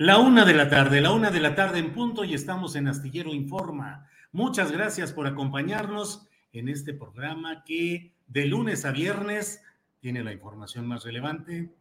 La 0.00 0.18
una 0.18 0.44
de 0.44 0.54
la 0.54 0.70
tarde, 0.70 1.00
la 1.00 1.10
una 1.10 1.32
de 1.32 1.40
la 1.40 1.56
tarde 1.56 1.80
en 1.80 1.92
punto 1.92 2.22
y 2.22 2.32
estamos 2.32 2.76
en 2.76 2.86
Astillero 2.86 3.34
Informa. 3.34 4.06
Muchas 4.30 4.70
gracias 4.70 5.12
por 5.12 5.26
acompañarnos 5.26 6.28
en 6.52 6.68
este 6.68 6.94
programa 6.94 7.64
que 7.64 8.14
de 8.28 8.46
lunes 8.46 8.84
a 8.84 8.92
viernes 8.92 9.60
tiene 9.98 10.22
la 10.22 10.32
información 10.32 10.86
más 10.86 11.02
relevante, 11.02 11.74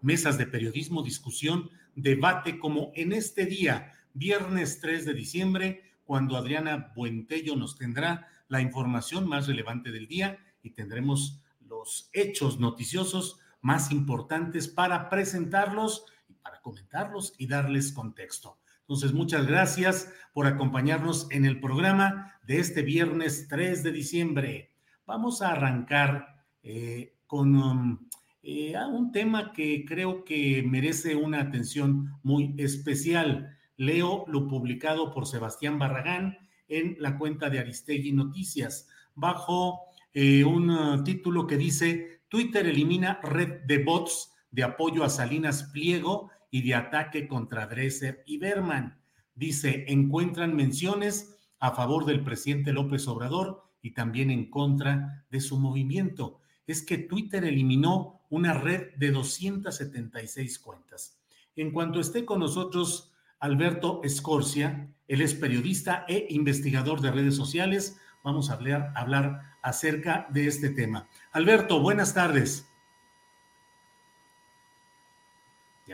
mesas 0.00 0.38
de 0.38 0.46
periodismo, 0.46 1.02
discusión, 1.02 1.68
debate, 1.94 2.58
como 2.58 2.90
en 2.94 3.12
este 3.12 3.44
día, 3.44 3.92
viernes 4.14 4.80
3 4.80 5.04
de 5.04 5.12
diciembre, 5.12 5.82
cuando 6.06 6.38
Adriana 6.38 6.90
Buentello 6.96 7.54
nos 7.54 7.76
tendrá 7.76 8.28
la 8.48 8.62
información 8.62 9.28
más 9.28 9.46
relevante 9.46 9.92
del 9.92 10.06
día 10.06 10.38
y 10.62 10.70
tendremos 10.70 11.38
los 11.60 12.08
hechos 12.14 12.58
noticiosos 12.58 13.40
más 13.60 13.90
importantes 13.92 14.68
para 14.68 15.10
presentarlos 15.10 16.06
para 16.42 16.60
comentarlos 16.60 17.34
y 17.38 17.46
darles 17.46 17.92
contexto. 17.92 18.58
Entonces, 18.80 19.12
muchas 19.12 19.46
gracias 19.46 20.12
por 20.32 20.46
acompañarnos 20.46 21.26
en 21.30 21.44
el 21.44 21.60
programa 21.60 22.34
de 22.46 22.58
este 22.58 22.82
viernes 22.82 23.46
3 23.48 23.82
de 23.82 23.92
diciembre. 23.92 24.74
Vamos 25.06 25.40
a 25.40 25.52
arrancar 25.52 26.44
eh, 26.62 27.16
con 27.26 27.56
um, 27.56 28.08
eh, 28.42 28.74
un 28.90 29.12
tema 29.12 29.52
que 29.52 29.84
creo 29.86 30.24
que 30.24 30.62
merece 30.62 31.14
una 31.14 31.40
atención 31.40 32.18
muy 32.22 32.54
especial. 32.58 33.56
Leo 33.76 34.24
lo 34.28 34.48
publicado 34.48 35.12
por 35.12 35.26
Sebastián 35.26 35.78
Barragán 35.78 36.38
en 36.68 36.96
la 36.98 37.18
cuenta 37.18 37.50
de 37.50 37.60
Aristegui 37.60 38.12
Noticias, 38.12 38.88
bajo 39.14 39.80
eh, 40.12 40.44
un 40.44 40.70
uh, 40.70 41.04
título 41.04 41.46
que 41.46 41.56
dice, 41.56 42.22
Twitter 42.28 42.66
elimina 42.66 43.20
red 43.22 43.60
de 43.66 43.78
bots 43.78 44.31
de 44.52 44.62
apoyo 44.62 45.02
a 45.02 45.08
Salinas 45.08 45.64
Pliego 45.64 46.30
y 46.50 46.62
de 46.62 46.76
ataque 46.76 47.26
contra 47.26 47.66
Dresser 47.66 48.22
y 48.26 48.38
Berman. 48.38 49.00
Dice, 49.34 49.86
encuentran 49.88 50.54
menciones 50.54 51.36
a 51.58 51.72
favor 51.72 52.04
del 52.04 52.22
presidente 52.22 52.72
López 52.72 53.08
Obrador 53.08 53.64
y 53.80 53.92
también 53.92 54.30
en 54.30 54.50
contra 54.50 55.24
de 55.30 55.40
su 55.40 55.58
movimiento. 55.58 56.40
Es 56.66 56.82
que 56.82 56.98
Twitter 56.98 57.44
eliminó 57.44 58.20
una 58.30 58.52
red 58.52 58.94
de 58.96 59.10
276 59.10 60.58
cuentas. 60.58 61.18
En 61.56 61.70
cuanto 61.72 62.00
esté 62.00 62.24
con 62.24 62.40
nosotros 62.40 63.12
Alberto 63.40 64.00
Escorcia, 64.04 64.88
él 65.08 65.20
es 65.20 65.34
periodista 65.34 66.04
e 66.08 66.26
investigador 66.30 67.00
de 67.00 67.10
redes 67.10 67.34
sociales, 67.34 67.98
vamos 68.22 68.50
a 68.50 68.54
hablar, 68.54 68.92
hablar 68.94 69.56
acerca 69.62 70.26
de 70.30 70.46
este 70.46 70.70
tema. 70.70 71.08
Alberto, 71.32 71.80
buenas 71.80 72.14
tardes. 72.14 72.71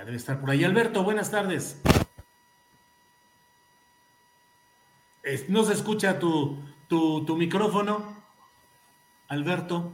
Debe 0.04 0.16
estar 0.16 0.40
por 0.40 0.50
ahí. 0.50 0.64
Alberto, 0.64 1.02
buenas 1.02 1.30
tardes. 1.30 1.82
No 5.48 5.64
se 5.64 5.74
escucha 5.74 6.18
tu, 6.18 6.62
tu, 6.88 7.36
micrófono. 7.36 8.16
Alberto. 9.28 9.92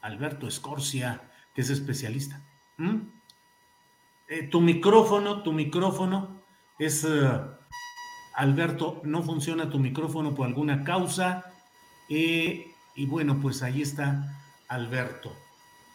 Alberto 0.00 0.48
Escorcia, 0.48 1.30
que 1.54 1.60
es 1.60 1.70
especialista. 1.70 2.40
¿Mm? 2.78 2.96
Eh, 4.28 4.44
tu 4.44 4.60
micrófono, 4.60 5.42
tu 5.42 5.52
micrófono 5.52 6.40
es... 6.78 7.04
Eh, 7.04 7.40
Alberto, 8.34 9.02
no 9.04 9.22
funciona 9.22 9.68
tu 9.68 9.78
micrófono 9.78 10.34
por 10.34 10.46
alguna 10.46 10.84
causa. 10.84 11.52
Eh, 12.08 12.72
y 12.94 13.06
bueno, 13.06 13.38
pues 13.40 13.62
ahí 13.62 13.82
está 13.82 14.42
Alberto. 14.68 15.36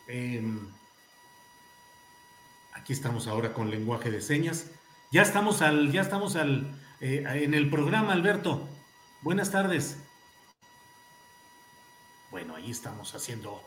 Em, 0.07 0.76
Aquí 2.87 2.93
estamos 2.93 3.27
ahora 3.27 3.51
con 3.51 3.69
lenguaje 3.69 4.09
de 4.09 4.21
señas. 4.21 4.71
Ya 5.11 5.21
estamos 5.21 5.61
al, 5.61 5.91
ya 5.91 5.99
estamos 5.99 6.37
al, 6.37 6.73
eh, 7.01 7.25
en 7.43 7.53
el 7.53 7.69
programa, 7.69 8.13
Alberto. 8.13 8.65
Buenas 9.23 9.51
tardes. 9.51 10.01
Bueno, 12.31 12.55
ahí 12.55 12.71
estamos 12.71 13.13
haciendo. 13.13 13.61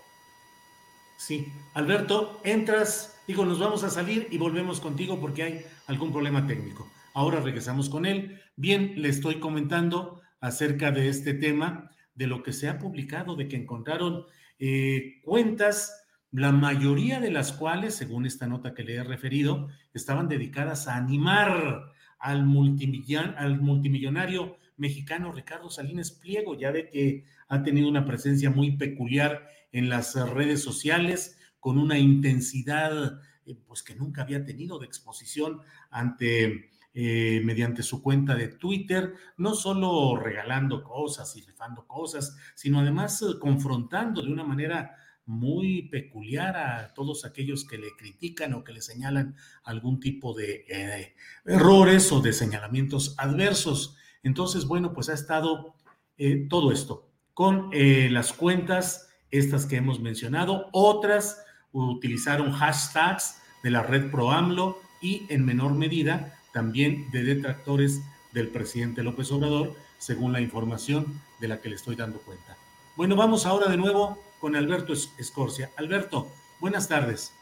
Sí, 1.19 1.53
Alberto, 1.75 2.41
entras, 2.45 3.21
digo, 3.27 3.45
nos 3.45 3.59
vamos 3.59 3.85
a 3.85 3.91
salir 3.91 4.27
y 4.31 4.39
volvemos 4.39 4.81
contigo 4.81 5.21
porque 5.21 5.43
hay 5.43 5.67
algún 5.87 6.13
problema 6.13 6.47
técnico. 6.47 6.91
Ahora 7.13 7.41
regresamos 7.41 7.91
con 7.91 8.07
él. 8.07 8.41
Bien, 8.57 8.95
le 9.03 9.11
estoy 9.11 9.39
comentando 9.39 10.23
acerca 10.41 10.93
de 10.93 11.11
este 11.11 11.35
tema, 11.35 11.91
de 12.15 12.27
lo 12.27 12.43
que 12.43 12.55
se 12.55 12.71
ha 12.71 12.79
publicado, 12.79 13.37
de 13.37 13.49
que 13.49 13.57
encontraron 13.57 14.25
eh, 14.59 15.21
cuentas 15.23 16.00
la 16.33 16.53
mayoría 16.53 17.21
de 17.21 17.31
las 17.31 17.53
cuales, 17.53 17.95
según 17.95 18.27
esta 18.27 18.47
nota 18.47 18.75
que 18.75 18.85
le 18.85 18.95
he 18.95 19.05
referido, 19.05 19.69
estaban 19.93 20.29
dedicadas 20.29 20.87
a 20.87 20.97
animar 20.97 21.93
al, 22.19 22.41
al 22.41 23.61
multimillonario 23.61 24.57
mexicano 24.77 25.33
Ricardo 25.33 25.71
Salinas 25.71 26.13
Pliego. 26.13 26.57
Ya 26.57 26.71
ve 26.71 26.89
que 26.89 27.25
ha 27.49 27.63
tenido 27.63 27.89
una 27.89 28.05
presencia 28.05 28.51
muy 28.51 28.77
peculiar 28.77 29.49
en 29.73 29.89
las 29.89 30.15
redes 30.31 30.63
sociales, 30.63 31.39
con 31.59 31.79
una 31.79 31.99
intensidad 31.99 33.21
eh, 33.45 33.57
pues 33.67 33.83
que 33.83 33.95
nunca 33.95 34.23
había 34.23 34.45
tenido 34.45 34.79
de 34.79 34.87
exposición 34.87 35.61
ante 35.91 36.71
eh, 36.93 37.41
mediante 37.45 37.83
su 37.83 38.03
cuenta 38.03 38.35
de 38.35 38.49
Twitter, 38.49 39.15
no 39.37 39.55
solo 39.55 40.17
regalando 40.17 40.83
cosas 40.83 41.37
y 41.37 41.43
rifando 41.43 41.87
cosas, 41.87 42.37
sino 42.55 42.81
además 42.81 43.23
eh, 43.23 43.39
confrontando 43.39 44.23
de 44.23 44.33
una 44.33 44.45
manera 44.45 44.97
muy 45.31 45.83
peculiar 45.83 46.57
a 46.57 46.93
todos 46.93 47.25
aquellos 47.25 47.65
que 47.65 47.79
le 47.79 47.95
critican 47.97 48.53
o 48.53 48.65
que 48.65 48.73
le 48.73 48.83
señalan 48.83 49.37
algún 49.63 50.01
tipo 50.01 50.35
de 50.35 50.65
eh, 50.69 51.15
errores 51.45 52.11
o 52.11 52.21
de 52.21 52.33
señalamientos 52.33 53.15
adversos. 53.17 53.97
Entonces, 54.25 54.67
bueno, 54.67 54.93
pues 54.93 55.09
ha 55.09 55.15
estado 55.15 55.75
eh, 56.19 56.47
todo 56.51 56.73
esto 56.73 57.09
con 57.33 57.71
eh, 57.73 58.09
las 58.11 58.33
cuentas, 58.33 59.09
estas 59.31 59.67
que 59.67 59.77
hemos 59.77 60.01
mencionado, 60.01 60.69
otras 60.73 61.45
utilizaron 61.71 62.51
hashtags 62.51 63.41
de 63.63 63.71
la 63.71 63.85
red 63.85 64.11
ProAMLO 64.11 64.79
y 65.01 65.27
en 65.31 65.45
menor 65.45 65.75
medida 65.75 66.35
también 66.53 67.09
de 67.13 67.23
detractores 67.23 68.01
del 68.33 68.49
presidente 68.49 69.05
López 69.05 69.31
Obrador, 69.31 69.77
según 69.99 70.33
la 70.33 70.41
información 70.41 71.07
de 71.41 71.47
la 71.47 71.61
que 71.61 71.69
le 71.69 71.77
estoy 71.77 71.95
dando 71.95 72.19
cuenta. 72.19 72.57
Bueno, 72.97 73.15
vamos 73.15 73.47
ahora 73.47 73.71
de 73.71 73.77
nuevo 73.77 74.19
con 74.41 74.57
Alberto 74.57 74.93
Escorcia. 74.93 75.71
Alberto, 75.77 76.29
buenas 76.59 76.89
tardes. 76.89 77.33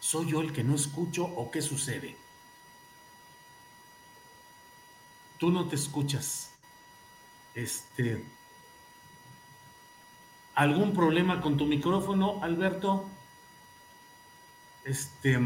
¿Soy 0.00 0.30
yo 0.32 0.40
el 0.40 0.52
que 0.52 0.64
no 0.64 0.74
escucho 0.74 1.24
o 1.24 1.50
qué 1.50 1.62
sucede? 1.62 2.16
Tú 5.38 5.50
no 5.50 5.68
te 5.68 5.76
escuchas. 5.76 6.50
Este. 7.54 8.24
¿Algún 10.54 10.92
problema 10.92 11.40
con 11.40 11.56
tu 11.56 11.66
micrófono, 11.66 12.42
Alberto? 12.42 13.08
Este. 14.84 15.38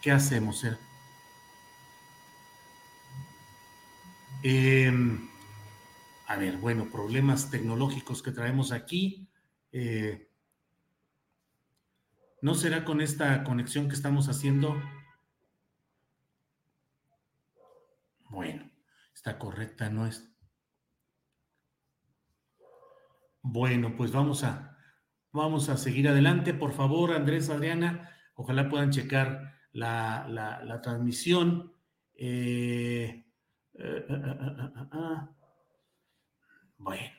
¿Qué 0.00 0.10
hacemos? 0.10 0.64
Eh? 0.64 0.76
Em, 4.42 5.27
a 6.28 6.36
ver, 6.36 6.58
bueno, 6.58 6.90
problemas 6.92 7.50
tecnológicos 7.50 8.22
que 8.22 8.32
traemos 8.32 8.70
aquí. 8.70 9.26
Eh, 9.72 10.30
¿No 12.42 12.54
será 12.54 12.84
con 12.84 13.00
esta 13.00 13.42
conexión 13.44 13.88
que 13.88 13.94
estamos 13.94 14.28
haciendo? 14.28 14.76
Bueno, 18.28 18.70
está 19.14 19.38
correcta, 19.38 19.88
¿no 19.88 20.06
es? 20.06 20.30
Bueno, 23.40 23.96
pues 23.96 24.12
vamos 24.12 24.44
a, 24.44 24.76
vamos 25.32 25.70
a 25.70 25.78
seguir 25.78 26.08
adelante. 26.08 26.52
Por 26.52 26.74
favor, 26.74 27.14
Andrés, 27.14 27.48
Adriana, 27.48 28.14
ojalá 28.34 28.68
puedan 28.68 28.90
checar 28.90 29.54
la, 29.72 30.80
transmisión. 30.82 31.72
Eh, 32.14 33.24
eh, 33.72 34.06
eh, 34.10 35.37
bueno, 36.78 37.12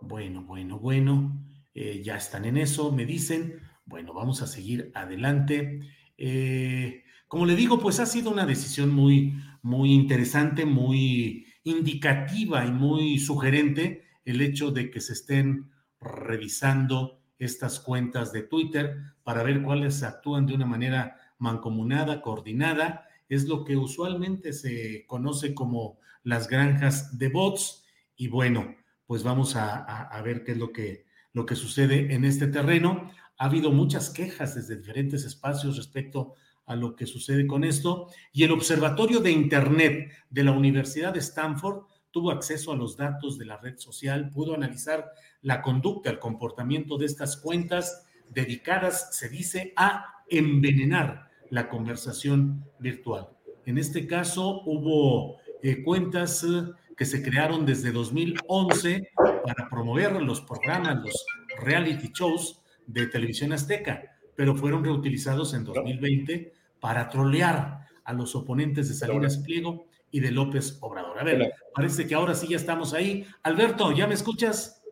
bueno, 0.00 0.42
bueno, 0.42 0.78
bueno. 0.78 1.44
ya 1.74 2.16
están 2.16 2.44
en 2.44 2.58
eso, 2.58 2.92
me 2.92 3.06
dicen. 3.06 3.60
Bueno, 3.86 4.12
vamos 4.12 4.42
a 4.42 4.46
seguir 4.46 4.92
adelante. 4.94 5.80
Eh, 6.18 7.04
como 7.26 7.46
le 7.46 7.56
digo, 7.56 7.78
pues 7.80 7.98
ha 7.98 8.06
sido 8.06 8.30
una 8.30 8.46
decisión 8.46 8.90
muy, 8.90 9.34
muy 9.62 9.92
interesante, 9.92 10.64
muy 10.64 11.46
indicativa 11.64 12.64
y 12.66 12.72
muy 12.72 13.18
sugerente 13.18 14.04
el 14.24 14.40
hecho 14.40 14.70
de 14.70 14.90
que 14.90 15.00
se 15.00 15.14
estén 15.14 15.70
revisando 16.00 17.20
estas 17.38 17.80
cuentas 17.80 18.32
de 18.32 18.42
Twitter 18.42 18.98
para 19.24 19.42
ver 19.42 19.62
cuáles 19.62 20.02
actúan 20.02 20.46
de 20.46 20.54
una 20.54 20.66
manera 20.66 21.16
mancomunada, 21.38 22.22
coordinada. 22.22 23.06
Es 23.28 23.46
lo 23.46 23.64
que 23.64 23.76
usualmente 23.76 24.52
se 24.52 25.06
conoce 25.06 25.54
como 25.54 25.98
las 26.22 26.48
granjas 26.48 27.18
de 27.18 27.28
bots. 27.28 27.81
Y 28.16 28.28
bueno, 28.28 28.76
pues 29.06 29.22
vamos 29.22 29.56
a, 29.56 30.20
ver 30.24 30.44
qué 30.44 30.52
es 30.52 30.58
lo 30.58 30.72
que, 30.72 31.06
lo 31.32 31.46
que 31.46 31.56
sucede 31.56 32.14
en 32.14 32.24
este 32.24 32.46
terreno. 32.46 33.10
Ha 33.38 33.46
habido 33.46 33.70
muchas 33.70 34.10
quejas 34.10 34.54
desde 34.54 34.76
diferentes 34.76 35.24
espacios 35.24 35.76
respecto 35.76 36.34
a 36.66 36.76
lo 36.76 36.94
que 36.94 37.06
sucede 37.06 37.46
con 37.46 37.64
esto 37.64 38.08
y 38.32 38.44
el 38.44 38.52
Observatorio 38.52 39.20
de 39.20 39.32
Internet 39.32 40.12
de 40.30 40.44
la 40.44 40.52
Universidad 40.52 41.12
de 41.12 41.18
Stanford 41.18 41.84
tuvo 42.12 42.30
acceso 42.30 42.72
a 42.72 42.76
los 42.76 42.96
datos 42.96 43.38
de 43.38 43.46
la 43.46 43.56
red 43.56 43.78
social, 43.78 44.30
pudo 44.30 44.54
analizar 44.54 45.10
la 45.40 45.62
conducta, 45.62 46.10
el 46.10 46.18
comportamiento 46.18 46.98
de 46.98 47.06
estas 47.06 47.36
cuentas 47.36 48.06
dedicadas, 48.28 49.16
se 49.16 49.28
dice, 49.28 49.72
a 49.76 50.22
envenenar 50.28 51.30
la 51.50 51.68
conversación 51.68 52.64
virtual. 52.78 53.28
En 53.66 53.78
este 53.78 54.06
caso 54.06 54.62
hubo 54.64 55.38
eh, 55.62 55.82
cuentas 55.82 56.44
eh, 56.44 56.62
que 56.96 57.04
se 57.04 57.22
crearon 57.22 57.66
desde 57.66 57.92
2011 57.92 59.10
para 59.44 59.68
promover 59.68 60.20
los 60.22 60.40
programas, 60.40 61.02
los 61.02 61.24
reality 61.62 62.10
shows 62.12 62.62
de 62.86 63.06
Televisión 63.06 63.52
Azteca, 63.52 64.02
pero 64.36 64.54
fueron 64.54 64.84
reutilizados 64.84 65.54
en 65.54 65.64
2020 65.64 66.52
para 66.80 67.08
trolear 67.08 67.86
a 68.04 68.12
los 68.12 68.34
oponentes 68.34 68.88
de 68.88 68.94
Salinas 68.94 69.38
Pliego 69.38 69.86
y 70.10 70.20
de 70.20 70.30
López 70.30 70.78
Obrador. 70.80 71.18
A 71.18 71.24
ver, 71.24 71.54
parece 71.74 72.06
que 72.06 72.14
ahora 72.14 72.34
sí 72.34 72.48
ya 72.48 72.56
estamos 72.56 72.92
ahí. 72.92 73.26
Alberto, 73.42 73.92
¿ya 73.92 74.06
me 74.06 74.14
escuchas? 74.14 74.82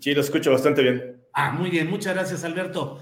Sí, 0.00 0.14
lo 0.14 0.20
escucho 0.20 0.52
bastante 0.52 0.82
bien. 0.82 1.22
Ah, 1.32 1.52
muy 1.52 1.70
bien, 1.70 1.90
muchas 1.90 2.14
gracias, 2.14 2.44
Alberto. 2.44 3.00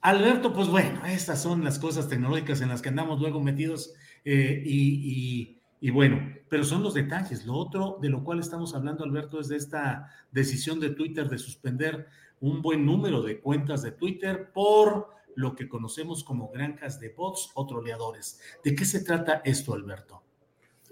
Alberto, 0.00 0.52
pues 0.52 0.68
bueno, 0.68 1.04
estas 1.06 1.42
son 1.42 1.62
las 1.62 1.78
cosas 1.78 2.08
tecnológicas 2.08 2.62
en 2.62 2.70
las 2.70 2.80
que 2.80 2.88
andamos 2.88 3.20
luego 3.20 3.40
metidos 3.40 3.92
eh, 4.24 4.62
y, 4.64 4.78
y, 5.04 5.59
bueno, 5.88 6.36
pero 6.50 6.62
son 6.64 6.82
los 6.82 6.92
detalles. 6.92 7.46
Lo 7.46 7.54
otro 7.54 7.96
de 8.02 8.10
lo 8.10 8.22
cual 8.22 8.40
estamos 8.40 8.74
hablando, 8.74 9.02
Alberto, 9.02 9.40
es 9.40 9.48
de 9.48 9.56
esta 9.56 10.10
decisión 10.30 10.78
de 10.78 10.90
Twitter 10.90 11.30
de 11.30 11.38
suspender 11.38 12.06
un 12.40 12.60
buen 12.60 12.84
número 12.84 13.22
de 13.22 13.40
cuentas 13.40 13.82
de 13.82 13.92
Twitter 13.92 14.50
por 14.52 15.08
lo 15.36 15.54
que 15.54 15.68
conocemos 15.68 16.22
como 16.22 16.50
granjas 16.50 17.00
de 17.00 17.10
bots 17.10 17.50
o 17.54 17.66
troleadores. 17.66 18.40
¿De 18.62 18.74
qué 18.74 18.84
se 18.84 19.02
trata 19.04 19.40
esto, 19.44 19.72
Alberto? 19.72 20.22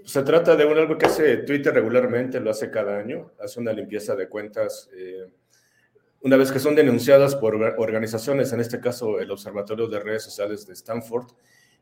Se 0.05 0.23
trata 0.23 0.57
de 0.57 0.65
un, 0.65 0.79
algo 0.79 0.97
que 0.97 1.05
hace 1.05 1.39
Twitter 1.39 1.75
regularmente, 1.75 2.41
lo 2.41 2.51
hace 2.51 2.71
cada 2.71 2.99
año, 2.99 3.33
hace 3.39 3.61
una 3.61 3.75
limpieza 3.75 4.17
de 4.17 4.29
cuentas. 4.29 4.89
Eh, 4.95 5.27
una 6.23 6.37
vez 6.37 6.51
que 6.51 6.59
son 6.59 6.75
denunciadas 6.75 7.37
por 7.37 7.55
organizaciones, 7.55 8.53
en 8.53 8.61
este 8.61 8.81
caso 8.81 9.21
el 9.21 9.31
Observatorio 9.31 9.87
de 9.87 10.01
Redes 10.01 10.25
Sociales 10.25 10.67
de 10.67 10.73
Stanford, 10.73 11.27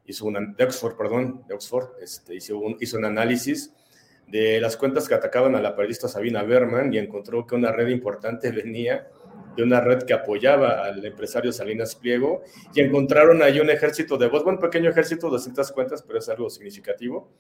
hizo 0.07 0.27
una, 0.27 0.41
de 0.41 0.65
Oxford, 0.65 0.97
perdón, 0.97 1.45
Oxford, 1.53 1.91
este, 2.01 2.35
hizo, 2.35 2.59
un, 2.59 2.77
hizo 2.81 2.97
un 2.99 3.05
análisis 3.05 3.73
de 4.27 4.61
las 4.61 4.77
cuentas 4.77 5.09
que 5.09 5.15
atacaban 5.15 5.55
a 5.55 5.61
la 5.61 5.75
periodista 5.77 6.09
Sabina 6.09 6.43
Berman 6.43 6.93
y 6.93 6.99
encontró 6.99 7.47
que 7.47 7.55
una 7.55 7.73
red 7.73 7.89
importante 7.89 8.51
venía 8.51 9.09
de 9.57 9.63
una 9.63 9.81
red 9.81 10.03
que 10.03 10.13
apoyaba 10.13 10.85
al 10.85 11.05
empresario 11.05 11.51
Salinas 11.53 11.95
Pliego 11.95 12.43
y 12.75 12.81
encontraron 12.81 13.43
ahí 13.43 13.59
un 13.59 13.71
ejército 13.71 14.19
de 14.19 14.29
bueno, 14.29 14.51
un 14.51 14.59
pequeño 14.59 14.91
ejército 14.91 15.31
de 15.31 15.39
ciertas 15.39 15.73
cuentas, 15.73 16.03
pero 16.03 16.19
es 16.19 16.29
algo 16.29 16.51
significativo, 16.51 17.31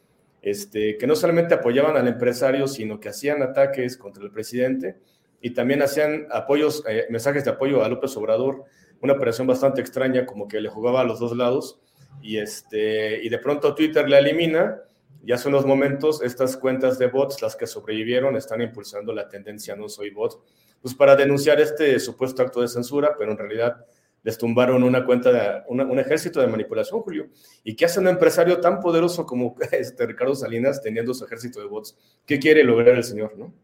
este, 0.40 0.96
que 0.96 1.06
no 1.06 1.14
solamente 1.14 1.54
apoyaban 1.54 1.96
al 1.96 2.08
empresario, 2.08 2.68
sino 2.68 2.98
que 3.00 3.10
hacían 3.10 3.42
ataques 3.42 3.96
contra 3.96 4.24
el 4.24 4.30
presidente 4.30 4.96
y 5.40 5.50
también 5.50 5.82
hacían 5.82 6.26
apoyos, 6.30 6.82
eh, 6.88 7.06
mensajes 7.10 7.44
de 7.44 7.50
apoyo 7.50 7.84
a 7.84 7.88
López 7.88 8.16
Obrador, 8.16 8.64
una 9.02 9.12
operación 9.12 9.46
bastante 9.46 9.82
extraña, 9.82 10.24
como 10.24 10.48
que 10.48 10.60
le 10.60 10.70
jugaba 10.70 11.02
a 11.02 11.04
los 11.04 11.20
dos 11.20 11.36
lados, 11.36 11.80
y, 12.26 12.38
este, 12.38 13.22
y 13.22 13.28
de 13.28 13.38
pronto 13.38 13.74
Twitter 13.74 14.08
la 14.08 14.18
elimina, 14.18 14.82
y 15.24 15.32
hace 15.32 15.48
unos 15.48 15.64
momentos 15.64 16.22
estas 16.22 16.56
cuentas 16.56 16.98
de 16.98 17.06
bots, 17.06 17.40
las 17.40 17.56
que 17.56 17.66
sobrevivieron, 17.66 18.36
están 18.36 18.60
impulsando 18.62 19.12
la 19.12 19.28
tendencia 19.28 19.76
no 19.76 19.88
soy 19.88 20.10
bot, 20.10 20.42
pues 20.80 20.94
para 20.94 21.16
denunciar 21.16 21.60
este 21.60 21.98
supuesto 22.00 22.42
acto 22.42 22.60
de 22.60 22.68
censura, 22.68 23.14
pero 23.18 23.32
en 23.32 23.38
realidad 23.38 23.84
les 24.22 24.38
tumbaron 24.38 24.82
una 24.82 25.04
cuenta, 25.04 25.30
de, 25.30 25.62
un 25.68 25.98
ejército 26.00 26.40
de 26.40 26.48
manipulación, 26.48 27.00
Julio. 27.00 27.28
¿Y 27.62 27.76
qué 27.76 27.84
hace 27.84 28.00
un 28.00 28.08
empresario 28.08 28.60
tan 28.60 28.80
poderoso 28.80 29.24
como 29.24 29.54
este 29.70 30.04
Ricardo 30.04 30.34
Salinas 30.34 30.82
teniendo 30.82 31.14
su 31.14 31.24
ejército 31.24 31.60
de 31.60 31.66
bots? 31.66 31.96
¿Qué 32.26 32.40
quiere 32.40 32.64
lograr 32.64 32.96
el 32.96 33.04
señor, 33.04 33.38
no? 33.38 33.54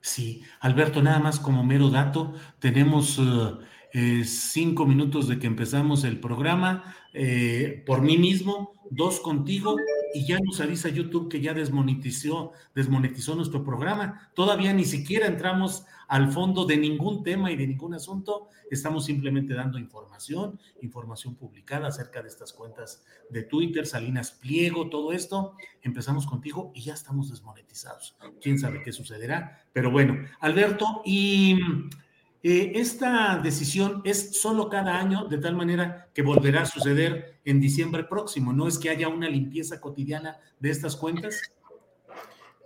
Sí, 0.00 0.42
Alberto, 0.60 1.02
nada 1.02 1.18
más 1.18 1.38
como 1.38 1.62
mero 1.62 1.90
dato, 1.90 2.32
tenemos 2.58 3.18
eh, 3.18 3.66
eh, 3.92 4.24
cinco 4.24 4.86
minutos 4.86 5.28
de 5.28 5.38
que 5.38 5.46
empezamos 5.46 6.04
el 6.04 6.20
programa, 6.20 6.94
eh, 7.12 7.82
por 7.86 8.02
mí 8.02 8.18
mismo, 8.18 8.74
dos 8.90 9.20
contigo, 9.20 9.76
y 10.14 10.26
ya 10.26 10.38
nos 10.40 10.60
avisa 10.60 10.88
YouTube 10.88 11.28
que 11.28 11.40
ya 11.40 11.54
desmonetizó, 11.54 12.52
desmonetizó 12.74 13.34
nuestro 13.34 13.64
programa. 13.64 14.30
Todavía 14.34 14.72
ni 14.72 14.84
siquiera 14.84 15.26
entramos 15.26 15.84
al 16.08 16.32
fondo 16.32 16.64
de 16.64 16.78
ningún 16.78 17.22
tema 17.22 17.52
y 17.52 17.56
de 17.56 17.66
ningún 17.66 17.94
asunto. 17.94 18.48
Estamos 18.70 19.04
simplemente 19.04 19.54
dando 19.54 19.78
información, 19.78 20.58
información 20.80 21.34
publicada 21.34 21.88
acerca 21.88 22.22
de 22.22 22.28
estas 22.28 22.52
cuentas 22.52 23.04
de 23.30 23.42
Twitter, 23.42 23.86
Salinas 23.86 24.32
Pliego, 24.32 24.88
todo 24.88 25.12
esto. 25.12 25.54
Empezamos 25.82 26.26
contigo 26.26 26.72
y 26.74 26.82
ya 26.82 26.94
estamos 26.94 27.28
desmonetizados. 27.30 28.16
Quién 28.40 28.58
sabe 28.58 28.82
qué 28.82 28.92
sucederá. 28.92 29.62
Pero 29.72 29.90
bueno, 29.90 30.16
Alberto, 30.40 31.02
y 31.04 31.58
eh, 32.42 32.72
esta 32.76 33.40
decisión 33.42 34.00
es 34.04 34.40
solo 34.40 34.68
cada 34.68 34.98
año, 34.98 35.26
de 35.26 35.38
tal 35.38 35.56
manera 35.56 36.08
que 36.14 36.22
volverá 36.22 36.62
a 36.62 36.66
suceder 36.66 37.40
en 37.44 37.60
diciembre 37.60 38.04
próximo. 38.04 38.52
¿No 38.52 38.68
es 38.68 38.78
que 38.78 38.90
haya 38.90 39.08
una 39.08 39.28
limpieza 39.28 39.80
cotidiana 39.80 40.38
de 40.60 40.70
estas 40.70 40.94
cuentas? 40.94 41.40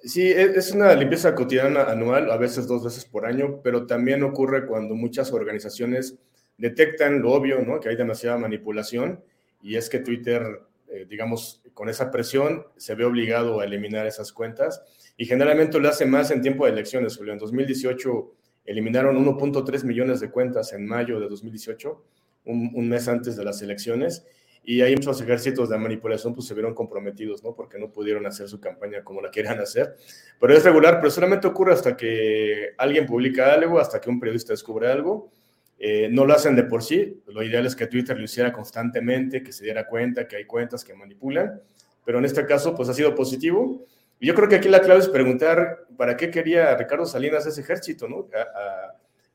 Sí, 0.05 0.23
e, 0.23 0.43
es 0.43 0.73
una 0.73 0.95
limpieza 0.95 1.35
cotidiana 1.35 1.85
anual, 1.85 2.31
a 2.31 2.37
veces 2.37 2.67
dos 2.67 2.85
veces 2.85 3.05
por 3.05 3.25
año, 3.25 3.61
pero 3.62 3.87
también 3.87 4.23
ocurre 4.23 4.67
cuando 4.67 4.95
muchas 4.95 5.33
organizaciones 5.33 6.19
detectan 6.59 7.23
lo 7.23 7.33
obvio, 7.33 7.62
¿no? 7.62 7.81
Que 7.81 7.88
hay 7.88 7.97
demasiada 7.97 8.37
manipulación 8.37 9.23
y 9.62 9.76
es 9.76 9.88
que 9.88 10.00
Twitter, 10.00 10.62
eh, 10.88 11.07
digamos, 11.09 11.62
con 11.73 11.88
esa 11.88 12.11
presión 12.11 12.67
se 12.76 12.95
ve 12.95 13.05
obligado 13.05 13.61
a 13.61 13.64
eliminar 13.64 14.07
esas 14.07 14.33
cuentas 14.33 14.83
y 15.17 15.25
generalmente 15.25 15.79
lo 15.79 15.88
hace 15.88 16.05
más 16.05 16.31
en 16.31 16.43
tiempo 16.43 16.67
de 16.67 16.73
elecciones, 16.73 17.17
Julio. 17.17 17.33
En 17.33 17.38
2018 17.38 18.35
eliminaron 18.64 19.16
1.3 19.25 19.85
millones 19.85 20.21
de 20.21 20.31
cuentas 20.31 20.73
en 20.73 20.87
mayo 20.87 21.21
de 21.21 21.28
2018, 21.28 22.04
un, 22.45 22.71
un 22.75 22.88
mes 22.88 23.09
antes 23.09 23.37
de 23.37 23.45
las 23.45 23.62
elecciones 23.62 24.25
y 24.64 24.81
hay 24.81 24.95
muchos 24.95 25.21
ejércitos 25.21 25.69
de 25.69 25.76
manipulación 25.76 26.35
pues 26.35 26.47
se 26.47 26.54
vieron 26.54 26.75
comprometidos, 26.75 27.42
¿no? 27.42 27.54
Porque 27.54 27.78
no 27.78 27.90
pudieron 27.90 28.26
hacer 28.26 28.49
su 28.49 28.61
campaña 28.61 29.02
como 29.02 29.21
la 29.21 29.31
querían 29.31 29.59
hacer. 29.59 29.97
Pero 30.38 30.54
es 30.54 30.62
regular, 30.62 30.99
pero 31.00 31.11
solamente 31.11 31.49
ocurre 31.49 31.73
hasta 31.73 31.97
que 31.97 32.71
alguien 32.78 33.07
publica 33.07 33.52
algo, 33.52 33.81
hasta 33.81 34.00
que 34.00 34.09
un 34.09 34.21
periodista 34.21 34.52
descubre 34.52 34.88
algo. 34.88 35.31
Eh, 35.78 36.09
no 36.12 36.25
lo 36.25 36.35
hacen 36.35 36.54
de 36.54 36.62
por 36.62 36.85
sí, 36.85 37.21
lo 37.26 37.42
ideal 37.42 37.66
es 37.66 37.75
que 37.75 37.88
Twitter 37.88 38.16
lo 38.16 38.23
hiciera 38.23 38.52
constantemente, 38.52 39.42
que 39.42 39.50
se 39.50 39.64
diera 39.64 39.88
cuenta 39.88 40.28
que 40.28 40.37
hay 40.37 40.45
cuentas 40.45 40.85
que 40.85 40.95
manipulan, 40.95 41.61
pero 42.04 42.21
en 42.21 42.25
este 42.25 42.47
caso 42.47 42.76
pues 42.76 42.88
ha 42.88 42.95
sido 42.95 43.16
positivo. 43.16 43.85
Yo 44.21 44.37
creo 44.37 44.49
que 44.49 44.54
aquí 44.54 44.69
la 44.69 44.81
clave 44.81 45.00
es 45.00 45.09
preguntar 45.09 45.87
para 46.02 46.16
qué 46.16 46.32
quería 46.32 46.75
Ricardo 46.75 47.06
Salinas 47.06 47.47
ese 47.47 47.61
ejército, 47.61 48.09
¿no? 48.09 48.26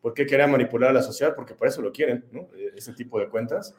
¿Por 0.02 0.14
qué 0.14 0.26
quería 0.26 0.48
manipular 0.48 0.90
a 0.90 0.94
la 0.94 1.02
sociedad? 1.02 1.34
Porque 1.34 1.54
por 1.54 1.66
eso 1.66 1.82
lo 1.82 1.94
quieren, 1.94 2.26
¿no? 2.34 2.50
Ese 2.76 2.92
tipo 2.92 3.18
de 3.22 3.30
cuentas 3.30 3.74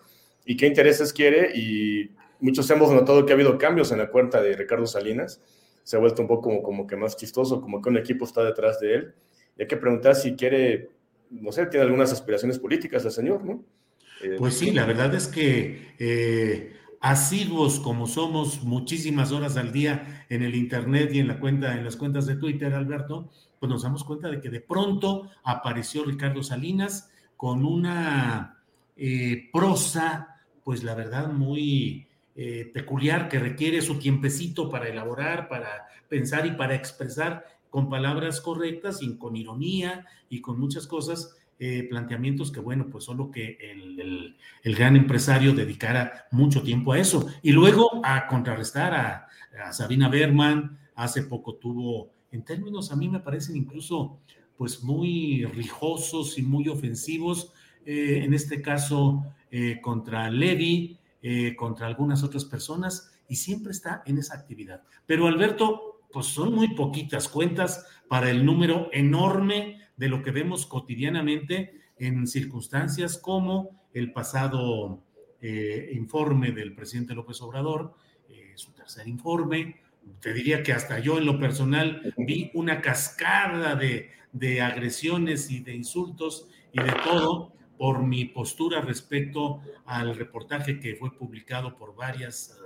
y 0.46 0.56
qué 0.56 0.66
intereses 0.66 1.12
quiere. 1.12 1.50
Y 1.54 2.12
muchos 2.40 2.70
hemos 2.70 2.90
notado 2.90 3.26
que 3.26 3.32
ha 3.32 3.34
habido 3.34 3.58
cambios 3.58 3.92
en 3.92 3.98
la 3.98 4.08
cuenta 4.08 4.40
de 4.40 4.56
Ricardo 4.56 4.86
Salinas. 4.86 5.42
Se 5.82 5.96
ha 5.96 5.98
vuelto 5.98 6.22
un 6.22 6.28
poco 6.28 6.44
como, 6.44 6.62
como 6.62 6.86
que 6.86 6.96
más 6.96 7.14
chistoso, 7.14 7.60
como 7.60 7.82
que 7.82 7.90
un 7.90 7.98
equipo 7.98 8.24
está 8.24 8.42
detrás 8.42 8.80
de 8.80 8.94
él. 8.94 9.14
Y 9.58 9.62
hay 9.64 9.68
que 9.68 9.76
preguntar 9.76 10.14
si 10.14 10.34
quiere, 10.34 10.88
no 11.28 11.52
sé, 11.52 11.66
tiene 11.66 11.84
algunas 11.84 12.10
aspiraciones 12.10 12.58
políticas 12.58 13.04
el 13.04 13.10
señor, 13.10 13.44
¿no? 13.44 13.66
Eh, 14.22 14.36
pues 14.38 14.54
sí, 14.54 14.70
la 14.70 14.86
verdad 14.86 15.14
es 15.14 15.28
que 15.28 15.94
eh, 15.98 16.72
asiduos 17.00 17.80
como 17.80 18.06
somos 18.06 18.62
muchísimas 18.62 19.32
horas 19.32 19.56
al 19.56 19.72
día 19.72 20.26
en 20.28 20.42
el 20.42 20.54
internet 20.54 21.10
y 21.12 21.20
en 21.20 21.28
la 21.28 21.38
cuenta, 21.38 21.76
en 21.76 21.84
las 21.84 21.96
cuentas 21.96 22.26
de 22.26 22.36
Twitter, 22.36 22.74
Alberto, 22.74 23.30
pues 23.58 23.70
nos 23.70 23.82
damos 23.82 24.04
cuenta 24.04 24.28
de 24.28 24.40
que 24.40 24.50
de 24.50 24.60
pronto 24.60 25.28
apareció 25.44 26.04
Ricardo 26.04 26.42
Salinas 26.42 27.10
con 27.36 27.64
una 27.64 28.62
eh, 28.96 29.48
prosa 29.52 30.38
pues 30.68 30.84
la 30.84 30.94
verdad, 30.94 31.32
muy 31.32 32.08
eh, 32.36 32.70
peculiar, 32.74 33.30
que 33.30 33.38
requiere 33.38 33.80
su 33.80 33.98
tiempecito 33.98 34.68
para 34.68 34.86
elaborar, 34.86 35.48
para 35.48 35.88
pensar 36.10 36.44
y 36.44 36.50
para 36.50 36.74
expresar 36.74 37.46
con 37.70 37.88
palabras 37.88 38.42
correctas 38.42 39.00
y 39.00 39.16
con 39.16 39.34
ironía 39.34 40.04
y 40.28 40.42
con 40.42 40.60
muchas 40.60 40.86
cosas, 40.86 41.38
eh, 41.60 41.88
planteamientos 41.90 42.52
que, 42.52 42.60
bueno, 42.60 42.86
pues 42.88 43.02
solo 43.02 43.32
que 43.32 43.58
el, 43.60 44.36
gran 44.76 44.94
empresario 44.94 45.52
dedicara 45.52 46.26
mucho 46.30 46.62
tiempo 46.62 46.92
a 46.92 47.00
eso. 47.00 47.26
Y 47.42 47.50
luego 47.50 48.00
a 48.04 48.28
contrarrestar 48.28 48.94
a, 48.94 49.72
Sabina 49.72 50.08
Berman, 50.08 50.78
hace 50.94 51.24
poco 51.24 51.56
tuvo, 51.56 52.12
en 52.30 52.44
términos 52.44 52.92
a 52.92 52.96
mí 52.96 53.08
me 53.08 53.18
parecen 53.18 53.56
incluso 53.56 54.20
pues 54.56 54.84
muy 54.84 55.44
rijosos 55.46 56.38
y 56.38 56.42
muy 56.42 56.68
ofensivos, 56.68 57.52
eh, 57.84 58.22
en 58.22 58.34
este 58.34 58.62
caso 58.62 59.24
eh, 59.50 59.80
contra 59.82 60.30
Levi, 60.30 60.96
contra 61.56 61.88
algunas 61.88 62.22
otras 62.22 62.44
personas, 62.44 63.10
y 63.28 63.34
siempre 63.34 63.72
está 63.72 64.02
en 64.06 64.18
esa 64.18 64.36
actividad. 64.36 64.82
Pero 65.06 65.26
Alberto, 65.26 66.02
pues 66.12 66.26
son 66.26 66.54
muy 66.54 66.74
poquitas 66.74 67.28
cuentas 67.28 67.84
para 68.08 68.30
el 68.30 68.44
número 68.44 68.88
enorme 68.92 69.87
de 69.98 70.08
lo 70.08 70.22
que 70.22 70.30
vemos 70.30 70.64
cotidianamente 70.64 71.72
en 71.98 72.26
circunstancias 72.26 73.18
como 73.18 73.88
el 73.92 74.12
pasado 74.12 75.02
informe 75.92 76.50
del 76.52 76.74
presidente 76.74 77.14
López 77.14 77.40
Obrador, 77.42 77.94
su 78.58 78.72
tercer 78.72 79.06
informe. 79.06 79.76
Te 80.20 80.32
diría 80.32 80.62
que 80.62 80.72
hasta 80.72 80.98
yo 80.98 81.18
en 81.18 81.26
lo 81.26 81.38
personal 81.38 82.14
vi 82.16 82.50
una 82.54 82.80
cascada 82.80 83.74
de, 83.74 84.10
de 84.32 84.60
agresiones 84.60 85.50
y 85.50 85.60
de 85.60 85.74
insultos 85.74 86.48
y 86.72 86.82
de 86.82 86.92
todo 87.04 87.52
por 87.76 88.02
mi 88.02 88.24
postura 88.24 88.80
respecto 88.80 89.60
al 89.86 90.16
reportaje 90.16 90.80
que 90.80 90.96
fue 90.96 91.16
publicado 91.16 91.76
por 91.76 91.94
varias, 91.94 92.58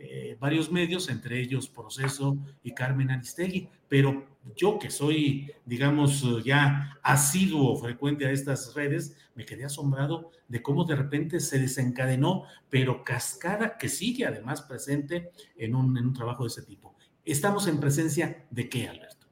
eh, 0.00 0.36
varios 0.40 0.72
medios, 0.72 1.08
entre 1.10 1.40
ellos 1.40 1.68
Proceso 1.68 2.38
y 2.62 2.72
Carmen 2.72 3.10
Aristegui. 3.10 3.68
Pero 3.88 4.24
yo 4.56 4.78
que 4.78 4.90
soy, 4.90 5.52
digamos, 5.66 6.42
ya 6.42 6.98
asiduo, 7.02 7.76
frecuente 7.76 8.26
a 8.26 8.30
estas 8.30 8.74
redes, 8.74 9.14
me 9.34 9.44
quedé 9.44 9.64
asombrado 9.64 10.30
de 10.48 10.62
cómo 10.62 10.84
de 10.84 10.96
repente 10.96 11.38
se 11.38 11.58
desencadenó, 11.58 12.44
pero 12.70 13.04
cascada 13.04 13.76
que 13.76 13.88
sigue 13.88 14.24
además 14.24 14.62
presente 14.62 15.30
en 15.56 15.74
un, 15.74 15.96
un 15.96 16.14
trabajo 16.14 16.44
de 16.44 16.48
ese 16.48 16.62
tipo. 16.62 16.96
¿Estamos 17.24 17.68
en 17.68 17.78
presencia 17.78 18.46
de 18.50 18.68
qué, 18.68 18.88
Alberto? 18.88 19.26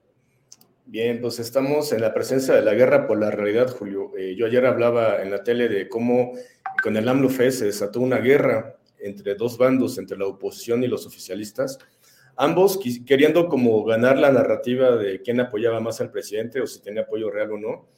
Bien, 0.90 1.20
pues 1.20 1.38
estamos 1.38 1.92
en 1.92 2.00
la 2.00 2.14
presencia 2.14 2.54
de 2.54 2.62
la 2.62 2.72
guerra 2.72 3.06
por 3.06 3.18
la 3.18 3.30
realidad, 3.30 3.68
Julio. 3.68 4.12
Eh, 4.16 4.36
yo 4.36 4.46
ayer 4.46 4.64
hablaba 4.64 5.22
en 5.22 5.30
la 5.30 5.42
tele 5.42 5.68
de 5.68 5.86
cómo 5.86 6.32
con 6.82 6.96
el 6.96 7.06
AMLO 7.06 7.28
se 7.28 7.66
desató 7.66 8.00
una 8.00 8.16
guerra 8.18 8.77
entre 9.00 9.34
dos 9.34 9.58
bandos, 9.58 9.98
entre 9.98 10.18
la 10.18 10.26
oposición 10.26 10.82
y 10.82 10.88
los 10.88 11.06
oficialistas, 11.06 11.78
ambos 12.36 12.78
queriendo 13.06 13.48
como 13.48 13.84
ganar 13.84 14.18
la 14.18 14.30
narrativa 14.32 14.96
de 14.96 15.20
quién 15.22 15.40
apoyaba 15.40 15.80
más 15.80 16.00
al 16.00 16.10
presidente 16.10 16.60
o 16.60 16.66
si 16.66 16.80
tenía 16.80 17.02
apoyo 17.02 17.30
real 17.30 17.52
o 17.52 17.58
no. 17.58 17.88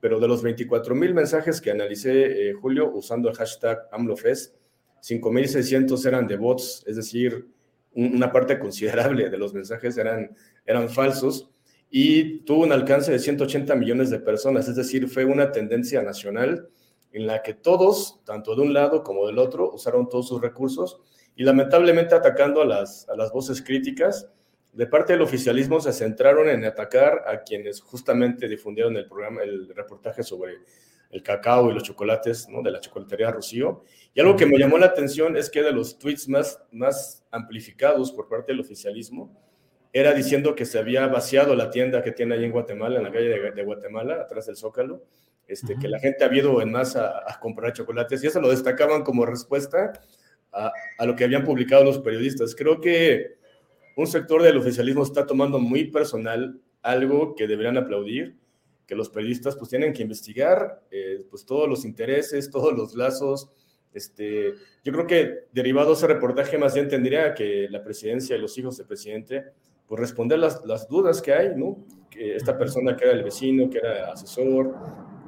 Pero 0.00 0.18
de 0.18 0.28
los 0.28 0.42
24 0.42 0.94
mil 0.94 1.12
mensajes 1.12 1.60
que 1.60 1.70
analicé, 1.70 2.48
eh, 2.48 2.54
Julio, 2.54 2.90
usando 2.94 3.28
el 3.28 3.36
hashtag 3.36 3.86
AMLOFest, 3.92 4.54
5.600 5.02 6.06
eran 6.06 6.26
de 6.26 6.36
bots, 6.36 6.84
es 6.86 6.96
decir, 6.96 7.46
una 7.92 8.32
parte 8.32 8.58
considerable 8.58 9.28
de 9.28 9.38
los 9.38 9.52
mensajes 9.52 9.98
eran, 9.98 10.34
eran 10.64 10.88
falsos 10.88 11.50
y 11.90 12.40
tuvo 12.40 12.62
un 12.62 12.72
alcance 12.72 13.10
de 13.10 13.18
180 13.18 13.74
millones 13.74 14.10
de 14.10 14.20
personas, 14.20 14.68
es 14.68 14.76
decir, 14.76 15.08
fue 15.08 15.24
una 15.24 15.50
tendencia 15.50 16.02
nacional 16.02 16.68
en 17.12 17.26
la 17.26 17.42
que 17.42 17.54
todos, 17.54 18.20
tanto 18.24 18.54
de 18.54 18.62
un 18.62 18.72
lado 18.72 19.02
como 19.02 19.26
del 19.26 19.38
otro, 19.38 19.72
usaron 19.72 20.08
todos 20.08 20.28
sus 20.28 20.40
recursos 20.40 21.00
y 21.36 21.44
lamentablemente 21.44 22.14
atacando 22.14 22.62
a 22.62 22.64
las, 22.64 23.08
a 23.08 23.16
las 23.16 23.32
voces 23.32 23.62
críticas. 23.62 24.28
De 24.72 24.86
parte 24.86 25.14
del 25.14 25.22
oficialismo 25.22 25.80
se 25.80 25.92
centraron 25.92 26.48
en 26.48 26.64
atacar 26.64 27.24
a 27.26 27.42
quienes 27.42 27.80
justamente 27.80 28.48
difundieron 28.48 28.96
el 28.96 29.06
programa, 29.08 29.42
el 29.42 29.74
reportaje 29.74 30.22
sobre 30.22 30.58
el 31.10 31.22
cacao 31.22 31.70
y 31.70 31.74
los 31.74 31.82
chocolates 31.82 32.48
¿no? 32.48 32.62
de 32.62 32.70
la 32.70 32.80
chocolatería 32.80 33.30
Rocío. 33.30 33.82
Y 34.14 34.20
algo 34.20 34.36
que 34.36 34.46
me 34.46 34.58
llamó 34.58 34.78
la 34.78 34.86
atención 34.86 35.36
es 35.36 35.50
que 35.50 35.62
de 35.62 35.72
los 35.72 35.98
tweets 35.98 36.28
más, 36.28 36.62
más 36.70 37.24
amplificados 37.30 38.12
por 38.12 38.28
parte 38.28 38.52
del 38.52 38.60
oficialismo, 38.60 39.36
era 39.92 40.12
diciendo 40.12 40.54
que 40.54 40.64
se 40.64 40.78
había 40.78 41.06
vaciado 41.08 41.56
la 41.56 41.70
tienda 41.70 42.02
que 42.02 42.12
tiene 42.12 42.36
ahí 42.36 42.44
en 42.44 42.52
Guatemala, 42.52 42.98
en 42.98 43.04
la 43.04 43.12
calle 43.12 43.28
de, 43.28 43.64
Guatemala, 43.64 44.20
atrás 44.22 44.46
del 44.46 44.56
Zócalo, 44.56 45.02
este, 45.50 45.76
que 45.76 45.88
la 45.88 45.98
gente 45.98 46.24
había 46.24 46.42
ido 46.42 46.62
en 46.62 46.70
masa 46.70 47.22
a, 47.26 47.40
comprar 47.40 47.72
chocolates 47.72 48.22
y 48.22 48.28
eso 48.28 48.40
lo 48.40 48.50
destacaban 48.50 49.02
como 49.02 49.26
respuesta 49.26 49.92
a, 50.52 50.72
a, 50.98 51.06
lo 51.06 51.16
que 51.16 51.24
habían 51.24 51.44
publicado 51.44 51.84
los 51.84 51.98
periodistas. 51.98 52.54
Creo 52.54 52.80
que 52.80 53.38
un 53.96 54.06
sector 54.06 54.42
del 54.42 54.56
oficialismo 54.56 55.02
está 55.02 55.26
tomando 55.26 55.58
muy 55.58 55.90
personal 55.90 56.60
algo 56.82 57.34
que 57.34 57.46
deberían 57.46 57.76
aplaudir, 57.76 58.36
que 58.86 58.94
los 58.94 59.10
periodistas 59.10 59.56
pues 59.56 59.70
tienen 59.70 59.92
que 59.92 60.02
investigar 60.02 60.82
eh, 60.90 61.24
pues 61.28 61.44
todos 61.44 61.68
los 61.68 61.84
intereses, 61.84 62.50
todos 62.50 62.72
los 62.72 62.94
lazos. 62.94 63.50
Este, 63.92 64.54
yo 64.84 64.92
creo 64.92 65.06
que 65.06 65.34
derivado 65.52 65.88
de 65.88 65.94
ese 65.94 66.06
reportaje 66.06 66.58
más 66.58 66.74
bien 66.74 66.88
tendría 66.88 67.34
que 67.34 67.66
la 67.70 67.82
presidencia 67.82 68.36
y 68.36 68.40
los 68.40 68.56
hijos 68.56 68.76
del 68.76 68.86
presidente 68.86 69.46
pues 69.86 70.00
responder 70.00 70.38
las, 70.38 70.64
las 70.64 70.88
dudas 70.88 71.20
que 71.20 71.32
hay, 71.32 71.56
¿no? 71.56 71.84
Que 72.08 72.36
esta 72.36 72.56
persona 72.56 72.96
que 72.96 73.04
era 73.04 73.12
el 73.12 73.24
vecino, 73.24 73.68
que 73.68 73.78
era 73.78 74.12
asesor, 74.12 74.74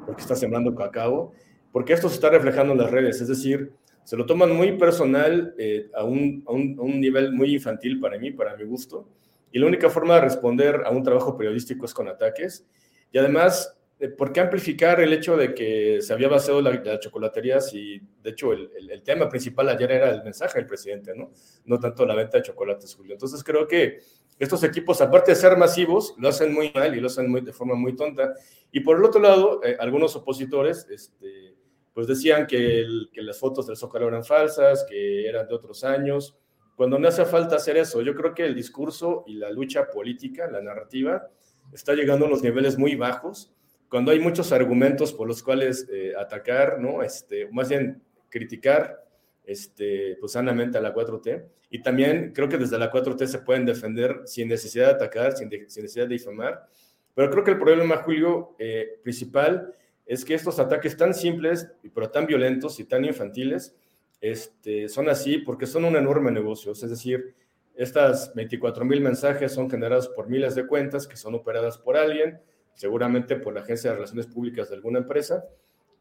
porque 0.06 0.22
está 0.22 0.36
sembrando 0.36 0.74
cacao, 0.74 1.32
porque 1.72 1.92
esto 1.92 2.08
se 2.08 2.16
está 2.16 2.30
reflejando 2.30 2.72
en 2.72 2.78
las 2.78 2.90
redes, 2.90 3.20
es 3.20 3.28
decir, 3.28 3.72
se 4.04 4.16
lo 4.16 4.26
toman 4.26 4.54
muy 4.54 4.76
personal 4.76 5.54
eh, 5.58 5.88
a, 5.94 6.04
un, 6.04 6.42
a, 6.46 6.52
un, 6.52 6.76
a, 6.78 6.82
un, 6.82 7.00
nivel 7.00 7.32
muy 7.32 7.54
infantil 7.54 8.00
para 8.00 8.18
mí, 8.18 8.30
para 8.30 8.56
mi 8.56 8.64
gusto, 8.64 9.08
y 9.52 9.58
la 9.58 9.66
única 9.66 9.88
forma 9.88 10.16
de 10.16 10.22
responder 10.22 10.82
a 10.84 10.90
un 10.90 11.02
trabajo 11.02 11.36
periodístico 11.36 11.86
es 11.86 11.94
con 11.94 12.08
ataques, 12.08 12.66
y 13.12 13.18
además 13.18 13.76
¿por 14.08 14.32
qué 14.32 14.40
amplificar 14.40 15.00
el 15.00 15.12
hecho 15.12 15.36
de 15.36 15.54
que 15.54 16.00
se 16.00 16.12
había 16.12 16.28
vaciado 16.28 16.60
la, 16.60 16.72
la 16.72 16.98
chocolatería 16.98 17.60
si, 17.60 18.00
de 18.22 18.30
hecho, 18.30 18.52
el, 18.52 18.70
el, 18.76 18.90
el, 18.90 19.02
tema 19.02 19.28
principal 19.28 19.68
ayer 19.68 19.92
era 19.92 20.10
el 20.10 20.24
mensaje 20.24 20.58
del 20.58 20.66
presidente, 20.66 21.14
¿no? 21.14 21.30
No 21.64 21.78
tanto 21.78 22.04
la 22.04 22.14
venta 22.14 22.38
de 22.38 22.42
chocolates, 22.42 22.94
Julio. 22.94 23.12
Entonces 23.12 23.44
creo 23.44 23.66
que 23.68 23.98
estos 24.38 24.64
equipos, 24.64 25.00
aparte 25.00 25.32
de 25.32 25.36
ser 25.36 25.56
masivos, 25.56 26.14
lo 26.18 26.28
hacen 26.28 26.52
muy 26.52 26.72
mal 26.74 26.96
y 26.96 27.00
lo 27.00 27.06
hacen 27.06 27.30
muy, 27.30 27.42
de 27.42 27.52
forma 27.52 27.74
muy 27.74 27.94
tonta. 27.94 28.34
Y 28.72 28.80
por 28.80 28.96
el 28.96 29.04
otro 29.04 29.20
lado, 29.20 29.60
eh, 29.62 29.76
algunos 29.78 30.16
opositores, 30.16 30.86
este, 30.90 31.54
pues 31.92 32.06
decían 32.06 32.46
que, 32.46 32.80
el, 32.80 33.10
que 33.12 33.22
las 33.22 33.38
fotos 33.38 33.66
del 33.66 33.76
Zócalo 33.76 34.08
eran 34.08 34.24
falsas, 34.24 34.84
que 34.88 35.28
eran 35.28 35.46
de 35.46 35.54
otros 35.54 35.84
años, 35.84 36.36
cuando 36.74 36.98
no 36.98 37.06
hace 37.06 37.24
falta 37.24 37.56
hacer 37.56 37.76
eso. 37.76 38.02
Yo 38.02 38.14
creo 38.16 38.34
que 38.34 38.44
el 38.44 38.54
discurso 38.54 39.22
y 39.28 39.34
la 39.34 39.50
lucha 39.50 39.88
política, 39.88 40.50
la 40.50 40.60
narrativa, 40.60 41.28
está 41.72 41.94
llegando 41.94 42.24
a 42.24 42.28
unos 42.28 42.42
niveles 42.42 42.76
muy 42.76 42.96
bajos 42.96 43.52
cuando 43.92 44.10
hay 44.10 44.20
muchos 44.20 44.52
argumentos 44.52 45.12
por 45.12 45.28
los 45.28 45.42
cuales 45.42 45.86
eh, 45.92 46.14
atacar, 46.18 46.80
¿no? 46.80 47.02
Este, 47.02 47.46
más 47.52 47.68
bien 47.68 48.02
criticar 48.30 49.04
este, 49.44 50.16
pues 50.18 50.32
sanamente 50.32 50.78
a 50.78 50.80
la 50.80 50.94
4T. 50.94 51.44
Y 51.68 51.82
también 51.82 52.32
creo 52.34 52.48
que 52.48 52.56
desde 52.56 52.78
la 52.78 52.90
4T 52.90 53.26
se 53.26 53.40
pueden 53.40 53.66
defender 53.66 54.22
sin 54.24 54.48
necesidad 54.48 54.86
de 54.86 54.92
atacar, 54.92 55.36
sin, 55.36 55.50
de, 55.50 55.68
sin 55.68 55.82
necesidad 55.82 56.06
de 56.06 56.14
difamar. 56.14 56.66
Pero 57.14 57.28
creo 57.30 57.44
que 57.44 57.50
el 57.50 57.58
problema, 57.58 57.98
Julio, 57.98 58.56
eh, 58.58 58.98
principal 59.02 59.74
es 60.06 60.24
que 60.24 60.32
estos 60.32 60.58
ataques 60.58 60.96
tan 60.96 61.12
simples, 61.12 61.70
pero 61.94 62.10
tan 62.10 62.24
violentos 62.24 62.80
y 62.80 62.84
tan 62.84 63.04
infantiles, 63.04 63.76
este, 64.22 64.88
son 64.88 65.10
así 65.10 65.36
porque 65.36 65.66
son 65.66 65.84
un 65.84 65.96
enorme 65.96 66.30
negocio. 66.30 66.72
Es 66.72 66.80
decir, 66.80 67.34
estas 67.74 68.34
24 68.34 68.86
mil 68.86 69.02
mensajes 69.02 69.52
son 69.52 69.68
generados 69.68 70.08
por 70.08 70.30
miles 70.30 70.54
de 70.54 70.66
cuentas 70.66 71.06
que 71.06 71.18
son 71.18 71.34
operadas 71.34 71.76
por 71.76 71.98
alguien, 71.98 72.40
seguramente 72.74 73.36
por 73.36 73.54
la 73.54 73.60
Agencia 73.60 73.90
de 73.90 73.96
Relaciones 73.96 74.26
Públicas 74.26 74.68
de 74.68 74.76
alguna 74.76 74.98
empresa. 74.98 75.44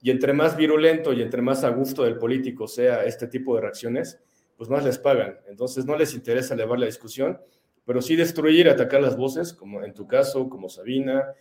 Y 0.02 0.10
entre 0.10 0.34
más 0.34 0.58
virulento 0.58 1.14
y 1.14 1.22
entre 1.22 1.42
más 1.42 1.64
a 1.64 1.70
gusto 1.70 2.04
del 2.04 2.18
político 2.18 2.68
sea 2.68 3.04
este 3.06 3.28
tipo 3.28 3.56
de 3.56 3.62
reacciones, 3.62 4.20
pues 4.58 4.70
más 4.70 4.84
les 4.84 4.98
pagan. 4.98 5.40
Entonces 5.48 5.86
no 5.86 5.96
les 5.96 6.14
interesa 6.14 6.54
elevar 6.54 6.80
la 6.80 6.88
discusión, 6.88 7.40
pero 7.86 8.02
sí 8.02 8.16
destruir, 8.16 8.70
atacar 8.70 9.02
las 9.02 9.16
voces, 9.16 9.54
como 9.54 9.84
en 9.84 9.94
tu 9.94 10.08
caso, 10.08 10.50
como 10.50 10.70
Sabina. 10.70 11.34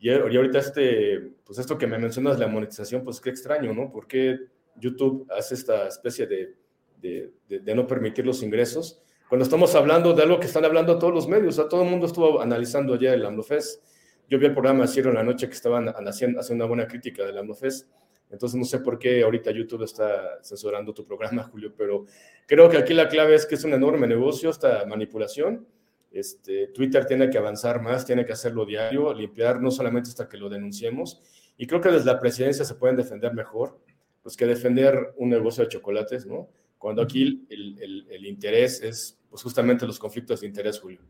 Y, 0.00 0.10
ahorita 0.10 0.58
este, 0.58 1.32
pues 1.44 1.58
esto 1.58 1.78
que 1.78 1.86
me 1.86 1.98
mencionas, 1.98 2.38
la 2.38 2.46
monetización, 2.46 3.02
pues 3.04 3.20
qué 3.20 3.30
extraño, 3.30 3.72
¿no? 3.74 3.90
¿Por 3.90 4.06
qué 4.06 4.38
YouTube 4.76 5.26
hace 5.36 5.54
esta 5.54 5.88
especie 5.88 6.26
de, 6.26 6.54
de, 7.00 7.32
de 7.48 7.74
no 7.74 7.86
permitir 7.86 8.26
los 8.26 8.42
ingresos? 8.42 9.02
cuando 9.28 9.44
estamos 9.44 9.74
hablando 9.74 10.14
de 10.14 10.22
algo 10.22 10.40
que 10.40 10.46
están 10.46 10.64
hablando 10.64 10.98
todos 10.98 11.12
los 11.12 11.28
medios, 11.28 11.58
o 11.58 11.68
todo 11.68 11.82
el 11.82 11.90
mundo 11.90 12.06
estuvo 12.06 12.40
analizando 12.40 12.94
ayer 12.94 13.14
el 13.14 13.26
AMLOFES. 13.26 13.82
Yo 14.28 14.38
vi 14.38 14.46
el 14.46 14.52
programa 14.52 14.84
ayer 14.84 15.06
en 15.06 15.14
la 15.14 15.22
noche 15.22 15.46
que 15.48 15.54
estaban 15.54 15.88
haciendo, 15.88 16.40
haciendo 16.40 16.64
una 16.64 16.68
buena 16.68 16.86
crítica 16.86 17.24
del 17.24 17.38
AMLOFES. 17.38 17.88
Entonces 18.30 18.58
no 18.58 18.64
sé 18.66 18.80
por 18.80 18.98
qué 18.98 19.22
ahorita 19.22 19.50
YouTube 19.50 19.84
está 19.84 20.38
censurando 20.42 20.92
tu 20.92 21.04
programa, 21.04 21.42
Julio, 21.52 21.72
pero 21.76 22.04
creo 22.46 22.68
que 22.68 22.76
aquí 22.76 22.92
la 22.92 23.08
clave 23.08 23.34
es 23.34 23.46
que 23.46 23.54
es 23.54 23.64
un 23.64 23.72
enorme 23.72 24.06
negocio 24.06 24.50
esta 24.50 24.84
manipulación. 24.84 25.66
Este, 26.10 26.68
Twitter 26.68 27.06
tiene 27.06 27.30
que 27.30 27.38
avanzar 27.38 27.80
más, 27.80 28.04
tiene 28.04 28.26
que 28.26 28.32
hacerlo 28.32 28.66
diario, 28.66 29.14
limpiar 29.14 29.62
no 29.62 29.70
solamente 29.70 30.10
hasta 30.10 30.28
que 30.28 30.36
lo 30.36 30.50
denunciemos. 30.50 31.22
Y 31.56 31.66
creo 31.66 31.80
que 31.80 31.90
desde 31.90 32.06
la 32.06 32.20
presidencia 32.20 32.64
se 32.64 32.74
pueden 32.74 32.96
defender 32.96 33.32
mejor, 33.32 33.78
pues 34.22 34.36
que 34.36 34.46
defender 34.46 35.14
un 35.16 35.30
negocio 35.30 35.64
de 35.64 35.70
chocolates, 35.70 36.26
¿no? 36.26 36.48
Cuando 36.76 37.02
aquí 37.02 37.46
el, 37.48 37.78
el, 37.80 38.06
el 38.10 38.26
interés 38.26 38.82
es 38.82 39.17
pues 39.30 39.42
justamente 39.42 39.86
los 39.86 39.98
conflictos 39.98 40.40
de 40.40 40.46
interés, 40.46 40.80
Julio. 40.80 41.00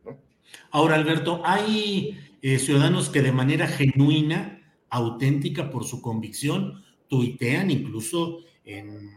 Ahora, 0.70 0.96
Alberto, 0.96 1.40
hay 1.44 2.18
eh, 2.42 2.58
ciudadanos 2.58 3.08
que 3.08 3.22
de 3.22 3.32
manera 3.32 3.66
genuina, 3.66 4.54
auténtica 4.90 5.70
por 5.70 5.84
su 5.84 6.02
convicción, 6.02 6.82
tuitean 7.08 7.70
incluso 7.70 8.40
en, 8.64 9.10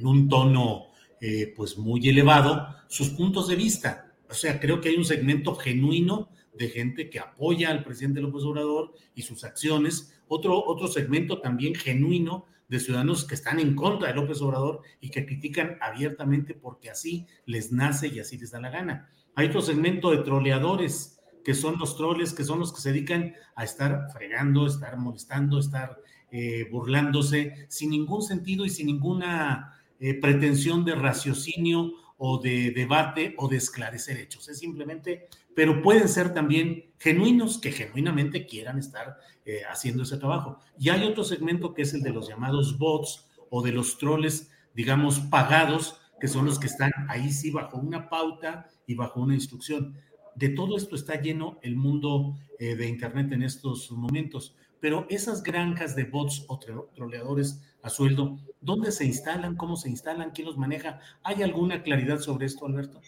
un 0.00 0.28
tono 0.28 0.86
eh, 1.20 1.52
pues 1.56 1.76
muy 1.76 2.08
elevado 2.08 2.68
sus 2.88 3.10
puntos 3.10 3.48
de 3.48 3.56
vista. 3.56 4.12
O 4.28 4.34
sea, 4.34 4.60
creo 4.60 4.80
que 4.80 4.90
hay 4.90 4.96
un 4.96 5.04
segmento 5.04 5.54
genuino 5.54 6.28
de 6.54 6.68
gente 6.68 7.08
que 7.10 7.20
apoya 7.20 7.70
al 7.70 7.84
presidente 7.84 8.20
López 8.20 8.42
Obrador 8.44 8.92
y 9.14 9.22
sus 9.22 9.44
acciones. 9.44 10.20
Otro, 10.28 10.62
otro 10.64 10.88
segmento 10.88 11.40
también 11.40 11.74
genuino 11.74 12.46
de 12.68 12.80
ciudadanos 12.80 13.24
que 13.24 13.34
están 13.34 13.60
en 13.60 13.74
contra 13.74 14.08
de 14.08 14.14
López 14.14 14.40
Obrador 14.42 14.82
y 15.00 15.10
que 15.10 15.24
critican 15.24 15.78
abiertamente 15.80 16.54
porque 16.54 16.90
así 16.90 17.26
les 17.46 17.72
nace 17.72 18.08
y 18.08 18.20
así 18.20 18.36
les 18.38 18.50
da 18.50 18.60
la 18.60 18.70
gana. 18.70 19.08
Hay 19.34 19.46
otro 19.46 19.60
segmento 19.60 20.10
de 20.10 20.18
troleadores, 20.18 21.20
que 21.44 21.54
son 21.54 21.78
los 21.78 21.96
troles, 21.96 22.34
que 22.34 22.44
son 22.44 22.58
los 22.58 22.72
que 22.72 22.80
se 22.80 22.92
dedican 22.92 23.34
a 23.54 23.64
estar 23.64 24.08
fregando, 24.12 24.66
estar 24.66 24.96
molestando, 24.98 25.58
estar 25.58 25.98
eh, 26.30 26.68
burlándose 26.70 27.66
sin 27.68 27.90
ningún 27.90 28.22
sentido 28.22 28.66
y 28.66 28.68
sin 28.68 28.86
ninguna 28.86 29.72
eh, 29.98 30.14
pretensión 30.20 30.84
de 30.84 30.94
raciocinio 30.94 31.92
o 32.18 32.38
de 32.38 32.72
debate 32.72 33.34
o 33.38 33.48
de 33.48 33.56
esclarecer 33.56 34.18
hechos. 34.18 34.48
Es 34.48 34.58
simplemente, 34.58 35.28
pero 35.58 35.82
pueden 35.82 36.08
ser 36.08 36.32
también 36.32 36.92
genuinos 37.00 37.58
que 37.58 37.72
genuinamente 37.72 38.46
quieran 38.46 38.78
estar 38.78 39.18
eh, 39.44 39.62
haciendo 39.68 40.04
ese 40.04 40.16
trabajo. 40.16 40.60
Y 40.78 40.90
hay 40.90 41.02
otro 41.02 41.24
segmento 41.24 41.74
que 41.74 41.82
es 41.82 41.92
el 41.94 42.02
de 42.02 42.12
los 42.12 42.28
llamados 42.28 42.78
bots 42.78 43.28
o 43.50 43.60
de 43.60 43.72
los 43.72 43.98
troles, 43.98 44.52
digamos, 44.72 45.18
pagados, 45.18 46.00
que 46.20 46.28
son 46.28 46.46
los 46.46 46.60
que 46.60 46.68
están 46.68 46.92
ahí 47.08 47.32
sí 47.32 47.50
bajo 47.50 47.76
una 47.76 48.08
pauta 48.08 48.68
y 48.86 48.94
bajo 48.94 49.20
una 49.20 49.34
instrucción. 49.34 49.96
De 50.36 50.50
todo 50.50 50.76
esto 50.76 50.94
está 50.94 51.20
lleno 51.20 51.58
el 51.62 51.74
mundo 51.74 52.36
eh, 52.60 52.76
de 52.76 52.86
Internet 52.86 53.32
en 53.32 53.42
estos 53.42 53.90
momentos. 53.90 54.54
Pero 54.78 55.08
esas 55.10 55.42
granjas 55.42 55.96
de 55.96 56.04
bots 56.04 56.44
o 56.46 56.60
troleadores 56.94 57.64
a 57.82 57.90
sueldo, 57.90 58.38
¿dónde 58.60 58.92
se 58.92 59.06
instalan? 59.06 59.56
¿Cómo 59.56 59.74
se 59.74 59.90
instalan? 59.90 60.30
¿Quién 60.30 60.46
los 60.46 60.56
maneja? 60.56 61.00
¿Hay 61.24 61.42
alguna 61.42 61.82
claridad 61.82 62.20
sobre 62.20 62.46
esto, 62.46 62.64
Alberto? 62.64 63.00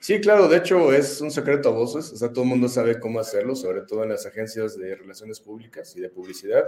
Sí, 0.00 0.18
claro, 0.18 0.48
de 0.48 0.56
hecho 0.56 0.94
es 0.94 1.20
un 1.20 1.30
secreto 1.30 1.68
a 1.68 1.72
voces, 1.72 2.10
o 2.10 2.16
sea, 2.16 2.32
todo 2.32 2.44
el 2.44 2.48
mundo 2.48 2.68
sabe 2.68 2.98
cómo 2.98 3.20
hacerlo, 3.20 3.54
sobre 3.54 3.82
todo 3.82 4.02
en 4.02 4.08
las 4.08 4.24
agencias 4.24 4.78
de 4.78 4.96
relaciones 4.96 5.40
públicas 5.40 5.94
y 5.94 6.00
de 6.00 6.08
publicidad. 6.08 6.64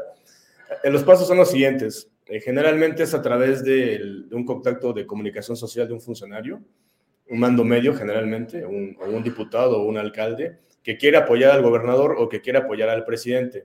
Eh, 0.84 0.90
los 0.90 1.02
pasos 1.02 1.28
son 1.28 1.38
los 1.38 1.50
siguientes. 1.50 2.10
Eh, 2.26 2.40
generalmente 2.42 3.04
es 3.04 3.14
a 3.14 3.22
través 3.22 3.64
de, 3.64 4.26
un 4.32 4.44
contacto 4.44 4.92
de 4.92 5.06
comunicación 5.06 5.56
social 5.56 5.88
de 5.88 5.94
un 5.94 6.00
funcionario, 6.02 6.60
un 7.30 7.40
mando 7.40 7.64
medio 7.64 7.94
generalmente, 7.94 8.66
un, 8.66 8.98
o 9.00 9.06
un 9.06 9.22
diputado 9.22 9.80
o 9.80 9.86
un 9.86 9.96
alcalde, 9.96 10.58
que 10.82 10.98
quiere 10.98 11.16
apoyar 11.16 11.52
al 11.52 11.62
gobernador 11.62 12.16
o 12.18 12.28
que 12.28 12.42
quiere 12.42 12.58
apoyar 12.58 12.90
al 12.90 13.06
presidente. 13.06 13.64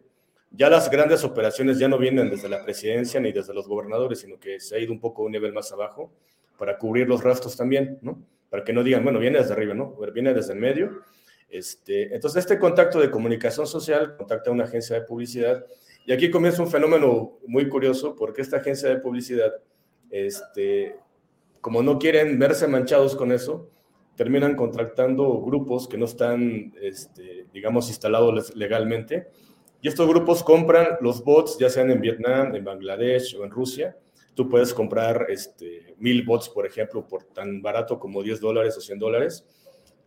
Ya 0.49 0.69
las 0.69 0.89
grandes 0.89 1.25
operaciones 1.25 1.77
ya 1.77 1.89
no 1.89 1.97
vienen 1.97 2.29
desde 2.29 2.47
la 2.47 2.63
presidencia 2.63 3.19
ni 3.19 3.33
desde 3.33 3.53
los 3.53 3.67
gobernadores, 3.67 4.19
sino 4.19 4.39
que 4.39 4.61
se 4.61 4.77
ha 4.77 4.79
ido 4.79 4.93
un 4.93 5.01
poco 5.01 5.23
a 5.23 5.25
un 5.25 5.33
nivel 5.33 5.51
más 5.51 5.73
abajo 5.73 6.09
para 6.57 6.77
cubrir 6.77 7.05
los 7.09 7.21
rastros 7.21 7.57
también, 7.57 7.99
¿no? 8.01 8.17
Para 8.49 8.63
que 8.63 8.73
no 8.73 8.83
digan, 8.83 9.03
bueno, 9.03 9.19
viene 9.19 9.39
desde 9.39 9.53
arriba, 9.53 9.73
¿no? 9.73 9.95
Viene 10.13 10.33
desde 10.33 10.53
el 10.53 10.59
medio. 10.59 11.03
Este, 11.49 12.13
entonces, 12.13 12.43
este 12.43 12.59
contacto 12.59 12.99
de 12.99 13.09
comunicación 13.09 13.67
social 13.67 14.15
contacta 14.17 14.49
a 14.49 14.53
una 14.53 14.65
agencia 14.65 14.95
de 14.95 15.05
publicidad 15.05 15.65
y 16.05 16.11
aquí 16.11 16.29
comienza 16.29 16.61
un 16.61 16.69
fenómeno 16.69 17.37
muy 17.47 17.67
curioso 17.69 18.15
porque 18.15 18.41
esta 18.41 18.57
agencia 18.57 18.89
de 18.89 18.97
publicidad, 18.97 19.53
este, 20.09 20.95
como 21.61 21.83
no 21.83 21.99
quieren 21.99 22.37
verse 22.39 22.67
manchados 22.67 23.15
con 23.15 23.31
eso, 23.31 23.69
terminan 24.15 24.55
contratando 24.55 25.41
grupos 25.41 25.87
que 25.87 25.97
no 25.97 26.05
están, 26.05 26.73
este, 26.81 27.45
digamos, 27.53 27.89
instalados 27.89 28.55
legalmente 28.55 29.27
y 29.81 29.87
estos 29.87 30.07
grupos 30.07 30.43
compran 30.43 30.97
los 31.01 31.23
bots, 31.23 31.57
ya 31.59 31.69
sean 31.69 31.91
en 31.91 32.01
Vietnam, 32.01 32.55
en 32.55 32.63
Bangladesh 32.63 33.35
o 33.35 33.43
en 33.43 33.51
Rusia. 33.51 33.95
Tú 34.37 34.47
puedes 34.47 34.71
comprar 34.71 35.25
este, 35.29 35.95
mil 35.97 36.21
bots, 36.21 36.49
por 36.49 36.67
ejemplo, 36.67 37.07
por 37.07 37.23
tan 37.23 37.59
barato 37.63 37.97
como 37.97 38.21
10 38.21 38.39
dólares 38.39 38.77
o 38.77 38.81
100 38.81 38.99
dólares. 38.99 39.43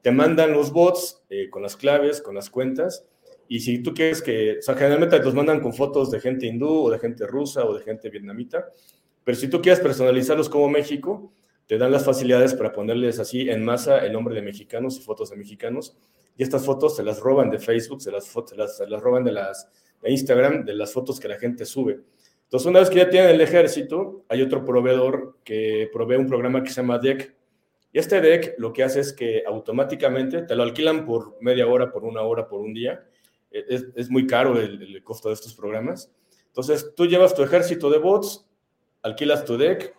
Te 0.03 0.13
mandan 0.13 0.53
los 0.53 0.71
bots 0.71 1.25
eh, 1.29 1.51
con 1.51 1.63
las 1.63 1.77
claves, 1.77 2.23
con 2.23 2.37
las 2.37 2.49
cuentas. 2.49 3.05
Y 3.49 3.59
si 3.59 3.83
tú 3.83 3.93
quieres 3.93 4.23
que, 4.23 4.59
o 4.61 4.63
sea, 4.63 4.77
generalmente 4.77 5.19
los 5.19 5.35
mandan 5.35 5.59
con 5.59 5.75
fotos 5.75 6.13
de 6.13 6.21
gente 6.21 6.47
hindú 6.47 6.85
o 6.85 6.91
de 6.93 7.01
gente 7.01 7.27
rusa 7.27 7.65
o 7.65 7.75
de 7.75 7.83
gente 7.83 8.09
vietnamita. 8.09 8.69
Pero 9.25 9.37
si 9.37 9.49
tú 9.49 9.61
quieres 9.61 9.81
personalizarlos 9.81 10.49
como 10.49 10.69
México, 10.69 11.33
te 11.67 11.77
dan 11.77 11.91
las 11.91 12.05
facilidades 12.05 12.55
para 12.55 12.71
ponerles 12.71 13.19
así 13.19 13.51
en 13.51 13.65
masa 13.65 13.99
el 13.99 14.13
nombre 14.13 14.37
de 14.37 14.43
mexicanos 14.43 14.97
y 14.97 15.01
fotos 15.01 15.31
de 15.31 15.37
mexicanos 15.37 15.99
y 16.37 16.45
estas 16.45 16.65
fotos 16.65 16.95
se 16.95 17.03
las 17.03 17.19
roban 17.19 17.51
de 17.51 17.59
Facebook, 17.59 18.01
se 18.01 18.13
las, 18.13 18.25
se 18.25 18.57
las, 18.57 18.77
se 18.77 18.87
las 18.87 19.03
roban 19.03 19.25
de, 19.25 19.33
las, 19.33 19.69
de 20.01 20.11
Instagram, 20.11 20.65
de 20.65 20.75
las 20.75 20.93
fotos 20.93 21.19
que 21.19 21.29
la 21.29 21.37
gente 21.37 21.67
sube. 21.67 22.01
Entonces, 22.51 22.67
una 22.67 22.81
vez 22.81 22.91
que 22.91 22.97
ya 22.97 23.09
tienen 23.09 23.31
el 23.31 23.41
ejército, 23.41 24.25
hay 24.29 24.43
otro 24.43 24.65
proveedor 24.65 25.37
que 25.45 25.89
provee 25.93 26.17
un 26.17 26.27
programa 26.27 26.65
que 26.65 26.71
se 26.71 26.81
llama 26.81 26.99
DEC. 26.99 27.33
Y 27.93 27.99
este 28.01 28.21
DEC 28.21 28.57
lo 28.59 28.73
que 28.73 28.83
hace 28.83 28.99
es 28.99 29.13
que 29.13 29.45
automáticamente 29.47 30.43
te 30.43 30.57
lo 30.57 30.65
alquilan 30.65 31.07
por 31.07 31.41
media 31.41 31.69
hora, 31.69 31.93
por 31.93 32.03
una 32.03 32.23
hora, 32.23 32.49
por 32.49 32.59
un 32.59 32.75
día. 32.75 33.05
E, 33.53 33.65
es, 33.69 33.87
es 33.95 34.11
muy 34.11 34.27
caro 34.27 34.59
el, 34.59 34.83
el, 34.83 35.05
costo 35.05 35.29
de 35.29 35.35
estos 35.35 35.55
programas. 35.55 36.11
Entonces, 36.49 36.93
tú 36.97 37.07
llevas 37.07 37.37
tu 37.37 37.45
ejército 37.45 37.89
de 37.89 37.99
bots, 37.99 38.45
alquilas 39.03 39.45
tu 39.45 39.57
DEC 39.57 39.95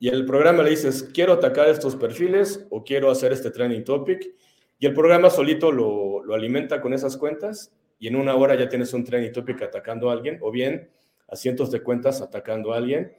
y 0.00 0.08
el 0.08 0.26
programa 0.26 0.64
le 0.64 0.70
dices, 0.70 1.08
quiero 1.14 1.34
atacar 1.34 1.68
estos 1.68 1.94
perfiles 1.94 2.66
o 2.70 2.82
quiero 2.82 3.08
hacer 3.08 3.32
este 3.32 3.52
trending 3.52 3.84
topic 3.84 4.34
y 4.80 4.86
el 4.86 4.94
programa 4.94 5.30
solito 5.30 5.70
lo, 5.70 6.24
lo, 6.24 6.34
alimenta 6.34 6.80
con 6.80 6.92
esas 6.92 7.16
cuentas 7.16 7.72
y 8.00 8.08
en 8.08 8.16
una 8.16 8.34
hora 8.34 8.56
ya 8.56 8.68
tienes 8.68 8.92
un 8.92 9.04
trending 9.04 9.32
topic 9.32 9.62
atacando 9.62 10.10
a 10.10 10.14
alguien 10.14 10.38
o 10.42 10.50
bien 10.50 10.90
a 11.34 11.36
cientos 11.36 11.72
de 11.72 11.82
cuentas 11.82 12.22
atacando 12.22 12.72
a 12.72 12.76
alguien. 12.76 13.12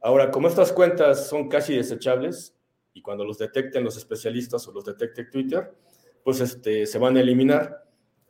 Ahora, 0.00 0.30
como 0.30 0.46
estas 0.46 0.72
cuentas 0.72 1.28
son 1.28 1.48
casi 1.48 1.74
desechables 1.74 2.56
y 2.94 3.02
cuando 3.02 3.24
los 3.24 3.38
detecten 3.38 3.82
los 3.82 3.96
especialistas 3.96 4.66
o 4.68 4.72
los 4.72 4.84
detecte 4.84 5.24
Twitter, 5.24 5.74
pues 6.22 6.40
este, 6.40 6.86
se 6.86 6.98
van 6.98 7.16
a 7.16 7.20
eliminar. 7.20 7.84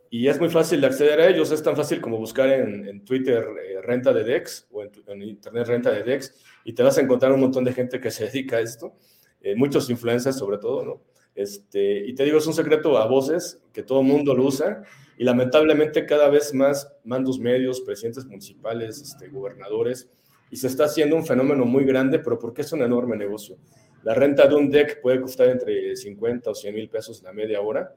Y 0.09 0.29
es 0.29 0.41
muy 0.41 0.49
fácil 0.49 0.81
de 0.81 0.87
acceder 0.87 1.21
a 1.21 1.29
ellos, 1.29 1.51
es 1.53 1.63
tan 1.63 1.77
fácil 1.77 2.01
como 2.01 2.17
buscar 2.17 2.49
en, 2.49 3.05
Twitter 3.05 3.45
eh, 3.63 3.83
renta 3.83 4.15
de 4.15 4.25
DEX 4.25 4.69
o 4.71 4.83
en, 4.83 4.91
en, 5.07 5.23
Internet 5.23 5.67
renta 5.67 5.91
de 5.91 6.03
DEX 6.03 6.35
y 6.65 6.73
te 6.73 6.83
vas 6.83 6.97
a 6.97 7.03
encontrar 7.03 7.33
un 7.33 7.41
montón 7.41 7.65
de 7.65 7.75
gente 7.75 8.01
que 8.01 8.11
se 8.11 8.25
dedica 8.25 8.57
a 8.57 8.61
esto, 8.61 8.95
eh, 9.43 9.55
muchos 9.55 9.91
influencers 9.91 10.39
sobre 10.39 10.57
todo, 10.59 10.83
¿no? 10.83 11.03
Este, 11.35 12.07
y 12.07 12.15
te 12.15 12.25
digo, 12.25 12.39
es 12.39 12.47
un 12.47 12.55
secreto 12.55 12.97
a 12.97 13.07
voces 13.07 13.61
que 13.75 13.83
todo 13.83 14.01
el 14.01 14.07
mundo 14.07 14.35
lo 14.35 14.45
usa 14.45 14.83
y 15.19 15.25
lamentablemente 15.25 16.05
cada 16.05 16.29
vez 16.29 16.53
más 16.53 16.93
mandos 17.05 17.39
medios, 17.39 17.81
presidentes 17.81 18.27
municipales, 18.27 19.01
este, 19.01 19.29
gobernadores, 19.29 20.11
y 20.51 20.57
se 20.57 20.67
está 20.67 20.85
haciendo 20.85 21.17
un 21.17 21.27
fenómeno 21.27 21.65
muy 21.65 21.85
grande, 21.85 22.19
pero 22.19 22.39
porque 22.39 22.63
es 22.63 22.73
un 22.73 22.83
enorme 22.83 23.17
negocio. 23.17 23.57
La 24.05 24.15
renta 24.15 24.47
de 24.47 24.55
un 24.55 24.71
deck 24.71 25.01
puede 25.01 25.21
costar 25.21 25.49
entre 25.49 25.97
50 25.97 26.51
o 26.51 26.55
100 26.55 26.75
mil 26.75 26.89
pesos 26.89 27.23
la 27.23 27.33
media 27.33 27.61
hora 27.61 27.93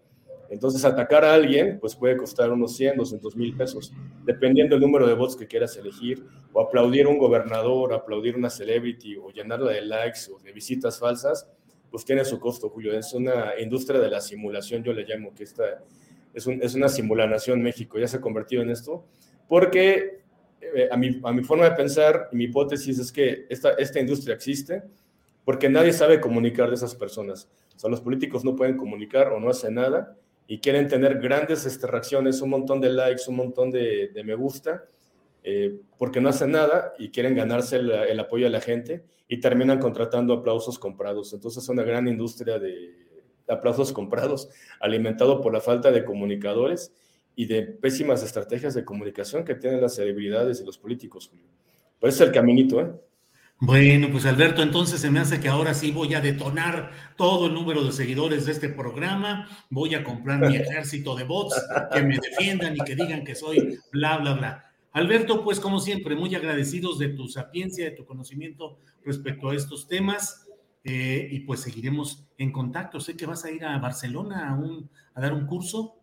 Entonces, 0.49 0.83
atacar 0.83 1.23
a 1.23 1.35
alguien, 1.35 1.77
pues 1.79 1.95
puede 1.95 2.17
costar 2.17 2.49
unos 2.51 2.75
100, 2.75 2.97
200 2.97 3.35
mil 3.35 3.55
pesos, 3.55 3.93
dependiendo 4.25 4.75
del 4.75 4.81
número 4.81 5.05
de 5.05 5.13
votos 5.13 5.35
que 5.35 5.45
quieras 5.45 5.77
elegir, 5.77 6.25
o 6.51 6.59
aplaudir 6.59 7.05
a 7.05 7.09
un 7.09 7.19
gobernador, 7.19 7.93
aplaudir 7.93 8.33
a 8.33 8.37
una 8.39 8.49
celebrity, 8.49 9.15
o 9.17 9.29
llenarla 9.29 9.71
de 9.71 9.81
likes 9.81 10.21
o 10.33 10.39
de 10.39 10.51
visitas 10.51 10.97
falsas, 10.97 11.47
pues 11.91 12.03
tiene 12.03 12.25
su 12.25 12.39
costo, 12.39 12.69
Julio. 12.69 12.97
Es 12.97 13.13
una 13.13 13.59
industria 13.59 13.99
de 13.99 14.09
la 14.09 14.21
simulación, 14.21 14.83
yo 14.83 14.91
le 14.91 15.03
llamo, 15.03 15.35
que 15.35 15.43
esta 15.43 15.83
es, 16.33 16.47
es 16.47 16.75
una 16.75 16.89
simulación 16.89 17.61
México, 17.61 17.97
ya 17.99 18.07
se 18.07 18.17
ha 18.17 18.21
convertido 18.21 18.61
en 18.61 18.69
esto, 18.69 19.05
porque 19.47 20.21
eh, 20.61 20.89
a, 20.91 20.97
mi, 20.97 21.19
a 21.23 21.31
mi 21.31 21.43
forma 21.43 21.65
de 21.65 21.75
pensar 21.75 22.29
mi 22.31 22.45
hipótesis 22.45 22.99
es 22.99 23.11
que 23.11 23.45
esta, 23.49 23.71
esta 23.71 23.99
industria 23.99 24.35
existe 24.35 24.83
porque 25.49 25.67
nadie 25.67 25.93
sabe 25.93 26.21
comunicar 26.21 26.69
de 26.69 26.75
esas 26.75 26.93
personas. 26.93 27.49
O 27.75 27.79
sea, 27.79 27.89
los 27.89 28.01
políticos 28.01 28.45
no 28.45 28.55
pueden 28.55 28.77
comunicar 28.77 29.29
o 29.29 29.39
no 29.39 29.49
hacen 29.49 29.73
nada 29.75 30.15
y 30.47 30.59
quieren 30.59 30.87
tener 30.87 31.19
grandes 31.19 31.65
este, 31.65 31.87
reacciones, 31.87 32.41
un 32.41 32.51
montón 32.51 32.79
de 32.81 32.89
likes, 32.89 33.23
un 33.27 33.37
montón 33.37 33.71
de, 33.71 34.11
me 34.23 34.35
gusta, 34.35 34.83
eh, 35.43 35.79
porque 35.97 36.21
no 36.21 36.29
hacen 36.29 36.51
nada 36.51 36.93
y 36.99 37.09
quieren 37.09 37.35
ganarse 37.35 37.77
el, 37.77 38.19
apoyo 38.19 38.45
de 38.45 38.51
la 38.51 38.61
gente 38.61 39.03
y 39.27 39.39
terminan 39.39 39.79
contratando 39.79 40.33
aplausos 40.33 40.77
comprados. 40.77 41.33
Entonces 41.33 41.63
es 41.63 41.69
una 41.69 41.83
gran 41.83 42.07
industria 42.07 42.59
de 42.59 43.08
aplausos 43.49 43.91
comprados, 43.91 44.49
alimentado 44.79 45.41
por 45.41 45.53
la 45.53 45.61
falta 45.61 45.91
de 45.91 46.05
comunicadores 46.05 46.93
y 47.35 47.45
de 47.45 47.63
pésimas 47.63 48.23
estrategias 48.23 48.73
de 48.73 48.85
comunicación 48.85 49.45
que 49.45 49.55
tienen 49.55 49.81
las 49.81 49.95
celebridades 49.95 50.61
y 50.61 50.65
los 50.65 50.77
políticos. 50.77 51.31
Pues 51.99 52.15
es 52.15 52.21
el 52.21 52.31
caminito, 52.31 52.81
¿eh? 52.81 52.91
Bueno, 53.61 54.07
pues 54.09 54.25
Alberto, 54.25 54.63
entonces 54.63 55.01
se 55.01 55.11
me 55.11 55.19
hace 55.19 55.41
que 55.41 55.49
ahora 55.49 55.73
sí 55.73 55.91
voy 55.91 56.13
a 56.13 56.21
detonar 56.21 56.91
todo 57.17 57.47
el 57.47 57.53
número 57.53 57.83
de 57.83 57.91
seguidores 57.91 58.45
de 58.45 58.53
este 58.53 58.69
programa, 58.69 59.49
voy 59.69 59.95
a 59.95 60.03
comprar 60.03 60.39
mi 60.39 60.55
ejército 60.55 61.13
de 61.13 61.25
bots 61.25 61.61
que 61.93 62.01
me 62.01 62.17
defiendan 62.17 62.77
y 62.77 62.79
que 62.79 62.95
digan 62.95 63.25
que 63.25 63.35
soy 63.35 63.77
bla, 63.91 64.17
bla, 64.17 64.33
bla. 64.33 64.65
Alberto, 64.93 65.43
pues 65.43 65.59
como 65.59 65.81
siempre, 65.81 66.15
muy 66.15 66.33
agradecidos 66.35 66.99
de 66.99 67.09
tu 67.09 67.27
sapiencia, 67.27 67.83
de 67.83 67.91
tu 67.91 68.05
conocimiento 68.05 68.79
respecto 69.03 69.49
a 69.49 69.55
estos 69.55 69.87
temas 69.89 70.47
eh, 70.83 71.27
y 71.31 71.41
pues 71.41 71.61
seguiremos 71.61 72.27
en 72.37 72.51
contacto. 72.51 72.99
Sé 72.99 73.15
que 73.15 73.25
vas 73.25 73.45
a 73.45 73.51
ir 73.51 73.65
a 73.65 73.77
Barcelona 73.79 74.57
a, 75.13 75.21
dar 75.21 75.33
un 75.33 75.45
curso. 75.45 75.95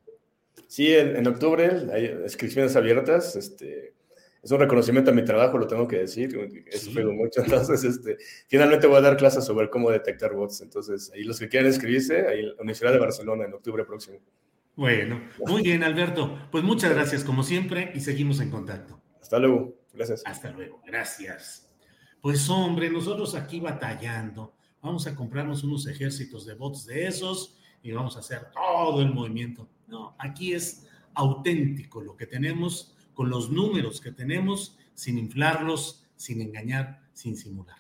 Sí, 0.68 0.92
en, 0.94 1.16
en 1.16 1.26
octubre 1.26 1.88
hay 1.92 2.06
inscripciones 2.24 2.76
abiertas. 2.76 3.36
Este, 3.36 3.96
es 4.46 4.52
un 4.52 4.60
reconocimiento 4.60 5.10
a 5.10 5.14
mi 5.14 5.24
trabajo, 5.24 5.58
lo 5.58 5.66
tengo 5.66 5.88
que 5.88 5.96
decir, 5.98 6.64
he 6.70 6.78
sufrido 6.78 7.12
mucho, 7.12 7.40
entonces 7.44 7.82
este, 7.82 8.16
finalmente 8.46 8.86
voy 8.86 8.98
a 8.98 9.00
dar 9.00 9.16
clases 9.16 9.44
sobre 9.44 9.68
cómo 9.68 9.90
detectar 9.90 10.34
bots, 10.34 10.60
entonces 10.60 11.10
ahí 11.12 11.24
los 11.24 11.40
que 11.40 11.48
quieran 11.48 11.66
inscribirse, 11.66 12.28
ahí 12.28 12.40
en 12.40 12.48
la 12.50 12.54
Universidad 12.60 12.92
de 12.92 13.00
Barcelona 13.00 13.44
en 13.44 13.54
octubre 13.54 13.84
próximo. 13.84 14.18
Bueno, 14.76 15.20
muy 15.44 15.62
bien 15.62 15.82
Alberto, 15.82 16.38
pues 16.52 16.62
muchas 16.62 16.92
gracias 16.92 17.24
como 17.24 17.42
siempre 17.42 17.90
y 17.92 18.00
seguimos 18.00 18.38
en 18.38 18.50
contacto. 18.50 19.02
Hasta 19.20 19.40
luego, 19.40 19.74
gracias. 19.92 20.22
Hasta 20.24 20.52
luego, 20.52 20.80
gracias. 20.86 21.68
Pues 22.20 22.48
hombre, 22.48 22.88
nosotros 22.88 23.34
aquí 23.34 23.58
batallando, 23.58 24.54
vamos 24.82 25.06
a 25.06 25.14
comprarnos 25.14 25.64
unos 25.64 25.86
ejércitos 25.86 26.46
de 26.46 26.54
bots 26.54 26.86
de 26.86 27.06
esos 27.06 27.56
y 27.82 27.92
vamos 27.92 28.16
a 28.16 28.20
hacer 28.20 28.48
todo 28.52 29.02
el 29.02 29.12
movimiento. 29.12 29.68
No, 29.86 30.14
aquí 30.18 30.52
es 30.52 30.86
auténtico 31.14 32.00
lo 32.00 32.16
que 32.16 32.26
tenemos 32.26 32.94
con 33.14 33.30
los 33.30 33.50
números 33.50 34.00
que 34.00 34.12
tenemos, 34.12 34.76
sin 34.94 35.18
inflarlos, 35.18 36.06
sin 36.16 36.40
engañar, 36.40 37.00
sin 37.12 37.36
simular. 37.36 37.78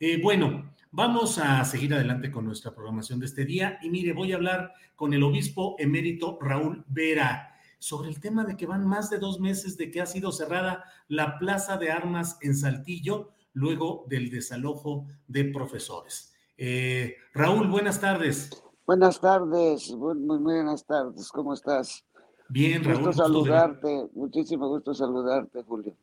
Eh, 0.00 0.20
bueno, 0.22 0.74
vamos 0.90 1.38
a 1.38 1.64
seguir 1.64 1.92
adelante 1.92 2.30
con 2.30 2.44
nuestra 2.44 2.74
programación 2.74 3.20
de 3.20 3.26
este 3.26 3.44
día 3.44 3.78
y 3.82 3.90
mire, 3.90 4.12
voy 4.12 4.32
a 4.32 4.36
hablar 4.36 4.72
con 4.96 5.12
el 5.12 5.22
obispo 5.22 5.76
emérito 5.78 6.38
Raúl 6.40 6.84
Vera 6.88 7.54
sobre 7.78 8.08
el 8.08 8.20
tema 8.20 8.44
de 8.44 8.56
que 8.56 8.66
van 8.66 8.86
más 8.86 9.10
de 9.10 9.18
dos 9.18 9.40
meses 9.40 9.76
de 9.76 9.90
que 9.90 10.00
ha 10.00 10.06
sido 10.06 10.32
cerrada 10.32 10.84
la 11.08 11.38
plaza 11.38 11.76
de 11.76 11.90
armas 11.90 12.38
en 12.40 12.56
Saltillo 12.56 13.32
luego 13.52 14.06
del 14.08 14.30
desalojo 14.30 15.06
de 15.26 15.44
profesores. 15.44 16.34
Eh, 16.60 17.14
Raúl, 17.34 17.68
buenas 17.68 18.00
tardes. 18.00 18.50
Buenas 18.84 19.20
tardes, 19.20 19.92
muy, 19.92 20.16
muy 20.16 20.38
buenas 20.38 20.84
tardes, 20.84 21.30
¿cómo 21.30 21.54
estás? 21.54 22.04
Bien, 22.48 22.82
Raúl. 22.82 23.04
Gusto 23.04 23.22
saludarte, 23.22 24.08
muchísimo 24.12 24.68
gusto 24.68 24.92
saludarte, 24.92 25.62
Julio. 25.62 25.94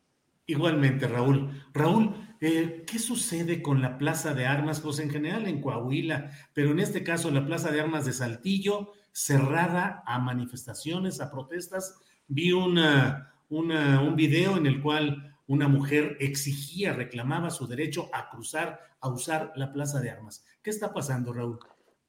Igualmente, 0.45 1.09
Raúl. 1.09 1.49
Raúl, 1.73 2.15
eh, 2.39 2.85
¿qué 2.87 2.99
sucede 2.99 3.61
con 3.61 3.81
la 3.81 3.97
Plaza 3.97 4.33
de 4.33 4.45
Armas? 4.45 4.79
Pues 4.79 4.99
en 4.99 5.09
general 5.09 5.45
en 5.45 5.59
Coahuila, 5.59 6.31
pero 6.53 6.71
en 6.71 6.79
este 6.79 7.03
caso 7.03 7.31
la 7.31 7.45
Plaza 7.45 7.69
de 7.71 7.81
Armas 7.81 8.05
de 8.05 8.13
Saltillo, 8.13 8.93
cerrada 9.11 10.03
a 10.05 10.19
manifestaciones, 10.19 11.19
a 11.19 11.31
protestas. 11.31 11.99
Vi 12.27 12.53
una, 12.53 13.33
una, 13.49 14.01
un 14.01 14.15
video 14.15 14.55
en 14.55 14.67
el 14.67 14.81
cual 14.81 15.34
una 15.47 15.67
mujer 15.67 16.17
exigía, 16.19 16.93
reclamaba 16.93 17.49
su 17.49 17.67
derecho 17.67 18.09
a 18.13 18.29
cruzar, 18.29 18.79
a 18.99 19.09
usar 19.09 19.51
la 19.55 19.71
Plaza 19.71 19.99
de 19.99 20.09
Armas. 20.09 20.43
¿Qué 20.63 20.69
está 20.69 20.93
pasando, 20.93 21.33
Raúl? 21.33 21.59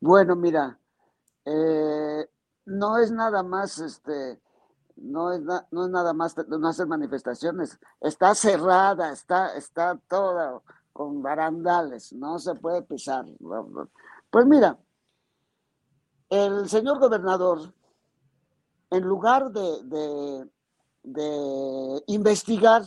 Bueno, 0.01 0.37
mira, 0.37 0.79
eh, 1.45 2.29
no 2.65 2.99
es 2.99 3.11
nada 3.11 3.43
más, 3.43 3.79
este, 3.79 4.41
no 4.97 5.33
es, 5.33 5.41
no 5.43 5.85
es 5.85 5.91
nada 5.91 6.13
más 6.13 6.35
no 6.49 6.69
hacer 6.69 6.87
manifestaciones, 6.87 7.79
está 8.01 8.35
cerrada, 8.35 9.13
está, 9.13 9.55
está 9.57 9.99
toda 10.09 10.61
con 10.93 11.23
barandales, 11.23 12.13
no 12.15 12.39
se 12.39 12.55
puede 12.55 12.83
pisar. 12.83 13.27
Pues 14.31 14.47
mira, 14.47 14.79
el 16.31 16.69
señor 16.69 16.99
gobernador, 16.99 17.75
en 18.91 19.05
lugar 19.05 19.51
de, 19.53 19.83
de, 19.85 20.51
de 21.03 22.03
investigar, 22.07 22.83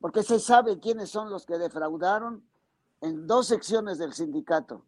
porque 0.00 0.22
se 0.22 0.38
sabe 0.38 0.78
quiénes 0.78 1.10
son 1.10 1.30
los 1.30 1.44
que 1.44 1.58
defraudaron 1.58 2.44
en 3.00 3.26
dos 3.26 3.46
secciones 3.46 3.98
del 3.98 4.12
sindicato, 4.12 4.84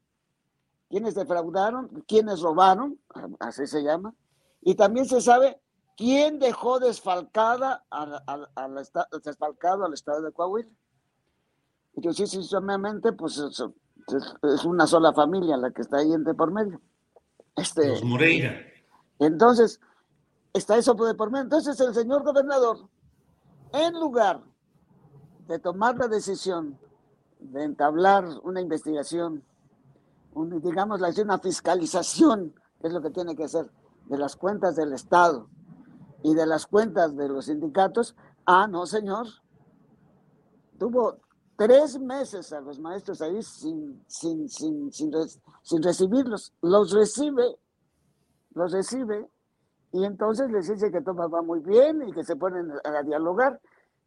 quiénes 0.88 1.14
defraudaron, 1.14 2.04
quiénes 2.06 2.40
robaron, 2.40 2.98
así 3.38 3.66
se 3.66 3.82
llama, 3.82 4.14
y 4.62 4.74
también 4.74 5.06
se 5.06 5.20
sabe 5.20 5.60
quién 5.96 6.38
dejó 6.38 6.78
desfalcada 6.78 7.84
al, 7.90 8.22
desfalcado 9.22 9.84
al 9.84 9.94
estado 9.94 10.22
de 10.22 10.32
Coahuila. 10.32 10.70
Y 11.96 12.12
sí, 12.14 12.26
sí, 12.26 12.42
solamente, 12.42 13.12
pues 13.12 13.38
es, 13.38 14.64
una 14.64 14.86
sola 14.86 15.12
familia 15.12 15.56
la 15.56 15.70
que 15.70 15.82
está 15.82 15.98
ahí 15.98 16.12
entre 16.12 16.34
por 16.34 16.52
medio. 16.52 16.80
Este, 17.56 17.88
Los 17.88 18.04
Moreira. 18.04 18.54
Entonces, 19.18 19.80
está 20.54 20.78
eso 20.78 20.94
de 20.94 21.14
por 21.14 21.30
medio. 21.30 21.44
Entonces, 21.44 21.78
el 21.80 21.94
señor 21.94 22.22
gobernador, 22.22 22.88
en 23.72 23.94
lugar 23.94 24.42
de 25.50 25.58
tomar 25.58 25.98
la 25.98 26.06
decisión 26.06 26.78
de 27.40 27.64
entablar 27.64 28.24
una 28.44 28.60
investigación 28.60 29.42
digamos, 30.62 31.00
una 31.18 31.38
fiscalización, 31.40 32.54
que 32.80 32.86
es 32.86 32.92
lo 32.92 33.02
que 33.02 33.10
tiene 33.10 33.34
que 33.34 33.44
hacer, 33.44 33.68
de 34.06 34.16
las 34.16 34.36
cuentas 34.36 34.76
del 34.76 34.92
Estado 34.92 35.48
y 36.22 36.34
de 36.34 36.46
las 36.46 36.66
cuentas 36.66 37.16
de 37.16 37.28
los 37.28 37.46
sindicatos. 37.46 38.14
Ah, 38.46 38.68
no, 38.68 38.86
señor. 38.86 39.26
Tuvo 40.78 41.18
tres 41.56 41.98
meses 41.98 42.52
a 42.52 42.60
los 42.60 42.78
maestros 42.78 43.20
ahí 43.20 43.42
sin, 43.42 44.04
sin, 44.06 44.48
sin, 44.48 44.92
sin, 44.92 45.82
recibirlos. 45.82 46.52
Los 46.62 46.92
recibe, 46.92 47.58
los 48.54 48.70
recibe, 48.70 49.28
y 49.92 50.04
entonces 50.04 50.48
les 50.52 50.68
dice 50.68 50.92
que 50.92 51.00
todo 51.00 51.28
va 51.28 51.42
muy 51.42 51.58
bien 51.58 52.08
y 52.08 52.12
que 52.12 52.22
se 52.22 52.36
ponen 52.36 52.70
a 52.84 53.02
dialogar. 53.02 53.60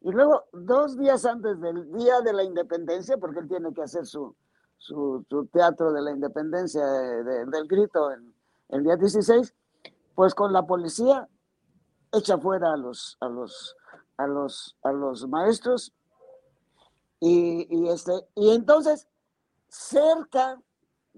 Y 0.04 0.12
luego, 0.12 0.44
dos 0.52 0.98
días 0.98 1.24
antes 1.24 1.58
del 1.62 1.90
día 1.90 2.20
de 2.20 2.34
la 2.34 2.44
independencia, 2.44 3.16
porque 3.16 3.40
él 3.40 3.48
tiene 3.48 3.72
que 3.72 3.80
hacer 3.80 4.04
su, 4.04 4.36
su, 4.76 5.24
teatro 5.50 5.94
de 5.94 6.02
la 6.02 6.10
independencia 6.10 6.84
del 6.84 7.66
grito 7.66 8.12
en, 8.12 8.34
el 8.68 8.84
día 8.84 8.96
16, 8.96 9.54
pues 10.14 10.34
con 10.34 10.52
la 10.52 10.66
policía 10.66 11.26
echa 12.12 12.36
fuera 12.36 12.74
a 12.74 12.76
los, 12.76 13.16
a 13.20 13.28
los, 13.28 13.76
a 14.18 14.26
los, 14.26 14.76
a 14.82 14.92
los 14.92 15.26
maestros. 15.26 15.94
Y, 17.20 17.88
este, 17.88 18.12
y 18.34 18.50
entonces 18.50 19.08
cerca 19.68 20.60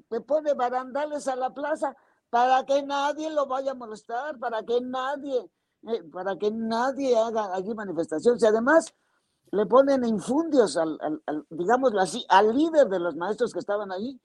te 0.08 0.20
pone 0.20 0.54
barandales 0.54 1.26
a 1.26 1.34
la 1.34 1.52
plaza 1.52 1.96
para 2.30 2.64
que 2.64 2.84
nadie 2.84 3.30
lo 3.30 3.46
vaya 3.46 3.72
a 3.72 3.74
molestar, 3.74 4.38
para 4.38 4.62
que 4.62 4.80
nadie, 4.80 5.50
eh, 5.82 6.02
para 6.12 6.36
que 6.36 6.50
nadie 6.50 7.16
haga 7.16 7.54
aquí 7.56 7.74
manifestaciones. 7.74 8.42
Y 8.42 8.46
además, 8.46 8.94
le 9.52 9.66
ponen 9.66 10.04
infundios 10.04 10.76
al, 10.76 10.98
digámoslo 11.50 12.00
así, 12.00 12.24
al 12.28 12.54
líder 12.54 12.88
de 12.88 12.98
los 12.98 13.16
maestros 13.16 13.52
que 13.52 13.60
estaban 13.60 13.92
ahí, 13.92 14.20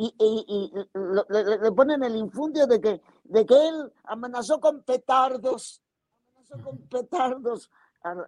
y, 0.00 0.72
le, 0.94 1.72
ponen 1.72 2.04
el 2.04 2.14
infundio 2.14 2.68
de 2.68 2.80
que, 2.80 3.02
de 3.24 3.44
que 3.44 3.68
él 3.68 3.92
amenazó 4.04 4.60
con 4.60 4.84
petardos, 4.84 5.82
amenazó 6.28 6.64
con 6.64 6.78
petardos 6.88 7.68
al, 8.02 8.24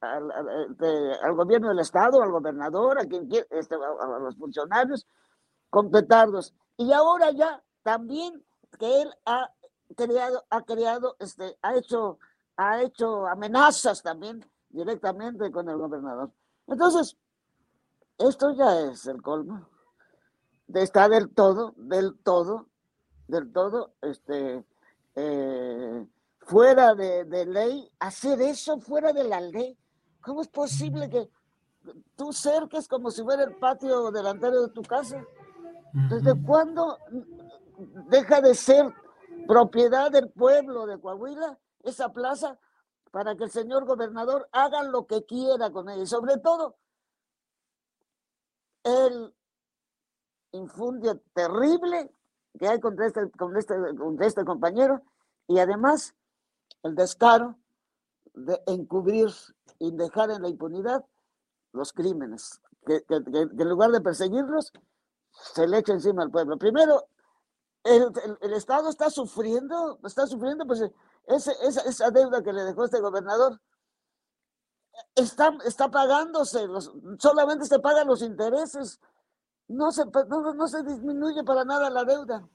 al, 0.00 1.34
gobierno 1.34 1.68
del 1.68 1.80
Estado, 1.80 2.22
al 2.22 2.30
gobernador, 2.30 2.98
a 2.98 3.04
quien 3.04 3.28
este, 3.50 3.74
a 3.74 4.18
los 4.18 4.36
funcionarios, 4.36 5.06
con 5.68 5.90
petardos. 5.90 6.54
Y 6.78 6.90
ahora 6.92 7.30
ya 7.30 7.62
también 7.82 8.42
que 8.78 9.02
él 9.02 9.14
ha 9.26 9.50
creado, 9.94 10.44
ha 10.50 10.62
creado, 10.62 11.16
este, 11.18 11.56
ha 11.62 11.74
hecho, 11.76 12.18
ha 12.56 12.82
hecho 12.82 13.26
amenazas 13.26 14.02
también 14.02 14.44
directamente 14.70 15.50
con 15.50 15.68
el 15.68 15.76
gobernador. 15.78 16.30
Entonces, 16.66 17.16
esto 18.18 18.52
ya 18.52 18.80
es 18.80 19.06
el 19.06 19.22
colmo. 19.22 19.68
Está 20.72 21.08
del 21.08 21.30
todo, 21.30 21.74
del 21.76 22.16
todo, 22.18 22.66
del 23.28 23.52
todo, 23.52 23.94
este, 24.00 24.64
eh, 25.14 26.06
fuera 26.40 26.94
de, 26.94 27.46
ley, 27.46 27.90
hacer 27.98 28.40
eso 28.40 28.78
fuera 28.80 29.12
de 29.12 29.24
la 29.24 29.40
ley. 29.40 29.76
¿Cómo 30.20 30.42
es 30.42 30.48
posible 30.48 31.08
que 31.08 31.28
tú 32.16 32.32
cerques 32.32 32.88
como 32.88 33.10
si 33.10 33.22
fuera 33.22 33.44
el 33.44 33.56
patio 33.56 34.10
delantero 34.10 34.62
de 34.62 34.68
tu 34.70 34.82
casa? 34.82 35.22
¿Desde 36.10 36.34
cuándo 36.42 36.98
deja 38.08 38.40
de 38.40 38.54
ser 38.54 38.92
propiedad 39.46 40.10
del 40.10 40.30
pueblo 40.30 40.86
de 40.86 41.00
Coahuila 41.00 41.58
esa 41.82 42.12
plaza 42.12 42.58
para 43.10 43.36
que 43.36 43.44
el 43.44 43.50
señor 43.50 43.84
gobernador 43.84 44.48
haga 44.52 44.82
lo 44.82 45.06
que 45.06 45.24
quiera 45.24 45.70
con 45.70 45.88
ella? 45.88 46.02
Y 46.02 46.06
sobre 46.06 46.38
todo, 46.38 46.76
el 48.82 49.34
infundio 50.52 51.20
terrible 51.32 52.12
que 52.58 52.68
hay 52.68 52.80
contra 52.80 53.06
este, 53.06 53.22
este, 53.58 53.96
contra 53.96 54.26
este 54.26 54.44
compañero 54.44 55.02
y 55.48 55.58
además 55.58 56.14
el 56.82 56.94
descaro 56.94 57.58
de 58.34 58.60
encubrir 58.66 59.30
y 59.78 59.90
dejar 59.92 60.30
en 60.30 60.42
la 60.42 60.48
impunidad 60.48 61.04
los 61.72 61.92
crímenes, 61.92 62.60
que, 62.86 63.04
en 63.08 63.68
lugar 63.68 63.90
de 63.90 64.00
perseguirlos, 64.00 64.72
se 65.32 65.66
le 65.66 65.78
echa 65.78 65.92
encima 65.92 66.22
al 66.22 66.30
pueblo. 66.30 66.56
Primero, 66.56 67.08
el, 67.84 68.52
Estado 68.54 68.88
está 68.88 69.10
sufriendo, 69.10 69.98
está 70.04 70.26
sufriendo, 70.26 70.66
pues 70.66 70.82
esa, 71.26 71.52
esa, 71.86 72.10
deuda 72.10 72.42
que 72.42 72.52
le 72.52 72.64
dejó 72.64 72.84
este 72.84 73.00
gobernador 73.00 73.60
está, 75.14 75.56
está 75.66 75.90
pagándose, 75.90 76.60
solamente 77.18 77.66
se 77.66 77.78
pagan 77.78 78.08
los 78.08 78.22
intereses, 78.22 79.00
no 79.68 79.92
se, 79.92 80.04
no 80.28 80.68
se 80.68 80.82
disminuye 80.82 81.44
para 81.44 81.64
nada 81.64 81.90
la 81.90 82.04
deuda. 82.04 82.48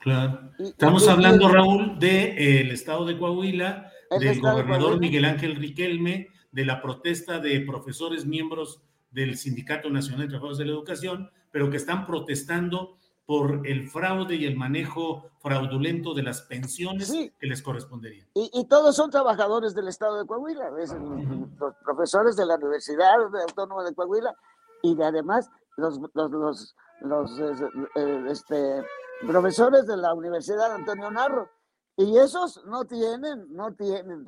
Claro. 0.00 0.52
Estamos 0.58 1.08
hablando, 1.08 1.48
Raúl, 1.48 1.98
del 1.98 2.38
el 2.38 2.70
estado 2.70 3.04
de 3.04 3.18
Coahuila, 3.18 3.90
del 4.18 4.40
gobernador 4.40 4.98
Miguel 5.00 5.24
Ángel 5.24 5.56
Riquelme, 5.56 6.28
de 6.52 6.64
la 6.64 6.80
protesta 6.80 7.40
de 7.40 7.60
profesores 7.60 8.24
miembros 8.24 8.80
del 9.10 9.36
Sindicato 9.36 9.90
Nacional 9.90 10.22
de 10.22 10.28
Trabajadores 10.28 10.58
de 10.58 10.64
la 10.66 10.72
Educación, 10.72 11.30
pero 11.50 11.70
que 11.70 11.76
están 11.76 12.06
protestando 12.06 12.96
por 13.28 13.66
el 13.66 13.90
fraude 13.90 14.36
y 14.36 14.46
el 14.46 14.56
manejo 14.56 15.26
fraudulento 15.40 16.14
de 16.14 16.22
las 16.22 16.40
pensiones 16.40 17.12
que 17.38 17.46
les 17.46 17.60
corresponderían. 17.60 18.26
Y, 18.32 18.64
todos 18.70 18.96
son 18.96 19.10
trabajadores 19.10 19.74
del 19.74 19.88
estado 19.88 20.18
de 20.18 20.26
Coahuila, 20.26 20.70
los 20.70 21.74
profesores 21.84 22.36
de 22.36 22.46
la 22.46 22.54
Universidad 22.54 23.20
Autónoma 23.42 23.84
de 23.84 23.94
Coahuila 23.94 24.34
y 24.82 24.94
de, 24.94 25.04
además 25.04 25.50
los, 25.76 26.00
los, 26.14 26.74
los, 27.02 27.38
eh, 27.38 28.24
este, 28.30 28.82
profesores 29.26 29.86
de 29.86 29.98
la 29.98 30.14
Universidad 30.14 30.72
Antonio 30.72 31.10
Narro. 31.10 31.50
Y 31.98 32.16
esos 32.16 32.64
no 32.64 32.86
tienen, 32.86 33.44
no 33.54 33.74
tienen, 33.74 34.24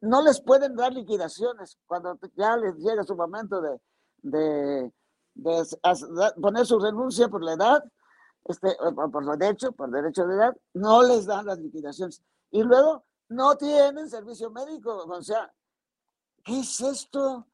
no 0.00 0.22
les 0.22 0.40
pueden 0.40 0.74
dar 0.74 0.92
liquidaciones 0.92 1.78
cuando 1.86 2.18
ya 2.34 2.56
les 2.56 2.74
llega 2.74 3.04
su 3.04 3.14
momento 3.14 3.60
de, 3.60 3.78
de, 4.22 4.92
poner 6.42 6.66
su 6.66 6.80
renuncia 6.80 7.28
por 7.28 7.44
la 7.44 7.52
edad, 7.52 7.84
este, 8.50 8.76
por 8.94 9.38
derecho, 9.38 9.72
por 9.72 9.90
derecho 9.90 10.26
de 10.26 10.34
edad, 10.34 10.56
no 10.74 11.02
les 11.02 11.26
dan 11.26 11.46
las 11.46 11.58
liquidaciones. 11.58 12.22
Y 12.50 12.62
luego 12.62 13.04
no 13.28 13.56
tienen 13.56 14.08
servicio 14.08 14.50
médico. 14.50 15.04
O 15.04 15.22
sea, 15.22 15.52
¿qué 16.44 16.60
es 16.60 16.80
esto? 16.80 17.46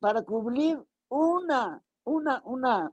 Para 0.00 0.22
cubrir 0.22 0.82
una, 1.08 1.82
una, 2.04 2.42
una, 2.44 2.92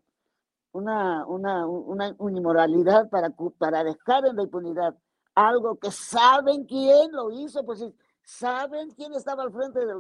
una, 0.71 1.25
una, 1.25 1.67
una, 1.67 2.07
inmoralidad 2.19 3.09
para, 3.09 3.29
para 3.57 3.83
dejar 3.83 4.25
en 4.25 4.35
la 4.35 4.43
impunidad 4.43 4.95
algo 5.35 5.77
que 5.77 5.91
saben 5.91 6.65
quién 6.65 7.11
lo 7.11 7.31
hizo, 7.31 7.65
pues 7.65 7.83
saben 8.23 8.91
quién 8.91 9.13
estaba 9.13 9.43
al 9.43 9.51
frente 9.51 9.79
de, 9.85 9.93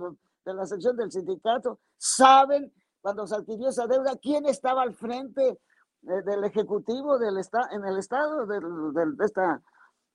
de 0.45 0.53
la 0.53 0.65
sección 0.65 0.95
del 0.95 1.11
sindicato, 1.11 1.79
saben 1.97 2.71
cuando 3.01 3.27
se 3.27 3.35
adquirió 3.35 3.69
esa 3.69 3.85
deuda 3.87 4.15
quién 4.15 4.45
estaba 4.45 4.81
al 4.81 4.93
frente 4.93 5.59
del 6.03 6.43
ejecutivo 6.43 7.17
del 7.17 7.37
esta, 7.37 7.69
en 7.71 7.85
el 7.85 7.97
estado 7.97 8.45
del, 8.45 8.93
del, 8.93 9.17
de 9.17 9.25
esta, 9.25 9.61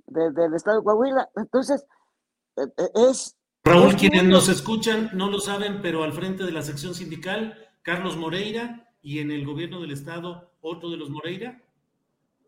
del 0.07 0.55
estado 0.55 0.79
de 0.79 0.85
Coahuila. 0.85 1.29
Entonces, 1.37 1.87
e, 2.57 2.63
e, 2.63 3.11
es... 3.11 3.37
Raúl, 3.65 3.97
quienes 3.97 4.25
nos 4.25 4.49
escuchan 4.49 5.11
no 5.15 5.31
lo 5.31 5.41
saben, 5.41 5.81
pero 5.83 6.05
al 6.05 6.13
frente 6.13 6.45
de 6.45 6.53
la 6.53 6.63
sección 6.63 6.95
sindical, 6.95 7.55
Carlos 7.83 8.17
Moreira, 8.17 8.89
y 9.03 9.21
en 9.21 9.31
el 9.31 9.47
gobierno 9.47 9.81
del 9.81 9.93
estado 9.93 10.51
otro 10.61 10.91
de 10.91 10.97
los 10.97 11.11
Moreira? 11.11 11.63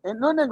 Eh, 0.03 0.15
no, 0.15 0.31
en 0.31 0.39
el, 0.39 0.49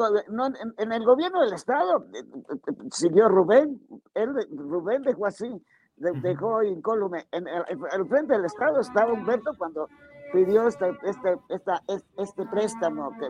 en, 0.78 0.92
el 0.92 1.04
gobierno 1.04 1.40
del 1.40 1.54
estado 1.54 2.06
eh, 2.14 2.18
eh, 2.20 2.72
siguió 2.90 3.28
Rubén, 3.28 3.80
él, 4.14 4.34
Rubén 4.50 5.02
dejó 5.02 5.26
así, 5.26 5.50
dejó 5.96 6.62
incólume. 6.62 7.26
En 7.32 7.46
el, 7.48 8.08
frente 8.08 8.34
del 8.34 8.44
estado 8.44 8.80
estaba 8.80 9.12
Humberto 9.12 9.52
cuando 9.56 9.88
pidió 10.32 10.68
este, 10.68 10.96
este, 11.04 11.38
esta, 11.48 11.82
este 12.16 12.46
préstamo, 12.46 13.10
que, 13.18 13.28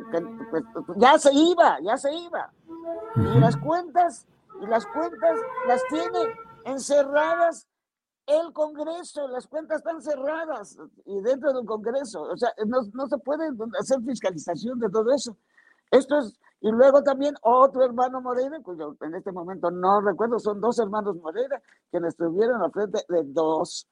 pues, 0.50 0.64
ya 0.96 1.18
se 1.18 1.32
iba, 1.32 1.78
ya 1.82 1.96
se 1.96 2.12
iba. 2.12 2.52
Y 3.16 3.38
las 3.38 3.56
cuentas, 3.56 4.26
y 4.62 4.66
las 4.66 4.86
cuentas 4.86 5.38
las 5.66 5.82
tiene 5.88 6.34
encerradas 6.64 7.68
el 8.28 8.52
Congreso, 8.52 9.26
las 9.28 9.46
cuentas 9.46 9.78
están 9.78 10.02
cerradas 10.02 10.78
y 11.06 11.20
dentro 11.22 11.52
de 11.52 11.60
un 11.60 11.66
Congreso, 11.66 12.22
o 12.22 12.36
sea, 12.36 12.52
no, 12.66 13.06
se 13.06 13.18
puede 13.18 13.48
hacer 13.80 14.02
fiscalización 14.02 14.78
de 14.78 14.90
todo 14.90 15.12
eso. 15.14 15.34
Esto 15.90 16.18
es, 16.18 16.38
y 16.60 16.70
luego 16.70 17.02
también 17.02 17.34
otro 17.40 17.82
hermano 17.82 18.20
Moreira, 18.20 18.60
cuyo 18.62 18.96
en 19.00 19.14
este 19.14 19.32
momento 19.32 19.70
no 19.70 20.02
recuerdo, 20.02 20.38
son 20.38 20.60
dos 20.60 20.78
hermanos 20.78 21.16
Moreira, 21.16 21.62
quienes 21.90 22.10
estuvieron 22.10 22.60
al 22.62 22.70
frente 22.70 23.02
de 23.08 23.22
dos, 23.24 23.88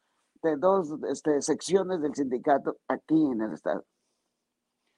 de 0.46 0.56
dos 0.56 0.88
este, 1.10 1.42
secciones 1.42 2.00
del 2.00 2.14
sindicato 2.14 2.76
aquí 2.88 3.14
en 3.14 3.42
el 3.42 3.52
Estado. 3.52 3.84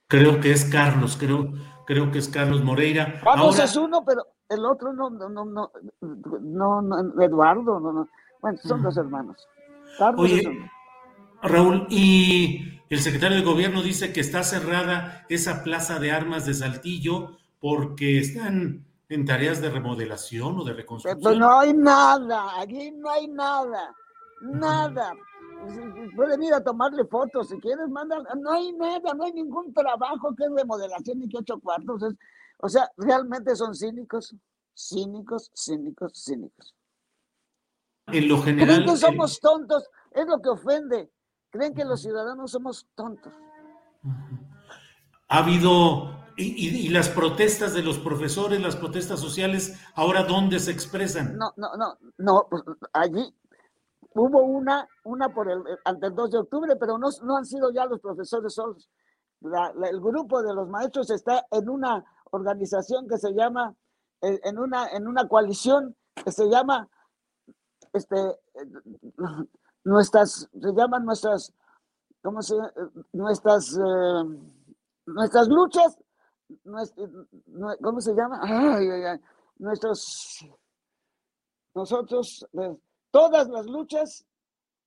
Creo 0.07 0.39
que 0.39 0.51
es 0.51 0.65
Carlos, 0.65 1.17
creo, 1.19 1.53
creo 1.85 2.11
que 2.11 2.17
es 2.17 2.27
Carlos 2.27 2.63
Moreira. 2.63 3.19
Carlos 3.23 3.59
es 3.59 3.75
uno, 3.75 4.03
pero 4.03 4.23
el 4.49 4.65
otro 4.65 4.93
no, 4.93 5.09
no, 5.09 5.29
no, 5.29 5.45
no, 5.45 5.71
no, 6.01 6.81
no 6.81 7.21
Eduardo, 7.21 7.79
no, 7.79 7.93
no. 7.93 8.09
Bueno, 8.41 8.57
son 8.63 8.81
dos 8.81 8.97
hermanos. 8.97 9.47
Oye, 10.17 10.69
Raúl, 11.43 11.85
y 11.89 12.81
el 12.89 12.99
secretario 12.99 13.37
de 13.37 13.43
gobierno 13.43 13.83
dice 13.83 14.11
que 14.11 14.19
está 14.19 14.43
cerrada 14.43 15.25
esa 15.29 15.63
plaza 15.63 15.99
de 15.99 16.11
armas 16.11 16.45
de 16.45 16.53
Saltillo 16.53 17.37
porque 17.59 18.17
están 18.17 18.85
en 19.09 19.25
tareas 19.25 19.61
de 19.61 19.69
remodelación 19.69 20.59
o 20.59 20.63
de 20.63 20.73
reconstrucción. 20.73 21.21
Pero 21.21 21.39
no 21.39 21.59
hay 21.59 21.73
nada, 21.73 22.59
aquí 22.59 22.91
no 22.91 23.11
hay 23.11 23.27
nada, 23.27 23.95
nada. 24.41 25.13
Pueden 26.15 26.43
ir 26.43 26.53
a 26.53 26.63
tomarle 26.63 27.05
fotos 27.05 27.49
si 27.49 27.59
quieres, 27.59 27.89
mandan. 27.89 28.23
No 28.41 28.51
hay 28.51 28.73
nada, 28.73 29.13
no 29.13 29.23
hay 29.23 29.33
ningún 29.33 29.73
trabajo 29.73 30.35
que 30.35 30.45
es 30.45 30.51
remodelación 30.51 31.19
ni 31.19 31.29
que 31.29 31.37
ocho 31.37 31.59
cuartos. 31.59 32.03
o 32.57 32.69
sea, 32.69 32.89
realmente 32.97 33.55
son 33.55 33.75
cínicos, 33.75 34.35
cínicos, 34.75 35.51
cínicos, 35.55 36.13
cínicos 36.13 36.75
en 38.13 38.27
lo 38.27 38.41
general. 38.41 38.75
Creen 38.75 38.89
que 38.89 38.97
somos 38.97 39.39
tontos, 39.39 39.89
es 40.11 40.27
lo 40.27 40.41
que 40.41 40.49
ofende. 40.49 41.11
Creen 41.49 41.73
que 41.73 41.85
los 41.85 42.01
ciudadanos 42.01 42.51
somos 42.51 42.87
tontos. 42.95 43.33
Ha 45.27 45.37
habido, 45.39 46.15
y, 46.37 46.89
las 46.89 47.09
protestas 47.09 47.73
de 47.73 47.83
los 47.83 47.99
profesores, 47.99 48.61
las 48.61 48.75
protestas 48.75 49.19
sociales, 49.19 49.79
ahora 49.95 50.23
dónde 50.23 50.59
se 50.59 50.71
expresan? 50.71 51.37
No, 51.37 51.53
no, 51.57 51.75
no, 51.75 51.97
no, 52.17 52.47
pues, 52.49 52.63
allí 52.93 53.33
hubo 54.13 54.41
una, 54.41 54.87
una 55.03 55.33
por 55.33 55.49
el, 55.49 55.63
ante 55.85 56.07
el 56.07 56.15
2 56.15 56.31
de 56.31 56.37
octubre, 56.39 56.75
pero 56.75 56.97
no, 56.97 57.09
no 57.23 57.37
han 57.37 57.45
sido 57.45 57.71
ya 57.71 57.85
los 57.85 57.99
profesores 57.99 58.53
solos. 58.53 58.89
el 59.41 60.01
grupo 60.01 60.41
de 60.41 60.53
los 60.53 60.67
maestros 60.67 61.09
está 61.09 61.45
en 61.51 61.69
una 61.69 62.03
organización 62.31 63.07
que 63.07 63.17
se 63.17 63.33
llama, 63.33 63.75
en 64.21 64.57
una, 64.57 64.89
en 64.89 65.07
una 65.07 65.27
coalición 65.27 65.95
que 66.23 66.31
se 66.31 66.49
llama 66.49 66.89
este, 67.93 68.15
nuestras, 69.83 70.49
se 70.51 70.73
llaman 70.73 71.05
nuestras, 71.05 71.53
¿cómo 72.21 72.41
se 72.41 72.55
Nuestras, 73.13 73.75
eh, 73.75 74.39
nuestras 75.05 75.47
luchas, 75.47 75.97
¿cómo 77.81 78.01
se 78.01 78.13
llama? 78.13 78.41
Nuestros, 79.57 80.45
nosotros, 81.73 82.47
eh, 82.53 82.77
todas 83.11 83.47
las 83.49 83.65
luchas, 83.65 84.25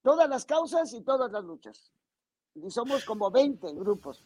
todas 0.03 0.29
las 0.29 0.45
causas 0.45 0.93
y 0.93 1.03
todas 1.03 1.31
las 1.33 1.45
luchas. 1.45 1.93
Y 2.55 2.71
somos 2.71 3.05
como 3.05 3.31
20 3.31 3.73
grupos. 3.75 4.25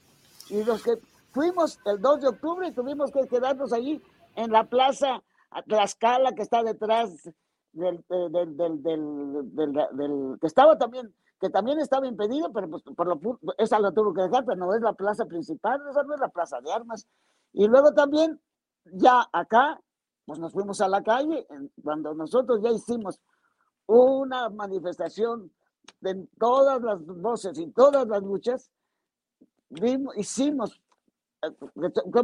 Y 0.48 0.64
los 0.64 0.82
que 0.82 0.98
fuimos 1.30 1.78
el 1.84 2.00
2 2.00 2.20
de 2.20 2.28
octubre 2.28 2.72
tuvimos 2.72 3.10
que 3.10 3.26
quedarnos 3.28 3.72
allí 3.72 4.02
en 4.34 4.50
la 4.52 4.64
plaza 4.64 5.22
Tlaxcala 5.66 6.32
que 6.34 6.42
está 6.42 6.62
detrás 6.62 7.30
del, 7.72 8.04
del, 8.08 8.56
del, 8.56 8.82
del, 8.82 10.38
que 10.40 10.46
estaba 10.46 10.76
también, 10.78 11.14
que 11.40 11.50
también 11.50 11.78
estaba 11.78 12.06
impedido, 12.06 12.52
pero 12.52 12.68
pues 12.68 12.82
por 12.82 13.06
lo 13.06 13.40
esa 13.58 13.78
la 13.78 13.92
tuvo 13.92 14.12
que 14.12 14.22
dejar, 14.22 14.44
pero 14.44 14.56
no 14.56 14.74
es 14.74 14.80
la 14.82 14.94
plaza 14.94 15.26
principal, 15.26 15.80
esa 15.90 16.02
no 16.02 16.14
es 16.14 16.20
la 16.20 16.28
plaza 16.28 16.60
de 16.60 16.72
armas. 16.72 17.06
Y 17.52 17.66
luego 17.68 17.92
también, 17.94 18.40
ya 18.84 19.28
acá, 19.32 19.80
pues 20.24 20.38
nos 20.38 20.52
fuimos 20.52 20.80
a 20.80 20.88
la 20.88 21.02
calle, 21.02 21.46
cuando 21.82 22.14
nosotros 22.14 22.60
ya 22.62 22.70
hicimos 22.70 23.20
una 23.86 24.48
manifestación 24.48 25.50
de 26.00 26.26
todas 26.38 26.82
las 26.82 27.04
voces 27.04 27.58
y 27.58 27.68
todas 27.68 28.06
las 28.06 28.22
luchas, 28.22 28.70
vimos, 29.70 30.16
hicimos, 30.16 30.80
eh, 31.42 31.52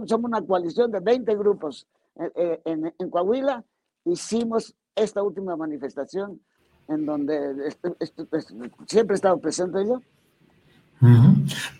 somos 0.06 0.28
una 0.28 0.44
coalición 0.44 0.90
de 0.90 1.00
20 1.00 1.34
grupos 1.36 1.86
eh, 2.16 2.32
eh, 2.34 2.62
en, 2.64 2.94
en 2.98 3.10
Coahuila, 3.10 3.64
hicimos 4.04 4.74
esta 4.94 5.22
última 5.22 5.56
manifestación 5.56 6.40
en 6.88 7.06
donde 7.06 7.76
siempre 8.86 9.14
he 9.14 9.16
estado 9.16 9.38
presente 9.38 9.86
yo. 9.86 10.00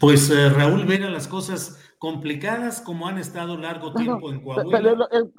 Pues 0.01 0.31
eh, 0.31 0.49
Raúl, 0.49 0.85
ver 0.85 1.05
a 1.05 1.11
las 1.11 1.29
cosas 1.29 1.79
complicadas 1.99 2.81
como 2.81 3.07
han 3.07 3.18
estado 3.18 3.57
largo 3.57 3.92
tiempo 3.95 4.33
en 4.33 4.42
Coahuila. 4.42 4.79
Pero 4.79 5.11
el, 5.11 5.33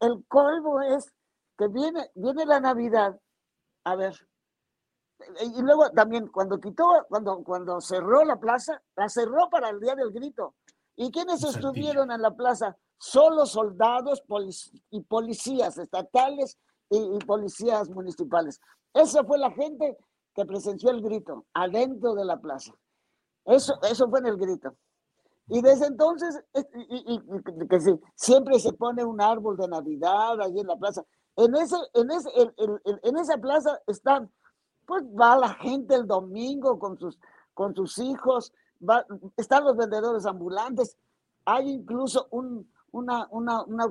el, 0.00 0.24
colmo 0.26 0.80
es 0.80 1.12
que 1.58 1.68
viene, 1.68 2.10
viene 2.14 2.46
la 2.46 2.60
Navidad, 2.60 3.20
a 3.86 3.94
ver, 3.94 4.14
y 5.40 5.62
luego 5.62 5.88
también 5.90 6.26
cuando 6.26 6.58
quitó, 6.58 7.06
cuando, 7.08 7.44
cuando 7.44 7.80
cerró 7.80 8.24
la 8.24 8.38
plaza, 8.38 8.82
la 8.96 9.08
cerró 9.08 9.48
para 9.48 9.70
el 9.70 9.78
día 9.78 9.94
del 9.94 10.10
grito. 10.10 10.56
¿Y 10.96 11.12
quiénes 11.12 11.44
estuvieron 11.44 12.10
en 12.10 12.20
la 12.20 12.32
plaza? 12.32 12.76
Solo 12.98 13.46
soldados 13.46 14.24
y 14.90 15.02
policías 15.02 15.78
estatales 15.78 16.58
y, 16.90 17.18
policías 17.24 17.88
municipales. 17.88 18.60
Esa 18.92 19.22
fue 19.22 19.38
la 19.38 19.52
gente 19.52 19.96
que 20.34 20.44
presenció 20.44 20.90
el 20.90 21.00
grito 21.00 21.46
adentro 21.54 22.14
de 22.14 22.24
la 22.24 22.40
plaza. 22.40 22.74
Eso, 23.44 23.78
eso 23.88 24.08
fue 24.10 24.18
en 24.18 24.26
el 24.26 24.36
grito. 24.36 24.74
Y 25.46 25.62
desde 25.62 25.86
entonces, 25.86 26.42
y, 26.74 27.20
que 27.68 27.78
siempre 28.16 28.58
se 28.58 28.72
pone 28.72 29.04
un 29.04 29.20
árbol 29.20 29.56
de 29.56 29.68
Navidad 29.68 30.40
allí 30.40 30.58
en 30.58 30.66
la 30.66 30.76
plaza. 30.76 31.04
En, 31.36 31.54
ese, 31.54 31.76
en, 31.94 32.10
ese, 32.10 32.30
en, 33.02 33.16
esa 33.18 33.36
plaza 33.36 33.78
están, 33.86 34.30
pues 34.86 35.04
va 35.04 35.36
la 35.36 35.54
gente 35.54 35.94
el 35.94 36.06
domingo 36.06 36.78
con 36.78 36.98
sus, 36.98 37.18
con 37.52 37.74
sus 37.74 37.98
hijos, 37.98 38.52
va, 38.82 39.04
están 39.36 39.64
los 39.64 39.76
vendedores 39.76 40.24
ambulantes, 40.24 40.96
hay 41.44 41.68
incluso 41.68 42.26
un, 42.30 42.70
una, 42.92 43.28
una, 43.30 43.62
una, 43.64 43.86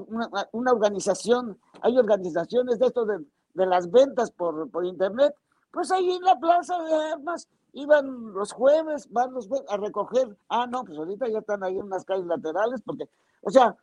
una, 0.51 0.71
organización, 0.71 1.59
hay 1.81 1.97
organizaciones 1.97 2.79
de 2.79 2.87
esto 2.87 3.05
de, 3.05 3.23
de 3.53 3.65
las 3.67 3.91
ventas 3.91 4.31
por, 4.31 4.69
por, 4.71 4.83
internet, 4.85 5.35
pues 5.71 5.91
ahí 5.91 6.11
en 6.11 6.23
la 6.23 6.39
plaza 6.39 6.81
de 6.81 6.95
armas 7.11 7.47
iban 7.73 8.33
los 8.33 8.53
jueves, 8.53 9.07
van 9.11 9.33
los 9.33 9.47
jueves 9.47 9.69
a 9.69 9.77
recoger, 9.77 10.35
ah, 10.49 10.65
no, 10.65 10.83
pues 10.83 10.97
ahorita 10.97 11.27
ya 11.27 11.39
están 11.39 11.63
ahí 11.63 11.77
en 11.77 11.83
unas 11.83 12.05
calles 12.05 12.25
laterales, 12.25 12.81
porque, 12.83 13.07
o 13.41 13.51
sea, 13.51 13.75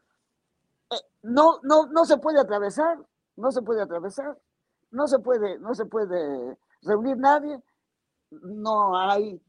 eh, 0.90 0.96
no, 1.22 1.60
no, 1.62 1.86
no 1.86 2.04
se 2.04 2.16
puede 2.16 2.40
atravesar, 2.40 2.98
no 3.36 3.50
se 3.50 3.62
puede 3.62 3.82
atravesar, 3.82 4.38
no 4.90 5.06
se 5.06 5.18
puede, 5.18 5.58
no 5.58 5.74
se 5.74 5.86
puede 5.86 6.58
reunir 6.82 7.16
nadie, 7.16 7.62
no 8.30 8.96
hay 8.96 9.40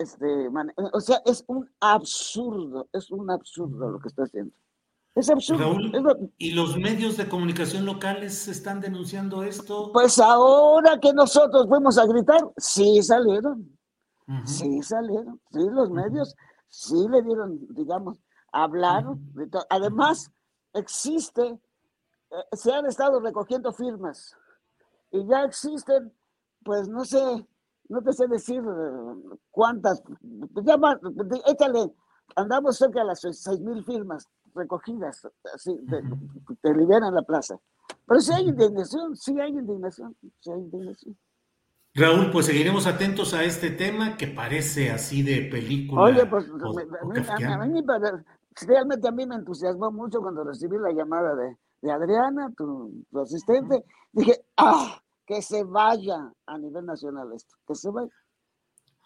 este, 0.00 0.48
o 0.94 1.00
sea, 1.00 1.20
es 1.26 1.44
un 1.46 1.68
absurdo, 1.78 2.88
es 2.92 3.10
un 3.10 3.30
absurdo 3.30 3.90
lo 3.90 4.00
que 4.00 4.08
está 4.08 4.22
haciendo. 4.22 4.52
Es 5.14 5.28
absurdo. 5.28 5.76
¿y 6.38 6.52
los 6.52 6.78
medios 6.78 7.18
de 7.18 7.28
comunicación 7.28 7.84
locales 7.84 8.48
están 8.48 8.80
denunciando 8.80 9.42
esto? 9.42 9.90
Pues 9.92 10.18
ahora 10.18 10.98
que 10.98 11.12
nosotros 11.12 11.66
fuimos 11.68 11.98
a 11.98 12.06
gritar, 12.06 12.40
sí 12.56 13.02
salieron. 13.02 13.78
Sí 14.46 14.80
salieron. 14.82 15.38
Sí, 15.50 15.58
los 15.70 15.90
medios 15.90 16.34
sí 16.68 17.06
le 17.10 17.20
dieron, 17.20 17.58
digamos, 17.74 18.18
hablaron. 18.52 19.20
Además, 19.68 20.30
existe, 20.72 21.58
eh, 22.30 22.56
se 22.56 22.72
han 22.72 22.86
estado 22.86 23.20
recogiendo 23.20 23.72
firmas 23.72 24.36
y 25.10 25.26
ya 25.26 25.44
existen, 25.44 26.12
pues 26.64 26.88
no 26.88 27.04
sé, 27.04 27.46
no 27.88 28.02
te 28.02 28.12
sé 28.12 28.28
decir 28.28 28.62
eh, 28.62 29.36
cuántas, 29.50 30.02
llama, 30.62 30.98
échale, 31.46 31.92
andamos 32.36 32.76
cerca 32.76 33.00
de 33.00 33.06
las 33.06 33.20
seis 33.20 33.60
mil 33.60 33.84
firmas 33.84 34.28
recogidas, 34.54 35.26
así, 35.54 35.76
te 36.62 36.74
liberan 36.74 37.14
la 37.14 37.22
plaza. 37.22 37.58
Pero 38.06 38.20
si 38.20 38.32
hay 38.32 38.48
indignación, 38.48 39.16
sí 39.16 39.38
hay 39.40 39.50
indignación, 39.50 40.16
sí 40.40 40.50
hay 40.50 40.60
indignación. 40.60 41.16
Raúl, 41.94 42.30
pues 42.30 42.46
seguiremos 42.46 42.86
atentos 42.86 43.34
a 43.34 43.42
este 43.42 43.70
tema 43.70 44.16
que 44.16 44.28
parece 44.28 44.90
así 44.90 45.22
de 45.22 45.48
película. 45.50 46.02
Oye, 46.02 46.24
pues 46.26 46.46
a, 46.48 47.66
mí, 47.66 47.82
realmente 48.66 49.08
a 49.08 49.10
mí 49.10 49.26
me 49.26 49.34
entusiasmó 49.34 49.90
mucho 49.90 50.20
cuando 50.20 50.44
recibí 50.44 50.78
la 50.78 50.92
llamada 50.92 51.34
de, 51.34 51.56
de 51.82 51.92
Adriana, 51.92 52.52
tu, 52.56 53.04
tu 53.10 53.20
asistente. 53.20 53.84
Dije, 54.12 54.40
¡ah! 54.56 55.00
que 55.30 55.42
se 55.42 55.62
vaya 55.62 56.32
a 56.44 56.58
nivel 56.58 56.84
nacional 56.84 57.28
esto, 57.32 57.54
que 57.64 57.76
se 57.76 57.88
vaya. 57.88 58.10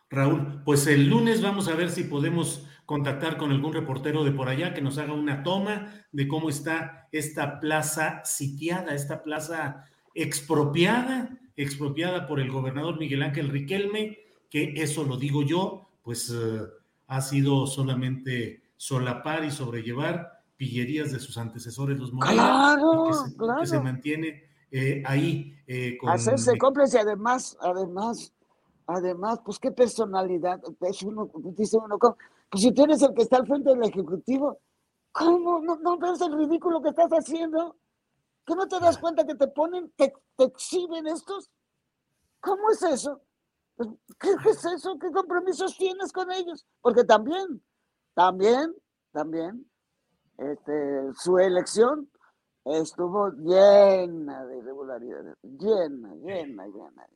Raúl, 0.09 0.63
pues 0.65 0.87
el 0.87 1.11
lunes 1.11 1.43
vamos 1.43 1.69
a 1.69 1.75
ver 1.75 1.91
si 1.91 2.05
podemos 2.05 2.67
contactar 2.87 3.37
con 3.37 3.51
algún 3.51 3.75
reportero 3.75 4.25
de 4.25 4.31
por 4.31 4.49
allá 4.49 4.73
que 4.73 4.81
nos 4.81 4.97
haga 4.97 5.13
una 5.13 5.43
toma 5.43 5.93
de 6.13 6.27
cómo 6.27 6.49
está 6.49 7.09
esta 7.13 7.61
plaza 7.61 8.23
sitiada, 8.25 8.95
esta 8.95 9.23
plaza 9.23 9.85
expropiada, 10.15 11.39
expropiada 11.57 12.27
por 12.27 12.41
el 12.41 12.51
gobernador 12.51 12.99
Miguel 12.99 13.23
Ángel 13.23 13.51
Riquelme, 13.51 14.19
que 14.49 14.73
eso 14.77 15.05
lo 15.05 15.19
digo 15.19 15.43
yo, 15.43 15.91
pues 16.03 16.31
eh, 16.31 16.63
ha 17.07 17.21
sido 17.21 17.67
solamente 17.67 18.63
solapar 18.79 19.45
y 19.45 19.51
sobrellevar 19.51 20.34
pillerías 20.65 21.13
de 21.13 21.21
sus 21.21 21.37
antecesores, 21.37 21.99
los 21.99 22.11
Morales, 22.11 22.41
claro, 23.37 23.61
que 23.61 23.67
se 23.67 23.81
mantiene 23.81 24.45
eh, 24.71 25.03
ahí. 25.05 25.55
Eh, 25.67 25.99
con... 25.99 26.09
Hacerse 26.09 26.57
cómplice, 26.57 26.99
además, 26.99 27.57
además, 27.61 28.33
además, 28.87 29.41
pues 29.45 29.59
qué 29.59 29.71
personalidad. 29.71 30.63
Uno, 31.05 31.31
dice 31.57 31.77
uno, 31.77 31.99
pues 31.99 32.63
si 32.63 32.73
tú 32.73 32.85
eres 32.85 33.03
el 33.03 33.13
que 33.13 33.23
está 33.23 33.37
al 33.37 33.47
frente 33.47 33.71
del 33.71 33.85
Ejecutivo, 33.85 34.59
¿cómo 35.13 35.61
no, 35.61 35.77
no 35.77 35.99
ves 35.99 36.21
el 36.23 36.33
ridículo 36.33 36.81
que 36.81 36.89
estás 36.89 37.11
haciendo? 37.11 37.77
¿Que 38.47 38.55
no 38.55 38.67
te 38.67 38.81
das 38.81 38.97
cuenta 38.97 39.27
que 39.27 39.35
te 39.35 39.49
ponen, 39.49 39.93
te, 39.97 40.15
exhiben 40.39 41.07
estos? 41.09 41.51
¿Cómo 42.41 42.71
es 42.71 42.83
eso? 42.83 43.21
Pues, 43.77 43.91
¿Qué, 44.19 44.31
es 44.49 44.65
eso? 44.65 44.99
¿Qué 44.99 45.11
compromisos 45.11 45.77
tienes 45.77 46.11
con 46.11 46.33
ellos? 46.33 46.65
Porque 46.81 47.05
también, 47.05 47.63
también, 48.15 48.75
también, 49.13 49.71
este, 50.39 51.13
su 51.15 51.39
elección 51.39 52.09
estuvo 52.65 53.31
llena 53.31 54.45
de 54.47 54.59
irregularidades, 54.59 55.37
llena, 55.43 56.15
llena, 56.15 56.67
llena. 56.67 57.07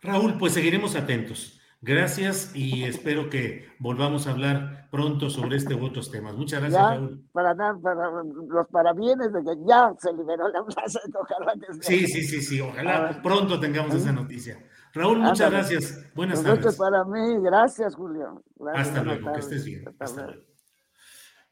Raúl, 0.00 0.36
pues 0.38 0.52
seguiremos 0.52 0.96
atentos. 0.96 1.60
Gracias 1.84 2.52
y 2.54 2.84
espero 2.84 3.28
que 3.28 3.66
volvamos 3.80 4.28
a 4.28 4.30
hablar 4.30 4.88
pronto 4.92 5.30
sobre 5.30 5.56
este 5.56 5.74
u 5.74 5.84
otros 5.84 6.12
temas. 6.12 6.36
Muchas 6.36 6.60
gracias, 6.60 6.80
Raúl. 6.80 7.24
Para, 7.32 7.56
para 7.56 8.22
los 8.22 8.68
parabienes 8.68 9.32
de 9.32 9.42
que 9.42 9.56
ya 9.66 9.92
se 9.98 10.12
liberó 10.12 10.46
la 10.48 10.64
plaza, 10.64 11.00
ojalá 11.20 11.54
que 11.54 11.82
Sí, 11.82 12.06
sí, 12.06 12.22
sí, 12.22 12.40
sí, 12.40 12.60
ojalá 12.60 13.20
pronto 13.20 13.58
tengamos 13.58 13.96
esa 13.96 14.12
noticia. 14.12 14.58
Raúl, 14.94 15.18
muchas 15.18 15.50
gracias. 15.50 16.14
Buenas 16.14 16.42
tardes. 16.44 16.76
para 16.76 17.04
mí, 17.04 17.38
gracias, 17.42 17.96
Julio. 17.96 18.44
Hasta 18.74 19.02
luego, 19.02 19.32
que 19.32 19.40
estés 19.40 19.64
bien. 19.64 19.84
Hasta 19.98 20.26
luego. 20.26 20.42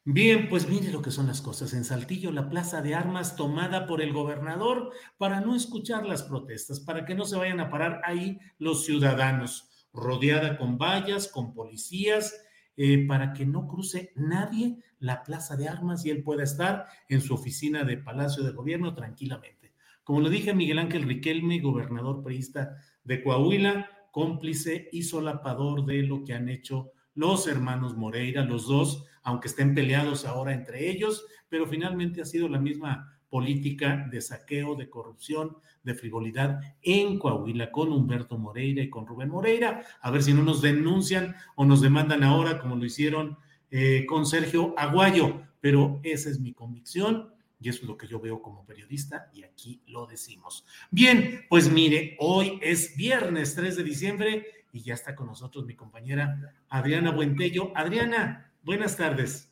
Bien, 0.03 0.49
pues 0.49 0.67
mire 0.67 0.91
lo 0.91 1.03
que 1.03 1.11
son 1.11 1.27
las 1.27 1.41
cosas. 1.41 1.75
En 1.75 1.83
Saltillo, 1.83 2.31
la 2.31 2.49
plaza 2.49 2.81
de 2.81 2.95
armas 2.95 3.35
tomada 3.35 3.85
por 3.85 4.01
el 4.01 4.13
gobernador 4.13 4.91
para 5.19 5.41
no 5.41 5.55
escuchar 5.55 6.07
las 6.07 6.23
protestas, 6.23 6.79
para 6.79 7.05
que 7.05 7.13
no 7.13 7.23
se 7.23 7.35
vayan 7.35 7.59
a 7.59 7.69
parar 7.69 8.01
ahí 8.03 8.39
los 8.57 8.83
ciudadanos, 8.83 9.69
rodeada 9.93 10.57
con 10.57 10.79
vallas, 10.79 11.27
con 11.27 11.53
policías, 11.53 12.33
eh, 12.77 13.05
para 13.05 13.31
que 13.33 13.45
no 13.45 13.67
cruce 13.67 14.11
nadie 14.15 14.79
la 14.97 15.21
plaza 15.21 15.55
de 15.55 15.67
armas 15.67 16.03
y 16.03 16.09
él 16.09 16.23
pueda 16.23 16.43
estar 16.43 16.87
en 17.07 17.21
su 17.21 17.35
oficina 17.35 17.83
de 17.83 17.97
Palacio 17.97 18.43
de 18.43 18.53
Gobierno 18.53 18.95
tranquilamente. 18.95 19.75
Como 20.03 20.19
lo 20.21 20.29
dije, 20.29 20.55
Miguel 20.55 20.79
Ángel 20.79 21.03
Riquelme, 21.03 21.59
gobernador 21.59 22.23
priista 22.23 22.75
de 23.03 23.21
Coahuila, 23.21 23.87
cómplice 24.11 24.89
y 24.91 25.03
solapador 25.03 25.85
de 25.85 26.01
lo 26.01 26.23
que 26.23 26.33
han 26.33 26.49
hecho 26.49 26.91
los 27.13 27.47
hermanos 27.47 27.95
Moreira, 27.95 28.43
los 28.43 28.67
dos, 28.67 29.05
aunque 29.23 29.47
estén 29.47 29.73
peleados 29.75 30.25
ahora 30.25 30.53
entre 30.53 30.89
ellos, 30.89 31.25
pero 31.49 31.67
finalmente 31.67 32.21
ha 32.21 32.25
sido 32.25 32.47
la 32.47 32.59
misma 32.59 33.19
política 33.29 34.07
de 34.11 34.21
saqueo, 34.21 34.75
de 34.75 34.89
corrupción, 34.89 35.57
de 35.83 35.95
frivolidad 35.95 36.59
en 36.81 37.17
Coahuila 37.17 37.71
con 37.71 37.91
Humberto 37.91 38.37
Moreira 38.37 38.83
y 38.83 38.89
con 38.89 39.07
Rubén 39.07 39.29
Moreira. 39.29 39.83
A 40.01 40.11
ver 40.11 40.21
si 40.21 40.33
no 40.33 40.43
nos 40.43 40.61
denuncian 40.61 41.35
o 41.55 41.65
nos 41.65 41.81
demandan 41.81 42.23
ahora 42.23 42.59
como 42.59 42.75
lo 42.75 42.85
hicieron 42.85 43.37
eh, 43.71 44.05
con 44.05 44.25
Sergio 44.25 44.75
Aguayo, 44.77 45.41
pero 45.61 45.99
esa 46.03 46.29
es 46.29 46.39
mi 46.39 46.53
convicción 46.53 47.33
y 47.59 47.69
eso 47.69 47.83
es 47.83 47.87
lo 47.87 47.97
que 47.97 48.07
yo 48.07 48.19
veo 48.19 48.41
como 48.41 48.65
periodista 48.65 49.29
y 49.33 49.43
aquí 49.43 49.81
lo 49.87 50.07
decimos. 50.07 50.65
Bien, 50.89 51.45
pues 51.47 51.71
mire, 51.71 52.17
hoy 52.19 52.59
es 52.61 52.97
viernes 52.97 53.55
3 53.55 53.77
de 53.77 53.83
diciembre 53.83 54.45
y 54.73 54.81
ya 54.81 54.93
está 54.93 55.15
con 55.15 55.27
nosotros 55.27 55.65
mi 55.65 55.75
compañera 55.75 56.55
Adriana 56.69 57.11
Buentello. 57.11 57.71
Adriana, 57.75 58.50
buenas 58.63 58.97
tardes. 58.97 59.51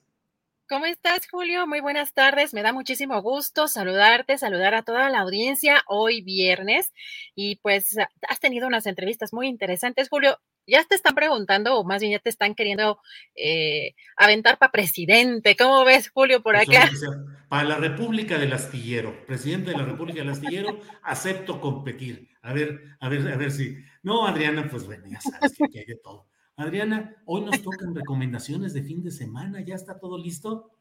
¿Cómo 0.69 0.85
estás, 0.85 1.27
Julio? 1.27 1.65
Muy 1.65 1.79
buenas 1.79 2.13
tardes. 2.13 2.53
Me 2.53 2.61
da 2.61 2.71
muchísimo 2.71 3.19
gusto 3.23 3.67
saludarte, 3.67 4.37
saludar 4.37 4.75
a 4.75 4.83
toda 4.83 5.09
la 5.09 5.21
audiencia 5.21 5.81
hoy 5.87 6.21
viernes. 6.21 6.93
Y 7.33 7.55
pues 7.55 7.97
has 7.97 8.39
tenido 8.39 8.67
unas 8.67 8.85
entrevistas 8.85 9.33
muy 9.33 9.47
interesantes, 9.47 10.09
Julio. 10.09 10.37
Ya 10.67 10.83
te 10.83 10.93
están 10.93 11.15
preguntando, 11.15 11.75
o 11.75 11.83
más 11.83 12.01
bien 12.01 12.11
ya 12.11 12.19
te 12.19 12.29
están 12.29 12.53
queriendo 12.53 12.99
eh, 13.33 13.95
aventar 14.15 14.59
para 14.59 14.71
presidente. 14.71 15.55
¿Cómo 15.55 15.83
ves, 15.85 16.11
Julio, 16.11 16.43
por 16.43 16.55
acá? 16.55 16.87
Para 17.49 17.63
la 17.63 17.77
República 17.77 18.37
del 18.37 18.53
Astillero, 18.53 19.25
presidente 19.25 19.71
de 19.71 19.77
la 19.77 19.85
República 19.85 20.19
del 20.19 20.29
Astillero, 20.29 20.79
acepto 21.01 21.59
competir. 21.59 22.29
A 22.43 22.53
ver, 22.53 22.95
a 22.99 23.09
ver, 23.09 23.27
a 23.27 23.37
ver 23.37 23.49
si. 23.49 23.75
No, 24.03 24.27
Adriana, 24.27 24.67
pues 24.69 24.85
bueno, 24.85 25.05
ya 25.09 25.19
sabes 25.19 25.57
que 25.57 25.79
hay 25.79 25.85
de 25.85 25.95
todo. 25.95 26.28
Adriana, 26.59 27.15
hoy 27.25 27.41
nos 27.41 27.61
tocan 27.63 27.95
recomendaciones 27.95 28.73
de 28.73 28.83
fin 28.83 29.01
de 29.01 29.11
semana, 29.11 29.61
¿ya 29.61 29.75
está 29.75 29.97
todo 29.97 30.17
listo? 30.17 30.71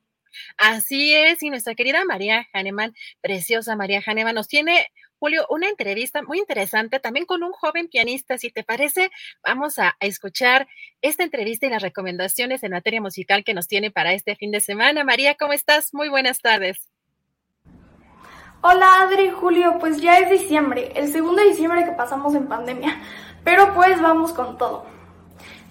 Así 0.56 1.14
es, 1.14 1.42
y 1.42 1.50
nuestra 1.50 1.74
querida 1.74 2.04
María 2.04 2.46
Hahnemann, 2.52 2.94
preciosa 3.20 3.76
María 3.76 4.02
Hahnemann, 4.04 4.34
nos 4.34 4.48
tiene, 4.48 4.88
Julio, 5.18 5.46
una 5.48 5.68
entrevista 5.68 6.22
muy 6.22 6.38
interesante 6.38 7.00
también 7.00 7.26
con 7.26 7.42
un 7.42 7.52
joven 7.52 7.88
pianista. 7.88 8.36
Si 8.38 8.50
te 8.50 8.64
parece, 8.64 9.10
vamos 9.42 9.78
a, 9.78 9.96
escuchar 10.00 10.68
esta 11.00 11.22
entrevista 11.22 11.66
y 11.66 11.70
las 11.70 11.82
recomendaciones 11.82 12.62
en 12.62 12.72
materia 12.72 13.00
musical 13.00 13.44
que 13.44 13.54
nos 13.54 13.68
tiene 13.68 13.90
para 13.90 14.12
este 14.12 14.36
fin 14.36 14.50
de 14.50 14.60
semana. 14.60 15.04
María, 15.04 15.36
¿cómo 15.36 15.52
estás? 15.52 15.94
Muy 15.94 16.08
buenas 16.08 16.40
tardes. 16.40 16.90
Hola 18.60 19.02
Adri, 19.02 19.30
Julio, 19.30 19.76
pues 19.78 20.00
ya 20.02 20.18
es 20.18 20.30
diciembre, 20.30 20.92
el 20.96 21.12
segundo 21.12 21.40
de 21.40 21.50
diciembre 21.50 21.84
que 21.84 21.92
pasamos 21.92 22.34
en 22.34 22.48
pandemia, 22.48 23.00
pero 23.44 23.72
pues 23.72 24.02
vamos 24.02 24.32
con 24.32 24.58
todo. 24.58 24.97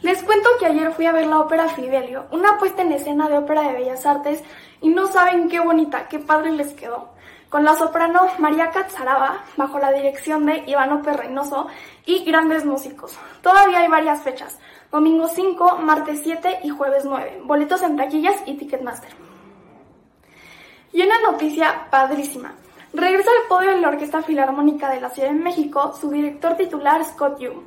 Les 0.02 0.22
cuento 0.22 0.48
que 0.60 0.68
ayer 0.68 0.94
fui 0.94 1.08
a 1.08 1.12
ver 1.12 1.26
la 1.26 1.40
ópera 1.40 1.68
Fidelio, 1.70 2.26
una 2.32 2.60
puesta 2.60 2.84
en 2.84 2.92
escena 2.92 3.28
de 3.30 3.40
ópera 3.40 3.64
de 3.64 3.74
Bellas 3.74 4.06
Artes, 4.06 4.44
y 4.80 4.90
no 4.90 5.08
saben 5.08 5.50
qué 5.50 5.60
bonita, 5.60 6.08
qué 6.08 6.20
padre 6.20 6.52
les 6.52 6.74
quedó. 6.74 7.10
Con 7.50 7.64
la 7.64 7.76
soprano 7.76 8.28
María 8.38 8.70
Catzaraba, 8.70 9.44
bajo 9.56 9.80
la 9.80 9.92
dirección 9.92 10.46
de 10.46 10.64
Ivano 10.68 11.02
Reynoso 11.02 11.68
y 12.06 12.24
grandes 12.26 12.64
músicos. 12.64 13.18
Todavía 13.42 13.80
hay 13.80 13.88
varias 13.88 14.22
fechas, 14.22 14.60
domingo 14.92 15.28
5, 15.28 15.78
martes 15.78 16.22
7 16.24 16.60
y 16.64 16.70
jueves 16.70 17.06
9. 17.06 17.42
Boletos 17.46 17.82
en 17.82 17.98
taquillas 17.98 18.36
y 18.46 18.54
Ticketmaster. 18.54 19.10
Y 20.94 21.02
una 21.02 21.20
noticia 21.22 21.88
padrísima. 21.90 22.54
Regresa 22.98 23.30
al 23.30 23.48
podio 23.48 23.70
de 23.70 23.80
la 23.80 23.90
Orquesta 23.90 24.24
Filarmónica 24.24 24.90
de 24.90 25.00
la 25.00 25.12
Ciudad 25.12 25.30
de 25.30 25.36
México 25.36 25.94
su 26.02 26.10
director 26.10 26.56
titular 26.58 27.06
Scott 27.06 27.40
Yu. 27.40 27.62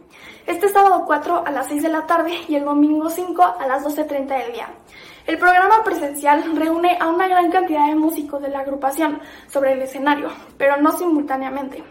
Este 0.44 0.68
sábado 0.68 1.04
4 1.06 1.44
a 1.46 1.50
las 1.52 1.68
6 1.68 1.84
de 1.84 1.88
la 1.88 2.04
tarde 2.04 2.32
y 2.48 2.56
el 2.56 2.64
domingo 2.64 3.08
5 3.08 3.40
a 3.60 3.64
las 3.68 3.84
12.30 3.84 4.26
del 4.26 4.52
día. 4.54 4.70
El 5.28 5.38
programa 5.38 5.84
presencial 5.84 6.56
reúne 6.56 6.98
a 7.00 7.06
una 7.06 7.28
gran 7.28 7.48
cantidad 7.52 7.86
de 7.86 7.94
músicos 7.94 8.42
de 8.42 8.48
la 8.48 8.58
agrupación 8.58 9.20
sobre 9.46 9.74
el 9.74 9.82
escenario, 9.82 10.30
pero 10.58 10.78
no 10.78 10.90
simultáneamente. 10.98 11.84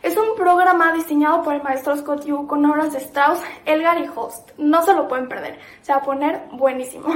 Es 0.00 0.16
un 0.16 0.36
programa 0.36 0.92
diseñado 0.92 1.42
por 1.42 1.54
el 1.54 1.64
maestro 1.64 1.96
Scott 1.96 2.26
Yu 2.26 2.46
con 2.46 2.64
obras 2.64 2.92
de 2.92 2.98
Strauss, 2.98 3.40
Elgar 3.64 4.00
y 4.00 4.08
Host. 4.14 4.50
No 4.56 4.84
se 4.84 4.94
lo 4.94 5.08
pueden 5.08 5.28
perder, 5.28 5.58
se 5.82 5.90
va 5.90 5.98
a 5.98 6.02
poner 6.02 6.44
buenísimo. 6.52 7.08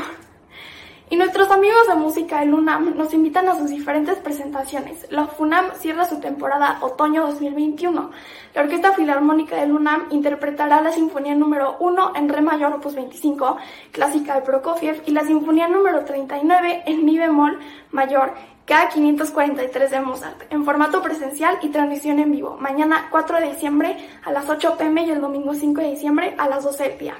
Y 1.12 1.16
nuestros 1.16 1.50
amigos 1.50 1.86
de 1.88 1.94
música 1.94 2.40
del 2.40 2.54
UNAM 2.54 2.96
nos 2.96 3.12
invitan 3.12 3.46
a 3.46 3.54
sus 3.54 3.68
diferentes 3.68 4.16
presentaciones. 4.20 5.06
La 5.10 5.26
FUNAM 5.26 5.66
cierra 5.78 6.08
su 6.08 6.20
temporada 6.20 6.78
otoño 6.80 7.26
2021. 7.26 8.10
La 8.54 8.62
Orquesta 8.62 8.94
Filarmónica 8.94 9.56
del 9.56 9.72
UNAM 9.72 10.06
interpretará 10.08 10.80
la 10.80 10.90
Sinfonía 10.90 11.34
número 11.34 11.76
1 11.80 12.12
en 12.16 12.30
Re 12.30 12.40
mayor 12.40 12.72
opus 12.72 12.94
25, 12.94 13.58
clásica 13.90 14.36
de 14.36 14.40
Prokofiev, 14.40 15.02
y 15.04 15.10
la 15.10 15.26
Sinfonía 15.26 15.68
número 15.68 16.02
39 16.06 16.84
en 16.86 17.04
Mi 17.04 17.18
bemol 17.18 17.58
mayor 17.90 18.32
K543 18.66 19.90
de 19.90 20.00
Mozart, 20.00 20.50
en 20.50 20.64
formato 20.64 21.02
presencial 21.02 21.58
y 21.60 21.68
transmisión 21.68 22.20
en 22.20 22.32
vivo, 22.32 22.56
mañana 22.58 23.08
4 23.10 23.38
de 23.38 23.52
diciembre 23.52 23.98
a 24.24 24.32
las 24.32 24.48
8 24.48 24.78
pm 24.78 25.02
y 25.02 25.10
el 25.10 25.20
domingo 25.20 25.52
5 25.52 25.78
de 25.78 25.90
diciembre 25.90 26.34
a 26.38 26.48
las 26.48 26.64
12 26.64 26.82
del 26.88 26.98
día. 26.98 27.16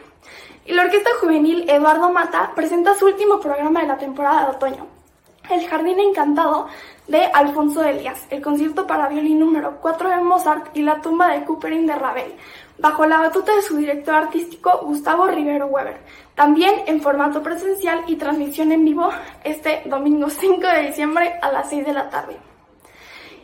Y 0.65 0.73
la 0.73 0.83
Orquesta 0.83 1.11
Juvenil 1.21 1.69
Eduardo 1.69 2.11
Mata 2.11 2.53
presenta 2.55 2.95
su 2.95 3.07
último 3.07 3.41
programa 3.41 3.81
de 3.81 3.89
la 3.89 3.99
temporada 3.99 4.45
de 4.45 4.57
otoño, 4.57 4.87
El 5.51 5.67
Jardín 5.67 5.99
Encantado 5.99 6.69
de 7.09 7.25
Alfonso 7.25 7.83
Elias, 7.83 8.27
el 8.31 8.41
concierto 8.41 8.87
para 8.87 9.09
violín 9.09 9.41
número 9.41 9.79
4 9.81 10.09
de 10.09 10.21
Mozart 10.21 10.77
y 10.77 10.83
la 10.83 11.01
tumba 11.01 11.33
de 11.33 11.45
Couperin 11.45 11.85
de 11.85 11.97
Ravel, 11.97 12.37
bajo 12.79 13.05
la 13.07 13.19
batuta 13.19 13.57
de 13.57 13.63
su 13.63 13.77
director 13.77 14.15
artístico 14.15 14.83
Gustavo 14.85 15.27
Rivero 15.27 15.67
Weber, 15.67 16.01
también 16.37 16.85
en 16.87 17.03
formato 17.03 17.43
presencial 17.43 18.05
y 18.07 18.15
transmisión 18.15 18.71
en 18.71 18.85
vivo 18.85 19.11
este 19.43 19.83
domingo 19.87 20.31
5 20.31 20.61
de 20.61 20.83
diciembre 20.87 21.41
a 21.43 21.51
las 21.51 21.71
6 21.71 21.87
de 21.87 21.93
la 21.93 22.09
tarde. 22.09 22.37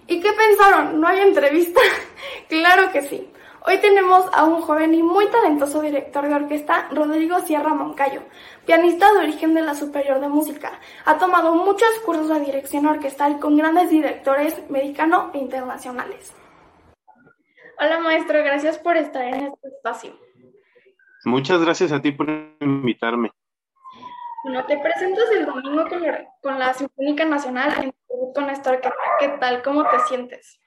¿Y 0.06 0.20
qué 0.20 0.30
pensaron? 0.32 1.00
¿No 1.00 1.08
hay 1.08 1.20
entrevista? 1.20 1.80
claro 2.48 2.92
que 2.92 3.02
sí. 3.02 3.28
Hoy 3.66 3.78
tenemos 3.78 4.26
a 4.32 4.44
un 4.44 4.60
joven 4.62 4.94
y 4.94 5.02
muy 5.02 5.26
talentoso 5.28 5.82
director 5.82 6.28
de 6.28 6.34
orquesta, 6.34 6.88
Rodrigo 6.90 7.40
Sierra 7.40 7.74
Moncayo, 7.74 8.22
pianista 8.64 9.12
de 9.12 9.18
origen 9.18 9.54
de 9.54 9.62
la 9.62 9.74
Superior 9.74 10.20
de 10.20 10.28
Música. 10.28 10.78
Ha 11.04 11.18
tomado 11.18 11.54
muchos 11.54 11.88
cursos 12.04 12.28
de 12.28 12.40
dirección 12.40 12.86
orquestal 12.86 13.40
con 13.40 13.56
grandes 13.56 13.90
directores 13.90 14.60
americanos 14.68 15.34
e 15.34 15.38
internacionales. 15.38 16.34
Hola 17.80 17.98
maestro, 18.00 18.38
gracias 18.42 18.78
por 18.78 18.96
estar 18.96 19.22
en 19.22 19.46
este 19.46 19.68
espacio. 19.68 20.12
Muchas 21.24 21.60
gracias 21.60 21.92
a 21.92 22.00
ti 22.00 22.12
por 22.12 22.28
invitarme. 22.60 23.30
Bueno, 24.44 24.64
te 24.66 24.78
presentas 24.78 25.24
el 25.36 25.46
domingo 25.46 25.84
con 25.88 26.02
la, 26.02 26.28
con 26.40 26.58
la 26.58 26.72
Sinfónica 26.74 27.24
Nacional 27.24 27.72
en 27.82 27.92
con 28.34 28.50
esta 28.50 28.70
orquesta. 28.70 28.96
¿Qué 29.18 29.28
tal? 29.40 29.62
¿Cómo 29.62 29.82
te 29.84 29.98
sientes? 30.08 30.60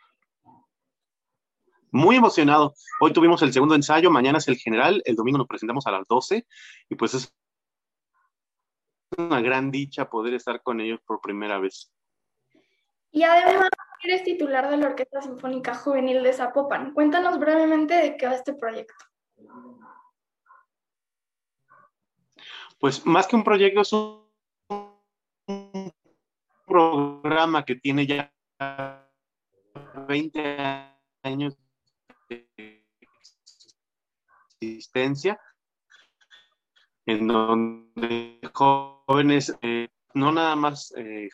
Muy 1.92 2.16
emocionado. 2.16 2.74
Hoy 3.00 3.14
tuvimos 3.14 3.42
el 3.42 3.54
segundo 3.54 3.76
ensayo, 3.76 4.10
mañana 4.10 4.38
es 4.38 4.48
el 4.48 4.58
general, 4.58 5.02
el 5.06 5.16
domingo 5.16 5.38
nos 5.38 5.48
presentamos 5.48 5.86
a 5.88 5.92
las 5.92 6.08
12 6.08 6.46
y 6.89 6.96
pues 6.96 7.14
es 7.14 7.34
una 9.18 9.42
gran 9.42 9.72
dicha 9.72 10.10
poder 10.10 10.34
estar 10.34 10.62
con 10.64 10.80
ellos 10.80 11.00
por 11.06 11.22
primera 11.22 11.60
vez. 11.60 11.92
Y 13.12 13.24
además 13.24 13.70
eres 14.04 14.24
titular 14.24 14.70
de 14.70 14.78
la 14.78 14.88
Orquesta 14.88 15.22
Sinfónica 15.22 15.76
Juvenil 15.76 16.24
de 16.24 16.34
Zapopan. 16.34 16.94
Cuéntanos 16.94 17.38
brevemente 17.38 17.94
de 17.94 18.18
qué 18.18 18.26
va 18.26 18.36
este 18.36 18.54
proyecto. 18.54 18.96
Pues 22.80 23.06
más 23.06 23.28
que 23.28 23.36
un 23.36 23.44
proyecto, 23.44 23.82
es 23.82 23.94
un 23.94 24.24
programa 26.66 27.66
que 27.66 27.76
tiene 27.76 28.08
ya 28.08 28.34
20 30.08 30.58
años 31.24 31.58
existencia, 34.60 35.40
en 37.06 37.28
donde 37.28 38.40
jóvenes, 38.54 39.56
eh, 39.62 39.90
no 40.14 40.32
nada 40.32 40.56
más 40.56 40.94
eh, 40.98 41.30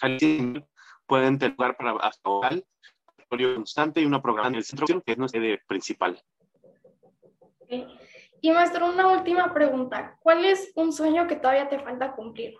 pueden 1.06 1.40
tener 1.40 1.56
lugar 1.58 1.78
para 1.78 1.92
hasta 1.98 2.30
constante 3.30 4.02
y 4.02 4.06
una 4.06 4.22
programa 4.22 4.50
en 4.50 4.56
el 4.56 4.64
centro 4.64 5.02
que 5.02 5.12
es 5.12 5.18
nuestra 5.18 5.42
sede 5.42 5.62
principal. 5.68 6.22
Y 8.40 8.52
maestro, 8.52 8.90
una 8.90 9.08
última 9.08 9.54
pregunta. 9.54 10.18
¿Cuál 10.22 10.46
es 10.46 10.72
un 10.76 10.94
sueño 10.94 11.28
que 11.28 11.36
todavía 11.36 11.70
te 11.70 11.80
falta 11.80 12.16
cumplir? 12.16 12.56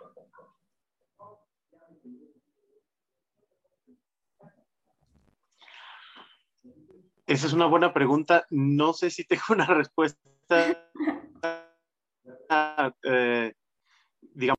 Esa 7.28 7.46
es 7.46 7.52
una 7.52 7.66
buena 7.66 7.92
pregunta. 7.92 8.46
No 8.48 8.94
sé 8.94 9.10
si 9.10 9.22
tengo 9.22 9.42
una 9.50 9.66
respuesta. 9.66 10.16
Eh, 13.04 13.52
digamos, 14.32 14.58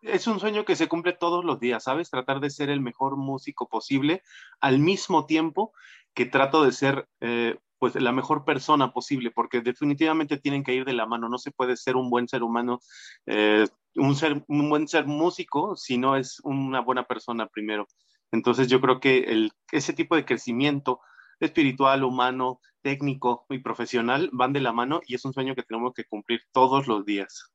es 0.00 0.26
un 0.26 0.40
sueño 0.40 0.64
que 0.64 0.76
se 0.76 0.88
cumple 0.88 1.12
todos 1.12 1.44
los 1.44 1.60
días, 1.60 1.84
¿sabes? 1.84 2.08
Tratar 2.08 2.40
de 2.40 2.48
ser 2.48 2.70
el 2.70 2.80
mejor 2.80 3.18
músico 3.18 3.68
posible 3.68 4.22
al 4.60 4.78
mismo 4.78 5.26
tiempo 5.26 5.74
que 6.14 6.24
trato 6.24 6.64
de 6.64 6.72
ser 6.72 7.06
eh, 7.20 7.58
pues 7.78 7.96
la 7.96 8.12
mejor 8.12 8.46
persona 8.46 8.94
posible, 8.94 9.30
porque 9.30 9.60
definitivamente 9.60 10.38
tienen 10.38 10.64
que 10.64 10.72
ir 10.72 10.86
de 10.86 10.94
la 10.94 11.04
mano. 11.04 11.28
No 11.28 11.36
se 11.36 11.50
puede 11.50 11.76
ser 11.76 11.96
un 11.96 12.08
buen 12.08 12.28
ser 12.28 12.42
humano, 12.42 12.80
eh, 13.26 13.66
un, 13.94 14.16
ser, 14.16 14.42
un 14.48 14.70
buen 14.70 14.88
ser 14.88 15.06
músico 15.06 15.76
si 15.76 15.98
no 15.98 16.16
es 16.16 16.40
una 16.44 16.80
buena 16.80 17.04
persona 17.04 17.46
primero. 17.46 17.86
Entonces 18.32 18.68
yo 18.68 18.80
creo 18.80 19.00
que 19.00 19.18
el, 19.18 19.52
ese 19.72 19.92
tipo 19.92 20.16
de 20.16 20.24
crecimiento 20.24 21.00
espiritual, 21.40 22.04
humano, 22.04 22.60
técnico 22.82 23.46
y 23.48 23.58
profesional 23.58 24.30
van 24.32 24.52
de 24.52 24.60
la 24.60 24.72
mano 24.72 25.00
y 25.06 25.14
es 25.14 25.24
un 25.24 25.32
sueño 25.32 25.54
que 25.54 25.62
tenemos 25.62 25.92
que 25.94 26.04
cumplir 26.04 26.42
todos 26.52 26.86
los 26.86 27.04
días. 27.04 27.52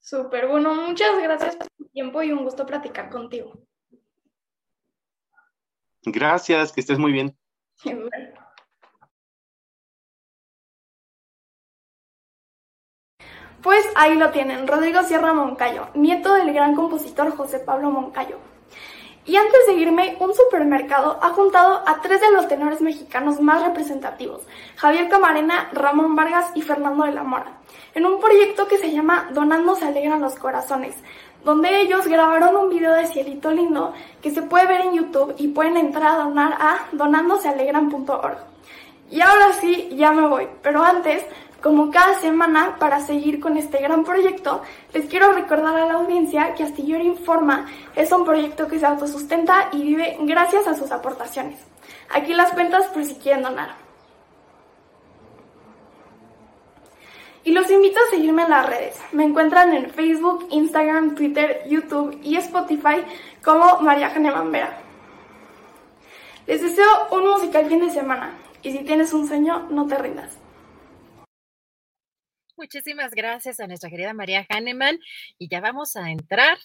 Súper, 0.00 0.48
bueno, 0.48 0.74
muchas 0.74 1.20
gracias 1.22 1.56
por 1.56 1.66
tu 1.76 1.86
tiempo 1.86 2.22
y 2.22 2.30
un 2.30 2.44
gusto 2.44 2.66
platicar 2.66 3.08
contigo. 3.10 3.52
Gracias, 6.02 6.72
que 6.72 6.80
estés 6.80 6.98
muy 6.98 7.12
bien. 7.12 7.36
Pues 13.62 13.86
ahí 13.96 14.14
lo 14.16 14.30
tienen, 14.30 14.68
Rodrigo 14.68 15.02
Sierra 15.04 15.32
Moncayo, 15.32 15.88
nieto 15.94 16.34
del 16.34 16.52
gran 16.52 16.74
compositor 16.74 17.34
José 17.34 17.60
Pablo 17.60 17.90
Moncayo. 17.90 18.38
Y 19.26 19.36
antes 19.36 19.66
de 19.66 19.74
irme, 19.74 20.16
un 20.20 20.34
supermercado 20.34 21.18
ha 21.22 21.30
juntado 21.30 21.82
a 21.86 22.02
tres 22.02 22.20
de 22.20 22.30
los 22.30 22.46
tenores 22.46 22.82
mexicanos 22.82 23.40
más 23.40 23.62
representativos, 23.62 24.42
Javier 24.76 25.08
Camarena, 25.08 25.70
Ramón 25.72 26.14
Vargas 26.14 26.50
y 26.54 26.60
Fernando 26.60 27.04
de 27.04 27.12
la 27.12 27.22
Mora, 27.22 27.58
en 27.94 28.04
un 28.04 28.20
proyecto 28.20 28.68
que 28.68 28.76
se 28.76 28.92
llama 28.92 29.30
Donando 29.32 29.76
se 29.76 29.86
alegran 29.86 30.20
los 30.20 30.34
corazones, 30.34 30.94
donde 31.42 31.80
ellos 31.80 32.06
grabaron 32.06 32.56
un 32.56 32.68
video 32.68 32.92
de 32.92 33.06
Cielito 33.06 33.50
Lindo 33.50 33.94
que 34.20 34.30
se 34.30 34.42
puede 34.42 34.66
ver 34.66 34.82
en 34.82 34.94
YouTube 34.94 35.34
y 35.38 35.48
pueden 35.48 35.78
entrar 35.78 36.20
a 36.20 36.24
donar 36.24 36.52
a 36.60 36.86
donandosealegran.org. 36.92 38.38
Y 39.10 39.20
ahora 39.20 39.52
sí, 39.60 39.90
ya 39.94 40.12
me 40.12 40.26
voy, 40.26 40.48
pero 40.62 40.82
antes 40.82 41.24
como 41.64 41.90
cada 41.90 42.20
semana, 42.20 42.76
para 42.78 43.00
seguir 43.00 43.40
con 43.40 43.56
este 43.56 43.78
gran 43.78 44.04
proyecto, 44.04 44.60
les 44.92 45.06
quiero 45.06 45.32
recordar 45.32 45.74
a 45.74 45.86
la 45.86 45.94
audiencia 45.94 46.52
que 46.52 46.62
Astillero 46.62 47.02
Informa 47.02 47.64
es 47.96 48.12
un 48.12 48.22
proyecto 48.26 48.68
que 48.68 48.78
se 48.78 48.84
autosustenta 48.84 49.70
y 49.72 49.82
vive 49.82 50.18
gracias 50.20 50.66
a 50.66 50.74
sus 50.74 50.92
aportaciones. 50.92 51.58
Aquí 52.10 52.34
las 52.34 52.52
cuentas 52.52 52.84
por 52.88 53.02
si 53.02 53.14
quieren 53.14 53.44
donar. 53.44 53.76
Y 57.44 57.52
los 57.52 57.70
invito 57.70 57.98
a 57.98 58.10
seguirme 58.10 58.42
en 58.42 58.50
las 58.50 58.66
redes. 58.66 59.00
Me 59.12 59.24
encuentran 59.24 59.72
en 59.72 59.88
Facebook, 59.88 60.46
Instagram, 60.50 61.14
Twitter, 61.14 61.62
YouTube 61.66 62.20
y 62.22 62.36
Spotify 62.36 63.06
como 63.42 63.80
María 63.80 64.10
Janeman 64.10 64.52
Vera. 64.52 64.80
Les 66.46 66.60
deseo 66.60 67.08
un 67.10 67.26
musical 67.26 67.64
fin 67.64 67.80
de 67.80 67.90
semana 67.90 68.34
y 68.62 68.70
si 68.70 68.84
tienes 68.84 69.14
un 69.14 69.26
sueño, 69.26 69.66
no 69.70 69.86
te 69.86 69.96
rindas. 69.96 70.43
Muchísimas 72.56 73.10
gracias 73.10 73.58
a 73.58 73.66
nuestra 73.66 73.90
querida 73.90 74.14
María 74.14 74.46
Hahnemann 74.48 75.00
y 75.38 75.48
ya 75.48 75.60
vamos 75.60 75.96
a 75.96 76.12
entrar 76.12 76.56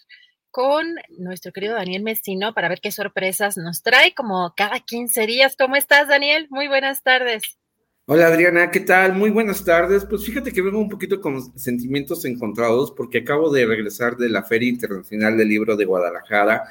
con 0.52 0.86
nuestro 1.18 1.52
querido 1.52 1.74
Daniel 1.74 2.04
Mesino 2.04 2.54
para 2.54 2.70
ver 2.70 2.80
qué 2.80 2.92
sorpresas 2.92 3.58
nos 3.58 3.82
trae 3.82 4.14
como 4.14 4.54
cada 4.56 4.80
15 4.80 5.26
días. 5.26 5.56
¿Cómo 5.58 5.76
estás, 5.76 6.08
Daniel? 6.08 6.48
Muy 6.52 6.68
buenas 6.68 7.02
tardes. 7.02 7.58
Hola 8.06 8.28
Adriana, 8.28 8.70
¿qué 8.70 8.82
tal? 8.82 9.14
Muy 9.16 9.32
buenas 9.32 9.66
tardes. 9.66 10.06
Pues 10.06 10.24
fíjate 10.26 10.52
que 10.52 10.62
vengo 10.62 10.80
un 10.80 10.90
poquito 10.90 11.20
con 11.20 11.58
sentimientos 11.58 12.24
encontrados 12.26 12.92
porque 12.92 13.20
acabo 13.20 13.52
de 13.52 13.66
regresar 13.66 14.16
de 14.16 14.30
la 14.30 14.44
Feria 14.44 14.70
Internacional 14.70 15.38
del 15.38 15.50
Libro 15.50 15.76
de 15.76 15.86
Guadalajara 15.86 16.66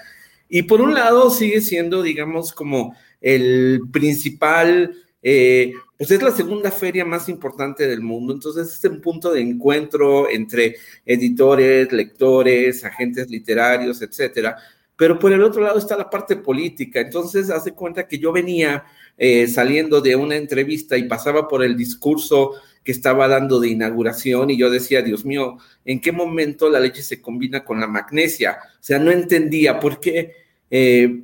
y 0.48 0.62
por 0.62 0.80
un 0.80 0.94
lado 0.94 1.30
sigue 1.30 1.60
siendo, 1.60 2.02
digamos, 2.02 2.52
como 2.52 2.96
el 3.20 3.82
principal 3.92 4.96
eh, 5.22 5.72
pues 5.96 6.10
es 6.10 6.22
la 6.22 6.30
segunda 6.30 6.70
feria 6.70 7.04
más 7.04 7.28
importante 7.28 7.86
del 7.88 8.00
mundo, 8.00 8.32
entonces 8.32 8.72
es 8.72 8.90
un 8.90 9.00
punto 9.00 9.32
de 9.32 9.40
encuentro 9.40 10.30
entre 10.30 10.76
editores, 11.04 11.92
lectores, 11.92 12.84
agentes 12.84 13.28
literarios, 13.28 14.00
etcétera. 14.00 14.56
Pero 14.96 15.18
por 15.18 15.32
el 15.32 15.42
otro 15.42 15.62
lado 15.62 15.78
está 15.78 15.96
la 15.96 16.10
parte 16.10 16.36
política, 16.36 17.00
entonces 17.00 17.50
hace 17.50 17.72
cuenta 17.72 18.06
que 18.06 18.18
yo 18.18 18.32
venía 18.32 18.84
eh, 19.16 19.46
saliendo 19.48 20.00
de 20.00 20.16
una 20.16 20.36
entrevista 20.36 20.96
y 20.96 21.08
pasaba 21.08 21.48
por 21.48 21.64
el 21.64 21.76
discurso 21.76 22.54
que 22.84 22.92
estaba 22.92 23.28
dando 23.28 23.60
de 23.60 23.68
inauguración 23.68 24.50
y 24.50 24.56
yo 24.56 24.70
decía, 24.70 25.02
Dios 25.02 25.24
mío, 25.24 25.58
¿en 25.84 26.00
qué 26.00 26.10
momento 26.10 26.70
la 26.70 26.80
leche 26.80 27.02
se 27.02 27.20
combina 27.20 27.64
con 27.64 27.80
la 27.80 27.86
magnesia? 27.86 28.58
O 28.74 28.82
sea, 28.82 28.98
no 28.98 29.10
entendía 29.10 29.78
por 29.78 30.00
qué, 30.00 30.32
eh, 30.70 31.22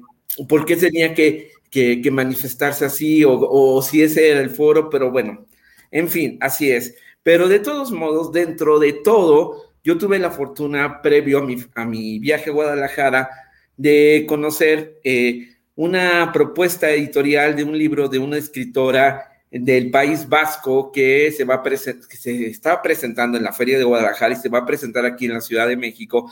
por 0.49 0.67
qué 0.67 0.77
tenía 0.77 1.15
que 1.15 1.54
que, 1.75 2.11
manifestarse 2.13 2.85
así 2.85 3.25
o, 3.27 3.83
si 3.83 4.03
ese 4.03 4.31
era 4.31 4.41
el 4.41 4.51
foro, 4.51 4.89
pero 4.89 5.11
bueno, 5.11 5.47
en 5.91 6.09
fin, 6.09 6.39
así 6.41 6.71
es. 6.71 6.95
Pero 7.25 7.49
de 7.49 7.59
todos 7.59 7.91
modos, 7.91 8.31
dentro 8.31 8.79
de 8.79 8.93
todo, 8.93 9.73
yo 9.83 9.99
tuve 9.99 10.21
la 10.21 10.31
fortuna 10.31 11.03
previo 11.03 11.39
a 11.39 11.43
mi, 11.43 11.57
a 11.75 11.85
mi 11.85 12.21
viaje 12.21 12.51
a 12.51 12.53
Guadalajara 12.53 13.29
de 13.77 14.25
conocer 14.29 15.01
eh, 15.03 15.49
una 15.75 16.31
propuesta 16.33 16.91
editorial 16.91 17.57
de 17.57 17.65
un 17.65 17.77
libro 17.77 18.09
de 18.09 18.21
una 18.21 18.37
escritora 18.37 19.33
del 19.51 19.91
País 19.91 20.29
Vasco 20.29 20.93
que 20.93 21.33
se, 21.33 21.45
va 21.45 21.61
que 21.63 21.77
se 21.77 22.47
está 22.47 22.81
presentando 22.83 23.37
en 23.37 23.45
la 23.45 23.53
Feria 23.53 23.79
de 23.79 23.85
Guadalajara 23.85 24.35
y 24.35 24.37
se 24.37 24.49
va 24.49 24.61
a 24.61 24.67
presentar 24.67 25.05
aquí 25.07 25.27
en 25.27 25.35
la 25.35 25.41
Ciudad 25.41 25.67
de 25.67 25.77
México. 25.77 26.31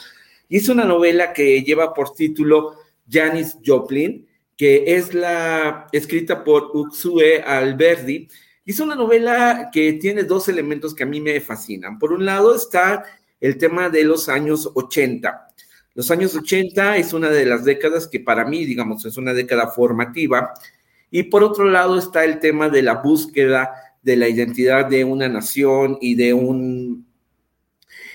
Y 0.48 0.58
es 0.58 0.68
una 0.68 0.84
novela 0.84 1.32
que 1.32 1.62
lleva 1.64 1.94
por 1.94 2.14
título 2.14 2.76
Janis 3.10 3.56
Joplin 3.64 4.28
que 4.62 4.84
es 4.86 5.12
la 5.12 5.88
escrita 5.90 6.44
por 6.44 6.70
Uxue 6.72 7.42
Alberdi. 7.42 8.28
Es 8.64 8.78
una 8.78 8.94
novela 8.94 9.70
que 9.72 9.94
tiene 9.94 10.22
dos 10.22 10.48
elementos 10.48 10.94
que 10.94 11.02
a 11.02 11.06
mí 11.06 11.20
me 11.20 11.40
fascinan. 11.40 11.98
Por 11.98 12.12
un 12.12 12.24
lado 12.24 12.54
está 12.54 13.04
el 13.40 13.58
tema 13.58 13.90
de 13.90 14.04
los 14.04 14.28
años 14.28 14.70
80. 14.72 15.48
Los 15.94 16.12
años 16.12 16.36
80 16.36 16.96
es 16.96 17.12
una 17.12 17.28
de 17.28 17.44
las 17.44 17.64
décadas 17.64 18.06
que 18.06 18.20
para 18.20 18.44
mí, 18.44 18.64
digamos, 18.64 19.04
es 19.04 19.16
una 19.16 19.34
década 19.34 19.66
formativa. 19.66 20.54
Y 21.10 21.24
por 21.24 21.42
otro 21.42 21.64
lado 21.64 21.98
está 21.98 22.24
el 22.24 22.38
tema 22.38 22.68
de 22.68 22.82
la 22.82 23.02
búsqueda 23.02 23.72
de 24.00 24.14
la 24.14 24.28
identidad 24.28 24.86
de 24.86 25.02
una 25.02 25.28
nación 25.28 25.98
y 26.00 26.14
de 26.14 26.34
un 26.34 27.04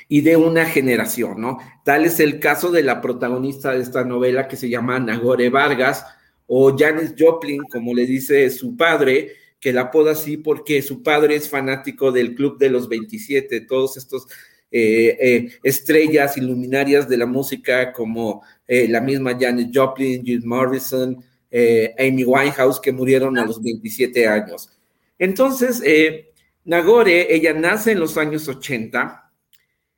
y 0.08 0.22
de 0.22 0.38
una 0.38 0.66
generación, 0.66 1.42
¿no? 1.42 1.58
Tal 1.84 2.06
es 2.06 2.22
el 2.22 2.40
caso 2.40 2.72
de 2.72 2.84
la 2.84 3.02
protagonista 3.02 3.74
de 3.74 3.82
esta 3.82 4.06
novela 4.06 4.48
que 4.48 4.56
se 4.56 4.70
llama 4.70 4.98
Nagore 4.98 5.50
Vargas, 5.50 6.06
o 6.48 6.76
Janis 6.76 7.14
Joplin, 7.18 7.62
como 7.64 7.94
le 7.94 8.06
dice 8.06 8.50
su 8.50 8.76
padre, 8.76 9.34
que 9.60 9.74
la 9.74 9.82
apoda 9.82 10.12
así 10.12 10.38
porque 10.38 10.82
su 10.82 11.04
padre 11.04 11.36
es 11.36 11.50
fanático 11.50 12.12
del 12.12 12.34
Club 12.36 12.58
de 12.58 12.70
los 12.70 12.88
27, 12.88 13.62
todos 13.62 13.98
estos 13.98 14.28
eh, 14.72 15.18
eh, 15.20 15.50
estrellas 15.64 16.38
iluminarias 16.38 17.08
de 17.08 17.18
la 17.18 17.26
música 17.26 17.92
como 17.94 18.44
eh, 18.68 18.88
la 18.88 19.02
misma 19.02 19.38
Janis 19.40 19.70
Joplin, 19.74 20.24
Jim 20.24 20.42
Morrison, 20.46 21.24
Amy 21.98 22.24
Winehouse, 22.24 22.80
que 22.80 22.92
murieron 22.92 23.38
a 23.38 23.46
los 23.46 23.62
27 23.64 24.28
años. 24.28 24.70
Entonces, 25.18 25.82
Nagore, 26.66 27.34
ella 27.34 27.54
nace 27.54 27.94
en 27.94 28.00
los 28.00 28.18
años 28.18 28.48
80 28.48 29.27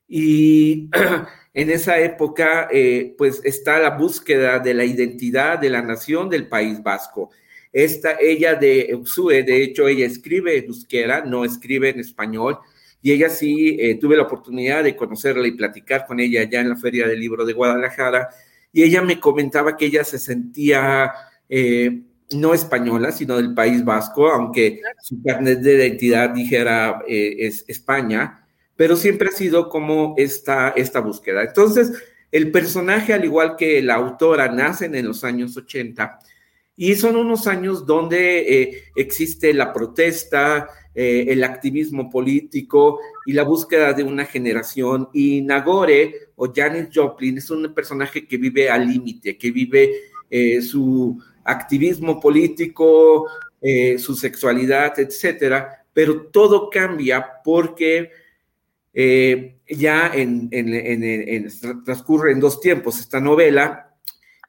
y 0.10 0.90
en 1.54 1.70
esa 1.70 2.00
época, 2.00 2.68
eh, 2.72 3.14
pues 3.18 3.42
está 3.44 3.80
la 3.80 3.92
búsqueda 3.92 4.58
de 4.60 4.74
la 4.74 4.84
identidad 4.84 5.60
de 5.60 5.70
la 5.70 5.84
nación 5.84 6.30
del 6.30 6.48
País 6.48 6.82
Vasco. 6.82 7.30
Esta, 7.72 8.18
ella 8.20 8.56
de 8.56 8.90
Uxue, 8.96 9.44
de 9.44 9.64
hecho, 9.64 9.88
ella 9.88 10.08
escribe 10.08 10.58
en 10.58 10.66
euskera, 10.66 11.22
no 11.24 11.46
escribe 11.46 11.90
en 11.90 12.00
español, 12.00 12.58
y 13.02 13.12
ella 13.12 13.30
sí 13.30 13.78
eh, 13.80 13.96
tuve 13.96 14.18
la 14.18 14.24
oportunidad 14.24 14.84
de 14.84 14.96
conocerla 14.96 15.48
y 15.48 15.52
platicar 15.52 16.06
con 16.08 16.20
ella 16.20 16.44
ya 16.44 16.60
en 16.60 16.70
la 16.70 16.76
Feria 16.76 17.08
del 17.08 17.20
Libro 17.20 17.46
de 17.46 17.54
Guadalajara, 17.54 18.30
y 18.74 18.84
ella 18.84 19.04
me 19.04 19.20
comentaba 19.20 19.78
que 19.78 19.86
ella 19.86 20.04
se 20.04 20.18
sentía 20.18 21.12
eh, 21.48 22.02
no 22.32 22.54
española, 22.56 23.12
sino 23.12 23.38
del 23.38 23.54
País 23.54 23.86
Vasco, 23.86 24.28
aunque 24.30 24.82
su 25.02 25.22
carnet 25.22 25.60
de 25.60 25.76
identidad 25.76 26.32
dijera 26.32 27.04
es 27.08 27.66
España, 27.68 28.39
pero 28.80 28.96
siempre 28.96 29.28
ha 29.28 29.34
sido 29.34 29.68
como 29.68 30.14
esta, 30.16 30.70
esta 30.70 31.02
búsqueda. 31.02 31.44
Entonces, 31.44 31.92
el 32.32 32.50
personaje, 32.50 33.12
al 33.12 33.26
igual 33.26 33.58
que 33.58 33.82
la 33.82 33.96
autora, 33.96 34.48
nacen 34.48 34.96
en 34.96 35.06
los 35.06 35.26
años 35.26 35.58
80 35.58 36.18
y 36.78 36.96
son 36.96 37.18
unos 37.18 37.46
años 37.46 37.86
donde 37.86 38.40
eh, 38.40 38.84
existe 38.96 39.54
la 39.54 39.74
protesta, 39.74 40.70
eh, 40.96 41.26
el 41.28 41.44
activismo 41.44 42.10
político 42.10 43.02
y 43.26 43.34
la 43.34 43.44
búsqueda 43.44 43.92
de 43.92 44.04
una 44.04 44.24
generación. 44.24 45.10
Y 45.12 45.42
Nagore 45.42 46.30
o 46.38 46.50
Janis 46.56 46.88
Joplin 46.96 47.38
es 47.38 47.50
un 47.50 47.74
personaje 47.74 48.26
que 48.26 48.38
vive 48.38 48.70
al 48.70 48.88
límite, 48.88 49.38
que 49.38 49.52
vive 49.52 49.94
eh, 50.30 50.62
su 50.62 51.22
activismo 51.44 52.18
político, 52.18 53.28
su 53.98 54.16
sexualidad, 54.16 54.98
etcétera, 54.98 55.84
pero 55.92 56.28
todo 56.28 56.70
cambia 56.70 57.42
porque 57.44 58.10
eh, 58.94 59.60
ya 59.68 60.12
transcurre 61.86 62.32
en 62.32 62.40
dos 62.40 62.60
tiempos 62.60 63.00
esta 63.00 63.20
novela. 63.20 63.96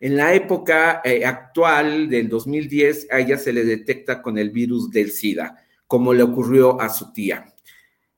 En 0.00 0.16
la 0.16 0.34
época 0.34 1.02
eh, 1.04 1.24
actual 1.24 2.08
del 2.08 2.28
2010, 2.28 3.08
a 3.10 3.20
ella 3.20 3.36
se 3.36 3.52
le 3.52 3.64
detecta 3.64 4.22
con 4.22 4.38
el 4.38 4.50
virus 4.50 4.90
del 4.90 5.10
SIDA, 5.10 5.56
como 5.86 6.14
le 6.14 6.22
ocurrió 6.22 6.80
a 6.80 6.88
su 6.88 7.12
tía. 7.12 7.52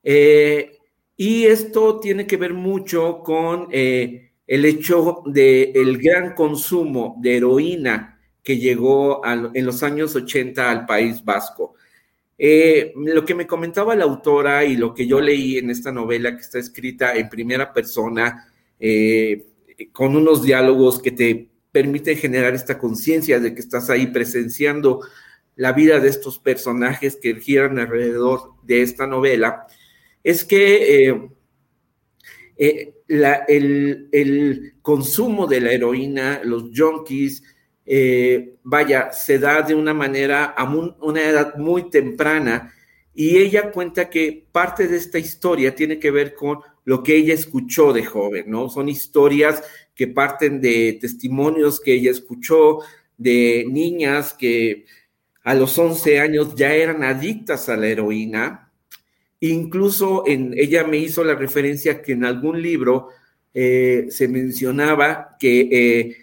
Eh, 0.01 0.77
y 1.17 1.45
esto 1.45 1.99
tiene 1.99 2.25
que 2.25 2.37
ver 2.37 2.53
mucho 2.53 3.19
con 3.19 3.67
el 3.71 4.65
hecho 4.65 5.23
del 5.25 5.97
gran 5.97 6.33
consumo 6.33 7.17
de 7.21 7.37
heroína 7.37 8.19
que 8.41 8.57
llegó 8.57 9.21
en 9.25 9.65
los 9.65 9.83
años 9.83 10.15
80 10.15 10.69
al 10.69 10.85
País 10.85 11.23
Vasco. 11.23 11.75
Eh, 12.45 12.91
lo 12.97 13.23
que 13.23 13.35
me 13.35 13.47
comentaba 13.47 13.95
la 13.95 14.03
autora 14.03 14.65
y 14.65 14.75
lo 14.75 14.93
que 14.93 15.07
yo 15.07 15.21
leí 15.21 15.57
en 15.57 15.69
esta 15.69 15.93
novela 15.93 16.35
que 16.35 16.41
está 16.41 16.59
escrita 16.59 17.15
en 17.15 17.29
primera 17.29 17.71
persona, 17.71 18.51
eh, 18.81 19.45
con 19.93 20.17
unos 20.17 20.43
diálogos 20.43 21.01
que 21.01 21.11
te 21.11 21.47
permiten 21.71 22.17
generar 22.17 22.53
esta 22.53 22.77
conciencia 22.77 23.39
de 23.39 23.55
que 23.55 23.61
estás 23.61 23.89
ahí 23.89 24.07
presenciando 24.07 24.99
la 25.55 25.71
vida 25.71 26.01
de 26.01 26.09
estos 26.09 26.37
personajes 26.37 27.15
que 27.15 27.39
giran 27.39 27.79
alrededor 27.79 28.51
de 28.63 28.81
esta 28.81 29.07
novela, 29.07 29.65
es 30.21 30.43
que 30.43 31.07
eh, 31.07 31.29
eh, 32.57 32.93
el, 33.07 34.73
consumo 34.81 35.47
de 35.47 35.61
la 35.61 35.71
heroína, 35.71 36.41
los 36.43 36.71
junkies, 36.75 37.41
eh, 37.85 38.55
vaya, 38.63 39.11
se 39.11 39.39
da 39.39 39.61
de 39.61 39.75
una 39.75 39.93
manera 39.93 40.45
a 40.45 40.63
una 40.63 41.21
edad 41.21 41.55
muy 41.57 41.89
temprana 41.89 42.73
y 43.13 43.37
ella 43.37 43.71
cuenta 43.71 44.09
que 44.09 44.45
parte 44.51 44.87
de 44.87 44.97
esta 44.97 45.19
historia 45.19 45.75
tiene 45.75 45.99
que 45.99 46.11
ver 46.11 46.33
con 46.33 46.59
lo 46.85 47.03
que 47.03 47.15
ella 47.15 47.33
escuchó 47.33 47.93
de 47.93 48.03
joven, 48.03 48.45
¿no? 48.47 48.69
Son 48.69 48.89
historias 48.89 49.63
que 49.95 50.07
parten 50.07 50.59
de 50.59 50.97
testimonios 50.99 51.79
que 51.79 51.93
ella 51.93 52.11
escuchó, 52.11 52.79
de 53.17 53.65
niñas 53.69 54.33
que 54.33 54.85
a 55.43 55.53
los 55.53 55.77
11 55.77 56.19
años 56.19 56.55
ya 56.55 56.73
eran 56.73 57.03
adictas 57.03 57.69
a 57.69 57.77
la 57.77 57.87
heroína. 57.87 58.71
Incluso 59.39 60.23
en, 60.25 60.53
ella 60.57 60.85
me 60.85 60.97
hizo 60.97 61.23
la 61.23 61.35
referencia 61.35 62.01
que 62.01 62.13
en 62.13 62.25
algún 62.25 62.61
libro 62.61 63.09
eh, 63.53 64.07
se 64.09 64.27
mencionaba 64.27 65.35
que 65.39 65.69
eh, 65.71 66.17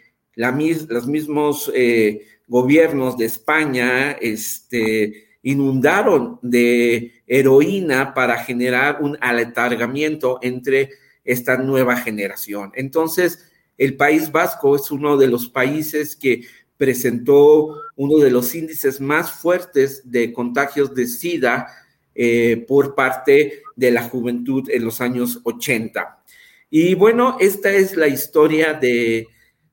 los 0.89 1.07
mismos 1.07 1.71
eh, 1.75 2.27
gobiernos 2.47 3.17
de 3.17 3.27
España 3.27 4.13
este, 4.13 5.29
inundaron 5.43 6.39
de 6.43 7.13
heroína 7.27 8.15
para 8.15 8.43
generar 8.45 8.99
un 9.01 9.17
aletargamiento 9.21 10.39
entre 10.43 10.91
esta 11.25 11.57
nueva 11.57 11.97
generación. 11.97 12.73
Entonces, 12.75 13.51
el 13.79 13.97
País 13.97 14.33
Vasco 14.33 14.77
es 14.77 14.91
uno 14.91 15.17
de 15.17 15.29
los 15.29 15.49
países 15.49 16.17
que 16.17 16.43
presentó 16.77 17.77
uno 17.97 18.19
de 18.19 18.31
los 18.31 18.55
índices 18.55 19.01
más 19.01 19.33
fuertes 19.33 20.11
de 20.11 20.33
contagios 20.33 20.95
de 20.95 21.07
SIDA 21.07 21.67
eh, 22.15 22.65
por 22.67 22.95
parte 22.95 23.63
de 23.77 23.91
la 23.91 24.03
juventud 24.03 24.69
en 24.71 24.85
los 24.85 25.01
años 25.01 25.41
80. 25.45 26.23
Y 26.71 26.95
bueno, 26.95 27.37
esta 27.39 27.71
es 27.71 27.97
la 27.97 28.09
historia 28.09 28.75
de, 28.75 29.29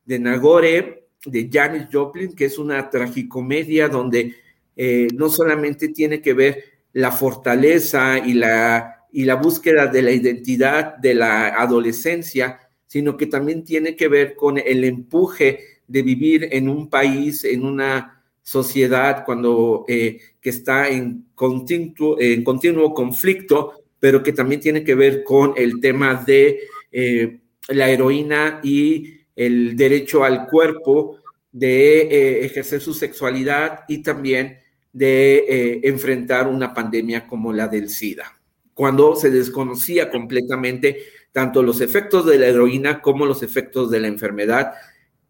de 0.07 0.19
Nagore, 0.19 1.09
de 1.25 1.49
Janis 1.51 1.87
Joplin, 1.91 2.33
que 2.33 2.45
es 2.45 2.57
una 2.57 2.89
tragicomedia 2.89 3.89
donde 3.89 4.35
eh, 4.75 5.07
no 5.13 5.29
solamente 5.29 5.89
tiene 5.89 6.21
que 6.21 6.33
ver 6.33 6.63
la 6.93 7.11
fortaleza 7.11 8.17
y 8.17 8.33
la, 8.33 9.05
y 9.11 9.25
la 9.25 9.35
búsqueda 9.35 9.87
de 9.87 10.01
la 10.01 10.11
identidad 10.11 10.95
de 10.97 11.13
la 11.13 11.49
adolescencia, 11.49 12.59
sino 12.87 13.17
que 13.17 13.27
también 13.27 13.63
tiene 13.63 13.95
que 13.95 14.07
ver 14.07 14.35
con 14.35 14.57
el 14.57 14.83
empuje 14.83 15.81
de 15.87 16.01
vivir 16.01 16.47
en 16.51 16.69
un 16.69 16.89
país, 16.89 17.43
en 17.43 17.65
una 17.65 18.23
sociedad 18.41 19.25
cuando 19.25 19.83
eh, 19.89 20.19
que 20.39 20.49
está 20.49 20.87
en 20.87 21.25
continuo, 21.35 22.17
en 22.17 22.43
continuo 22.43 22.93
conflicto, 22.93 23.73
pero 23.99 24.23
que 24.23 24.31
también 24.31 24.61
tiene 24.61 24.83
que 24.83 24.95
ver 24.95 25.23
con 25.23 25.53
el 25.57 25.81
tema 25.81 26.15
de 26.15 26.59
eh, 26.91 27.39
la 27.69 27.89
heroína 27.89 28.61
y 28.63 29.17
el 29.37 29.77
derecho 29.77 30.25
al 30.25 30.47
cuerpo 30.47 31.19
de 31.53 32.01
eh, 32.01 32.45
ejercer 32.45 32.81
su 32.81 32.93
sexualidad 32.93 33.85
y 33.87 34.03
también 34.03 34.59
de 34.91 35.79
enfrentar 35.83 36.47
una 36.47 36.73
pandemia 36.73 37.27
como 37.27 37.53
la 37.53 37.67
del 37.67 37.89
SIDA, 37.89 38.35
cuando 38.73 39.15
se 39.15 39.29
desconocía 39.29 40.09
completamente 40.09 40.97
tanto 41.31 41.61
los 41.61 41.81
efectos 41.81 42.25
de 42.25 42.39
la 42.39 42.47
heroína 42.47 42.99
como 42.99 43.25
los 43.27 43.43
efectos 43.43 43.91
de 43.91 43.99
la 43.99 44.07
enfermedad 44.07 44.73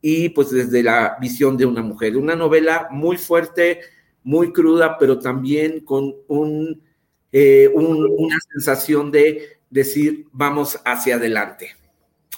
y 0.02 0.30
pues 0.30 0.52
desde 0.52 0.82
la 0.82 1.18
visión 1.20 1.58
de 1.58 1.66
una 1.66 1.82
mujer. 1.82 2.16
Una 2.16 2.34
novela 2.34 2.88
muy 2.92 3.18
fuerte, 3.18 3.82
muy 4.24 4.54
cruda, 4.54 4.98
pero 4.98 5.20
también 5.20 5.82
con 5.82 6.16
un, 6.30 6.82
eh, 7.34 7.70
una 7.74 8.38
sensación 8.54 9.12
de 9.12 9.60
decir 9.70 10.28
vamos 10.32 10.80
hacia 10.86 11.16
adelante 11.16 11.76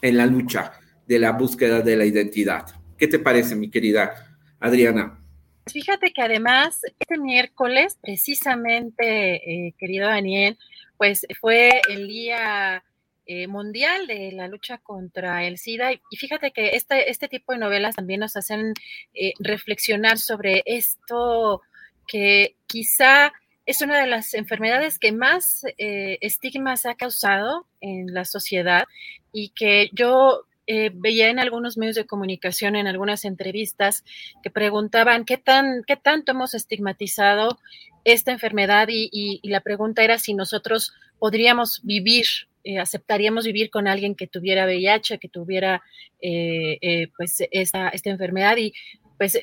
en 0.01 0.17
la 0.17 0.25
lucha 0.25 0.71
de 1.09 1.17
la 1.17 1.31
búsqueda 1.31 1.81
de 1.81 1.95
la 1.95 2.05
identidad. 2.05 2.67
¿Qué 2.95 3.07
te 3.07 3.17
parece, 3.17 3.55
mi 3.55 3.71
querida 3.71 4.37
Adriana? 4.59 5.19
Fíjate 5.65 6.13
que 6.13 6.21
además 6.21 6.81
este 6.99 7.17
miércoles, 7.17 7.97
precisamente, 7.99 9.67
eh, 9.67 9.73
querido 9.79 10.07
Daniel, 10.07 10.55
pues 10.97 11.25
fue 11.41 11.81
el 11.89 12.07
día 12.07 12.83
eh, 13.25 13.47
mundial 13.47 14.05
de 14.05 14.31
la 14.33 14.47
lucha 14.47 14.77
contra 14.77 15.45
el 15.47 15.57
SIDA. 15.57 15.91
Y 15.93 16.17
fíjate 16.17 16.51
que 16.51 16.75
este, 16.75 17.09
este 17.09 17.27
tipo 17.27 17.53
de 17.53 17.59
novelas 17.59 17.95
también 17.95 18.19
nos 18.19 18.37
hacen 18.37 18.73
eh, 19.15 19.33
reflexionar 19.39 20.19
sobre 20.19 20.61
esto 20.67 21.63
que 22.07 22.55
quizá 22.67 23.33
es 23.65 23.81
una 23.81 23.99
de 23.99 24.07
las 24.07 24.35
enfermedades 24.35 24.99
que 24.99 25.11
más 25.11 25.63
eh, 25.79 26.19
estigmas 26.21 26.85
ha 26.85 26.93
causado 26.93 27.65
en 27.81 28.13
la 28.13 28.25
sociedad 28.25 28.85
y 29.31 29.49
que 29.49 29.89
yo 29.93 30.45
veía 30.93 31.29
en 31.29 31.39
algunos 31.39 31.77
medios 31.77 31.95
de 31.95 32.05
comunicación, 32.05 32.75
en 32.75 32.87
algunas 32.87 33.25
entrevistas, 33.25 34.03
que 34.43 34.51
preguntaban 34.51 35.25
qué, 35.25 35.37
tan, 35.37 35.83
qué 35.87 35.95
tanto 35.97 36.31
hemos 36.31 36.53
estigmatizado 36.53 37.59
esta 38.03 38.31
enfermedad 38.31 38.87
y 38.89 39.41
la 39.43 39.61
pregunta 39.61 40.03
era 40.03 40.19
si 40.19 40.33
nosotros 40.33 40.93
podríamos 41.17 41.81
vivir 41.83 42.25
eh, 42.63 42.77
aceptaríamos 42.77 43.45
vivir 43.45 43.69
con 43.69 43.87
alguien 43.87 44.15
que 44.15 44.27
tuviera 44.27 44.65
VIH, 44.65 45.17
que 45.17 45.29
tuviera 45.29 45.81
eh, 46.21 46.77
eh, 46.81 47.07
pues 47.15 47.41
esta, 47.51 47.89
esta 47.89 48.09
enfermedad 48.09 48.57
y 48.57 48.73
pues 49.17 49.39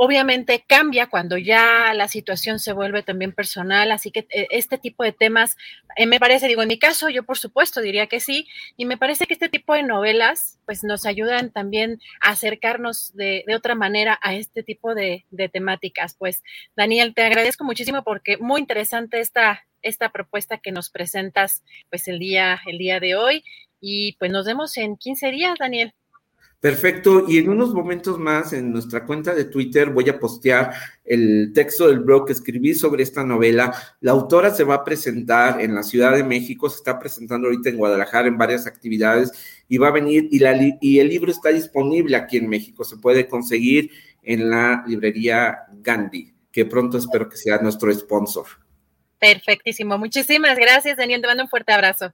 obviamente 0.00 0.64
cambia 0.64 1.08
cuando 1.08 1.36
ya 1.38 1.92
la 1.92 2.06
situación 2.06 2.60
se 2.60 2.72
vuelve 2.72 3.02
también 3.02 3.32
personal, 3.32 3.90
así 3.90 4.12
que 4.12 4.28
este 4.30 4.78
tipo 4.78 5.02
de 5.02 5.10
temas, 5.10 5.56
me 6.06 6.20
parece, 6.20 6.46
digo, 6.46 6.62
en 6.62 6.68
mi 6.68 6.78
caso 6.78 7.08
yo 7.08 7.24
por 7.24 7.36
supuesto 7.36 7.80
diría 7.80 8.06
que 8.06 8.20
sí, 8.20 8.46
y 8.76 8.84
me 8.84 8.96
parece 8.96 9.26
que 9.26 9.34
este 9.34 9.48
tipo 9.48 9.74
de 9.74 9.82
novelas 9.82 10.60
pues 10.66 10.84
nos 10.84 11.04
ayudan 11.04 11.50
también 11.50 12.00
a 12.20 12.30
acercarnos 12.30 13.12
de, 13.16 13.42
de 13.44 13.56
otra 13.56 13.74
manera 13.74 14.16
a 14.22 14.34
este 14.34 14.62
tipo 14.62 14.94
de, 14.94 15.24
de, 15.30 15.48
temáticas. 15.48 16.14
Pues 16.16 16.44
Daniel, 16.76 17.12
te 17.12 17.22
agradezco 17.22 17.64
muchísimo 17.64 18.04
porque 18.04 18.36
muy 18.36 18.60
interesante 18.60 19.18
esta, 19.18 19.66
esta 19.82 20.10
propuesta 20.10 20.58
que 20.58 20.70
nos 20.70 20.90
presentas 20.90 21.64
pues 21.90 22.06
el 22.06 22.20
día, 22.20 22.60
el 22.66 22.78
día 22.78 23.00
de 23.00 23.16
hoy. 23.16 23.42
Y 23.80 24.12
pues 24.18 24.30
nos 24.30 24.46
vemos 24.46 24.76
en 24.76 24.96
15 24.96 25.30
días, 25.32 25.58
Daniel. 25.58 25.92
Perfecto, 26.60 27.24
y 27.28 27.38
en 27.38 27.50
unos 27.50 27.72
momentos 27.72 28.18
más 28.18 28.52
en 28.52 28.72
nuestra 28.72 29.06
cuenta 29.06 29.32
de 29.32 29.44
Twitter 29.44 29.90
voy 29.90 30.08
a 30.08 30.18
postear 30.18 30.72
el 31.04 31.52
texto 31.54 31.86
del 31.86 32.00
blog 32.00 32.26
que 32.26 32.32
escribí 32.32 32.74
sobre 32.74 33.04
esta 33.04 33.22
novela. 33.22 33.72
La 34.00 34.10
autora 34.10 34.52
se 34.52 34.64
va 34.64 34.74
a 34.74 34.84
presentar 34.84 35.60
en 35.60 35.76
la 35.76 35.84
Ciudad 35.84 36.16
de 36.16 36.24
México, 36.24 36.68
se 36.68 36.78
está 36.78 36.98
presentando 36.98 37.46
ahorita 37.46 37.68
en 37.68 37.76
Guadalajara 37.76 38.26
en 38.26 38.36
varias 38.36 38.66
actividades 38.66 39.30
y 39.68 39.78
va 39.78 39.88
a 39.88 39.92
venir 39.92 40.26
y, 40.32 40.40
la, 40.40 40.58
y 40.80 40.98
el 40.98 41.08
libro 41.08 41.30
está 41.30 41.50
disponible 41.50 42.16
aquí 42.16 42.38
en 42.38 42.48
México, 42.48 42.82
se 42.82 42.96
puede 42.96 43.28
conseguir 43.28 43.92
en 44.24 44.50
la 44.50 44.82
librería 44.84 45.58
Gandhi, 45.74 46.34
que 46.50 46.64
pronto 46.64 46.98
espero 46.98 47.28
que 47.28 47.36
sea 47.36 47.58
nuestro 47.58 47.94
sponsor. 47.94 48.46
Perfectísimo. 49.20 49.96
Muchísimas 49.96 50.56
gracias, 50.56 50.96
Daniel. 50.96 51.20
Te 51.20 51.28
mando 51.28 51.44
un 51.44 51.48
fuerte 51.48 51.72
abrazo. 51.72 52.12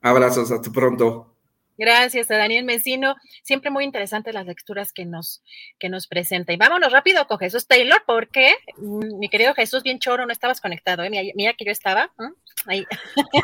Abrazos, 0.00 0.50
hasta 0.50 0.70
pronto. 0.70 1.33
Gracias 1.76 2.30
a 2.30 2.36
Daniel 2.36 2.64
Mesino. 2.64 3.16
Siempre 3.42 3.70
muy 3.70 3.84
interesantes 3.84 4.34
las 4.34 4.46
lecturas 4.46 4.92
que 4.92 5.04
nos, 5.04 5.42
que 5.78 5.88
nos 5.88 6.06
presenta. 6.06 6.52
Y 6.52 6.56
vámonos 6.56 6.92
rápido 6.92 7.26
con 7.26 7.38
Jesús 7.38 7.66
Taylor, 7.66 8.02
porque 8.06 8.54
mm, 8.76 9.18
mi 9.18 9.28
querido 9.28 9.54
Jesús, 9.54 9.82
bien 9.82 9.98
choro, 9.98 10.26
no 10.26 10.32
estabas 10.32 10.60
conectado. 10.60 11.02
¿eh? 11.02 11.32
Mira, 11.34 11.54
que 11.54 11.64
yo 11.64 11.72
estaba. 11.72 12.12
Ahí. 12.66 12.86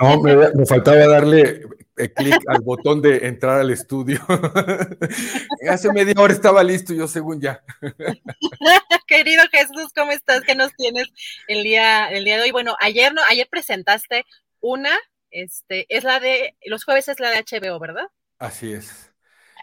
No, 0.01 0.21
me, 0.21 0.67
faltaba 0.67 1.07
darle 1.07 1.63
eh, 1.97 2.13
clic 2.13 2.39
al 2.47 2.61
botón 2.63 3.03
de 3.03 3.27
entrar 3.27 3.61
al 3.61 3.71
estudio. 3.71 4.21
Hace 5.69 5.93
media 5.93 6.15
hora 6.17 6.33
estaba 6.33 6.63
listo, 6.63 6.95
yo 6.95 7.09
según 7.09 7.41
ya. 7.41 7.63
querido 9.07 9.43
Jesús, 9.51 9.93
¿cómo 9.95 10.13
estás? 10.13 10.43
¿Qué 10.43 10.55
nos 10.55 10.73
tienes 10.77 11.09
el 11.49 11.65
día, 11.65 12.09
el 12.11 12.25
día 12.25 12.37
de 12.37 12.45
hoy? 12.45 12.53
Bueno, 12.53 12.77
ayer 12.81 13.13
no, 13.13 13.23
ayer 13.29 13.49
presentaste 13.51 14.25
una, 14.61 14.97
este, 15.31 15.87
es 15.89 16.05
la 16.05 16.21
de, 16.21 16.57
los 16.65 16.85
jueves 16.85 17.09
es 17.09 17.19
la 17.19 17.31
de 17.31 17.45
HBO, 17.45 17.79
¿verdad? 17.81 18.07
Así 18.41 18.73
es. 18.73 19.13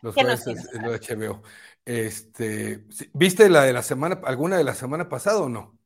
Los 0.01 0.13
jueves 0.13 0.45
es, 0.47 0.71
la 0.73 0.89
de 0.89 0.99
HBO. 0.99 1.41
Este, 1.83 2.85
¿viste 3.13 3.49
la 3.49 3.63
de 3.63 3.73
la 3.73 3.81
semana, 3.81 4.21
alguna 4.23 4.57
de 4.57 4.63
la 4.63 4.75
semana 4.75 5.09
pasada 5.09 5.39
o 5.39 5.49
no? 5.49 5.77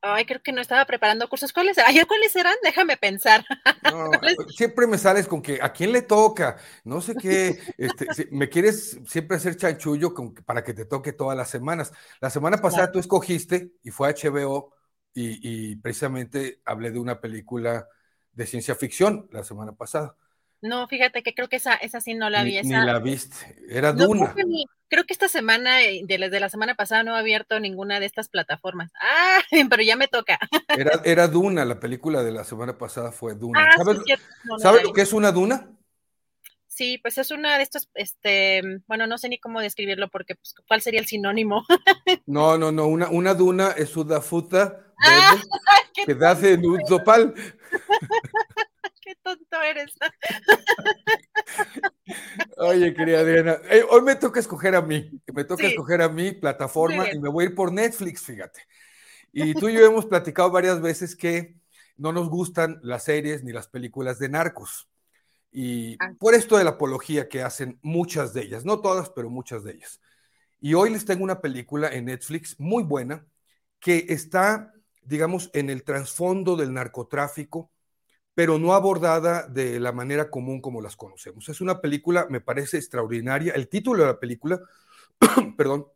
Ay, 0.00 0.24
creo 0.24 0.40
que 0.42 0.52
no 0.52 0.62
estaba 0.62 0.86
preparando 0.86 1.28
cursos. 1.28 1.52
¿Cuáles? 1.52 1.76
Ayer 1.78 2.06
cuáles 2.06 2.34
eran? 2.36 2.54
Déjame 2.62 2.96
pensar. 2.96 3.44
siempre 4.56 4.86
me 4.86 4.96
sales 4.96 5.26
con 5.28 5.42
que 5.42 5.58
a 5.60 5.72
quién 5.72 5.92
le 5.92 6.02
toca, 6.02 6.56
no 6.84 7.00
sé 7.00 7.14
qué, 7.14 7.58
este, 7.76 8.28
me 8.30 8.48
quieres 8.48 8.98
siempre 9.06 9.36
hacer 9.36 9.56
chanchullo 9.56 10.14
con, 10.14 10.34
para 10.34 10.64
que 10.64 10.72
te 10.72 10.86
toque 10.86 11.12
todas 11.12 11.36
las 11.36 11.50
semanas. 11.50 11.92
La 12.20 12.30
semana 12.30 12.58
pasada 12.58 12.90
tú 12.90 12.98
escogiste 12.98 13.72
y 13.82 13.90
fue 13.90 14.08
HBO 14.08 14.72
y, 15.12 15.76
precisamente 15.76 16.62
hablé 16.64 16.92
de 16.92 16.98
una 16.98 17.20
película 17.20 17.88
de 18.32 18.46
ciencia 18.46 18.74
ficción 18.74 19.28
la 19.32 19.44
semana 19.44 19.72
pasada. 19.72 20.16
No, 20.60 20.88
fíjate 20.88 21.22
que 21.22 21.34
creo 21.34 21.48
que 21.48 21.56
esa, 21.56 21.74
esa 21.74 22.00
sí 22.00 22.14
no 22.14 22.30
la 22.30 22.42
vi. 22.42 22.60
Ni, 22.62 22.70
la 22.70 22.98
viste, 22.98 23.56
era 23.68 23.92
Duna. 23.92 24.34
creo 24.88 25.04
que 25.04 25.12
esta 25.12 25.28
semana, 25.28 25.82
eh, 25.82 26.02
desde 26.04 26.40
la 26.40 26.48
semana 26.48 26.74
pasada, 26.74 27.04
no 27.04 27.14
he 27.14 27.18
abierto 27.18 27.60
ninguna 27.60 28.00
de 28.00 28.06
estas 28.06 28.28
plataformas. 28.28 28.90
Ah, 29.00 29.38
pero 29.70 29.82
ya 29.82 29.96
me 29.96 30.08
toca. 30.08 30.38
Era, 30.68 31.00
era 31.04 31.28
Duna, 31.28 31.64
la 31.64 31.78
película 31.78 32.22
de 32.22 32.32
la 32.32 32.44
semana 32.44 32.76
pasada 32.76 33.12
fue 33.12 33.34
Duna. 33.34 33.68
Ah, 33.68 33.76
¿Sabes, 34.58 34.82
lo 34.82 34.92
que 34.92 35.02
es 35.02 35.12
una 35.12 35.30
Duna? 35.30 35.70
Sí, 36.66 36.98
pues 36.98 37.18
es 37.18 37.32
una 37.32 37.56
de 37.56 37.64
estos, 37.64 37.88
este, 37.94 38.62
bueno, 38.86 39.08
no 39.08 39.18
sé 39.18 39.28
ni 39.28 39.38
cómo 39.38 39.60
describirlo 39.60 40.08
porque, 40.10 40.36
pues, 40.36 40.54
¿cuál 40.68 40.80
sería 40.80 41.00
el 41.00 41.06
sinónimo? 41.06 41.66
No, 42.26 42.56
no, 42.56 42.70
no, 42.70 42.86
una, 42.86 43.08
una 43.08 43.34
duna 43.34 43.70
es 43.70 43.96
una 43.96 44.20
futa 44.20 44.92
ah, 45.02 45.34
que 46.06 46.14
da 46.14 46.34
de 46.34 46.56
nuzopal. 46.56 47.34
Qué 49.28 49.36
tonto 49.36 49.62
eres. 49.62 49.94
Oye, 52.58 52.94
querida 52.94 53.20
Adriana, 53.20 53.58
eh, 53.70 53.84
hoy 53.90 54.02
me 54.02 54.16
toca 54.16 54.40
escoger 54.40 54.74
a 54.74 54.82
mí, 54.82 55.10
me 55.32 55.44
toca 55.44 55.66
escoger 55.66 56.02
a 56.02 56.08
mí 56.08 56.32
plataforma 56.32 57.10
y 57.12 57.18
me 57.18 57.28
voy 57.28 57.44
a 57.44 57.48
ir 57.48 57.54
por 57.54 57.72
Netflix, 57.72 58.22
fíjate. 58.22 58.62
Y 59.32 59.54
tú 59.54 59.68
y 59.68 59.74
yo 59.74 59.84
hemos 59.84 60.06
platicado 60.06 60.50
varias 60.50 60.80
veces 60.80 61.14
que 61.14 61.56
no 61.96 62.12
nos 62.12 62.28
gustan 62.28 62.80
las 62.82 63.04
series 63.04 63.44
ni 63.44 63.52
las 63.52 63.68
películas 63.68 64.18
de 64.18 64.28
narcos. 64.30 64.88
Y 65.50 65.96
ah. 66.00 66.14
por 66.18 66.34
esto 66.34 66.56
de 66.56 66.64
la 66.64 66.70
apología 66.70 67.28
que 67.28 67.42
hacen 67.42 67.78
muchas 67.82 68.32
de 68.32 68.42
ellas, 68.42 68.64
no 68.64 68.80
todas, 68.80 69.10
pero 69.10 69.28
muchas 69.30 69.64
de 69.64 69.72
ellas. 69.72 70.00
Y 70.60 70.74
hoy 70.74 70.90
les 70.90 71.04
tengo 71.04 71.24
una 71.24 71.40
película 71.40 71.88
en 71.88 72.06
Netflix 72.06 72.58
muy 72.58 72.82
buena 72.82 73.26
que 73.78 74.06
está, 74.08 74.72
digamos, 75.02 75.50
en 75.52 75.70
el 75.70 75.84
trasfondo 75.84 76.56
del 76.56 76.72
narcotráfico, 76.72 77.70
pero 78.38 78.56
no 78.56 78.72
abordada 78.72 79.48
de 79.48 79.80
la 79.80 79.90
manera 79.90 80.30
común 80.30 80.60
como 80.60 80.80
las 80.80 80.94
conocemos. 80.94 81.48
Es 81.48 81.60
una 81.60 81.80
película, 81.80 82.28
me 82.30 82.40
parece 82.40 82.76
extraordinaria. 82.76 83.52
El 83.52 83.68
título 83.68 84.04
de 84.04 84.10
la 84.10 84.20
película, 84.20 84.60
perdón, 85.56 85.88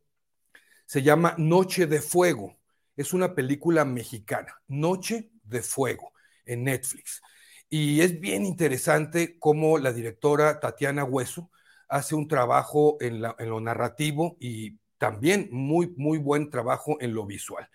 se 0.84 1.04
llama 1.04 1.36
Noche 1.38 1.86
de 1.86 2.00
Fuego. 2.00 2.58
Es 2.96 3.12
una 3.12 3.36
película 3.36 3.84
mexicana, 3.84 4.60
Noche 4.66 5.30
de 5.44 5.62
Fuego, 5.62 6.14
en 6.44 6.64
Netflix. 6.64 7.22
Y 7.70 8.00
es 8.00 8.18
bien 8.18 8.44
interesante 8.44 9.38
cómo 9.38 9.78
la 9.78 9.92
directora 9.92 10.58
Tatiana 10.58 11.04
Hueso 11.04 11.48
hace 11.88 12.16
un 12.16 12.26
trabajo 12.26 12.96
en, 13.00 13.22
lo 13.22 13.60
narrativo 13.60 14.36
y 14.40 14.80
también 14.98 15.48
muy, 15.52 15.94
muy 15.96 16.18
buen 16.18 16.50
trabajo 16.50 16.96
en 17.00 17.14
lo 17.14 17.24
visual. 17.24 17.70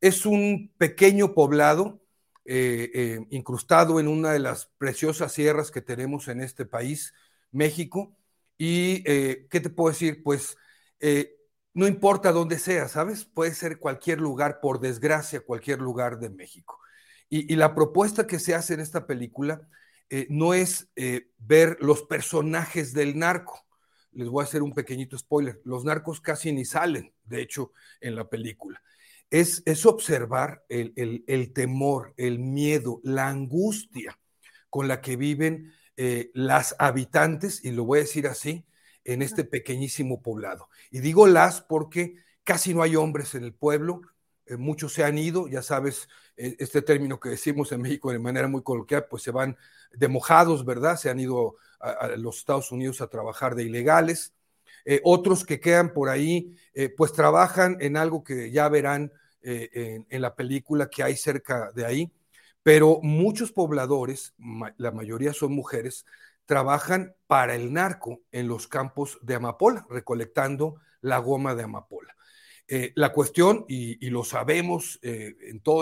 Es 0.00 0.26
un 0.26 0.72
pequeño 0.78 1.32
poblado 1.32 1.99
eh, 2.44 2.90
eh, 2.94 3.26
incrustado 3.30 4.00
en 4.00 4.08
una 4.08 4.32
de 4.32 4.38
las 4.38 4.66
preciosas 4.78 5.32
sierras 5.32 5.70
que 5.70 5.82
tenemos 5.82 6.28
en 6.28 6.40
este 6.40 6.64
país, 6.64 7.14
México. 7.50 8.16
Y, 8.56 9.02
eh, 9.06 9.46
¿qué 9.50 9.60
te 9.60 9.70
puedo 9.70 9.90
decir? 9.90 10.22
Pues 10.22 10.56
no 11.72 11.86
importa 11.86 12.32
dónde 12.32 12.58
sea, 12.58 12.88
¿sabes? 12.88 13.24
Puede 13.24 13.54
ser 13.54 13.78
cualquier 13.78 14.20
lugar, 14.20 14.60
por 14.60 14.80
desgracia, 14.80 15.40
cualquier 15.40 15.80
lugar 15.80 16.18
de 16.18 16.30
México. 16.30 16.78
Y, 17.28 17.54
la 17.56 17.74
propuesta 17.74 18.26
que 18.26 18.38
se 18.38 18.54
hace 18.54 18.74
en 18.74 18.80
esta 18.80 19.06
película 19.06 19.68
no 20.28 20.52
es 20.52 20.90
ver 21.38 21.78
los 21.80 22.02
personajes 22.02 22.92
del 22.92 23.16
narco. 23.18 23.64
Les 24.12 24.28
voy 24.28 24.42
a 24.42 24.44
hacer 24.44 24.62
un 24.62 24.74
pequeñito 24.74 25.16
spoiler. 25.16 25.60
Los 25.64 25.84
narcos 25.84 26.20
casi 26.20 26.52
ni 26.52 26.64
salen, 26.64 27.14
de 27.24 27.40
hecho, 27.40 27.72
en 28.00 28.16
la 28.16 28.28
película. 28.28 28.82
Es, 29.30 29.62
es 29.64 29.86
observar 29.86 30.64
el, 30.68 31.52
temor, 31.52 32.14
el 32.16 32.38
miedo, 32.40 33.00
la 33.04 33.28
angustia 33.28 34.18
con 34.68 34.88
la 34.88 35.00
que 35.00 35.16
viven 35.16 35.72
eh, 35.96 36.30
las 36.34 36.74
habitantes, 36.78 37.64
y 37.64 37.70
lo 37.70 37.84
voy 37.84 38.00
a 38.00 38.02
decir 38.02 38.26
así, 38.26 38.66
en 39.04 39.22
este 39.22 39.44
pequeñísimo 39.44 40.20
poblado. 40.22 40.68
Y 40.90 41.00
digo 41.00 41.26
las 41.26 41.60
porque 41.60 42.16
casi 42.44 42.74
no 42.74 42.82
hay 42.82 42.96
hombres 42.96 43.34
en 43.34 43.44
el 43.44 43.54
pueblo, 43.54 44.02
muchos 44.58 44.92
se 44.92 45.04
han 45.04 45.18
ido, 45.18 45.48
ya 45.48 45.62
sabes, 45.62 46.08
e, 46.36 46.56
este 46.58 46.82
término 46.82 47.20
que 47.20 47.30
decimos 47.30 47.72
en 47.72 47.82
México 47.82 48.10
de 48.10 48.18
manera 48.18 48.48
muy 48.48 48.62
coloquial, 48.62 49.06
pues 49.08 49.22
se 49.22 49.30
van 49.30 49.56
de 49.92 50.08
mojados, 50.08 50.64
¿verdad? 50.64 50.96
Se 50.96 51.10
han 51.10 51.20
ido 51.20 51.56
a, 51.78 52.08
los 52.16 52.38
Estados 52.38 52.72
Unidos 52.72 53.00
a 53.00 53.08
trabajar 53.08 53.54
de 53.54 53.64
ilegales. 53.64 54.34
Eh, 54.84 55.00
otros 55.04 55.44
que 55.44 55.60
quedan 55.60 55.92
por 55.92 56.08
ahí, 56.08 56.56
eh, 56.74 56.88
pues 56.88 57.12
trabajan 57.12 57.76
en 57.80 57.96
algo 57.96 58.24
que 58.24 58.50
ya 58.50 58.68
verán 58.68 59.12
eh, 59.42 60.04
en, 60.08 60.20
la 60.20 60.34
película 60.34 60.88
que 60.88 61.02
hay 61.02 61.16
cerca 61.16 61.70
de 61.74 61.86
ahí, 61.86 62.12
pero 62.62 63.00
muchos 63.02 63.52
pobladores, 63.52 64.34
la 64.76 64.90
mayoría 64.90 65.32
son 65.32 65.52
mujeres, 65.52 66.04
trabajan 66.46 67.14
para 67.26 67.54
el 67.54 67.72
narco 67.72 68.20
en 68.32 68.48
los 68.48 68.66
campos 68.66 69.18
de 69.22 69.36
amapola, 69.36 69.86
recolectando 69.88 70.76
la 71.00 71.18
goma 71.18 71.54
de 71.54 71.62
amapola. 71.62 72.14
Eh, 72.68 72.92
la 72.94 73.12
cuestión, 73.12 73.64
y, 73.68 74.10
lo 74.10 74.22
sabemos 74.22 74.98
eh, 75.02 75.34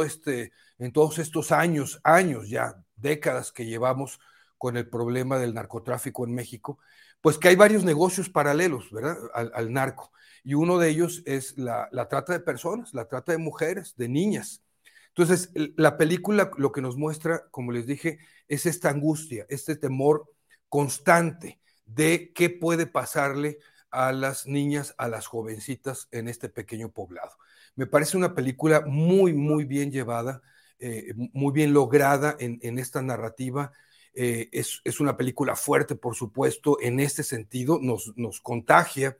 este, 0.05 0.53
en 0.79 0.93
todos 0.93 1.19
estos 1.19 1.53
años, 1.53 2.01
años 2.03 2.49
ya, 2.49 2.83
décadas 2.97 3.53
que 3.53 3.67
llevamos 3.67 4.21
con 4.57 4.77
el 4.77 4.89
problema 4.89 5.39
del 5.39 5.55
narcotráfico 5.55 6.25
en 6.25 6.35
México, 6.35 6.79
pues 7.21 7.39
que 7.39 7.49
hay 7.49 7.57
varios 7.57 7.85
negocios 7.85 8.29
paralelos, 8.29 8.91
¿verdad? 8.91 9.17
Al, 9.35 9.73
narco. 9.73 10.13
Y 10.45 10.55
uno 10.55 10.79
de 10.79 10.91
ellos 10.91 11.23
es 11.27 11.57
la, 11.59 11.89
trata 12.09 12.33
de 12.33 12.41
personas, 12.41 12.95
la 12.95 13.07
trata 13.09 13.33
de 13.33 13.39
mujeres, 13.39 13.95
de 13.97 14.09
niñas. 14.09 14.63
Entonces, 15.09 15.51
la 15.77 15.97
película 15.97 16.51
lo 16.57 16.73
que 16.73 16.81
nos 16.81 16.97
muestra, 16.97 17.49
como 17.51 17.73
les 17.73 17.87
dije, 17.87 18.19
es 18.47 18.67
esta 18.67 18.91
angustia, 18.91 19.47
este 19.49 19.77
temor 19.77 20.33
constante 20.69 21.61
de 21.87 22.33
qué 22.35 22.51
puede 22.51 22.87
pasarle 22.87 23.59
a 23.91 24.13
las 24.13 24.47
niñas, 24.47 24.95
a 24.99 25.09
las 25.09 25.27
jovencitas 25.27 26.09
en 26.11 26.29
este 26.29 26.49
pequeño 26.49 26.91
poblado. 26.91 27.33
Me 27.75 27.87
parece 27.87 28.17
una 28.17 28.35
película 28.35 28.83
muy, 28.87 29.33
muy 29.33 29.65
bien 29.65 29.91
llevada, 29.91 30.43
eh, 30.79 31.15
muy 31.33 31.53
bien 31.53 31.73
lograda 31.73 32.37
en, 32.39 32.79
esta 32.79 33.03
narrativa. 33.03 33.73
Eh, 34.15 34.49
es, 34.53 35.01
una 35.01 35.17
película 35.17 35.57
fuerte, 35.57 35.95
por 35.95 36.15
supuesto, 36.15 36.79
en 36.81 37.01
este 37.01 37.23
sentido, 37.23 37.79
nos, 37.81 38.13
nos 38.17 38.41
contagia 38.41 39.17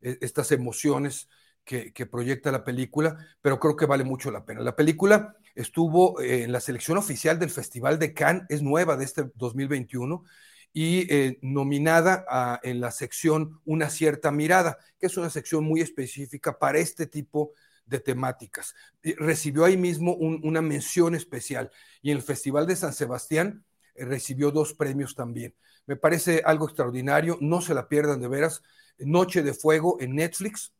estas 0.00 0.52
emociones 0.52 1.28
que, 1.64 2.06
proyecta 2.06 2.50
la 2.50 2.64
película, 2.64 3.18
pero 3.40 3.60
creo 3.60 3.76
que 3.76 3.86
vale 3.86 4.04
mucho 4.04 4.30
la 4.30 4.44
pena. 4.44 4.60
La 4.60 4.74
película 4.74 5.36
estuvo 5.54 6.20
en 6.20 6.52
la 6.52 6.60
selección 6.60 6.98
oficial 6.98 7.38
del 7.38 7.50
Festival 7.50 7.98
de 7.98 8.12
Cannes, 8.12 8.44
es 8.48 8.62
nueva 8.62 8.96
de 8.96 9.04
este 9.04 9.30
2021 9.34 10.24
y 10.72 11.12
eh, 11.12 11.38
nominada 11.42 12.24
en 12.62 12.80
la 12.80 12.90
sección 12.90 13.60
Una 13.64 13.90
cierta 13.90 14.30
mirada, 14.30 14.78
que 14.98 15.06
es 15.06 15.16
una 15.16 15.30
sección 15.30 15.64
muy 15.64 15.80
específica 15.80 16.58
para 16.58 16.78
este 16.78 17.06
tipo 17.06 17.52
de 17.86 18.00
temáticas. 18.00 18.74
Recibió 19.02 19.64
ahí 19.64 19.76
mismo 19.76 20.14
una 20.14 20.62
mención 20.62 21.14
especial 21.14 21.70
y 22.02 22.10
en 22.10 22.16
el 22.16 22.22
Festival 22.22 22.66
de 22.66 22.76
San 22.76 22.92
Sebastián 22.92 23.64
eh, 23.94 24.04
recibió 24.04 24.50
dos 24.50 24.74
premios 24.74 25.14
también. 25.14 25.54
Me 25.86 25.96
parece 25.96 26.42
algo 26.44 26.66
extraordinario, 26.66 27.36
no 27.40 27.60
se 27.60 27.74
la 27.74 27.88
pierdan 27.88 28.20
de 28.20 28.28
veras. 28.28 28.62
Noche 29.00 29.42
de 29.42 29.54
Fuego 29.54 29.98
en 30.00 30.14
Netflix, 30.14 30.72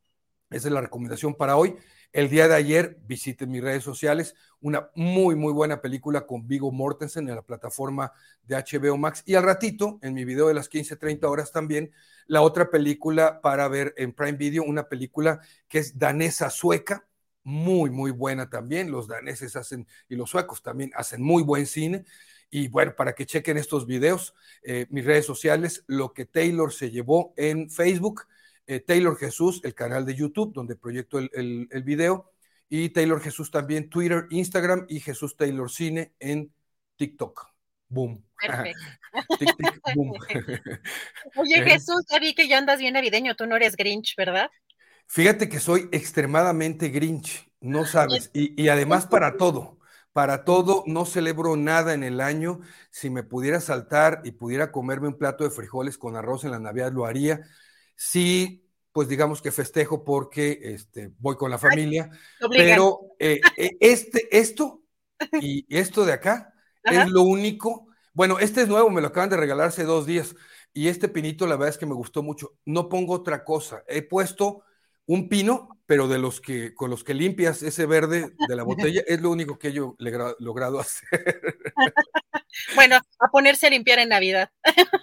esa 0.50 0.68
es 0.68 0.74
la 0.74 0.80
recomendación 0.80 1.34
para 1.34 1.56
hoy. 1.56 1.76
El 2.12 2.28
día 2.28 2.48
de 2.48 2.56
ayer 2.56 2.98
visiten 3.06 3.52
mis 3.52 3.62
redes 3.62 3.84
sociales, 3.84 4.34
una 4.60 4.90
muy, 4.96 5.36
muy 5.36 5.52
buena 5.52 5.80
película 5.80 6.26
con 6.26 6.48
Vigo 6.48 6.72
Mortensen 6.72 7.28
en 7.28 7.36
la 7.36 7.42
plataforma 7.42 8.12
de 8.42 8.56
HBO 8.56 8.96
Max. 8.96 9.22
Y 9.26 9.36
al 9.36 9.44
ratito, 9.44 10.00
en 10.02 10.14
mi 10.14 10.24
video 10.24 10.48
de 10.48 10.54
las 10.54 10.68
15, 10.68 10.96
30 10.96 11.28
horas 11.28 11.52
también, 11.52 11.92
la 12.26 12.42
otra 12.42 12.68
película 12.68 13.40
para 13.40 13.68
ver 13.68 13.94
en 13.96 14.12
Prime 14.12 14.32
Video, 14.32 14.64
una 14.64 14.88
película 14.88 15.40
que 15.68 15.78
es 15.78 16.00
danesa 16.00 16.50
sueca, 16.50 17.06
muy, 17.44 17.90
muy 17.90 18.10
buena 18.10 18.50
también. 18.50 18.90
Los 18.90 19.06
daneses 19.06 19.54
hacen, 19.54 19.86
y 20.08 20.16
los 20.16 20.30
suecos 20.30 20.62
también 20.62 20.90
hacen 20.96 21.22
muy 21.22 21.44
buen 21.44 21.66
cine. 21.66 22.04
Y 22.50 22.68
bueno, 22.68 22.94
para 22.96 23.14
que 23.14 23.26
chequen 23.26 23.56
estos 23.56 23.86
videos, 23.86 24.34
eh, 24.62 24.86
mis 24.90 25.04
redes 25.04 25.24
sociales, 25.24 25.84
lo 25.86 26.12
que 26.12 26.26
Taylor 26.26 26.72
se 26.72 26.90
llevó 26.90 27.32
en 27.36 27.70
Facebook 27.70 28.26
eh, 28.70 28.78
Taylor 28.78 29.18
Jesús, 29.18 29.60
el 29.64 29.74
canal 29.74 30.06
de 30.06 30.14
YouTube, 30.14 30.52
donde 30.54 30.76
proyecto 30.76 31.18
el, 31.18 31.82
video, 31.84 32.30
y 32.68 32.90
Taylor 32.90 33.20
Jesús 33.20 33.50
también 33.50 33.90
Twitter, 33.90 34.28
Instagram 34.30 34.86
y 34.88 35.00
Jesús 35.00 35.36
Taylor 35.36 35.68
Cine 35.68 36.12
en 36.20 36.54
TikTok. 36.94 37.48
Boom. 37.88 38.24
Perfecto. 38.40 38.80
Oye, 41.34 41.56
eh. 41.56 41.64
Jesús, 41.64 42.04
ya 42.08 42.20
vi 42.20 42.32
que 42.32 42.46
ya 42.46 42.58
andas 42.58 42.78
bien 42.78 42.94
navideño, 42.94 43.34
tú 43.34 43.44
no 43.46 43.56
eres 43.56 43.74
Grinch, 43.74 44.14
¿verdad? 44.16 44.48
Fíjate 45.08 45.48
que 45.48 45.58
soy 45.58 45.88
extremadamente 45.90 46.90
Grinch, 46.90 47.50
no 47.58 47.84
sabes, 47.84 48.30
y, 48.32 48.62
y 48.62 48.68
además 48.68 49.08
para 49.08 49.36
todo. 49.36 49.79
Para 50.12 50.44
todo, 50.44 50.82
no 50.86 51.04
celebro 51.04 51.56
nada 51.56 51.94
en 51.94 52.02
el 52.02 52.20
año. 52.20 52.60
Si 52.90 53.10
me 53.10 53.22
pudiera 53.22 53.60
saltar 53.60 54.22
y 54.24 54.32
pudiera 54.32 54.72
comerme 54.72 55.08
un 55.08 55.18
plato 55.18 55.44
de 55.44 55.50
frijoles 55.50 55.98
con 55.98 56.16
arroz 56.16 56.44
en 56.44 56.50
la 56.50 56.58
Navidad, 56.58 56.92
lo 56.92 57.06
haría. 57.06 57.42
Sí 57.96 58.66
pues 58.92 59.08
digamos 59.08 59.40
que 59.40 59.52
festejo 59.52 60.04
porque 60.04 60.58
este, 60.62 61.12
voy 61.18 61.36
con 61.36 61.50
la 61.50 61.58
familia, 61.58 62.10
pero 62.50 63.00
eh, 63.18 63.40
eh, 63.56 63.76
este, 63.80 64.36
esto 64.36 64.82
y 65.40 65.64
esto 65.74 66.04
de 66.04 66.12
acá 66.12 66.54
es 66.84 67.08
lo 67.08 67.22
único. 67.22 67.86
Bueno, 68.12 68.38
este 68.38 68.62
es 68.62 68.68
nuevo, 68.68 68.90
me 68.90 69.00
lo 69.00 69.08
acaban 69.08 69.30
de 69.30 69.36
regalar 69.36 69.68
hace 69.68 69.84
dos 69.84 70.06
días 70.06 70.34
y 70.72 70.88
este 70.88 71.08
pinito 71.08 71.46
la 71.46 71.56
verdad 71.56 71.70
es 71.70 71.78
que 71.78 71.86
me 71.86 71.94
gustó 71.94 72.22
mucho. 72.22 72.56
No 72.64 72.88
pongo 72.88 73.14
otra 73.14 73.44
cosa, 73.44 73.84
he 73.86 74.02
puesto 74.02 74.62
un 75.06 75.28
pino, 75.28 75.79
pero 75.90 76.06
de 76.06 76.18
los 76.18 76.40
que 76.40 76.72
con 76.72 76.88
los 76.88 77.02
que 77.02 77.14
limpias 77.14 77.64
ese 77.64 77.84
verde 77.84 78.32
de 78.46 78.54
la 78.54 78.62
botella 78.94 79.02
es 79.08 79.20
lo 79.20 79.28
único 79.28 79.58
que 79.58 79.72
yo 79.72 79.96
he 79.98 80.12
logrado 80.38 80.78
hacer. 80.78 81.58
Bueno, 82.74 82.96
a 83.18 83.28
ponerse 83.28 83.68
a 83.68 83.70
limpiar 83.70 84.00
en 84.00 84.08
Navidad. 84.10 84.50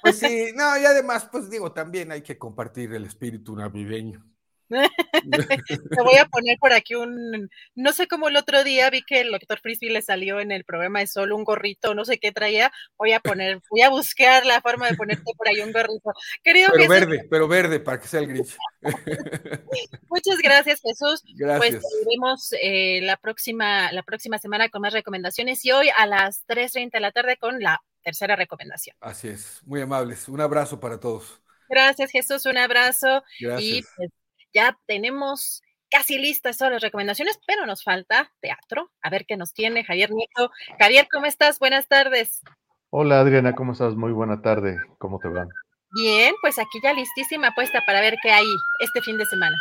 Pues 0.02 0.20
sí, 0.20 0.52
no, 0.54 0.78
y 0.78 0.86
además, 0.86 1.28
pues 1.32 1.50
digo, 1.50 1.72
también 1.72 2.12
hay 2.12 2.22
que 2.22 2.38
compartir 2.38 2.94
el 2.94 3.06
espíritu 3.06 3.56
navideño. 3.56 4.24
Te 5.98 6.04
voy 6.04 6.18
a 6.18 6.26
poner 6.26 6.58
por 6.60 6.74
aquí 6.74 6.96
un, 6.96 7.50
no 7.76 7.94
sé 7.94 8.08
cómo 8.08 8.28
el 8.28 8.36
otro 8.36 8.64
día 8.64 8.90
vi 8.90 9.02
que 9.02 9.22
el 9.22 9.32
doctor 9.32 9.60
Frisbee 9.60 9.90
le 9.90 10.02
salió 10.02 10.40
en 10.40 10.52
el 10.52 10.64
programa 10.64 11.00
de 11.00 11.08
solo 11.08 11.36
un 11.36 11.44
gorrito, 11.44 11.94
no 11.94 12.06
sé 12.06 12.18
qué 12.18 12.32
traía, 12.32 12.72
voy 12.98 13.14
a 13.14 13.20
poner, 13.20 13.62
voy 13.70 13.82
a 13.82 13.90
buscar 13.90 14.46
la 14.46 14.62
forma 14.62 14.90
de 14.90 14.96
ponerte 14.96 15.32
por 15.38 15.48
ahí 15.48 15.62
un 15.62 15.72
gorrito. 15.72 16.12
Querido 16.44 16.70
pero 16.74 16.90
verde, 16.90 17.28
pero 17.30 17.48
verde 17.48 17.80
para 17.80 18.00
que 18.00 18.08
sea 18.08 18.20
el 18.20 18.28
gris. 18.28 18.58
Muchas 20.10 20.38
gracias 20.44 20.82
Jesús. 20.82 21.22
Pues 21.24 21.38
gracias. 21.38 21.82
Pues 21.82 22.06
vemos 22.06 22.50
eh, 22.62 23.00
la 23.04 23.18
próxima, 23.18 23.92
la 23.92 24.04
próxima 24.04 24.38
semana 24.38 24.70
con 24.70 24.82
más 24.82 24.94
recomendaciones 24.94 25.64
y 25.66 25.72
hoy 25.72 25.90
a 25.96 26.06
las 26.06 26.46
3.30 26.48 26.92
de 26.92 27.00
la 27.00 27.12
tarde 27.12 27.38
con 27.38 27.60
la 27.60 27.82
tercera 28.04 28.36
recomendación. 28.36 28.96
Así 29.02 29.28
es, 29.28 29.62
muy 29.66 29.82
amables. 29.82 30.28
Un 30.30 30.42
abrazo 30.42 30.80
para 30.80 31.00
todos. 31.00 31.42
Gracias 31.70 32.12
Jesús, 32.12 32.46
un 32.46 32.58
abrazo. 32.58 33.24
Gracias. 33.40 33.62
Y 33.62 33.84
pues, 33.96 34.12
ya 34.58 34.76
tenemos 34.88 35.62
casi 35.92 36.18
listas 36.18 36.58
todas 36.58 36.74
las 36.74 36.82
recomendaciones, 36.82 37.40
pero 37.46 37.68
nos 37.68 37.84
falta 37.84 38.32
teatro. 38.42 38.90
A 39.04 39.12
ver 39.12 39.26
qué 39.28 39.38
nos 39.38 39.54
tiene 39.54 39.84
Javier 39.84 40.10
Nieto. 40.12 40.50
Javier, 40.80 41.08
¿cómo 41.12 41.28
estás? 41.28 41.60
Buenas 41.60 41.88
tardes. 41.88 42.42
Hola 42.90 43.20
Adriana, 43.20 43.54
¿cómo 43.54 43.74
estás? 43.74 43.96
Muy 43.96 44.12
buena 44.14 44.42
tarde. 44.42 44.80
¿Cómo 44.98 45.20
te 45.20 45.28
va? 45.28 45.46
Bien, 45.92 46.34
pues 46.42 46.58
aquí 46.58 46.80
ya 46.82 46.92
listísima 46.94 47.52
puesta 47.54 47.84
para 47.86 48.02
ver 48.02 48.16
qué 48.24 48.32
hay 48.32 48.48
este 48.80 49.02
fin 49.02 49.20
de 49.20 49.26
semana. 49.26 49.56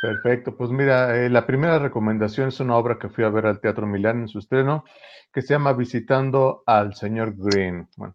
Perfecto, 0.00 0.56
pues 0.56 0.70
mira, 0.70 1.14
eh, 1.16 1.28
la 1.28 1.46
primera 1.46 1.78
recomendación 1.78 2.48
es 2.48 2.60
una 2.60 2.76
obra 2.76 2.98
que 2.98 3.10
fui 3.10 3.22
a 3.22 3.28
ver 3.28 3.44
al 3.44 3.60
Teatro 3.60 3.86
Milán 3.86 4.20
en 4.20 4.28
su 4.28 4.38
estreno, 4.38 4.84
que 5.30 5.42
se 5.42 5.52
llama 5.52 5.74
Visitando 5.74 6.62
al 6.64 6.94
señor 6.94 7.34
Green. 7.36 7.86
Bueno, 7.96 8.14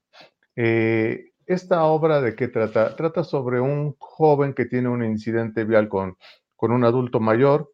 eh, 0.55 1.30
esta 1.53 1.83
obra 1.83 2.21
de 2.21 2.35
qué 2.35 2.47
trata? 2.47 2.95
Trata 2.95 3.23
sobre 3.23 3.59
un 3.59 3.95
joven 3.99 4.53
que 4.53 4.65
tiene 4.65 4.89
un 4.89 5.03
incidente 5.03 5.63
vial 5.65 5.89
con, 5.89 6.17
con 6.55 6.71
un 6.71 6.83
adulto 6.83 7.19
mayor, 7.19 7.71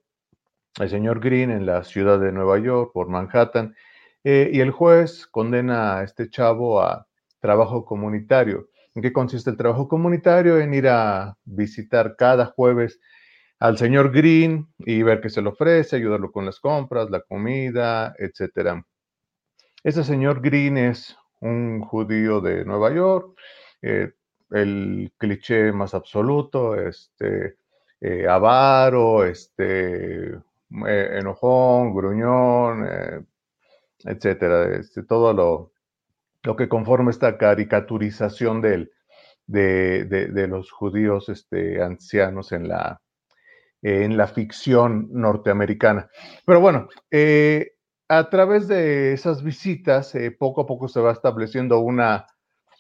el 0.79 0.89
señor 0.89 1.19
Green, 1.19 1.51
en 1.51 1.65
la 1.65 1.83
ciudad 1.83 2.19
de 2.19 2.31
Nueva 2.31 2.59
York, 2.59 2.91
por 2.93 3.07
Manhattan, 3.09 3.75
eh, 4.23 4.49
y 4.51 4.59
el 4.59 4.71
juez 4.71 5.27
condena 5.27 5.97
a 5.97 6.03
este 6.03 6.29
chavo 6.29 6.81
a 6.81 7.07
trabajo 7.39 7.85
comunitario. 7.85 8.69
¿En 8.95 9.01
qué 9.01 9.13
consiste 9.13 9.49
el 9.49 9.57
trabajo 9.57 9.87
comunitario? 9.87 10.59
En 10.59 10.73
ir 10.73 10.87
a 10.87 11.37
visitar 11.45 12.15
cada 12.17 12.47
jueves 12.47 12.99
al 13.59 13.77
señor 13.77 14.11
Green 14.11 14.67
y 14.79 15.03
ver 15.03 15.21
qué 15.21 15.29
se 15.29 15.41
le 15.41 15.49
ofrece, 15.49 15.95
ayudarlo 15.95 16.31
con 16.31 16.45
las 16.45 16.59
compras, 16.59 17.09
la 17.09 17.21
comida, 17.21 18.13
etc. 18.17 18.83
Ese 19.83 20.03
señor 20.03 20.41
Green 20.41 20.77
es 20.77 21.15
un 21.39 21.81
judío 21.81 22.41
de 22.41 22.65
Nueva 22.65 22.93
York, 22.93 23.37
eh, 23.81 24.13
el 24.51 25.11
cliché 25.17 25.71
más 25.71 25.93
absoluto, 25.93 26.75
este, 26.75 27.57
eh, 28.01 28.27
avaro, 28.27 29.25
este, 29.25 30.33
eh, 30.33 30.39
enojón, 31.19 31.93
gruñón, 31.93 33.27
etcétera, 34.05 34.77
este, 34.77 35.03
todo 35.03 35.33
lo, 35.33 35.73
lo, 36.43 36.55
que 36.55 36.69
conforma 36.69 37.11
esta 37.11 37.37
caricaturización 37.37 38.61
de, 38.61 38.89
los 40.47 40.71
judíos 40.71 41.29
este, 41.29 41.81
ancianos 41.81 42.51
en 42.53 42.69
la, 42.69 43.01
en 43.81 44.17
la 44.17 44.27
ficción 44.27 45.09
norteamericana. 45.11 46.09
Pero 46.45 46.61
bueno, 46.61 46.87
a 48.09 48.29
través 48.29 48.67
de 48.67 49.13
esas 49.13 49.43
visitas, 49.43 50.13
poco 50.39 50.61
a 50.61 50.65
poco 50.65 50.87
se 50.87 51.01
va 51.01 51.11
estableciendo 51.11 51.79
una 51.79 52.27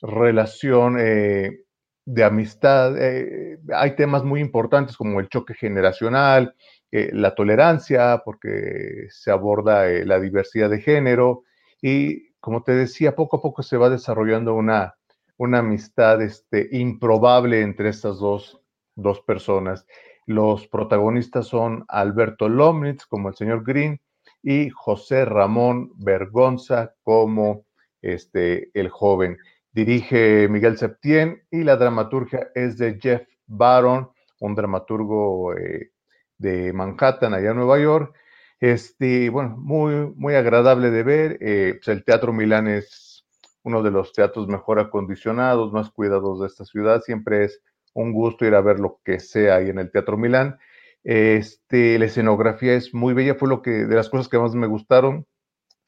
relación 0.01 0.97
eh, 0.99 1.61
de 2.05 2.23
amistad. 2.23 2.95
Eh, 2.97 3.59
hay 3.73 3.95
temas 3.95 4.23
muy 4.23 4.41
importantes 4.41 4.95
como 4.97 5.19
el 5.19 5.29
choque 5.29 5.53
generacional, 5.53 6.55
eh, 6.91 7.09
la 7.13 7.35
tolerancia, 7.35 8.21
porque 8.23 9.07
se 9.09 9.31
aborda 9.31 9.85
la 10.05 10.19
diversidad 10.19 10.69
de 10.69 10.81
género 10.81 11.43
y, 11.81 12.31
como 12.39 12.63
te 12.63 12.73
decía, 12.73 13.15
poco 13.15 13.37
a 13.37 13.41
poco 13.41 13.63
se 13.63 13.77
va 13.77 13.89
desarrollando 13.89 14.53
una, 14.53 14.95
una 15.37 15.59
amistad 15.59 16.21
este, 16.21 16.69
improbable 16.71 17.61
entre 17.61 17.89
estas 17.89 18.19
dos, 18.19 18.61
dos 18.95 19.21
personas. 19.21 19.85
Los 20.25 20.67
protagonistas 20.67 21.47
son 21.47 21.85
Alberto 21.87 22.49
Lomnitz 22.49 23.05
como 23.05 23.29
el 23.29 23.35
señor 23.35 23.63
Green 23.63 24.01
y 24.43 24.69
José 24.69 25.25
Ramón 25.25 25.91
Bergonza 25.95 26.93
como 27.03 27.65
este, 28.01 28.71
el 28.73 28.89
joven 28.89 29.37
dirige 29.77 30.47
Miguel 30.49 30.75
Septién 30.75 31.43
y 31.51 31.63
la 31.63 31.75
dramaturgia 31.75 32.49
es 32.55 32.79
de 32.79 32.97
Jeff 32.99 33.21
Baron, 33.45 34.09
un 34.39 34.55
dramaturgo 34.55 35.55
eh, 35.55 35.91
de 36.39 36.73
Manhattan, 36.73 37.35
allá 37.35 37.51
en 37.51 37.57
Nueva 37.57 37.79
York. 37.79 38.15
Este, 38.59 39.29
bueno, 39.29 39.55
muy, 39.55 40.11
muy 40.15 40.33
agradable 40.33 40.89
de 40.89 41.03
ver. 41.03 41.37
Eh, 41.41 41.75
pues, 41.75 41.95
el 41.95 42.03
Teatro 42.03 42.33
Milán 42.33 42.67
es 42.67 43.23
uno 43.61 43.83
de 43.83 43.91
los 43.91 44.13
teatros 44.13 44.47
mejor 44.47 44.79
acondicionados, 44.79 45.71
más 45.71 45.91
cuidados 45.91 46.41
de 46.41 46.47
esta 46.47 46.65
ciudad. 46.65 47.01
Siempre 47.01 47.43
es 47.43 47.61
un 47.93 48.13
gusto 48.13 48.45
ir 48.45 48.55
a 48.55 48.61
ver 48.61 48.79
lo 48.79 48.99
que 49.05 49.19
sea 49.19 49.57
ahí 49.57 49.69
en 49.69 49.77
el 49.77 49.91
Teatro 49.91 50.17
Milán. 50.17 50.57
Este, 51.03 51.99
la 51.99 52.05
escenografía 52.05 52.73
es 52.73 52.95
muy 52.95 53.13
bella, 53.13 53.35
fue 53.35 53.47
lo 53.47 53.61
que 53.61 53.85
de 53.85 53.95
las 53.95 54.09
cosas 54.09 54.27
que 54.27 54.39
más 54.39 54.55
me 54.55 54.65
gustaron. 54.65 55.27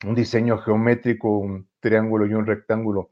Un 0.05 0.13
diseño 0.13 0.59
geométrico, 0.59 1.39
un 1.39 1.67
triángulo 1.79 2.27
y 2.27 2.35
un 2.35 2.45
rectángulo 2.45 3.09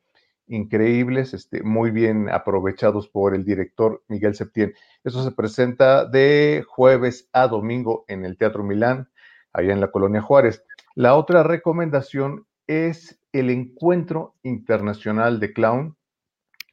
increíbles, 0.47 1.33
este, 1.33 1.63
muy 1.63 1.91
bien 1.91 2.29
aprovechados 2.29 3.07
por 3.09 3.35
el 3.35 3.45
director 3.45 4.03
Miguel 4.07 4.35
Septién. 4.35 4.73
Eso 5.03 5.23
se 5.23 5.31
presenta 5.31 6.05
de 6.05 6.63
jueves 6.67 7.29
a 7.33 7.47
domingo 7.47 8.05
en 8.07 8.25
el 8.25 8.37
Teatro 8.37 8.63
Milán, 8.63 9.09
allá 9.53 9.73
en 9.73 9.81
la 9.81 9.91
Colonia 9.91 10.21
Juárez. 10.21 10.63
La 10.95 11.15
otra 11.15 11.43
recomendación 11.43 12.45
es 12.67 13.19
el 13.31 13.49
Encuentro 13.49 14.35
Internacional 14.43 15.39
de 15.39 15.53
Clown, 15.53 15.95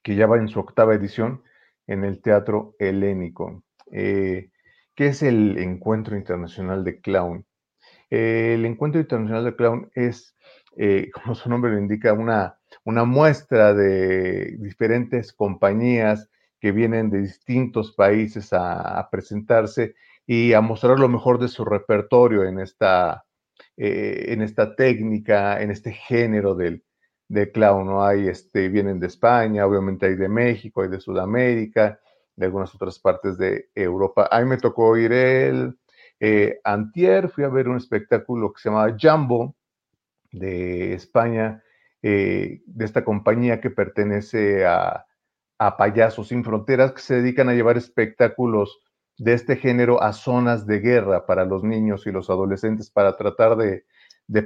que 0.03 0.17
ya 0.17 0.27
va 0.27 0.39
en 0.39 0.49
su 0.49 0.61
octava 0.61 0.95
edición 0.95 1.43
en 1.87 2.05
el 2.05 2.21
Teatro 2.21 2.75
Helénico. 2.79 3.63
Eh, 3.91 4.51
¿Qué 4.95 5.07
es 5.09 5.23
el 5.23 5.59
Encuentro 5.59 6.17
Internacional 6.17 6.85
de 6.85 7.01
Clown? 7.01 7.45
el 8.11 8.65
Encuentro 8.65 9.01
Internacional 9.01 9.45
de 9.45 9.57
Clown 9.57 9.91
es, 9.95 10.37
eh, 10.77 11.11
como 11.15 11.35
su 11.35 11.49
nombre 11.49 11.73
lo 11.73 11.79
indica, 11.79 12.13
una 12.13 12.59
una 12.85 13.05
muestra 13.05 13.75
de 13.75 14.57
diferentes 14.59 15.33
compañías 15.33 16.29
que 16.61 16.73
vienen 16.73 17.11
de 17.11 17.21
distintos 17.21 17.93
países 17.93 18.51
a, 18.53 19.09
presentarse 19.11 19.95
y 20.27 20.53
a 20.53 20.61
mostrar 20.61 20.99
lo 20.99 21.09
mejor 21.09 21.39
de 21.39 21.49
su 21.49 21.65
repertorio 21.65 22.45
en 22.45 22.59
esta, 22.59 23.25
eh, 23.77 24.27
en 24.29 24.43
esta 24.43 24.75
técnica, 24.75 25.61
en 25.61 25.71
este 25.71 25.93
género 25.93 26.55
del, 26.55 26.83
clown. 27.53 27.87
¿no? 27.87 28.05
Hay, 28.05 28.29
este, 28.29 28.69
vienen 28.69 29.01
de 29.01 29.09
España, 29.09 29.67
obviamente 29.67 30.07
hay 30.07 30.15
de 30.15 30.29
México, 30.29 30.83
hay 30.83 30.89
de 30.89 31.01
Sudamérica, 31.01 31.99
de 32.37 32.47
algunas 32.47 32.75
otras 32.75 32.99
partes 32.99 33.37
de 33.39 33.71
Europa. 33.75 34.29
A 34.31 34.41
mí 34.41 34.47
me 34.47 34.57
tocó 34.57 34.97
ir 34.97 35.13
el 35.13 35.79
eh, 36.21 36.61
antier, 36.65 37.29
fui 37.29 37.45
a 37.45 37.49
ver 37.49 37.69
un 37.69 37.77
espectáculo 37.77 38.53
que 38.53 38.61
se 38.61 38.69
llamaba 38.69 38.97
Jumbo 39.01 39.57
de 40.31 40.95
España, 40.95 41.64
eh, 42.07 42.61
de 42.67 42.85
esta 42.85 43.03
compañía 43.03 43.63
que 43.63 43.71
pertenece 43.71 44.67
a, 44.67 45.07
Payasos 45.79 46.29
Sin 46.29 46.45
Fronteras, 46.45 46.93
que 46.93 47.01
se 47.01 47.15
dedican 47.15 47.49
a 47.49 47.55
llevar 47.55 47.79
espectáculos 47.79 48.79
de 49.17 49.33
este 49.33 49.57
género 49.57 50.03
a 50.03 50.13
zonas 50.13 50.67
de 50.67 50.81
guerra 50.81 51.25
para 51.25 51.47
los 51.47 51.65
niños 51.65 52.07
y 52.07 52.13
los 52.13 52.29
adolescentes 52.29 52.91
para 52.91 53.17
tratar 53.17 53.57
de, 53.57 53.87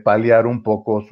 paliar 0.05 0.47
un 0.47 0.63
poco 0.63 1.05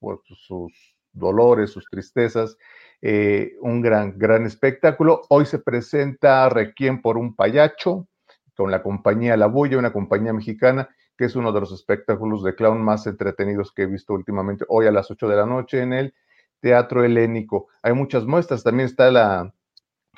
pues, 0.00 0.18
sus 0.24 0.96
dolores, 1.12 1.70
sus 1.70 1.84
tristezas. 1.88 2.56
Eh, 3.00 3.52
un 3.60 3.80
gran, 3.80 4.18
gran 4.18 4.46
espectáculo. 4.46 5.22
Hoy 5.28 5.46
se 5.46 5.60
presenta 5.60 6.48
Requiem 6.48 7.00
por 7.00 7.16
un 7.16 7.36
payacho 7.36 8.08
con 8.56 8.72
la 8.72 8.82
compañía 8.82 9.36
La 9.36 9.46
Bulla, 9.46 9.78
una 9.78 9.92
compañía 9.92 10.32
mexicana, 10.32 10.88
que 11.16 11.26
es 11.26 11.36
uno 11.36 11.52
de 11.52 11.60
los 11.60 11.72
espectáculos 11.72 12.42
de 12.42 12.54
clown 12.54 12.82
más 12.82 13.06
entretenidos 13.06 13.72
que 13.72 13.82
he 13.82 13.86
visto 13.86 14.14
últimamente, 14.14 14.64
hoy 14.68 14.86
a 14.86 14.92
las 14.92 15.10
8 15.10 15.28
de 15.28 15.36
la 15.36 15.46
noche 15.46 15.80
en 15.80 15.92
el 15.92 16.14
Teatro 16.60 17.04
Helénico. 17.04 17.68
Hay 17.82 17.92
muchas 17.92 18.24
muestras, 18.24 18.62
también 18.62 18.86
está 18.86 19.10
la 19.10 19.52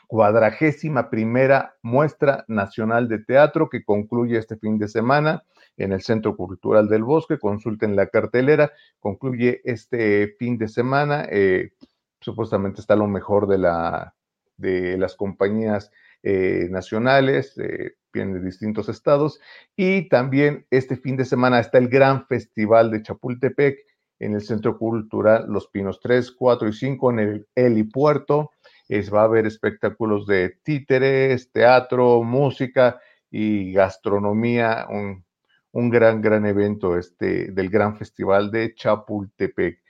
cuadragésima 0.06 1.10
primera 1.10 1.76
muestra 1.82 2.44
nacional 2.48 3.08
de 3.08 3.18
teatro 3.18 3.68
que 3.68 3.84
concluye 3.84 4.38
este 4.38 4.56
fin 4.56 4.78
de 4.78 4.88
semana 4.88 5.42
en 5.76 5.92
el 5.92 6.02
Centro 6.02 6.36
Cultural 6.36 6.88
del 6.88 7.04
Bosque. 7.04 7.38
Consulten 7.38 7.96
la 7.96 8.06
cartelera, 8.06 8.72
concluye 9.00 9.60
este 9.64 10.36
fin 10.38 10.58
de 10.58 10.68
semana. 10.68 11.26
Eh, 11.30 11.72
supuestamente 12.20 12.80
está 12.80 12.96
lo 12.96 13.08
mejor 13.08 13.46
de, 13.46 13.58
la, 13.58 14.14
de 14.56 14.96
las 14.98 15.16
compañías 15.16 15.90
eh, 16.22 16.68
nacionales, 16.70 17.56
eh, 17.58 17.96
de 18.16 18.40
distintos 18.40 18.88
estados. 18.88 19.40
Y 19.76 20.08
también 20.08 20.66
este 20.70 20.96
fin 20.96 21.16
de 21.16 21.24
semana 21.24 21.60
está 21.60 21.78
el 21.78 21.88
gran 21.88 22.26
festival 22.26 22.90
de 22.90 23.02
Chapultepec 23.02 23.78
en 24.18 24.34
el 24.34 24.40
Centro 24.40 24.78
Cultural 24.78 25.46
Los 25.48 25.68
Pinos 25.68 26.00
3, 26.00 26.32
4 26.32 26.68
y 26.68 26.72
5 26.72 27.10
en 27.10 27.18
el 27.18 27.48
helipuerto. 27.54 28.50
Es, 28.88 29.12
va 29.12 29.22
a 29.22 29.24
haber 29.24 29.46
espectáculos 29.46 30.26
de 30.26 30.58
títeres, 30.62 31.50
teatro, 31.52 32.22
música 32.22 33.00
y 33.30 33.72
gastronomía, 33.72 34.86
un, 34.88 35.24
un 35.72 35.90
gran, 35.90 36.22
gran 36.22 36.46
evento 36.46 36.96
este, 36.96 37.50
del 37.52 37.68
gran 37.68 37.96
festival 37.96 38.50
de 38.50 38.74
Chapultepec. 38.74 39.82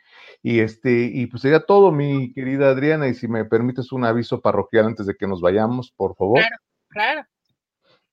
Y 0.42 0.60
este, 0.60 1.10
y 1.12 1.26
pues 1.26 1.42
sería 1.42 1.60
todo, 1.60 1.92
mi 1.92 2.32
querida 2.32 2.70
Adriana, 2.70 3.08
y 3.08 3.14
si 3.14 3.28
me 3.28 3.44
permites 3.44 3.92
un 3.92 4.04
aviso 4.04 4.40
parroquial 4.40 4.86
antes 4.86 5.06
de 5.06 5.14
que 5.14 5.26
nos 5.26 5.40
vayamos, 5.40 5.90
por 5.90 6.14
favor. 6.14 6.38
Claro, 6.38 6.56
claro. 6.88 7.22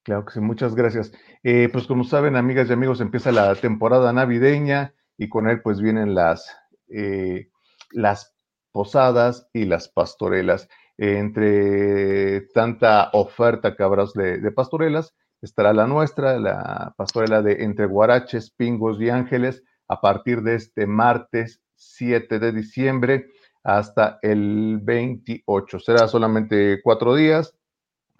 Claro 0.03 0.25
que 0.25 0.33
sí, 0.33 0.39
muchas 0.41 0.75
gracias. 0.75 1.13
Eh, 1.43 1.69
pues 1.71 1.87
como 1.87 2.03
saben, 2.03 2.35
amigas 2.35 2.69
y 2.69 2.73
amigos, 2.73 2.99
empieza 2.99 3.31
la 3.31 3.55
temporada 3.55 4.11
navideña 4.11 4.93
y 5.17 5.29
con 5.29 5.47
él 5.47 5.61
pues 5.61 5.81
vienen 5.81 6.13
las, 6.13 6.53
eh, 6.89 7.49
las 7.91 8.35
posadas 8.71 9.47
y 9.53 9.65
las 9.65 9.87
pastorelas. 9.89 10.67
entre 10.97 12.41
tanta 12.53 13.09
oferta 13.13 13.75
que 13.75 13.81
habrá 13.83 14.05
de, 14.13 14.37
de, 14.39 14.51
pastorelas, 14.51 15.15
estará 15.41 15.73
la 15.73 15.87
nuestra, 15.87 16.39
la 16.39 16.93
pastorela 16.97 17.41
de 17.41 17.63
Entre 17.63 17.87
Guaraches, 17.87 18.51
Pingos 18.51 19.01
y 19.01 19.09
Ángeles, 19.09 19.63
a 19.87 20.01
partir 20.01 20.43
de 20.43 20.55
este 20.55 20.85
martes 20.85 21.61
7 21.75 22.37
de 22.39 22.51
diciembre 22.51 23.27
hasta 23.63 24.19
el 24.21 24.79
28. 24.83 25.79
Será 25.79 26.07
solamente 26.07 26.79
cuatro 26.83 27.15
días, 27.15 27.55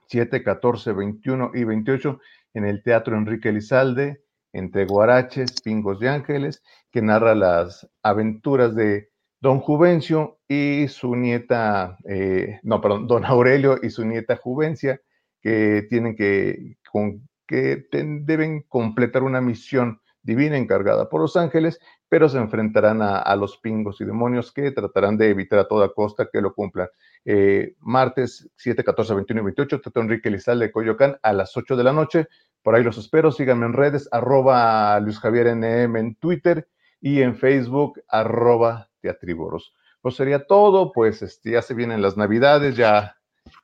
7, 0.08 0.44
14, 0.44 0.94
21 0.94 1.52
y 1.54 1.64
28 1.64 2.20
en 2.54 2.66
el 2.66 2.84
Teatro 2.84 3.18
Enrique 3.18 3.50
Elizalde, 3.50 4.24
entre 4.52 4.86
Guaraches, 4.86 5.62
Pingos 5.62 6.02
y 6.02 6.08
Ángeles, 6.08 6.64
que 6.92 7.02
narra 7.02 7.36
las 7.36 7.90
aventuras 8.04 8.76
de 8.76 9.10
Don 9.42 9.60
Juvencio 9.60 10.40
y 10.48 10.88
su 10.88 11.16
nieta, 11.16 11.98
eh, 12.08 12.60
no, 12.64 12.80
perdón, 12.80 13.08
Don 13.08 13.26
Aurelio 13.26 13.78
y 13.82 13.90
su 13.90 14.06
nieta 14.06 14.38
Juvencia, 14.38 15.02
que 15.42 15.86
tienen 15.90 16.16
que, 16.16 16.78
con, 16.90 17.28
que 17.46 17.86
deben 17.92 18.62
completar 18.64 19.24
una 19.24 19.42
misión 19.42 20.00
divina 20.22 20.58
encargada 20.58 21.10
por 21.10 21.20
los 21.20 21.36
ángeles, 21.36 21.80
pero 22.14 22.30
se 22.30 22.38
enfrentarán 22.38 23.02
a, 23.02 23.36
los 23.36 23.58
pingos 23.58 24.00
y 24.00 24.06
demonios 24.06 24.52
que 24.52 24.70
tratarán 24.70 25.18
de 25.18 25.32
evitar 25.32 25.58
a 25.58 25.68
toda 25.68 25.92
costa 25.92 26.30
que 26.32 26.42
lo 26.42 26.54
cumplan. 26.54 26.88
Eh, 27.26 27.74
martes 27.80 28.52
7, 28.56 28.84
14, 28.84 29.16
21 29.16 29.42
y 29.42 29.46
28, 29.46 29.82
Teatro 29.82 30.04
Enrique 30.04 30.30
Lizalde 30.30 30.68
de 30.68 30.72
Coyoacán 30.72 31.18
a 31.24 31.34
las 31.34 31.58
8 31.58 31.76
de 31.76 31.84
la 31.84 31.92
noche. 31.92 32.28
Por 32.62 32.76
ahí 32.76 32.84
los 32.84 33.00
espero. 33.00 33.32
Síganme 33.32 33.66
en 33.66 33.74
redes, 33.74 34.10
arroba 34.12 35.00
Luis 35.00 35.18
Javier 35.18 35.56
NM 35.56 35.96
en 35.96 36.14
Twitter 36.14 36.68
y 37.02 37.24
en 37.24 37.36
Facebook, 37.36 38.00
arroba 38.08 38.92
Teatriboros. 39.02 39.74
Pues 40.00 40.16
sería 40.16 40.46
todo, 40.46 40.92
pues 40.92 41.24
este, 41.24 41.54
ya 41.54 41.64
se 41.64 41.74
vienen 41.74 42.04
las 42.04 42.16
navidades, 42.16 42.78
ya, 42.78 43.18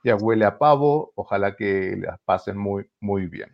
ya 0.04 0.16
huele 0.16 0.45
a 0.45 0.58
pavo. 0.58 1.12
Ojalá 1.14 1.56
que 1.56 1.97
la 2.02 2.20
pasen 2.26 2.58
muy, 2.58 2.89
muy 3.00 3.28
bien. 3.28 3.52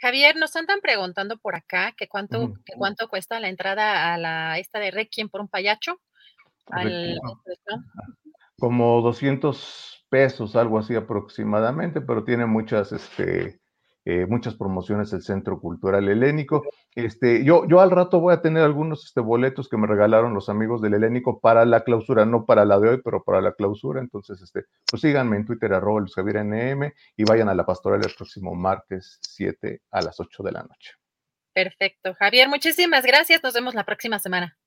Javier, 0.00 0.36
nos 0.36 0.56
andan 0.56 0.80
preguntando 0.80 1.36
por 1.38 1.54
acá 1.54 1.92
que 1.96 2.08
cuánto, 2.08 2.54
que 2.64 2.72
cuánto 2.76 3.08
cuesta 3.08 3.38
la 3.38 3.48
entrada 3.48 4.14
a 4.14 4.18
la 4.18 4.58
esta 4.58 4.78
de 4.78 4.90
Requiem 4.90 5.28
por 5.28 5.40
un 5.40 5.48
payacho. 5.48 6.00
Al, 6.66 7.18
como 8.58 9.00
200 9.02 10.06
pesos, 10.08 10.56
algo 10.56 10.78
así 10.78 10.94
aproximadamente, 10.94 12.00
pero 12.00 12.24
tiene 12.24 12.46
muchas, 12.46 12.92
este, 12.92 13.59
eh, 14.10 14.26
muchas 14.26 14.54
promociones 14.54 15.12
el 15.12 15.22
Centro 15.22 15.60
Cultural 15.60 16.08
Helénico. 16.08 16.64
Este, 16.96 17.44
yo, 17.44 17.68
yo 17.68 17.80
al 17.80 17.92
rato 17.92 18.18
voy 18.18 18.34
a 18.34 18.42
tener 18.42 18.64
algunos 18.64 19.04
este, 19.04 19.20
boletos 19.20 19.68
que 19.68 19.76
me 19.76 19.86
regalaron 19.86 20.34
los 20.34 20.48
amigos 20.48 20.82
del 20.82 20.94
Helénico 20.94 21.38
para 21.38 21.64
la 21.64 21.84
clausura, 21.84 22.26
no 22.26 22.44
para 22.44 22.64
la 22.64 22.80
de 22.80 22.88
hoy, 22.88 23.00
pero 23.04 23.22
para 23.22 23.40
la 23.40 23.52
clausura. 23.52 24.00
Entonces, 24.00 24.42
este, 24.42 24.64
pues 24.90 25.02
síganme 25.02 25.36
en 25.36 25.46
Twitter, 25.46 25.72
arroba 25.72 26.00
Luis 26.00 26.14
Javier 26.14 26.44
NM, 26.44 26.92
y 27.16 27.22
vayan 27.22 27.48
a 27.48 27.54
la 27.54 27.64
pastoral 27.64 28.00
el 28.04 28.12
próximo 28.12 28.52
martes 28.56 29.20
7 29.22 29.82
a 29.92 30.02
las 30.02 30.18
8 30.18 30.42
de 30.42 30.50
la 30.50 30.62
noche. 30.62 30.94
Perfecto. 31.52 32.14
Javier, 32.14 32.48
muchísimas 32.48 33.04
gracias. 33.04 33.40
Nos 33.44 33.54
vemos 33.54 33.74
la 33.74 33.84
próxima 33.84 34.18
semana. 34.18 34.58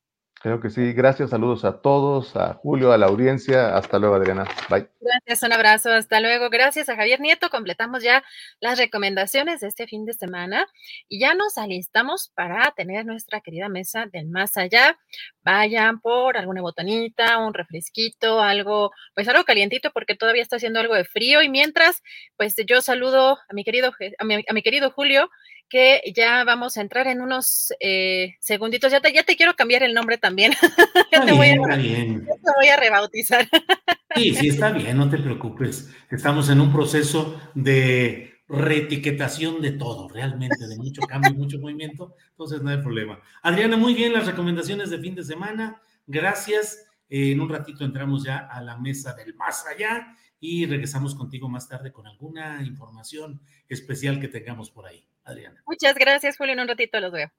Creo 0.44 0.60
que 0.60 0.70
sí. 0.70 0.92
Gracias, 0.92 1.30
saludos 1.30 1.64
a 1.64 1.80
todos, 1.80 2.36
a 2.36 2.56
Julio, 2.56 2.92
a 2.92 2.98
la 2.98 3.06
audiencia. 3.06 3.78
Hasta 3.78 3.98
luego, 3.98 4.16
Adriana. 4.16 4.44
Bye. 4.70 4.90
Gracias, 5.00 5.42
un 5.42 5.54
abrazo. 5.54 5.90
Hasta 5.90 6.20
luego. 6.20 6.50
Gracias 6.50 6.90
a 6.90 6.98
Javier 6.98 7.22
Nieto. 7.22 7.50
Completamos 7.50 8.04
ya 8.04 8.26
las 8.60 8.78
recomendaciones 8.78 9.62
de 9.62 9.70
este 9.70 9.88
fin 9.88 10.04
de 10.04 10.12
semana 10.12 10.68
y 11.08 11.22
ya 11.22 11.34
nos 11.34 11.58
alistamos 11.58 12.30
para 12.36 12.74
tener 12.76 13.06
nuestra 13.06 13.40
querida 13.40 13.70
mesa 13.70 14.08
del 14.12 14.28
más 14.28 14.58
allá. 14.58 15.00
Vayan 15.44 16.02
por 16.02 16.36
alguna 16.36 16.62
botanita, 16.62 17.38
un 17.38 17.54
refresquito, 17.54 18.42
algo, 18.42 18.92
pues 19.16 19.30
algo 19.30 19.46
calientito 19.46 19.92
porque 19.92 20.14
todavía 20.14 20.42
está 20.42 20.58
haciendo 20.58 20.82
algo 20.82 20.96
de 20.96 21.06
frío. 21.06 21.42
Y 21.42 21.48
mientras, 21.48 22.04
pues 22.36 22.54
yo 22.68 22.82
saludo 22.82 23.38
a 23.48 23.54
mi 23.54 23.64
querido, 23.64 23.94
a 24.18 24.24
mi, 24.26 24.44
a 24.46 24.54
mi 24.54 24.62
querido 24.62 24.92
Julio 24.92 25.30
que 25.74 26.14
ya 26.16 26.44
vamos 26.44 26.78
a 26.78 26.82
entrar 26.82 27.08
en 27.08 27.20
unos 27.20 27.74
eh, 27.80 28.36
segunditos. 28.40 28.92
Ya 28.92 29.02
te, 29.02 29.12
ya 29.12 29.24
te 29.24 29.36
quiero 29.36 29.56
cambiar 29.56 29.82
el 29.82 29.96
nombre 29.96 30.20
también. 30.20 30.54
ya 31.12 31.26
te, 31.26 31.32
voy 31.32 31.48
a, 31.48 31.54
te 31.56 32.52
voy 32.56 32.68
a 32.72 32.78
rebautizar. 32.78 33.50
sí, 34.16 34.36
sí, 34.36 34.50
está 34.50 34.70
bien, 34.70 34.96
no 34.96 35.10
te 35.10 35.18
preocupes. 35.18 35.90
Estamos 36.12 36.52
en 36.52 36.62
un 36.62 36.72
proceso 36.72 37.42
de 37.56 38.36
reetiquetación 38.48 39.64
de 39.64 39.72
todo, 39.72 40.10
realmente, 40.10 40.68
de 40.68 40.78
mucho 40.78 41.02
cambio, 41.02 41.34
mucho 41.36 41.58
movimiento, 41.58 42.14
entonces 42.30 42.62
no 42.62 42.70
hay 42.70 42.78
problema. 42.78 43.20
Adriana, 43.42 43.76
muy 43.76 43.96
bien 43.96 44.14
las 44.14 44.28
recomendaciones 44.28 44.92
de 44.92 45.00
fin 45.00 45.16
de 45.16 45.24
semana, 45.24 45.82
gracias. 46.06 46.86
en 47.10 47.42
un 47.42 47.50
ratito 47.50 47.84
entramos 47.84 48.24
ya 48.24 48.38
a 48.38 48.62
la 48.62 48.78
mesa 48.78 49.16
del 49.16 49.34
más 49.34 49.66
allá 49.66 50.16
y 50.40 50.68
regresamos 50.68 51.16
contigo 51.16 51.50
más 51.50 51.68
tarde 51.68 51.92
con 51.92 52.06
alguna 52.06 52.62
información 52.62 53.42
especial 53.68 54.20
que 54.20 54.28
tengamos 54.28 54.70
por 54.70 54.86
ahí. 54.86 55.08
Adriana. 55.24 55.64
Muchas 55.66 55.96
gracias, 55.96 56.38
Julio. 56.38 56.54
En 56.54 56.60
un 56.60 56.68
ratito 56.68 57.00
los 57.00 57.12
veo. 57.12 57.32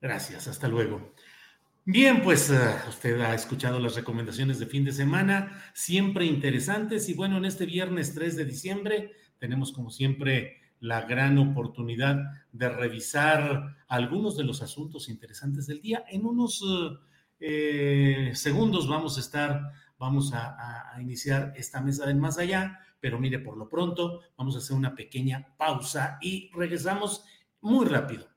Gracias, 0.00 0.48
hasta 0.48 0.68
luego. 0.68 1.12
Bien, 1.84 2.22
pues 2.22 2.50
uh, 2.50 2.88
usted 2.88 3.20
ha 3.20 3.34
escuchado 3.34 3.78
las 3.80 3.96
recomendaciones 3.96 4.58
de 4.58 4.66
fin 4.66 4.84
de 4.84 4.92
semana, 4.92 5.62
siempre 5.74 6.24
interesantes. 6.26 7.08
Y 7.08 7.14
bueno, 7.14 7.38
en 7.38 7.44
este 7.44 7.66
viernes 7.66 8.14
3 8.14 8.36
de 8.36 8.44
diciembre 8.44 9.12
tenemos 9.38 9.72
como 9.72 9.90
siempre 9.90 10.60
la 10.80 11.02
gran 11.02 11.36
oportunidad 11.38 12.16
de 12.52 12.68
revisar 12.68 13.76
algunos 13.88 14.36
de 14.36 14.44
los 14.44 14.62
asuntos 14.62 15.08
interesantes 15.08 15.66
del 15.66 15.80
día. 15.80 16.04
En 16.08 16.26
unos 16.26 16.62
uh, 16.62 16.98
eh, 17.38 18.32
segundos 18.34 18.88
vamos 18.88 19.16
a 19.16 19.20
estar, 19.20 19.72
vamos 19.98 20.32
a, 20.32 20.94
a 20.94 21.02
iniciar 21.02 21.52
esta 21.56 21.80
mesa 21.80 22.06
del 22.06 22.16
más 22.16 22.38
allá 22.38 22.78
pero 23.00 23.18
mire, 23.18 23.38
por 23.38 23.56
lo 23.56 23.68
pronto 23.68 24.20
vamos 24.36 24.54
a 24.54 24.58
hacer 24.58 24.76
una 24.76 24.94
pequeña 24.94 25.56
pausa 25.56 26.18
y 26.20 26.50
regresamos 26.52 27.24
muy 27.60 27.86
rápido. 27.86 28.29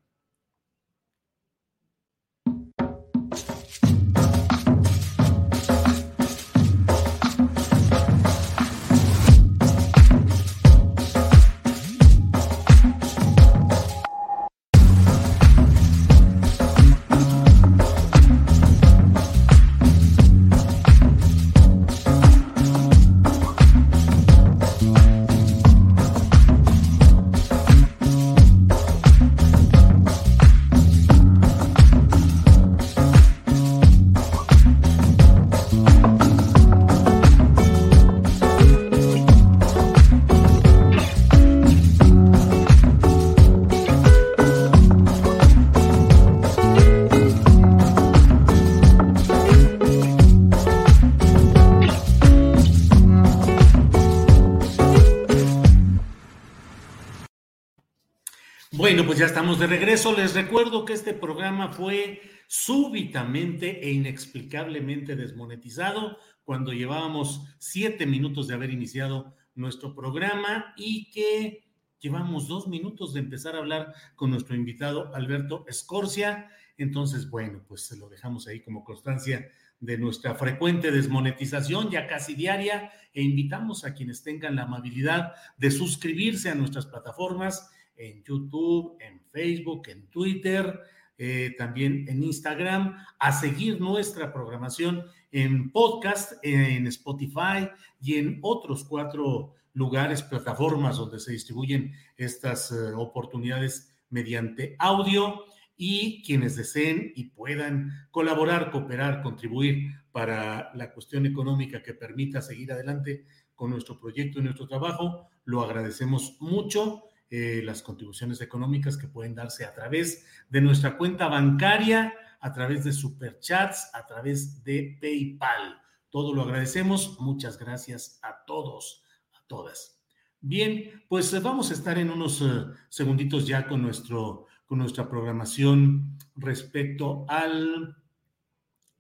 Pues 59.14 59.20
ya 59.20 59.28
estamos 59.28 59.60
de 59.60 59.68
regreso. 59.68 60.18
Les 60.18 60.34
recuerdo 60.34 60.86
que 60.86 60.94
este 60.94 61.14
programa 61.14 61.72
fue 61.72 62.20
súbitamente 62.48 63.88
e 63.88 63.92
inexplicablemente 63.92 65.16
desmonetizado 65.16 66.18
cuando 66.44 66.74
llevábamos 66.74 67.44
siete 67.60 68.08
minutos 68.08 68.48
de 68.48 68.56
haber 68.56 68.72
iniciado 68.72 69.36
nuestro 69.54 69.94
programa 69.94 70.74
y 70.78 71.12
que 71.12 71.64
llevamos 72.00 72.48
dos 72.48 72.68
minutos 72.68 73.14
de 73.14 73.20
empezar 73.20 73.54
a 73.54 73.60
hablar 73.60 73.94
con 74.16 74.32
nuestro 74.32 74.56
invitado 74.56 75.14
Alberto 75.14 75.64
Escorcia. 75.68 76.50
Entonces, 76.76 77.30
bueno, 77.30 77.64
pues 77.68 77.86
se 77.86 77.96
lo 77.98 78.10
dejamos 78.10 78.48
ahí 78.48 78.64
como 78.64 78.84
constancia 78.84 79.48
de 79.80 80.00
nuestra 80.00 80.34
frecuente 80.34 80.92
desmonetización, 80.92 81.92
ya 81.92 82.08
casi 82.08 82.34
diaria, 82.34 82.92
e 83.14 83.22
invitamos 83.22 83.86
a 83.86 83.94
quienes 83.94 84.24
tengan 84.24 84.56
la 84.56 84.64
amabilidad 84.64 85.34
de 85.58 85.70
suscribirse 85.70 86.50
a 86.50 86.56
nuestras 86.56 86.88
plataformas 86.88 87.70
en 87.96 88.24
YouTube, 88.24 88.98
en 89.00 89.22
Facebook, 89.32 89.88
en 89.90 90.08
Twitter, 90.08 90.80
eh, 91.18 91.56
también 91.58 92.06
en 92.08 92.24
Instagram, 92.24 92.98
a 93.20 93.32
seguir 93.32 93.80
nuestra 93.80 94.34
programación 94.34 95.06
en 95.32 95.72
podcast, 95.72 96.34
en 96.44 96.88
Spotify 96.88 97.70
y 98.02 98.16
en 98.16 98.40
otros 98.42 98.84
cuatro 98.84 99.54
lugares, 99.74 100.22
plataformas 100.22 100.98
donde 100.98 101.20
se 101.20 101.32
distribuyen 101.32 101.94
estas 102.18 102.72
eh, 102.72 102.94
oportunidades 102.96 103.96
mediante 104.10 104.76
audio 104.80 105.46
y 105.76 106.24
quienes 106.24 106.56
deseen 106.56 107.12
y 107.16 107.26
puedan 107.26 107.92
colaborar, 108.12 108.72
cooperar, 108.72 109.24
contribuir 109.24 109.92
para 110.12 110.72
la 110.76 110.92
cuestión 110.94 111.26
económica 111.26 111.82
que 111.82 111.96
permita 111.96 112.42
seguir 112.42 112.72
adelante 112.72 113.26
con 113.56 113.72
nuestro 113.72 114.00
proyecto 114.00 114.40
y 114.40 114.44
nuestro 114.44 114.68
trabajo, 114.68 115.30
lo 115.46 115.62
agradecemos 115.62 116.38
mucho. 116.40 117.04
Eh, 117.30 117.62
las 117.64 117.82
contribuciones 117.82 118.42
económicas 118.42 118.96
que 118.96 119.08
pueden 119.08 119.34
darse 119.34 119.66
a 119.66 119.74
través 119.74 120.26
de 120.50 120.62
nuestra 120.62 120.98
cuenta 120.98 121.28
bancaria, 121.28 122.14
a 122.40 122.54
través 122.54 122.84
de 122.84 122.92
superchats, 122.92 123.90
a 123.94 124.06
través 124.06 124.64
de 124.64 124.98
PayPal. 125.02 125.82
Todo 126.10 126.36
lo 126.36 126.44
agradecemos. 126.44 127.20
Muchas 127.20 127.58
gracias 127.58 128.20
a 128.22 128.44
todos, 128.46 129.04
a 129.34 129.42
todas. 129.48 130.00
Bien, 130.42 131.04
pues 131.08 131.34
eh, 131.34 131.40
vamos 131.40 131.72
a 131.72 131.74
estar 131.74 131.98
en 131.98 132.12
unos 132.12 132.42
eh, 132.42 132.66
segunditos 132.90 133.48
ya 133.48 133.66
con, 133.66 133.82
nuestro, 133.82 134.46
con 134.66 134.78
nuestra 134.78 135.10
programación 135.10 136.18
respecto 136.36 137.26
al, 137.30 137.98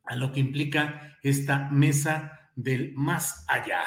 a 0.05 0.15
lo 0.15 0.31
que 0.31 0.39
implica 0.39 1.17
esta 1.21 1.69
mesa 1.69 2.49
del 2.55 2.93
más 2.95 3.45
allá. 3.47 3.83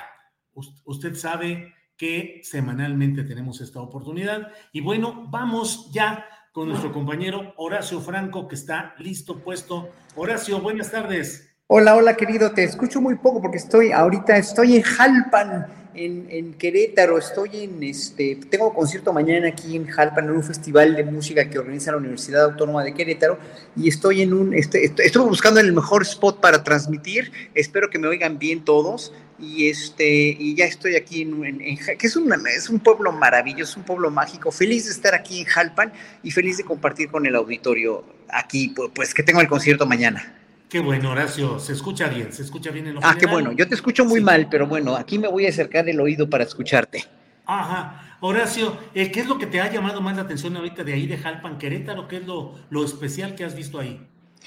Usted 0.84 1.14
sabe 1.14 1.74
que 1.96 2.40
semanalmente 2.44 3.24
tenemos 3.24 3.60
esta 3.60 3.80
oportunidad. 3.80 4.48
Y 4.72 4.80
bueno, 4.80 5.26
vamos 5.30 5.90
ya 5.92 6.26
con 6.52 6.68
nuestro 6.68 6.92
compañero 6.92 7.54
Horacio 7.56 8.00
Franco, 8.00 8.48
que 8.48 8.54
está 8.54 8.94
listo, 8.98 9.38
puesto. 9.38 9.90
Horacio, 10.14 10.60
buenas 10.60 10.90
tardes. 10.90 11.50
Hola, 11.68 11.96
hola 11.96 12.16
querido, 12.16 12.52
te 12.52 12.62
escucho 12.62 13.00
muy 13.00 13.16
poco 13.16 13.42
porque 13.42 13.56
estoy 13.56 13.90
ahorita, 13.90 14.36
estoy 14.36 14.76
en 14.76 14.82
Jalpan, 14.82 15.66
en, 15.94 16.28
en, 16.30 16.54
Querétaro, 16.54 17.18
estoy 17.18 17.64
en 17.64 17.82
este, 17.82 18.38
tengo 18.48 18.72
concierto 18.72 19.12
mañana 19.12 19.48
aquí 19.48 19.74
en 19.74 19.84
Jalpan, 19.88 20.26
en 20.26 20.30
un 20.30 20.44
festival 20.44 20.94
de 20.94 21.02
música 21.02 21.50
que 21.50 21.58
organiza 21.58 21.90
la 21.90 21.96
Universidad 21.96 22.44
Autónoma 22.44 22.84
de 22.84 22.94
Querétaro, 22.94 23.40
y 23.74 23.88
estoy 23.88 24.22
en 24.22 24.32
un, 24.32 24.54
este, 24.54 24.84
estoy 24.84 25.26
buscando 25.26 25.58
el 25.58 25.72
mejor 25.72 26.02
spot 26.02 26.40
para 26.40 26.62
transmitir, 26.62 27.32
espero 27.54 27.90
que 27.90 27.98
me 27.98 28.06
oigan 28.06 28.38
bien 28.38 28.64
todos, 28.64 29.12
y 29.38 29.68
este 29.68 30.36
y 30.38 30.54
ya 30.54 30.64
estoy 30.64 30.96
aquí 30.96 31.22
en, 31.22 31.78
que 31.98 32.06
es 32.06 32.16
un, 32.16 32.32
es 32.46 32.68
un 32.68 32.80
pueblo 32.80 33.12
maravilloso, 33.12 33.80
un 33.80 33.86
pueblo 33.86 34.10
mágico, 34.10 34.50
feliz 34.50 34.86
de 34.86 34.92
estar 34.92 35.14
aquí 35.14 35.40
en 35.40 35.46
Jalpan 35.46 35.92
y 36.22 36.30
feliz 36.30 36.56
de 36.56 36.64
compartir 36.64 37.10
con 37.10 37.26
el 37.26 37.34
auditorio 37.34 38.04
aquí, 38.28 38.74
pues 38.94 39.14
que 39.14 39.22
tengo 39.22 39.40
el 39.40 39.48
concierto 39.48 39.86
mañana. 39.86 40.34
Qué 40.68 40.80
bueno, 40.80 41.12
Horacio, 41.12 41.60
se 41.60 41.72
escucha 41.72 42.08
bien, 42.08 42.32
se 42.32 42.42
escucha 42.42 42.70
bien 42.70 42.88
en 42.88 42.94
lo 42.94 43.00
Ah, 43.02 43.16
qué 43.18 43.26
bueno, 43.26 43.52
yo 43.52 43.68
te 43.68 43.74
escucho 43.76 44.04
muy 44.04 44.20
mal, 44.20 44.48
pero 44.50 44.66
bueno, 44.66 44.96
aquí 44.96 45.18
me 45.18 45.28
voy 45.28 45.46
a 45.46 45.50
acercar 45.50 45.88
el 45.88 46.00
oído 46.00 46.28
para 46.28 46.42
escucharte. 46.42 47.04
Ajá, 47.46 48.16
Horacio, 48.20 48.76
eh, 48.92 49.12
¿qué 49.12 49.20
es 49.20 49.26
lo 49.26 49.38
que 49.38 49.46
te 49.46 49.60
ha 49.60 49.70
llamado 49.70 50.00
más 50.00 50.16
la 50.16 50.22
atención 50.22 50.56
ahorita 50.56 50.82
de 50.82 50.94
ahí 50.94 51.06
de 51.06 51.18
Jalpan, 51.18 51.58
Querétaro? 51.58 52.08
¿Qué 52.08 52.16
es 52.16 52.26
lo, 52.26 52.56
lo 52.70 52.84
especial 52.84 53.36
que 53.36 53.44
has 53.44 53.54
visto 53.54 53.78
ahí? 53.78 54.04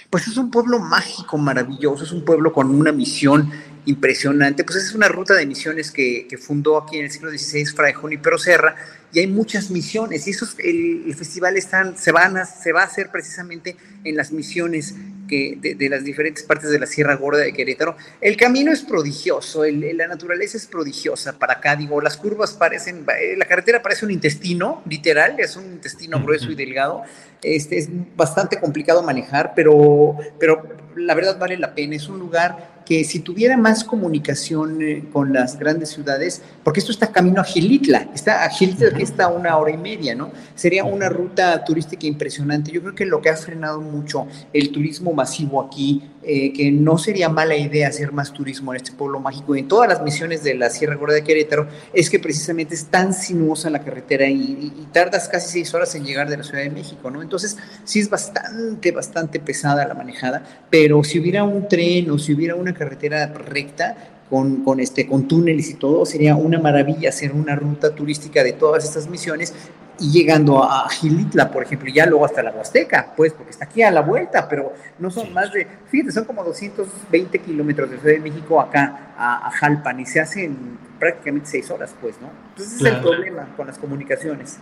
Pues 0.09 0.27
es 0.27 0.37
un 0.37 0.49
pueblo 0.49 0.79
mágico, 0.79 1.37
maravilloso, 1.37 2.03
es 2.03 2.11
un 2.11 2.25
pueblo 2.25 2.51
con 2.51 2.69
una 2.73 2.91
misión 2.91 3.51
impresionante. 3.89 4.63
Pues 4.63 4.77
es 4.77 4.93
una 4.93 5.07
ruta 5.07 5.33
de 5.33 5.45
misiones 5.45 5.91
que, 5.91 6.27
fundó 6.39 6.77
aquí 6.77 6.97
en 6.97 7.05
el 7.05 7.11
siglo 7.11 7.31
XVI 7.31 7.65
Fray 7.65 7.93
Junipero 7.93 8.37
Serra 8.37 8.75
y 9.11 9.19
hay 9.19 9.27
muchas 9.27 9.71
misiones 9.71 10.27
y 10.27 10.31
eso 10.31 10.47
el, 10.59 11.13
festival 11.15 11.57
están, 11.57 11.97
se, 11.97 12.11
van 12.11 12.37
a, 12.37 12.45
se 12.45 12.71
va 12.71 12.81
a 12.81 12.85
hacer 12.85 13.09
precisamente 13.11 13.75
en 14.03 14.15
las 14.15 14.31
misiones 14.31 14.93
que, 15.27 15.57
de, 15.59 15.89
las 15.89 16.03
diferentes 16.03 16.43
partes 16.43 16.69
de 16.69 16.79
la 16.79 16.85
Sierra 16.85 17.15
Gorda 17.15 17.39
de 17.39 17.51
Querétaro. 17.51 17.97
El 18.21 18.37
camino 18.37 18.71
es 18.71 18.81
prodigioso, 18.81 19.63
la 19.65 20.07
naturaleza 20.07 20.57
es 20.57 20.67
prodigiosa 20.67 21.33
para 21.33 21.53
acá, 21.53 21.75
digo, 21.75 21.99
las 21.99 22.17
curvas 22.17 22.53
parecen, 22.53 23.05
eh, 23.19 23.35
la 23.37 23.45
carretera 23.45 23.81
parece 23.81 24.05
un 24.05 24.11
intestino, 24.11 24.81
literal, 24.87 25.39
es 25.39 25.55
un 25.55 25.65
intestino 25.65 26.21
grueso 26.21 26.51
y 26.51 26.55
delgado, 26.55 27.03
este, 27.41 27.77
es 27.77 27.89
bastante 28.15 28.59
complicado 28.59 29.01
manejar, 29.03 29.53
pero, 29.55 30.15
pero 30.39 30.63
la 30.95 31.15
verdad 31.15 31.37
vale 31.37 31.57
la 31.57 31.73
pena, 31.73 31.95
es 31.95 32.07
un 32.07 32.19
lugar 32.19 32.78
que 32.89 33.03
si 33.03 33.19
tuviera 33.19 33.55
más 33.55 33.83
comunicación 33.83 34.81
eh, 34.81 35.03
con 35.13 35.31
las 35.31 35.59
grandes 35.59 35.89
ciudades, 35.89 36.41
porque 36.63 36.79
esto 36.79 36.91
está 36.91 37.11
camino 37.11 37.39
a 37.39 37.43
Gilitla, 37.43 38.09
está 38.15 38.43
a 38.43 38.49
Gilitla 38.49 38.89
que 38.97 39.03
está 39.03 39.25
a 39.25 39.27
una 39.27 39.55
hora 39.57 39.69
y 39.69 39.77
media, 39.77 40.15
¿no? 40.15 40.31
Sería 40.55 40.83
una 40.83 41.07
ruta 41.07 41.63
turística 41.63 42.07
impresionante. 42.07 42.71
Yo 42.71 42.81
creo 42.81 42.95
que 42.95 43.05
lo 43.05 43.21
que 43.21 43.29
ha 43.29 43.35
frenado 43.35 43.79
mucho 43.79 44.25
el 44.53 44.71
turismo 44.71 45.13
masivo 45.13 45.61
aquí, 45.61 46.01
eh, 46.31 46.53
que 46.53 46.71
no 46.71 46.99
sería 46.99 47.27
mala 47.27 47.55
idea 47.55 47.87
hacer 47.87 48.11
más 48.11 48.31
turismo 48.31 48.71
en 48.71 48.77
este 48.77 48.91
pueblo 48.91 49.19
mágico 49.19 49.55
en 49.55 49.67
todas 49.67 49.89
las 49.89 50.03
misiones 50.03 50.43
de 50.43 50.53
la 50.53 50.69
Sierra 50.69 50.93
Gorda 50.93 51.15
de 51.15 51.23
Querétaro, 51.23 51.67
es 51.91 52.07
que 52.07 52.19
precisamente 52.19 52.75
es 52.75 52.85
tan 52.85 53.15
sinuosa 53.15 53.71
la 53.71 53.83
carretera 53.83 54.27
y, 54.27 54.71
y 54.79 54.87
tardas 54.93 55.27
casi 55.27 55.49
seis 55.49 55.73
horas 55.73 55.95
en 55.95 56.05
llegar 56.05 56.29
de 56.29 56.37
la 56.37 56.43
Ciudad 56.43 56.61
de 56.61 56.69
México, 56.69 57.09
¿no? 57.09 57.23
Entonces, 57.23 57.57
sí 57.83 57.99
es 57.99 58.11
bastante, 58.11 58.91
bastante 58.91 59.39
pesada 59.39 59.87
la 59.87 59.95
manejada, 59.95 60.43
pero 60.69 61.03
si 61.03 61.19
hubiera 61.19 61.43
un 61.43 61.67
tren 61.67 62.11
o 62.11 62.19
si 62.19 62.35
hubiera 62.35 62.53
una 62.53 62.75
carretera 62.75 63.25
recta, 63.25 63.97
con, 64.29 64.63
con, 64.63 64.79
este, 64.79 65.07
con 65.07 65.27
túneles 65.27 65.71
y 65.71 65.73
todo, 65.73 66.05
sería 66.05 66.35
una 66.35 66.59
maravilla 66.59 67.09
hacer 67.09 67.31
una 67.31 67.55
ruta 67.55 67.95
turística 67.95 68.43
de 68.43 68.53
todas 68.53 68.85
estas 68.85 69.09
misiones 69.09 69.55
y 69.99 70.11
llegando 70.11 70.63
a 70.63 70.89
Gilitla, 70.89 71.51
por 71.51 71.63
ejemplo, 71.63 71.89
y 71.89 71.93
ya 71.93 72.05
luego 72.05 72.25
hasta 72.25 72.43
la 72.43 72.51
Huasteca, 72.51 73.13
pues, 73.15 73.33
porque 73.33 73.51
está 73.51 73.65
aquí 73.65 73.81
a 73.81 73.91
la 73.91 74.01
vuelta, 74.01 74.47
pero 74.47 74.73
no 74.97 75.09
son 75.09 75.33
más 75.33 75.51
de, 75.51 75.67
fíjate, 75.87 76.11
son 76.11 76.25
como 76.25 76.43
220 76.43 77.39
kilómetros 77.39 77.89
de 77.89 77.99
Ciudad 77.99 78.15
de 78.15 78.21
México 78.21 78.59
acá 78.61 79.13
a, 79.17 79.51
Jalpan 79.51 79.99
y 79.99 80.05
se 80.05 80.19
hacen 80.19 80.77
prácticamente 80.99 81.49
seis 81.49 81.69
horas, 81.71 81.95
pues, 82.01 82.19
¿no? 82.21 82.29
Entonces 82.49 82.75
ese 82.75 82.87
es 82.89 82.95
el 82.95 83.01
problema 83.01 83.53
con 83.55 83.67
las 83.67 83.77
comunicaciones. 83.77 84.57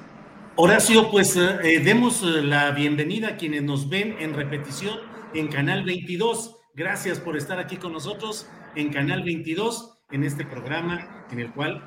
Horacio, 0.56 1.12
pues 1.12 1.36
eh, 1.36 1.58
eh, 1.64 1.80
demos 1.80 2.24
eh, 2.24 2.42
la 2.42 2.72
bienvenida 2.72 3.30
a 3.30 3.38
quienes 3.38 3.62
nos 3.64 3.90
ven 3.90 4.16
en 4.20 4.34
repetición 4.34 4.98
en 5.34 5.50
Canal 5.50 5.84
22 5.84 6.58
Gracias 6.78 7.20
por 7.20 7.36
estar 7.36 7.58
aquí 7.58 7.78
con 7.78 7.92
nosotros 7.92 8.48
en 8.76 8.94
Canal 8.94 9.24
22, 9.24 9.98
en 10.12 10.24
este 10.24 10.46
programa 10.46 11.26
en 11.32 11.40
el 11.40 11.52
cual... 11.52 11.84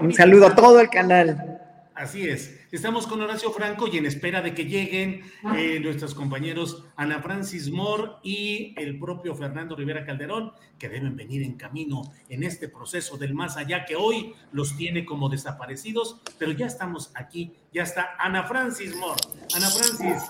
Un 0.00 0.14
saludo 0.14 0.46
a 0.46 0.54
todo 0.54 0.78
el 0.78 0.88
canal. 0.88 1.58
Así 1.96 2.28
es. 2.28 2.57
Estamos 2.70 3.06
con 3.06 3.22
Horacio 3.22 3.50
Franco 3.50 3.88
y 3.90 3.96
en 3.96 4.04
espera 4.04 4.42
de 4.42 4.52
que 4.52 4.66
lleguen 4.66 5.22
eh, 5.56 5.80
nuestros 5.80 6.14
compañeros 6.14 6.84
Ana 6.96 7.22
Francis 7.22 7.70
Moore 7.70 8.12
y 8.22 8.74
el 8.76 8.98
propio 8.98 9.34
Fernando 9.34 9.74
Rivera 9.74 10.04
Calderón, 10.04 10.52
que 10.78 10.90
deben 10.90 11.16
venir 11.16 11.42
en 11.42 11.54
camino 11.54 12.12
en 12.28 12.42
este 12.42 12.68
proceso 12.68 13.16
del 13.16 13.32
más 13.32 13.56
allá 13.56 13.86
que 13.86 13.96
hoy 13.96 14.34
los 14.52 14.76
tiene 14.76 15.06
como 15.06 15.30
desaparecidos, 15.30 16.20
pero 16.38 16.52
ya 16.52 16.66
estamos 16.66 17.10
aquí, 17.14 17.54
ya 17.72 17.84
está 17.84 18.10
Ana 18.18 18.44
Francis 18.44 18.94
Moore. 18.96 19.22
Ana 19.54 19.68
Francis. 19.70 20.22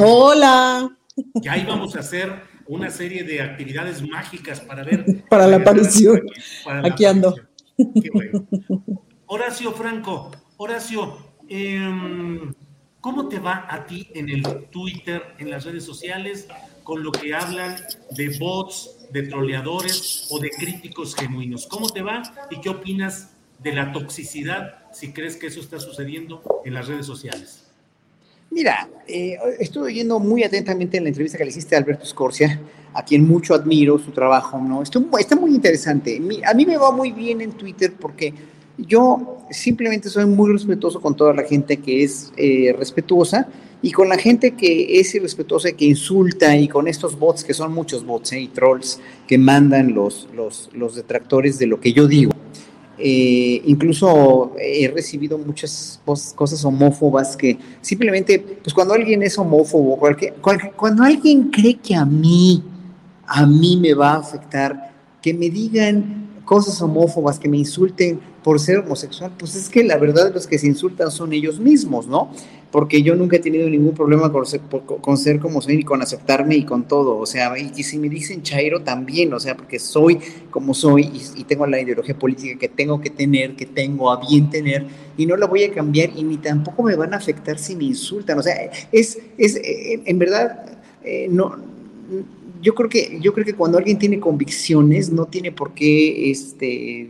Hola. 0.00 0.90
Ya 1.34 1.56
íbamos 1.56 1.94
a 1.94 2.00
hacer 2.00 2.32
una 2.66 2.90
serie 2.90 3.22
de 3.22 3.42
actividades 3.42 4.02
mágicas 4.02 4.60
para 4.60 4.82
ver. 4.82 5.24
Para 5.28 5.46
la 5.46 5.58
aparición. 5.58 6.20
Aquí 6.82 7.04
ando. 7.04 7.36
Horacio 9.26 9.70
Franco, 9.72 10.32
Horacio, 10.62 11.16
em, 11.48 12.52
¿cómo 13.00 13.28
te 13.28 13.38
va 13.38 13.66
a 13.66 13.86
ti 13.86 14.08
en 14.14 14.28
el 14.28 14.42
Twitter, 14.70 15.22
en 15.38 15.48
las 15.48 15.64
redes 15.64 15.84
sociales, 15.84 16.48
con 16.82 17.02
lo 17.02 17.12
que 17.12 17.34
hablan 17.34 17.76
de 18.10 18.36
bots, 18.38 19.08
de 19.10 19.22
troleadores 19.22 20.28
o 20.30 20.38
de 20.38 20.50
críticos 20.50 21.14
genuinos? 21.14 21.66
¿Cómo 21.66 21.88
te 21.88 22.02
va 22.02 22.22
y 22.50 22.60
qué 22.60 22.68
opinas 22.68 23.30
de 23.58 23.72
la 23.72 23.90
toxicidad 23.90 24.74
si 24.92 25.14
crees 25.14 25.36
que 25.36 25.46
eso 25.46 25.60
está 25.60 25.80
sucediendo 25.80 26.42
en 26.66 26.74
las 26.74 26.88
redes 26.88 27.06
sociales? 27.06 27.64
Mira, 28.50 28.86
eh, 29.08 29.38
estuve 29.60 29.86
oyendo 29.86 30.20
muy 30.20 30.44
atentamente 30.44 31.00
la 31.00 31.08
entrevista 31.08 31.38
que 31.38 31.44
le 31.44 31.50
hiciste 31.52 31.74
a 31.74 31.78
Alberto 31.78 32.04
Scorcia, 32.04 32.60
a 32.92 33.02
quien 33.02 33.26
mucho 33.26 33.54
admiro 33.54 33.98
su 33.98 34.10
trabajo, 34.10 34.58
¿no? 34.58 34.82
está 34.82 35.36
muy 35.36 35.54
interesante. 35.54 36.20
A 36.44 36.52
mí 36.52 36.66
me 36.66 36.76
va 36.76 36.90
muy 36.90 37.12
bien 37.12 37.40
en 37.40 37.52
Twitter 37.52 37.94
porque 37.98 38.34
Yo 38.78 39.38
simplemente 39.50 40.08
soy 40.08 40.26
muy 40.26 40.52
respetuoso 40.52 41.00
con 41.00 41.16
toda 41.16 41.34
la 41.34 41.42
gente 41.42 41.78
que 41.78 42.02
es 42.02 42.32
eh, 42.36 42.74
respetuosa 42.76 43.48
y 43.82 43.92
con 43.92 44.08
la 44.08 44.18
gente 44.18 44.52
que 44.52 45.00
es 45.00 45.14
irrespetuosa, 45.14 45.72
que 45.72 45.86
insulta 45.86 46.56
y 46.56 46.68
con 46.68 46.86
estos 46.86 47.18
bots, 47.18 47.44
que 47.44 47.54
son 47.54 47.72
muchos 47.72 48.04
bots 48.04 48.32
¿eh? 48.32 48.40
y 48.40 48.48
trolls 48.48 49.00
que 49.26 49.38
mandan 49.38 49.94
los, 49.94 50.28
los, 50.34 50.70
los 50.74 50.94
detractores 50.94 51.58
de 51.58 51.66
lo 51.66 51.80
que 51.80 51.92
yo 51.92 52.06
digo. 52.06 52.32
Eh, 53.02 53.62
incluso 53.64 54.54
he 54.58 54.86
recibido 54.88 55.38
muchas 55.38 56.02
cosas 56.34 56.62
homófobas 56.66 57.34
que 57.34 57.58
simplemente, 57.80 58.38
pues 58.38 58.74
cuando 58.74 58.92
alguien 58.92 59.22
es 59.22 59.38
homófobo, 59.38 59.96
cualquier, 59.96 60.34
cuando 60.76 61.02
alguien 61.02 61.44
cree 61.44 61.76
que 61.76 61.94
a 61.94 62.04
mí, 62.04 62.62
a 63.26 63.46
mí 63.46 63.78
me 63.78 63.94
va 63.94 64.12
a 64.12 64.18
afectar, 64.18 64.92
que 65.22 65.32
me 65.32 65.48
digan 65.48 66.42
cosas 66.44 66.82
homófobas, 66.82 67.38
que 67.38 67.48
me 67.48 67.56
insulten 67.56 68.20
por 68.42 68.58
ser 68.58 68.78
homosexual, 68.78 69.32
pues 69.38 69.54
es 69.54 69.68
que 69.68 69.84
la 69.84 69.98
verdad 69.98 70.32
los 70.32 70.46
que 70.46 70.58
se 70.58 70.66
insultan 70.66 71.10
son 71.10 71.32
ellos 71.32 71.60
mismos, 71.60 72.06
¿no? 72.06 72.30
Porque 72.70 73.02
yo 73.02 73.16
nunca 73.16 73.36
he 73.36 73.40
tenido 73.40 73.68
ningún 73.68 73.94
problema 73.94 74.30
con 74.30 74.46
ser, 74.46 74.60
con 75.00 75.16
ser 75.16 75.40
como 75.40 75.60
soy 75.60 75.80
y 75.80 75.82
con 75.82 76.00
aceptarme 76.00 76.54
y 76.54 76.64
con 76.64 76.86
todo, 76.86 77.18
o 77.18 77.26
sea, 77.26 77.58
y, 77.58 77.82
si 77.82 77.98
me 77.98 78.08
dicen 78.08 78.42
Chairo 78.42 78.82
también, 78.82 79.32
o 79.34 79.40
sea, 79.40 79.56
porque 79.56 79.78
soy 79.78 80.18
como 80.50 80.72
soy 80.72 81.10
y, 81.36 81.44
tengo 81.44 81.66
la 81.66 81.80
ideología 81.80 82.16
política 82.16 82.58
que 82.58 82.68
tengo 82.68 83.00
que 83.00 83.10
tener, 83.10 83.56
que 83.56 83.66
tengo 83.66 84.10
a 84.10 84.20
bien 84.20 84.48
tener, 84.50 84.86
y 85.16 85.26
no 85.26 85.36
la 85.36 85.46
voy 85.46 85.64
a 85.64 85.72
cambiar 85.72 86.10
y 86.16 86.22
ni 86.22 86.36
tampoco 86.36 86.84
me 86.84 86.94
van 86.94 87.12
a 87.12 87.16
afectar 87.16 87.58
si 87.58 87.74
me 87.74 87.84
insultan, 87.84 88.38
o 88.38 88.42
sea, 88.42 88.54
es, 88.92 89.18
es 89.36 89.56
eh, 89.56 90.02
en 90.06 90.18
verdad, 90.18 90.78
eh, 91.02 91.26
no 91.28 91.56
yo 92.60 92.74
creo 92.74 92.88
que 92.88 93.18
yo 93.20 93.32
creo 93.32 93.44
que 93.44 93.54
cuando 93.54 93.78
alguien 93.78 93.98
tiene 93.98 94.20
convicciones 94.20 95.10
no 95.10 95.26
tiene 95.26 95.52
por 95.52 95.72
qué 95.72 96.30
este 96.30 97.00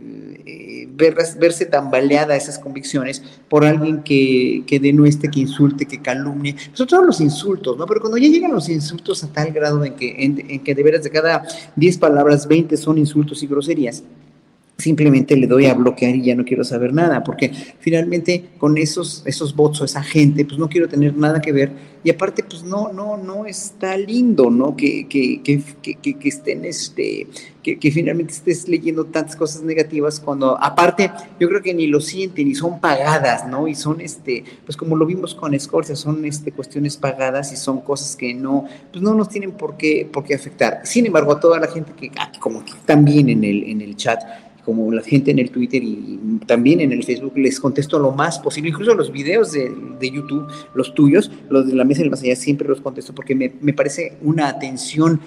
eh, 0.45 0.87
verse 0.95 1.65
tambaleada 1.65 2.35
esas 2.35 2.59
convicciones 2.59 3.21
por 3.49 3.65
alguien 3.65 4.03
que, 4.03 4.63
que 4.65 4.79
denueste, 4.79 5.29
que 5.29 5.41
insulte, 5.41 5.85
que 5.85 6.01
calumnie, 6.01 6.55
sobre 6.73 6.89
todo 6.89 7.03
los 7.03 7.21
insultos, 7.21 7.77
¿no? 7.77 7.85
Pero 7.85 8.01
cuando 8.01 8.17
ya 8.17 8.27
llegan 8.27 8.51
los 8.51 8.69
insultos 8.69 9.23
a 9.23 9.27
tal 9.27 9.51
grado 9.51 9.83
en 9.83 9.93
que, 9.95 10.15
en, 10.17 10.59
que 10.59 10.75
de 10.75 10.83
veras 10.83 11.03
de 11.03 11.09
cada 11.09 11.43
10 11.75 11.97
palabras, 11.97 12.47
20 12.47 12.77
son 12.77 12.97
insultos 12.97 13.43
y 13.43 13.47
groserías, 13.47 14.03
simplemente 14.81 15.35
le 15.35 15.47
doy 15.47 15.67
a 15.67 15.73
bloquear 15.73 16.15
y 16.15 16.23
ya 16.23 16.35
no 16.35 16.43
quiero 16.43 16.63
saber 16.63 16.93
nada, 16.93 17.23
porque 17.23 17.51
finalmente 17.79 18.45
con 18.57 18.77
esos, 18.77 19.23
esos 19.25 19.55
bots 19.55 19.81
o 19.81 19.85
esa 19.85 20.03
gente, 20.03 20.45
pues 20.45 20.57
no 20.57 20.69
quiero 20.69 20.87
tener 20.87 21.15
nada 21.15 21.41
que 21.41 21.51
ver, 21.51 21.71
y 22.03 22.09
aparte, 22.09 22.43
pues 22.43 22.63
no, 22.63 22.91
no, 22.91 23.15
no 23.15 23.45
está 23.45 23.95
lindo, 23.95 24.49
¿no? 24.49 24.75
Que, 24.75 25.07
que, 25.07 25.41
que, 25.43 25.61
que, 25.81 26.15
que 26.15 26.29
estén, 26.29 26.65
este, 26.65 27.27
que, 27.61 27.77
que, 27.77 27.91
finalmente 27.91 28.33
estés 28.33 28.67
leyendo 28.67 29.05
tantas 29.05 29.35
cosas 29.35 29.61
negativas 29.61 30.19
cuando, 30.19 30.57
aparte, 30.59 31.11
yo 31.39 31.47
creo 31.47 31.61
que 31.61 31.75
ni 31.75 31.85
lo 31.85 32.01
sienten 32.01 32.47
y 32.47 32.55
son 32.55 32.79
pagadas, 32.79 33.47
¿no? 33.47 33.67
Y 33.67 33.75
son, 33.75 34.01
este, 34.01 34.43
pues 34.65 34.75
como 34.75 34.95
lo 34.95 35.05
vimos 35.05 35.35
con 35.35 35.57
Scorsia, 35.59 35.95
son, 35.95 36.25
este, 36.25 36.51
cuestiones 36.51 36.97
pagadas 36.97 37.53
y 37.53 37.55
son 37.55 37.81
cosas 37.81 38.15
que 38.15 38.33
no, 38.33 38.65
pues 38.91 39.03
no 39.03 39.13
nos 39.13 39.29
tienen 39.29 39.51
por 39.51 39.77
qué, 39.77 40.09
por 40.11 40.23
qué 40.23 40.33
afectar. 40.33 40.81
Sin 40.83 41.05
embargo, 41.05 41.33
a 41.33 41.39
toda 41.39 41.59
la 41.59 41.67
gente 41.67 41.91
que, 41.93 42.11
ah, 42.17 42.31
como 42.39 42.65
que 42.65 42.73
también 42.83 43.29
en 43.29 43.43
el, 43.43 43.63
en 43.65 43.79
el 43.79 43.95
chat, 43.95 44.19
como 44.63 44.91
la 44.91 45.01
gente 45.01 45.31
en 45.31 45.39
el 45.39 45.51
Twitter 45.51 45.83
y 45.83 46.39
también 46.45 46.81
en 46.81 46.91
el 46.91 47.03
Facebook, 47.03 47.33
les 47.37 47.59
contesto 47.59 47.99
lo 47.99 48.11
más 48.11 48.39
posible, 48.39 48.69
incluso 48.69 48.93
los 48.93 49.11
videos 49.11 49.51
de, 49.51 49.71
de 49.99 50.11
YouTube, 50.11 50.47
los 50.73 50.93
tuyos, 50.93 51.31
los 51.49 51.67
de 51.67 51.75
la 51.75 51.83
mesa 51.83 52.01
del 52.01 52.11
más 52.11 52.21
allá, 52.21 52.35
siempre 52.35 52.67
los 52.67 52.81
contesto 52.81 53.13
porque 53.13 53.35
me, 53.35 53.53
me 53.61 53.73
parece 53.73 54.17
una 54.21 54.47
atención 54.47 55.19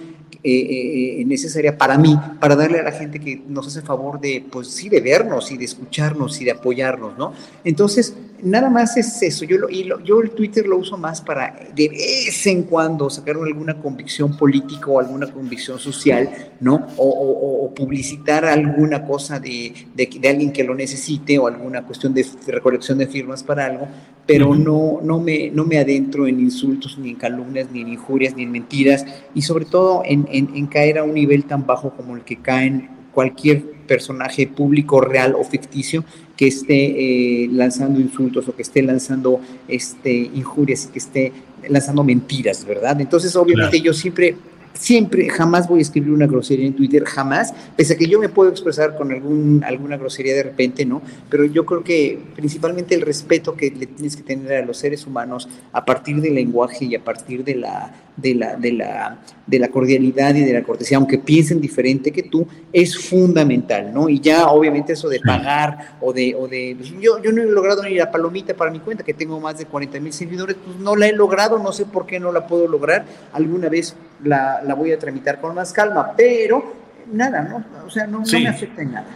eh, 0.46 1.20
eh, 1.20 1.24
necesaria 1.24 1.78
para 1.78 1.96
mí, 1.96 2.14
para 2.38 2.54
darle 2.54 2.78
a 2.78 2.82
la 2.82 2.92
gente 2.92 3.18
que 3.18 3.42
nos 3.48 3.66
hace 3.66 3.80
favor 3.80 4.20
de, 4.20 4.44
pues 4.52 4.68
sí, 4.68 4.90
de 4.90 5.00
vernos 5.00 5.50
y 5.50 5.56
de 5.56 5.64
escucharnos 5.64 6.38
y 6.38 6.44
de 6.44 6.50
apoyarnos, 6.50 7.16
¿no? 7.16 7.32
Entonces, 7.64 8.14
nada 8.42 8.68
más 8.68 8.96
es 8.96 9.22
eso. 9.22 9.44
Yo, 9.44 9.56
lo, 9.58 9.70
y 9.70 9.88
yo 10.04 10.20
el 10.20 10.30
Twitter 10.32 10.66
lo 10.66 10.76
uso 10.76 10.96
más 10.96 11.22
para 11.22 11.56
de 11.74 11.88
vez 11.88 12.46
en 12.46 12.64
cuando 12.64 13.08
sacar 13.08 13.36
alguna 13.36 13.80
convicción 13.80 14.36
política 14.36 14.86
o 14.88 15.00
alguna 15.00 15.32
convicción 15.32 15.78
social, 15.78 16.28
¿no? 16.60 16.86
O, 16.98 17.72
publicitar 17.74 18.44
alguna 18.44 19.04
cosa 19.04 19.40
de, 19.40 19.72
de, 19.94 20.28
alguien 20.28 20.52
que 20.52 20.62
lo 20.62 20.74
necesite 20.74 21.38
o 21.38 21.46
alguna 21.46 21.82
cuestión 21.84 22.12
de, 22.12 22.24
recolección 22.46 22.98
de 22.98 23.06
firmas 23.06 23.42
para 23.42 23.64
algo, 23.64 23.88
pero 24.26 24.54
no, 24.54 25.00
no, 25.02 25.20
me, 25.20 25.50
no 25.50 25.64
me 25.64 25.78
adentro 25.78 26.26
en 26.26 26.40
insultos, 26.40 26.98
ni 26.98 27.10
en 27.10 27.16
calumnias, 27.16 27.68
ni 27.70 27.82
en 27.82 27.88
injurias, 27.88 28.34
ni 28.34 28.44
en 28.44 28.52
mentiras, 28.52 29.04
y 29.34 29.42
sobre 29.42 29.64
todo 29.64 30.02
en, 30.04 30.26
en 30.30 30.66
caer 30.66 30.98
a 30.98 31.04
un 31.04 31.14
nivel 31.14 31.44
tan 31.44 31.66
bajo 31.66 31.90
como 31.90 32.16
el 32.16 32.22
que 32.22 32.36
caen 32.36 32.88
cualquier 33.12 33.62
personaje 33.86 34.46
público, 34.46 35.00
real 35.00 35.34
o 35.38 35.44
ficticio, 35.44 36.04
que 36.36 36.48
esté 36.48 37.44
eh, 37.44 37.48
lanzando 37.52 38.00
insultos 38.00 38.48
o 38.48 38.56
que 38.56 38.62
esté 38.62 38.82
lanzando 38.82 39.40
este, 39.68 40.12
injurias 40.12 40.86
y 40.86 40.92
que 40.92 40.98
esté 40.98 41.32
lanzando 41.68 42.02
mentiras, 42.02 42.64
¿verdad? 42.64 43.00
Entonces, 43.00 43.34
obviamente 43.36 43.80
yo 43.80 43.94
siempre 43.94 44.36
siempre, 44.74 45.28
jamás 45.28 45.68
voy 45.68 45.78
a 45.78 45.82
escribir 45.82 46.12
una 46.12 46.26
grosería 46.26 46.66
en 46.66 46.74
Twitter, 46.74 47.04
jamás, 47.04 47.54
pese 47.76 47.94
a 47.94 47.96
que 47.96 48.06
yo 48.06 48.18
me 48.18 48.28
puedo 48.28 48.50
expresar 48.50 48.96
con 48.96 49.12
algún, 49.12 49.64
alguna 49.64 49.96
grosería 49.96 50.34
de 50.34 50.42
repente, 50.42 50.84
¿no? 50.84 51.00
Pero 51.30 51.44
yo 51.44 51.64
creo 51.64 51.82
que 51.82 52.20
principalmente 52.34 52.94
el 52.94 53.00
respeto 53.00 53.56
que 53.56 53.70
le 53.70 53.86
tienes 53.86 54.16
que 54.16 54.22
tener 54.22 54.52
a 54.62 54.66
los 54.66 54.76
seres 54.76 55.06
humanos 55.06 55.48
a 55.72 55.84
partir 55.84 56.20
del 56.20 56.34
lenguaje 56.34 56.84
y 56.84 56.94
a 56.94 57.02
partir 57.02 57.44
de 57.44 57.54
la, 57.54 57.94
de 58.16 58.34
la, 58.34 58.56
de 58.56 58.72
la, 58.72 59.18
de 59.46 59.58
la 59.58 59.68
cordialidad 59.68 60.34
y 60.34 60.40
de 60.40 60.52
la 60.52 60.62
cortesía, 60.62 60.98
aunque 60.98 61.18
piensen 61.18 61.60
diferente 61.60 62.12
que 62.12 62.22
tú, 62.22 62.46
es 62.72 62.96
fundamental, 62.96 63.92
¿no? 63.92 64.08
Y 64.08 64.20
ya 64.20 64.46
obviamente 64.48 64.92
eso 64.92 65.08
de 65.08 65.20
pagar 65.20 65.96
o 66.00 66.12
de, 66.12 66.34
o 66.34 66.46
de 66.46 66.76
pues, 66.78 66.90
yo, 67.00 67.20
yo 67.22 67.32
no 67.32 67.42
he 67.42 67.46
logrado 67.46 67.82
ni 67.82 67.94
la 67.94 68.10
palomita 68.10 68.54
para 68.54 68.70
mi 68.70 68.80
cuenta, 68.80 69.02
que 69.02 69.14
tengo 69.14 69.40
más 69.40 69.58
de 69.58 69.66
40 69.66 70.00
mil 70.00 70.12
seguidores, 70.12 70.56
pues 70.64 70.76
no 70.78 70.96
la 70.96 71.08
he 71.08 71.12
logrado, 71.12 71.58
no 71.58 71.72
sé 71.72 71.86
por 71.86 72.06
qué 72.06 72.20
no 72.20 72.32
la 72.32 72.46
puedo 72.46 72.68
lograr, 72.68 73.04
alguna 73.32 73.68
vez 73.68 73.96
la, 74.22 74.62
la 74.62 74.74
voy 74.74 74.92
a 74.92 74.98
tramitar 74.98 75.40
con 75.40 75.54
más 75.54 75.72
calma, 75.72 76.12
pero 76.16 76.74
nada, 77.12 77.42
¿no? 77.42 77.64
O 77.86 77.90
sea, 77.90 78.06
no, 78.06 78.20
me 78.20 78.48
afecta 78.48 78.82
en 78.82 78.92
nada. 78.92 79.06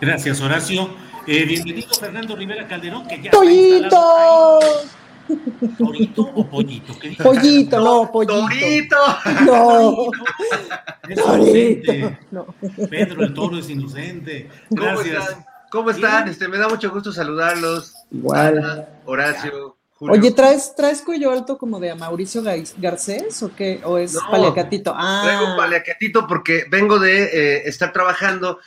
Gracias, 0.00 0.40
Horacio. 0.40 0.88
Eh, 1.26 1.44
bienvenido, 1.44 1.88
Fernando 1.94 2.34
Rivera 2.34 2.66
Calderón, 2.66 3.06
que 3.06 3.22
ya 3.22 3.30
¡Toyito! 3.30 4.58
¿Torito 5.78 6.22
o 6.22 6.48
pollito? 6.48 6.92
Pollito, 7.22 7.80
no, 7.80 8.10
pollito. 8.10 8.46
Torito. 8.48 8.96
No. 9.44 10.10
Es 11.08 11.18
inocente. 11.18 12.18
No. 12.30 12.46
Pedro 12.90 13.24
el 13.24 13.34
toro 13.34 13.58
es 13.58 13.70
inocente. 13.70 14.48
Gracias. 14.70 15.36
¿Cómo 15.70 15.90
están? 15.90 16.28
Este, 16.28 16.48
me 16.48 16.58
da 16.58 16.68
mucho 16.68 16.90
gusto 16.90 17.12
saludarlos. 17.12 17.94
Igual. 18.10 18.86
Horacio. 19.06 19.76
Oye, 19.98 20.32
¿traes, 20.32 20.74
¿traes 20.74 21.00
cuello 21.00 21.30
alto 21.30 21.56
como 21.56 21.78
de 21.78 21.94
Mauricio 21.94 22.42
Garcés 22.78 23.42
o 23.42 23.54
qué? 23.54 23.80
¿O 23.84 23.98
es 23.98 24.18
paliacatito? 24.30 24.92
Ah. 24.94 25.22
Traigo 25.24 25.56
paliacatito 25.56 26.26
porque 26.26 26.66
vengo 26.68 26.98
de 26.98 27.24
eh, 27.24 27.62
estar 27.66 27.92
trabajando. 27.92 28.58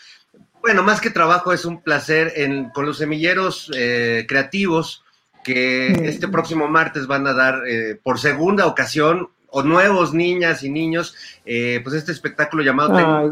Bueno, 0.62 0.82
más 0.82 1.00
que 1.00 1.12
trabajo, 1.12 1.54
es 1.54 1.66
un 1.66 1.84
placer 1.84 2.34
en, 2.36 2.70
con 2.70 2.86
los 2.86 2.98
semilleros 2.98 3.70
eh, 3.76 4.26
creativos 4.28 5.05
que 5.46 5.92
este 6.10 6.28
próximo 6.28 6.68
martes 6.68 7.06
van 7.06 7.28
a 7.28 7.34
dar 7.34 7.68
eh, 7.68 8.00
por 8.02 8.20
segunda 8.20 8.66
ocasión 8.66 9.30
o 9.52 9.62
nuevos 9.62 10.12
niñas 10.12 10.64
y 10.64 10.70
niños, 10.70 11.16
eh, 11.46 11.80
pues 11.84 11.96
este 11.96 12.12
espectáculo 12.12 12.64
llamado 12.64 13.32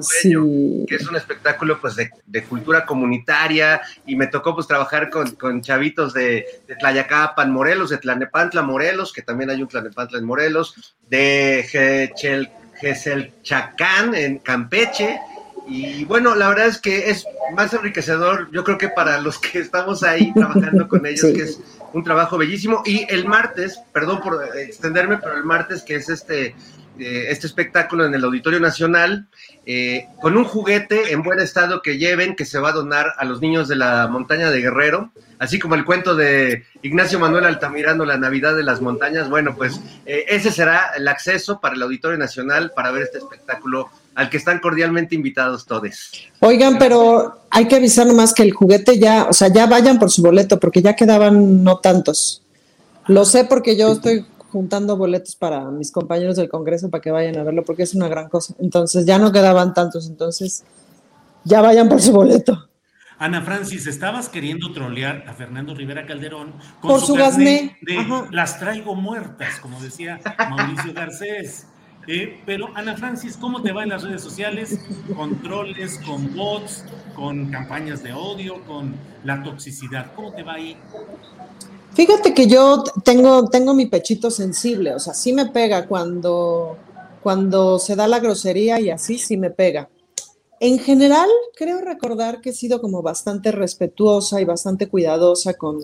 que 0.87 0.95
es 0.95 1.07
un 1.07 1.15
espectáculo 1.17 1.81
pues 1.81 1.95
de, 1.95 2.43
cultura 2.43 2.85
comunitaria 2.85 3.81
y 4.05 4.15
me 4.15 4.27
tocó 4.27 4.53
pues 4.53 4.67
trabajar 4.67 5.09
con, 5.09 5.61
chavitos 5.61 6.13
de, 6.13 6.45
de, 6.67 6.75
Tlayacapan, 6.75 7.51
Morelos, 7.51 7.89
de 7.89 7.97
Tlanepantla, 7.97 8.61
Morelos, 8.61 9.11
que 9.11 9.23
también 9.23 9.49
hay 9.49 9.61
un 9.61 9.67
Tlanepantla 9.67 10.19
en 10.19 10.25
Morelos, 10.25 10.95
de 11.09 12.13
Chacán 13.41 14.15
en 14.15 14.37
Campeche, 14.37 15.19
y 15.67 16.03
bueno, 16.05 16.35
la 16.35 16.49
verdad 16.49 16.67
es 16.67 16.77
que 16.77 17.09
es 17.09 17.25
más 17.55 17.73
enriquecedor, 17.73 18.49
yo 18.51 18.63
creo 18.63 18.77
que 18.77 18.89
para 18.89 19.19
los 19.19 19.39
que 19.39 19.59
estamos 19.59 20.03
ahí 20.03 20.33
trabajando 20.33 20.87
con 20.87 21.05
ellos, 21.05 21.31
que 21.33 21.41
es 21.41 21.59
un 21.93 22.03
trabajo 22.03 22.37
bellísimo. 22.37 22.83
Y 22.85 23.05
el 23.09 23.25
martes, 23.25 23.79
perdón 23.93 24.19
por 24.21 24.41
extenderme, 24.57 25.17
pero 25.17 25.37
el 25.37 25.43
martes, 25.43 25.83
que 25.83 25.95
es 25.95 26.09
este, 26.09 26.55
eh, 26.99 27.25
este 27.29 27.47
espectáculo 27.47 28.05
en 28.05 28.13
el 28.13 28.23
Auditorio 28.23 28.59
Nacional, 28.59 29.27
eh, 29.65 30.07
con 30.21 30.37
un 30.37 30.43
juguete 30.43 31.11
en 31.11 31.23
buen 31.23 31.39
estado 31.39 31.81
que 31.81 31.97
lleven, 31.97 32.35
que 32.35 32.45
se 32.45 32.59
va 32.59 32.69
a 32.69 32.73
donar 32.73 33.13
a 33.17 33.25
los 33.25 33.41
niños 33.41 33.67
de 33.67 33.75
la 33.75 34.07
montaña 34.07 34.51
de 34.51 34.61
Guerrero, 34.61 35.11
así 35.39 35.57
como 35.57 35.75
el 35.75 35.85
cuento 35.85 36.15
de 36.15 36.65
Ignacio 36.81 37.19
Manuel 37.19 37.45
Altamirano, 37.45 38.05
La 38.05 38.17
Navidad 38.17 38.55
de 38.55 38.63
las 38.63 38.81
Montañas. 38.81 39.29
Bueno, 39.29 39.55
pues 39.55 39.81
eh, 40.05 40.25
ese 40.29 40.51
será 40.51 40.91
el 40.95 41.07
acceso 41.07 41.59
para 41.59 41.75
el 41.75 41.81
Auditorio 41.81 42.17
Nacional 42.17 42.71
para 42.75 42.91
ver 42.91 43.03
este 43.03 43.17
espectáculo 43.17 43.89
al 44.15 44.29
que 44.29 44.37
están 44.37 44.59
cordialmente 44.59 45.15
invitados 45.15 45.65
todos. 45.65 46.11
Oigan, 46.39 46.77
pero 46.77 47.39
hay 47.49 47.67
que 47.67 47.75
avisar 47.75 48.05
nomás 48.07 48.33
que 48.33 48.43
el 48.43 48.51
juguete 48.51 48.99
ya, 48.99 49.27
o 49.29 49.33
sea, 49.33 49.47
ya 49.47 49.65
vayan 49.65 49.99
por 49.99 50.11
su 50.11 50.21
boleto, 50.21 50.59
porque 50.59 50.81
ya 50.81 50.95
quedaban 50.95 51.63
no 51.63 51.79
tantos. 51.79 52.41
Lo 53.07 53.25
sé 53.25 53.45
porque 53.45 53.75
yo 53.75 53.91
estoy 53.91 54.25
juntando 54.51 54.95
boletos 54.97 55.35
para 55.35 55.71
mis 55.71 55.91
compañeros 55.91 56.35
del 56.35 56.47
Congreso 56.47 56.89
para 56.89 57.01
que 57.01 57.11
vayan 57.11 57.37
a 57.37 57.43
verlo, 57.43 57.63
porque 57.63 57.83
es 57.83 57.95
una 57.95 58.07
gran 58.07 58.29
cosa. 58.29 58.53
Entonces 58.59 59.05
ya 59.05 59.17
no 59.17 59.31
quedaban 59.31 59.73
tantos, 59.73 60.07
entonces 60.07 60.63
ya 61.43 61.61
vayan 61.61 61.89
por 61.89 62.01
su 62.01 62.11
boleto. 62.11 62.69
Ana 63.17 63.41
Francis, 63.41 63.87
estabas 63.87 64.29
queriendo 64.29 64.71
trolear 64.73 65.25
a 65.27 65.33
Fernando 65.33 65.73
Rivera 65.73 66.05
Calderón 66.05 66.53
con 66.81 66.91
Por 66.91 67.01
su, 67.01 67.13
gasné 67.13 67.77
de 67.81 68.05
las 68.31 68.59
traigo 68.59 68.95
muertas, 68.95 69.59
como 69.59 69.79
decía 69.79 70.19
Mauricio 70.37 70.93
Garcés. 70.93 71.67
Eh, 72.07 72.41
pero 72.45 72.67
Ana 72.75 72.97
Francis, 72.97 73.37
¿cómo 73.37 73.61
te 73.61 73.71
va 73.71 73.83
en 73.83 73.89
las 73.89 74.03
redes 74.03 74.21
sociales? 74.21 74.77
Con 75.15 75.41
troles, 75.41 75.99
con 76.05 76.35
bots, 76.35 76.83
con 77.15 77.49
campañas 77.49 78.03
de 78.03 78.11
odio, 78.11 78.63
con 78.65 78.93
la 79.23 79.41
toxicidad. 79.41 80.11
¿Cómo 80.15 80.33
te 80.33 80.43
va 80.43 80.55
ahí? 80.55 80.77
Fíjate 81.93 82.33
que 82.33 82.47
yo 82.47 82.83
tengo, 83.05 83.49
tengo 83.49 83.73
mi 83.73 83.85
pechito 83.85 84.31
sensible, 84.31 84.95
o 84.95 84.99
sea, 84.99 85.13
sí 85.13 85.31
me 85.31 85.45
pega 85.45 85.85
cuando, 85.85 86.75
cuando 87.21 87.77
se 87.77 87.95
da 87.95 88.07
la 88.07 88.19
grosería 88.19 88.79
y 88.79 88.89
así 88.89 89.19
sí 89.19 89.37
me 89.37 89.51
pega. 89.51 89.89
En 90.59 90.79
general, 90.79 91.29
creo 91.55 91.81
recordar 91.81 92.41
que 92.41 92.49
he 92.49 92.53
sido 92.53 92.81
como 92.81 93.01
bastante 93.01 93.51
respetuosa 93.51 94.41
y 94.41 94.45
bastante 94.45 94.87
cuidadosa 94.87 95.53
con, 95.53 95.77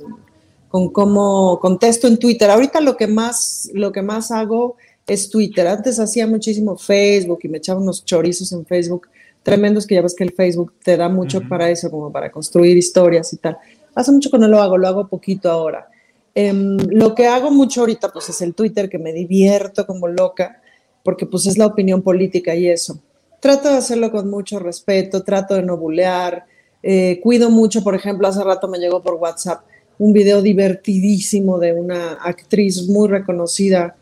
con 0.69 0.89
cómo 0.89 1.59
contesto 1.59 2.07
en 2.07 2.17
Twitter. 2.17 2.49
Ahorita 2.49 2.81
lo 2.81 2.97
que 2.97 3.07
más, 3.07 3.69
lo 3.73 3.91
que 3.91 4.01
más 4.01 4.31
hago 4.31 4.77
es 4.77 4.88
Twitter. 5.29 5.67
Antes 5.67 5.99
hacía 5.99 6.27
muchísimo 6.27 6.77
Facebook 6.77 7.39
y 7.43 7.49
me 7.49 7.57
echaba 7.57 7.79
unos 7.79 8.05
chorizos 8.05 8.51
en 8.51 8.65
Facebook 8.65 9.07
tremendos 9.43 9.87
que 9.87 9.95
ya 9.95 10.01
ves 10.01 10.15
que 10.15 10.23
el 10.23 10.33
Facebook 10.33 10.73
te 10.83 10.97
da 10.97 11.09
mucho 11.09 11.41
para 11.41 11.69
eso, 11.69 11.89
como 11.89 12.11
para 12.11 12.31
construir 12.31 12.77
historias 12.77 13.33
y 13.33 13.37
tal. 13.37 13.57
Hace 13.95 14.11
mucho 14.11 14.29
que 14.29 14.37
no 14.37 14.47
lo 14.47 14.61
hago, 14.61 14.77
lo 14.77 14.87
hago 14.87 15.07
poquito 15.07 15.49
ahora. 15.49 15.87
Em, 16.35 16.77
lo 16.91 17.15
que 17.15 17.27
hago 17.27 17.49
mucho 17.51 17.81
ahorita 17.81 18.11
pues 18.11 18.29
es 18.29 18.41
el 18.41 18.53
Twitter, 18.53 18.89
que 18.89 18.99
me 18.99 19.11
divierto 19.13 19.85
como 19.85 20.07
loca, 20.07 20.61
porque 21.03 21.25
pues 21.25 21.47
es 21.47 21.57
la 21.57 21.65
opinión 21.65 22.01
política 22.01 22.53
y 22.55 22.67
eso. 22.67 22.99
Trato 23.39 23.69
de 23.69 23.77
hacerlo 23.77 24.11
con 24.11 24.29
mucho 24.29 24.59
respeto, 24.59 25.23
trato 25.23 25.55
de 25.55 25.63
no 25.63 25.77
bulear, 25.77 26.45
eh, 26.83 27.19
cuido 27.21 27.49
mucho, 27.49 27.83
por 27.83 27.95
ejemplo, 27.95 28.27
hace 28.27 28.43
rato 28.43 28.67
me 28.67 28.77
llegó 28.77 29.01
por 29.01 29.15
WhatsApp 29.15 29.63
un 29.97 30.13
video 30.13 30.41
divertidísimo 30.41 31.59
de 31.59 31.73
una 31.73 32.13
actriz 32.13 32.87
muy 32.87 33.09
reconocida 33.09 33.95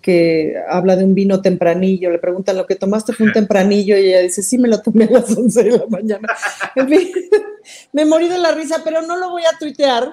que 0.00 0.54
habla 0.68 0.96
de 0.96 1.04
un 1.04 1.14
vino 1.14 1.42
tempranillo, 1.42 2.10
le 2.10 2.18
preguntan 2.18 2.56
lo 2.56 2.66
que 2.66 2.76
tomaste 2.76 3.12
fue 3.12 3.26
un 3.26 3.32
tempranillo 3.32 3.96
y 3.96 4.08
ella 4.08 4.20
dice, 4.20 4.42
sí, 4.42 4.58
me 4.58 4.68
lo 4.68 4.80
tomé 4.80 5.04
a 5.04 5.10
las 5.10 5.36
11 5.36 5.62
de 5.62 5.78
la 5.78 5.86
mañana. 5.86 6.28
En 6.76 6.88
fin, 6.88 7.08
me 7.92 8.04
morí 8.04 8.28
de 8.28 8.38
la 8.38 8.52
risa, 8.52 8.82
pero 8.84 9.02
no 9.02 9.16
lo 9.16 9.30
voy 9.30 9.42
a 9.42 9.58
tuitear 9.58 10.12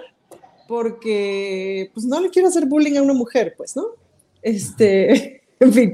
porque 0.68 1.90
pues 1.94 2.06
no 2.06 2.20
le 2.20 2.30
quiero 2.30 2.50
hacer 2.50 2.66
bullying 2.66 2.98
a 2.98 3.02
una 3.02 3.14
mujer, 3.14 3.54
pues, 3.58 3.76
¿no? 3.76 3.86
Este, 4.42 5.44
en 5.60 5.74
fin, 5.74 5.94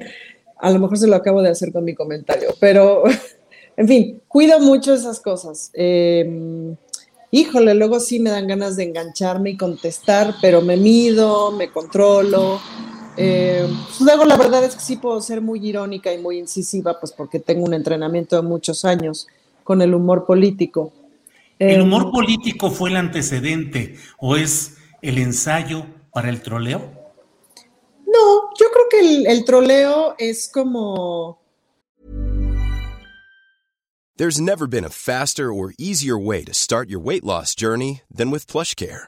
a 0.57 0.71
lo 0.71 0.79
mejor 0.79 0.97
se 0.97 1.07
lo 1.07 1.15
acabo 1.15 1.41
de 1.41 1.49
hacer 1.49 1.71
con 1.71 1.83
mi 1.83 1.93
comentario, 1.93 2.55
pero, 2.59 3.03
en 3.77 3.87
fin, 3.87 4.21
cuido 4.27 4.59
mucho 4.59 4.93
esas 4.93 5.19
cosas. 5.19 5.69
Em, 5.73 6.75
híjole, 7.31 7.75
luego 7.75 7.99
sí 7.99 8.19
me 8.19 8.31
dan 8.31 8.47
ganas 8.47 8.75
de 8.75 8.83
engancharme 8.83 9.51
y 9.51 9.57
contestar, 9.57 10.35
pero 10.41 10.61
me 10.61 10.77
mido, 10.77 11.51
me 11.51 11.71
controlo. 11.71 12.59
Eh, 13.15 13.67
pues 13.85 14.01
luego 14.01 14.25
la 14.25 14.37
verdad 14.37 14.63
es 14.63 14.75
que 14.75 14.81
sí 14.81 14.95
puedo 14.95 15.21
ser 15.21 15.41
muy 15.41 15.65
irónica 15.65 16.11
y 16.13 16.17
muy 16.17 16.39
incisiva, 16.39 16.99
pues 16.99 17.11
porque 17.11 17.39
tengo 17.39 17.65
un 17.65 17.73
entrenamiento 17.73 18.35
de 18.35 18.41
muchos 18.41 18.85
años 18.85 19.27
con 19.63 19.81
el 19.81 19.93
humor 19.93 20.25
político. 20.25 20.91
¿El 21.59 21.81
em, 21.81 21.83
humor 21.83 22.11
político 22.11 22.71
fue 22.71 22.89
el 22.89 22.97
antecedente 22.97 23.97
o 24.17 24.35
es 24.35 24.77
el 25.01 25.17
ensayo 25.17 25.85
para 26.11 26.29
el 26.29 26.41
troleo? 26.41 26.81
No, 28.05 28.49
yo 28.59 28.67
creo 28.71 28.85
que 28.89 28.99
el, 28.99 29.27
el 29.27 29.45
troleo 29.45 30.15
es 30.17 30.49
como... 30.51 31.39
There's 34.15 34.39
never 34.39 34.67
been 34.67 34.85
a 34.85 34.89
faster 34.89 35.51
or 35.51 35.73
easier 35.79 36.17
way 36.17 36.43
to 36.43 36.53
start 36.53 36.87
your 36.87 36.99
weight 36.99 37.23
loss 37.23 37.55
journey 37.55 38.01
than 38.13 38.29
with 38.29 38.45
PlushCare. 38.45 39.07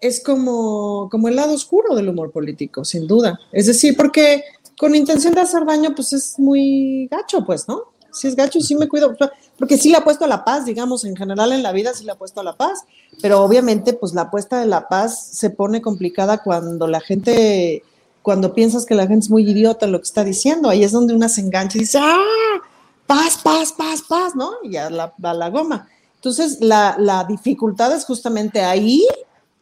Es 0.00 0.22
como, 0.22 1.08
como 1.10 1.28
el 1.28 1.36
lado 1.36 1.54
oscuro 1.54 1.94
del 1.94 2.08
humor 2.08 2.30
político, 2.30 2.84
sin 2.84 3.06
duda. 3.06 3.38
Es 3.52 3.66
decir, 3.66 3.96
porque 3.96 4.44
con 4.78 4.94
intención 4.94 5.34
de 5.34 5.40
hacer 5.40 5.64
daño, 5.66 5.94
pues 5.94 6.12
es 6.12 6.38
muy 6.38 7.08
gacho, 7.10 7.44
pues, 7.44 7.66
¿no? 7.66 7.82
Si 8.12 8.28
es 8.28 8.36
gacho, 8.36 8.60
sí 8.60 8.74
me 8.74 8.88
cuido 8.88 9.14
porque 9.58 9.76
sí 9.76 9.90
le 9.90 9.96
ha 9.96 10.04
puesto 10.04 10.24
a 10.24 10.28
la 10.28 10.44
paz, 10.44 10.64
digamos, 10.64 11.04
en 11.04 11.16
general 11.16 11.52
en 11.52 11.62
la 11.62 11.72
vida 11.72 11.92
sí 11.92 12.04
le 12.04 12.12
ha 12.12 12.18
puesto 12.18 12.40
a 12.40 12.44
la 12.44 12.56
paz, 12.56 12.84
pero 13.20 13.42
obviamente 13.42 13.92
pues 13.92 14.14
la 14.14 14.22
apuesta 14.22 14.60
de 14.60 14.66
la 14.66 14.88
paz 14.88 15.30
se 15.32 15.50
pone 15.50 15.82
complicada 15.82 16.42
cuando 16.42 16.86
la 16.86 17.00
gente, 17.00 17.82
cuando 18.22 18.54
piensas 18.54 18.86
que 18.86 18.94
la 18.94 19.06
gente 19.06 19.24
es 19.24 19.30
muy 19.30 19.48
idiota 19.48 19.86
en 19.86 19.92
lo 19.92 19.98
que 19.98 20.04
está 20.04 20.24
diciendo, 20.24 20.68
ahí 20.68 20.84
es 20.84 20.92
donde 20.92 21.14
una 21.14 21.28
se 21.28 21.40
engancha 21.40 21.76
y 21.76 21.82
dice, 21.82 21.98
ah, 22.00 22.60
paz, 23.06 23.38
paz, 23.42 23.72
paz, 23.72 24.02
paz, 24.08 24.36
¿no? 24.36 24.52
Y 24.62 24.72
ya 24.72 24.90
la, 24.90 25.12
la 25.18 25.50
goma. 25.50 25.88
Entonces, 26.14 26.58
la, 26.60 26.96
la 26.98 27.24
dificultad 27.24 27.92
es 27.94 28.04
justamente 28.04 28.60
ahí, 28.60 29.04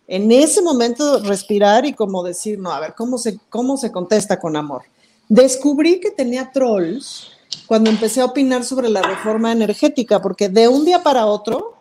en 0.08 0.30
ese 0.30 0.62
momento, 0.62 1.20
respirar 1.20 1.84
y 1.84 1.92
como 1.92 2.22
decir, 2.22 2.58
no, 2.58 2.70
a 2.70 2.80
ver, 2.80 2.94
¿cómo 2.94 3.18
se, 3.18 3.38
cómo 3.48 3.76
se 3.76 3.90
contesta 3.90 4.38
con 4.38 4.56
amor? 4.56 4.82
Descubrí 5.28 5.98
que 6.00 6.10
tenía 6.10 6.50
trolls 6.52 7.32
cuando 7.66 7.90
empecé 7.90 8.20
a 8.20 8.26
opinar 8.26 8.64
sobre 8.64 8.88
la 8.88 9.02
reforma 9.02 9.50
energética, 9.50 10.22
porque 10.22 10.48
de 10.48 10.68
un 10.68 10.84
día 10.84 11.02
para 11.02 11.26
otro, 11.26 11.74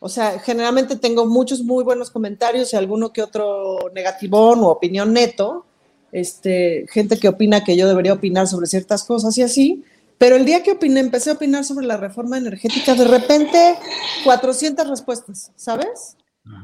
o 0.00 0.08
sea, 0.08 0.38
generalmente 0.38 0.96
tengo 0.96 1.26
muchos 1.26 1.62
muy 1.62 1.84
buenos 1.84 2.10
comentarios 2.10 2.72
y 2.72 2.76
alguno 2.76 3.12
que 3.12 3.22
otro 3.22 3.90
negativón 3.94 4.60
o 4.60 4.68
opinión 4.68 5.12
neto, 5.12 5.66
este, 6.12 6.86
gente 6.90 7.18
que 7.18 7.28
opina 7.28 7.64
que 7.64 7.76
yo 7.76 7.86
debería 7.86 8.14
opinar 8.14 8.46
sobre 8.46 8.66
ciertas 8.66 9.04
cosas 9.04 9.36
y 9.36 9.42
así, 9.42 9.84
pero 10.16 10.36
el 10.36 10.44
día 10.44 10.62
que 10.62 10.72
opiné, 10.72 11.00
empecé 11.00 11.30
a 11.30 11.34
opinar 11.34 11.64
sobre 11.64 11.86
la 11.86 11.96
reforma 11.96 12.38
energética, 12.38 12.94
de 12.94 13.04
repente 13.04 13.76
400 14.24 14.88
respuestas, 14.88 15.52
¿sabes? 15.56 16.16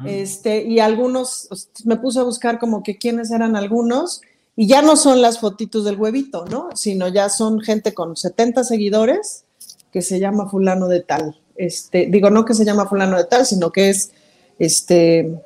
Este, 0.04 0.62
y 0.62 0.80
algunos, 0.80 1.48
me 1.84 1.96
puse 1.96 2.20
a 2.20 2.22
buscar 2.22 2.58
como 2.58 2.82
que 2.82 2.98
quiénes 2.98 3.30
eran 3.30 3.56
algunos, 3.56 4.22
y 4.56 4.66
ya 4.66 4.82
no 4.82 4.96
son 4.96 5.20
las 5.20 5.40
fotitos 5.40 5.84
del 5.84 5.96
huevito, 5.96 6.44
¿no? 6.46 6.68
Sino 6.74 7.08
ya 7.08 7.28
son 7.28 7.60
gente 7.60 7.92
con 7.92 8.16
70 8.16 8.64
seguidores 8.64 9.44
que 9.92 10.02
se 10.02 10.20
llama 10.20 10.48
fulano 10.48 10.88
de 10.88 11.00
tal. 11.00 11.40
Este, 11.56 12.06
digo, 12.06 12.30
no 12.30 12.44
que 12.44 12.54
se 12.54 12.64
llama 12.64 12.86
fulano 12.86 13.16
de 13.16 13.24
tal, 13.24 13.46
sino 13.46 13.70
que 13.70 13.90
es 13.90 14.12
este 14.58 15.40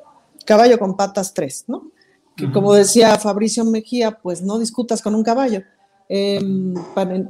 caballo 0.45 0.79
con 0.79 0.95
patas 0.95 1.33
tres, 1.33 1.65
¿no? 1.67 1.91
Que 2.35 2.51
como 2.51 2.73
decía 2.73 3.17
Fabricio 3.17 3.65
Mejía, 3.65 4.11
pues 4.11 4.41
no 4.41 4.59
discutas 4.59 5.01
con 5.01 5.13
un 5.13 5.23
caballo. 5.23 5.63
Em, 6.07 6.73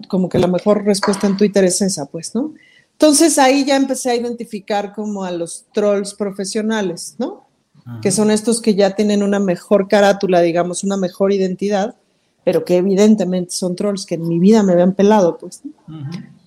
como 0.07 0.29
que 0.29 0.39
la 0.39 0.47
mejor 0.47 0.85
respuesta 0.85 1.27
en 1.27 1.35
Twitter 1.35 1.63
es 1.65 1.81
esa, 1.81 2.05
pues, 2.05 2.35
¿no? 2.35 2.53
Entonces 3.01 3.39
ahí 3.39 3.63
ya 3.63 3.77
empecé 3.77 4.11
a 4.11 4.15
identificar 4.15 4.93
como 4.93 5.23
a 5.23 5.31
los 5.31 5.67
trolls 5.71 6.13
profesionales, 6.13 7.15
¿no? 7.17 7.47
que 8.01 8.11
son 8.11 8.29
estos 8.29 8.61
que 8.61 8.75
ya 8.75 8.93
tienen 8.93 9.23
una 9.23 9.39
mejor 9.39 9.87
carátula, 9.87 10.41
digamos, 10.41 10.83
una 10.83 10.97
mejor 10.97 11.31
identidad, 11.31 11.95
pero 12.43 12.65
que 12.65 12.75
evidentemente 12.75 13.51
son 13.51 13.75
trolls 13.75 14.05
que 14.05 14.15
en 14.15 14.27
mi 14.27 14.37
vida 14.37 14.63
me 14.63 14.73
habían 14.73 14.93
pelado, 14.93 15.37
pues. 15.37 15.61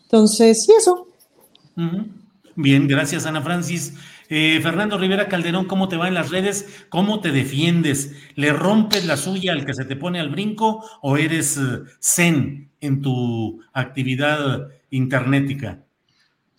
Entonces, 0.03 0.65
sí, 0.65 0.73
eso. 0.79 1.09
Bien, 2.55 2.87
gracias, 2.87 3.25
Ana 3.25 3.41
Francis. 3.41 3.95
Eh, 4.29 4.61
Fernando 4.63 4.99
Rivera 4.99 5.29
Calderón, 5.29 5.65
¿cómo 5.65 5.89
te 5.89 5.97
va 5.97 6.07
en 6.07 6.15
las 6.15 6.31
redes? 6.31 6.85
¿Cómo 6.91 7.21
te 7.21 7.33
defiendes? 7.33 8.13
¿Le 8.35 8.53
rompes 8.53 9.07
la 9.07 9.17
suya 9.17 9.53
al 9.53 9.65
que 9.65 9.75
se 9.75 9.87
te 9.87 9.97
pone 9.97 10.21
al 10.21 10.29
brinco 10.29 10.85
o 11.01 11.17
eres 11.17 11.57
eh, 11.57 11.81
zen 11.99 12.71
en 12.81 13.01
tu 13.01 13.61
actividad 13.73 14.69
internetica? 14.91 15.81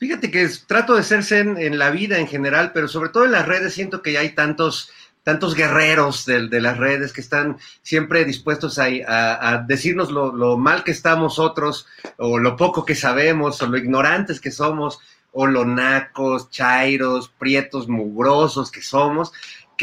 Fíjate 0.04 0.32
que 0.32 0.50
trato 0.68 0.96
de 0.96 1.04
ser 1.04 1.24
zen 1.24 1.58
en 1.58 1.80
la 1.80 1.90
vida 1.90 2.18
en 2.20 2.28
general, 2.28 2.72
pero 2.74 2.90
sobre 2.90 3.08
todo 3.08 3.24
en 3.24 3.32
las 3.32 3.48
redes 3.48 3.74
siento 3.74 4.02
que 4.02 4.18
hay 4.18 4.32
tantos 4.32 4.92
tantos 5.24 5.56
guerreros 5.56 6.26
de, 6.26 6.50
de, 6.50 6.60
las 6.60 6.78
redes 6.78 7.14
que 7.14 7.22
están 7.22 7.56
siempre 7.84 8.26
dispuestos 8.26 8.80
a, 8.80 8.88
a, 9.08 9.50
a 9.50 9.58
decirnos 9.60 10.12
lo, 10.12 10.36
lo, 10.36 10.58
mal 10.58 10.84
que 10.84 10.92
estamos 10.92 11.40
otros, 11.40 11.88
o 12.18 12.38
lo 12.38 12.58
poco 12.58 12.84
que 12.84 12.96
sabemos, 12.96 13.62
o 13.62 13.68
lo 13.68 13.78
ignorantes 13.78 14.42
que 14.42 14.52
somos, 14.52 15.00
o 15.32 15.48
lo 15.48 15.64
nacos, 15.64 16.50
chairos, 16.50 17.30
prietos, 17.40 17.88
mugrosos 17.88 18.72
que 18.72 18.82
somos, 18.82 19.32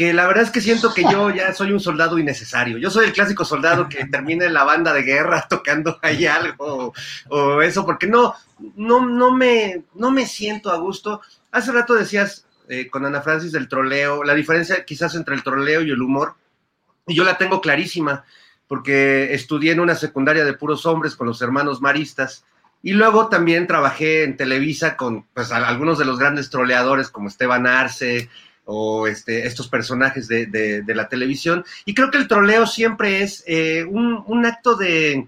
que 0.01 0.13
la 0.15 0.25
verdad 0.25 0.45
es 0.45 0.49
que 0.49 0.61
siento 0.61 0.95
que 0.95 1.03
yo 1.03 1.29
ya 1.29 1.53
soy 1.53 1.71
un 1.71 1.79
soldado 1.79 2.17
innecesario. 2.17 2.79
Yo 2.79 2.89
soy 2.89 3.05
el 3.05 3.13
clásico 3.13 3.45
soldado 3.45 3.87
que 3.87 4.03
termina 4.11 4.47
en 4.47 4.53
la 4.55 4.63
banda 4.63 4.93
de 4.93 5.03
guerra 5.03 5.45
tocando 5.49 5.99
ahí 6.01 6.25
algo, 6.25 6.55
o, 6.65 6.93
o 7.29 7.61
eso, 7.61 7.85
porque 7.85 8.07
no, 8.07 8.33
no, 8.77 9.05
no, 9.05 9.29
me, 9.29 9.83
no 9.93 10.09
me 10.09 10.25
siento 10.25 10.71
a 10.71 10.77
gusto. 10.77 11.21
Hace 11.51 11.71
rato 11.71 11.93
decías, 11.93 12.47
eh, 12.67 12.89
con 12.89 13.05
Ana 13.05 13.21
Francis 13.21 13.51
del 13.51 13.67
troleo, 13.67 14.23
la 14.23 14.33
diferencia 14.33 14.83
quizás 14.85 15.13
entre 15.13 15.35
el 15.35 15.43
troleo 15.43 15.83
y 15.83 15.91
el 15.91 16.01
humor, 16.01 16.33
y 17.05 17.13
yo 17.13 17.23
la 17.23 17.37
tengo 17.37 17.61
clarísima, 17.61 18.25
porque 18.67 19.35
estudié 19.35 19.71
en 19.71 19.81
una 19.81 19.93
secundaria 19.93 20.43
de 20.43 20.53
puros 20.53 20.87
hombres 20.87 21.15
con 21.15 21.27
los 21.27 21.43
hermanos 21.43 21.79
maristas, 21.79 22.43
y 22.81 22.93
luego 22.93 23.29
también 23.29 23.67
trabajé 23.67 24.23
en 24.23 24.35
Televisa 24.35 24.97
con 24.97 25.27
pues, 25.35 25.51
algunos 25.51 25.99
de 25.99 26.05
los 26.05 26.17
grandes 26.17 26.49
troleadores 26.49 27.09
como 27.09 27.27
Esteban 27.27 27.67
Arce 27.67 28.31
o 28.65 29.07
este, 29.07 29.45
estos 29.45 29.67
personajes 29.67 30.27
de, 30.27 30.45
de, 30.45 30.81
de 30.81 30.95
la 30.95 31.09
televisión, 31.09 31.63
y 31.85 31.93
creo 31.93 32.11
que 32.11 32.17
el 32.17 32.27
troleo 32.27 32.65
siempre 32.65 33.23
es 33.23 33.43
eh, 33.47 33.83
un, 33.83 34.23
un, 34.27 34.45
acto 34.45 34.75
de, 34.75 35.27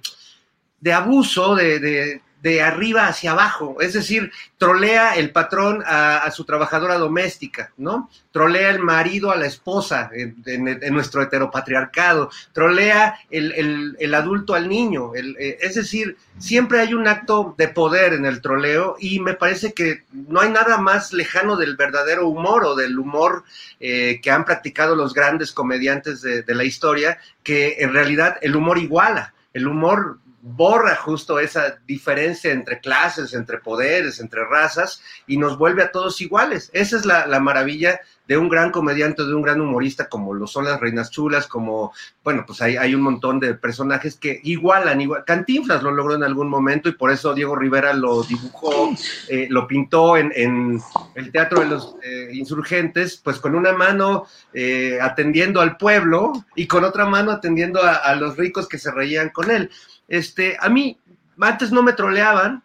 de 0.79 0.93
abuso, 0.93 1.55
de, 1.55 2.21
de 2.43 2.61
arriba 2.61 3.07
hacia 3.07 3.31
abajo, 3.31 3.77
es 3.79 3.93
decir, 3.93 4.29
trolea 4.57 5.15
el 5.15 5.31
patrón 5.31 5.81
a, 5.85 6.29
su 6.31 6.43
trabajadora 6.43 6.97
doméstica, 6.97 7.71
¿no? 7.77 8.09
Trolea 8.31 8.69
el 8.69 8.79
marido 8.79 9.31
a 9.31 9.37
la 9.37 9.45
esposa 9.45 10.09
en, 10.13 10.93
nuestro 10.93 11.21
heteropatriarcado, 11.21 12.29
trolea 12.51 13.17
el, 13.29 14.13
adulto 14.13 14.55
al 14.55 14.67
niño, 14.67 15.15
eh, 15.15 15.57
es 15.61 15.75
decir, 15.75 16.17
siempre 16.37 16.81
hay 16.81 16.93
un 16.93 17.07
acto 17.07 17.55
de 17.57 17.69
poder 17.69 18.11
en 18.11 18.25
el 18.25 18.41
troleo 18.41 18.97
y 18.99 19.21
me 19.21 19.35
parece 19.35 19.71
que 19.71 20.03
no 20.11 20.41
hay 20.41 20.49
nada 20.49 20.77
más 20.77 21.13
lejano 21.13 21.55
del 21.55 21.77
verdadero 21.77 22.27
humor 22.27 22.65
o 22.65 22.75
del 22.75 22.99
humor 22.99 23.45
eh, 23.79 24.19
que 24.21 24.31
han 24.31 24.43
practicado 24.43 24.97
los 24.97 25.13
grandes 25.13 25.53
comediantes 25.53 26.21
de 26.21 26.43
la 26.55 26.65
historia, 26.65 27.19
que 27.41 27.77
en 27.79 27.93
realidad 27.93 28.35
el 28.41 28.57
humor 28.57 28.79
iguala, 28.79 29.33
el 29.53 29.67
humor 29.67 30.17
borra 30.45 30.97
justo 30.97 31.39
esa 31.39 31.79
diferencia 31.87 32.51
entre 32.51 32.81
clases, 32.81 33.33
entre 33.33 33.59
poderes, 33.59 34.19
entre 34.19 34.43
razas 34.43 35.01
y 35.25 35.37
nos 35.37 35.57
vuelve 35.57 35.83
a 35.83 35.91
todos 35.91 36.19
iguales. 36.19 36.69
Esa 36.73 36.97
es 36.97 37.05
la, 37.05 37.25
la, 37.27 37.39
maravilla 37.39 38.01
de 38.27 38.37
un 38.37 38.49
gran 38.49 38.69
comediante, 38.69 39.23
de 39.23 39.33
un 39.33 39.41
gran 39.41 39.61
humorista 39.61 40.09
como 40.09 40.33
lo 40.33 40.45
son 40.45 40.65
las 40.65 40.81
Reinas 40.81 41.11
Chulas, 41.11 41.47
como, 41.47 41.93
bueno, 42.25 42.43
pues 42.45 42.61
hay, 42.61 42.75
hay 42.75 42.93
un 42.93 43.01
montón 43.01 43.39
de 43.39 43.53
personajes 43.53 44.17
que 44.17 44.41
igualan, 44.43 44.99
igual. 44.99 45.23
Cantinflas 45.25 45.81
lo 45.81 45.91
logró 45.91 46.15
en 46.15 46.23
algún 46.23 46.49
momento 46.49 46.89
y 46.89 46.93
por 46.93 47.11
eso 47.11 47.33
Diego 47.33 47.55
Rivera 47.55 47.93
lo 47.93 48.23
dibujó, 48.23 48.93
eh, 49.29 49.47
lo 49.49 49.65
pintó 49.65 50.17
en, 50.17 50.33
en, 50.35 50.81
el 51.15 51.31
Teatro 51.31 51.61
de 51.61 51.67
los 51.67 51.95
eh, 52.03 52.31
Insurgentes, 52.33 53.15
pues 53.15 53.39
con 53.39 53.55
una 53.55 53.71
mano 53.71 54.25
eh, 54.53 54.99
atendiendo 55.01 55.61
al 55.61 55.77
pueblo 55.77 56.33
y 56.53 56.67
con 56.67 56.83
otra 56.83 57.05
mano 57.05 57.31
atendiendo 57.31 57.81
a, 57.81 57.93
a 57.93 58.15
los 58.15 58.35
ricos 58.35 58.67
que 58.67 58.77
se 58.77 58.91
reían 58.91 59.29
con 59.29 59.49
él. 59.49 59.71
Este, 60.13 60.57
a 60.59 60.69
mí, 60.69 60.99
antes 61.41 61.71
no 61.71 61.81
me 61.81 61.93
troleaban, 61.93 62.61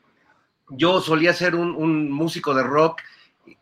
yo 0.69 1.01
solía 1.01 1.33
ser 1.33 1.55
un, 1.55 2.11
músico 2.11 2.53
de 2.53 2.63
rock 2.63 3.01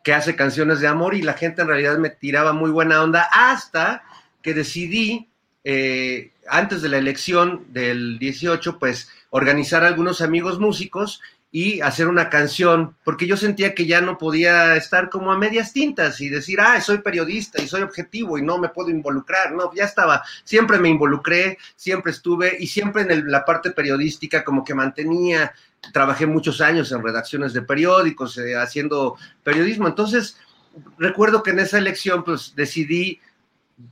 que 0.03 0.13
hace 0.13 0.35
canciones 0.35 0.81
de 0.81 0.89
amor 0.89 1.15
y 1.15 1.21
la 1.21 1.35
gente 1.35 1.61
en 1.61 1.69
realidad 1.69 1.97
me 1.97 2.09
tiraba 2.09 2.51
muy 2.51 2.69
buena 2.69 3.01
onda 3.01 3.29
hasta 3.31 4.03
que 4.41 4.53
decidí, 4.53 5.29
eh, 5.63 6.33
antes 6.49 6.81
de 6.81 6.89
la 6.89 6.97
elección 6.97 7.67
del 7.69 8.19
18, 8.19 8.77
pues 8.77 9.09
organizar 9.29 9.85
algunos 9.85 10.19
amigos 10.19 10.59
músicos 10.59 11.21
y 11.49 11.79
hacer 11.79 12.07
una 12.07 12.29
canción, 12.29 12.95
porque 13.03 13.25
yo 13.25 13.37
sentía 13.37 13.73
que 13.73 13.85
ya 13.85 14.01
no 14.01 14.17
podía 14.17 14.75
estar 14.75 15.09
como 15.09 15.31
a 15.31 15.37
medias 15.37 15.71
tintas 15.71 16.19
y 16.19 16.27
decir, 16.27 16.59
ah, 16.59 16.79
soy 16.81 16.99
periodista 16.99 17.61
y 17.61 17.67
soy 17.67 17.83
objetivo 17.83 18.37
y 18.37 18.41
no 18.41 18.57
me 18.57 18.69
puedo 18.69 18.89
involucrar, 18.89 19.53
no, 19.53 19.73
ya 19.73 19.85
estaba, 19.85 20.23
siempre 20.43 20.77
me 20.77 20.89
involucré, 20.89 21.57
siempre 21.75 22.11
estuve 22.11 22.57
y 22.59 22.67
siempre 22.67 23.03
en 23.03 23.31
la 23.31 23.45
parte 23.45 23.71
periodística 23.71 24.43
como 24.43 24.63
que 24.63 24.75
mantenía, 24.75 25.53
trabajé 25.93 26.25
muchos 26.25 26.59
años 26.59 26.91
en 26.91 27.01
redacciones 27.01 27.53
de 27.53 27.61
periódicos, 27.61 28.37
eh, 28.37 28.57
haciendo 28.57 29.15
periodismo, 29.41 29.87
entonces 29.87 30.37
recuerdo 30.97 31.43
que 31.43 31.51
en 31.51 31.59
esa 31.59 31.77
elección 31.77 32.25
pues 32.25 32.53
decidí 32.55 33.21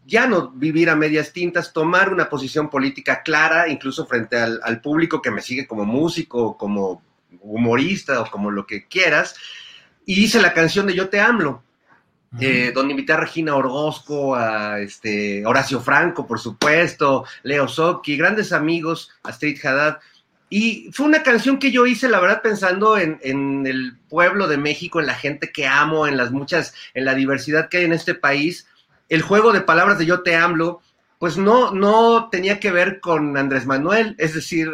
ya 0.05 0.27
no 0.27 0.49
vivir 0.49 0.89
a 0.89 0.95
medias 0.95 1.31
tintas, 1.31 1.71
tomar 1.71 2.11
una 2.11 2.27
posición 2.27 2.69
política 2.69 3.23
clara, 3.23 3.69
incluso 3.69 4.05
frente 4.05 4.37
al, 4.37 4.59
al 4.61 4.81
público 4.81 5.21
que 5.21 5.31
me 5.31 5.41
sigue 5.41 5.67
como 5.67 5.85
músico, 5.85 6.57
como 6.57 7.04
humorista 7.45 8.21
o 8.21 8.29
como 8.29 8.51
lo 8.51 8.65
que 8.65 8.87
quieras, 8.87 9.35
y 10.05 10.23
hice 10.23 10.41
la 10.41 10.53
canción 10.53 10.87
de 10.87 10.93
Yo 10.93 11.09
te 11.09 11.19
amo, 11.19 11.63
eh, 12.39 12.71
donde 12.75 12.91
invité 12.91 13.13
a 13.13 13.17
Regina 13.17 13.55
Orozco, 13.55 14.35
a 14.35 14.79
este, 14.79 15.45
Horacio 15.45 15.79
Franco, 15.79 16.27
por 16.27 16.39
supuesto, 16.39 17.23
Leo 17.43 17.67
Socki, 17.67 18.17
grandes 18.17 18.51
amigos, 18.51 19.09
Astrid 19.23 19.57
Haddad. 19.65 19.99
Y 20.49 20.89
fue 20.91 21.05
una 21.05 21.23
canción 21.23 21.57
que 21.57 21.71
yo 21.71 21.85
hice, 21.85 22.09
la 22.09 22.19
verdad, 22.19 22.41
pensando 22.41 22.97
en, 22.97 23.19
en, 23.23 23.65
el 23.65 23.97
pueblo 24.09 24.47
de 24.47 24.57
México, 24.57 24.99
en 24.99 25.07
la 25.07 25.15
gente 25.15 25.51
que 25.51 25.65
amo, 25.65 26.07
en 26.07 26.17
las 26.17 26.31
muchas, 26.31 26.73
en 26.93 27.05
la 27.05 27.15
diversidad 27.15 27.69
que 27.69 27.77
hay 27.77 27.85
en 27.85 27.93
este 27.93 28.15
país. 28.15 28.67
El 29.07 29.21
juego 29.21 29.53
de 29.53 29.61
palabras 29.61 29.97
de 29.97 30.05
Yo 30.05 30.21
te 30.21 30.35
amo 30.35 30.81
pues 31.25 31.39
no, 31.39 31.71
no 31.71 32.29
tenía 32.29 32.59
que 32.59 32.69
ver 32.69 32.99
con 32.99 33.35
Andrés 33.35 33.65
Manuel, 33.65 34.13
es 34.19 34.35
decir, 34.35 34.71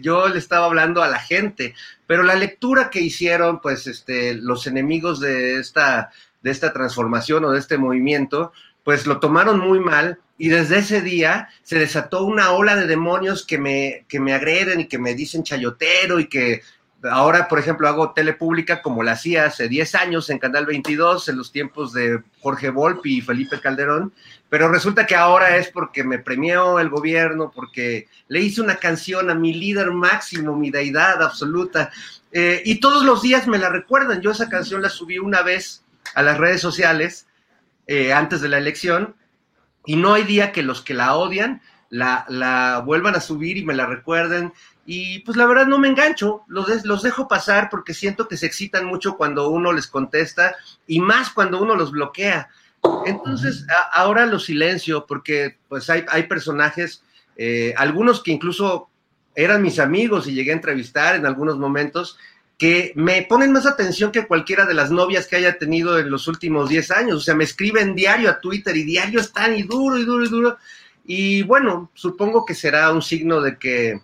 yo 0.00 0.26
le 0.26 0.36
estaba 0.40 0.66
hablando 0.66 1.00
a 1.00 1.08
la 1.08 1.20
gente, 1.20 1.76
pero 2.08 2.24
la 2.24 2.34
lectura 2.34 2.90
que 2.90 3.00
hicieron, 3.00 3.60
pues, 3.60 3.86
este, 3.86 4.34
los 4.34 4.66
enemigos 4.66 5.20
de 5.20 5.60
esta, 5.60 6.10
de 6.42 6.50
esta 6.50 6.72
transformación 6.72 7.44
o 7.44 7.52
de 7.52 7.60
este 7.60 7.78
movimiento, 7.78 8.52
pues 8.82 9.06
lo 9.06 9.20
tomaron 9.20 9.60
muy 9.60 9.78
mal 9.78 10.18
y 10.38 10.48
desde 10.48 10.78
ese 10.78 11.02
día 11.02 11.50
se 11.62 11.78
desató 11.78 12.24
una 12.24 12.50
ola 12.50 12.74
de 12.74 12.88
demonios 12.88 13.46
que 13.46 13.58
me, 13.58 14.04
que 14.08 14.18
me 14.18 14.34
agreden 14.34 14.80
y 14.80 14.88
que 14.88 14.98
me 14.98 15.14
dicen 15.14 15.44
chayotero 15.44 16.18
y 16.18 16.26
que 16.26 16.62
ahora, 17.10 17.48
por 17.48 17.58
ejemplo, 17.58 17.88
hago 17.88 18.12
tele 18.12 18.32
pública 18.32 18.82
como 18.82 19.02
la 19.02 19.12
hacía 19.12 19.46
hace 19.46 19.68
10 19.68 19.94
años 19.96 20.30
en 20.30 20.38
Canal 20.38 20.66
22, 20.66 21.28
en 21.28 21.38
los 21.38 21.50
tiempos 21.50 21.92
de 21.92 22.22
Jorge 22.40 22.70
Volpi 22.70 23.18
y 23.18 23.20
Felipe 23.20 23.60
Calderón, 23.60 24.12
pero 24.48 24.68
resulta 24.68 25.06
que 25.06 25.16
ahora 25.16 25.56
es 25.56 25.68
porque 25.68 26.04
me 26.04 26.18
premió 26.18 26.78
el 26.78 26.88
gobierno, 26.88 27.50
porque 27.54 28.08
le 28.28 28.40
hice 28.40 28.60
una 28.60 28.76
canción 28.76 29.30
a 29.30 29.34
mi 29.34 29.54
líder 29.54 29.90
máximo, 29.90 30.56
mi 30.56 30.70
deidad 30.70 31.22
absoluta, 31.22 31.90
eh, 32.30 32.62
y 32.64 32.80
todos 32.80 33.04
los 33.04 33.22
días 33.22 33.46
me 33.46 33.58
la 33.58 33.68
recuerdan. 33.68 34.20
Yo 34.20 34.30
esa 34.30 34.48
canción 34.48 34.82
la 34.82 34.88
subí 34.88 35.18
una 35.18 35.42
vez 35.42 35.82
a 36.14 36.22
las 36.22 36.38
redes 36.38 36.60
sociales 36.60 37.26
eh, 37.86 38.12
antes 38.12 38.40
de 38.40 38.48
la 38.48 38.58
elección, 38.58 39.16
y 39.84 39.96
no 39.96 40.14
hay 40.14 40.22
día 40.24 40.52
que 40.52 40.62
los 40.62 40.82
que 40.82 40.94
la 40.94 41.16
odian 41.16 41.60
la, 41.90 42.24
la 42.28 42.82
vuelvan 42.84 43.16
a 43.16 43.20
subir 43.20 43.58
y 43.58 43.64
me 43.64 43.74
la 43.74 43.84
recuerden 43.84 44.52
y 44.84 45.20
pues 45.20 45.36
la 45.36 45.46
verdad 45.46 45.66
no 45.66 45.78
me 45.78 45.88
engancho, 45.88 46.42
los, 46.48 46.84
los, 46.84 47.02
dejo 47.02 47.28
pasar 47.28 47.68
porque 47.70 47.94
siento 47.94 48.26
que 48.26 48.36
se 48.36 48.46
excitan 48.46 48.84
mucho 48.84 49.16
cuando 49.16 49.48
uno 49.48 49.72
les 49.72 49.86
contesta 49.86 50.56
y 50.86 51.00
más 51.00 51.30
cuando 51.30 51.62
uno 51.62 51.76
los 51.76 51.92
bloquea. 51.92 52.48
Entonces, 53.06 53.64
a, 53.70 54.00
ahora 54.00 54.26
lo 54.26 54.40
silencio 54.40 55.06
porque 55.06 55.58
pues 55.68 55.88
hay, 55.88 56.04
hay 56.08 56.24
personajes, 56.24 57.04
eh, 57.36 57.74
algunos 57.76 58.22
que 58.22 58.32
incluso 58.32 58.88
eran 59.36 59.62
mis 59.62 59.78
amigos 59.78 60.26
y 60.26 60.34
llegué 60.34 60.50
a 60.50 60.54
entrevistar 60.56 61.14
en 61.14 61.26
algunos 61.26 61.58
momentos, 61.58 62.18
que 62.58 62.92
me 62.96 63.22
ponen 63.22 63.52
más 63.52 63.66
atención 63.66 64.12
que 64.12 64.26
cualquiera 64.26 64.66
de 64.66 64.74
las 64.74 64.90
novias 64.90 65.26
que 65.26 65.36
haya 65.36 65.58
tenido 65.58 65.98
en 65.98 66.10
los 66.10 66.28
últimos 66.28 66.68
10 66.68 66.90
años. 66.92 67.16
O 67.16 67.20
sea, 67.20 67.34
me 67.34 67.44
escriben 67.44 67.94
diario 67.94 68.30
a 68.30 68.40
Twitter 68.40 68.76
y 68.76 68.84
diario 68.84 69.20
están 69.20 69.56
y 69.56 69.62
duro 69.62 69.98
y 69.98 70.04
duro 70.04 70.24
y 70.24 70.28
duro. 70.28 70.58
Y 71.04 71.42
bueno, 71.42 71.90
supongo 71.94 72.44
que 72.44 72.54
será 72.54 72.92
un 72.92 73.02
signo 73.02 73.40
de 73.40 73.58
que 73.58 74.00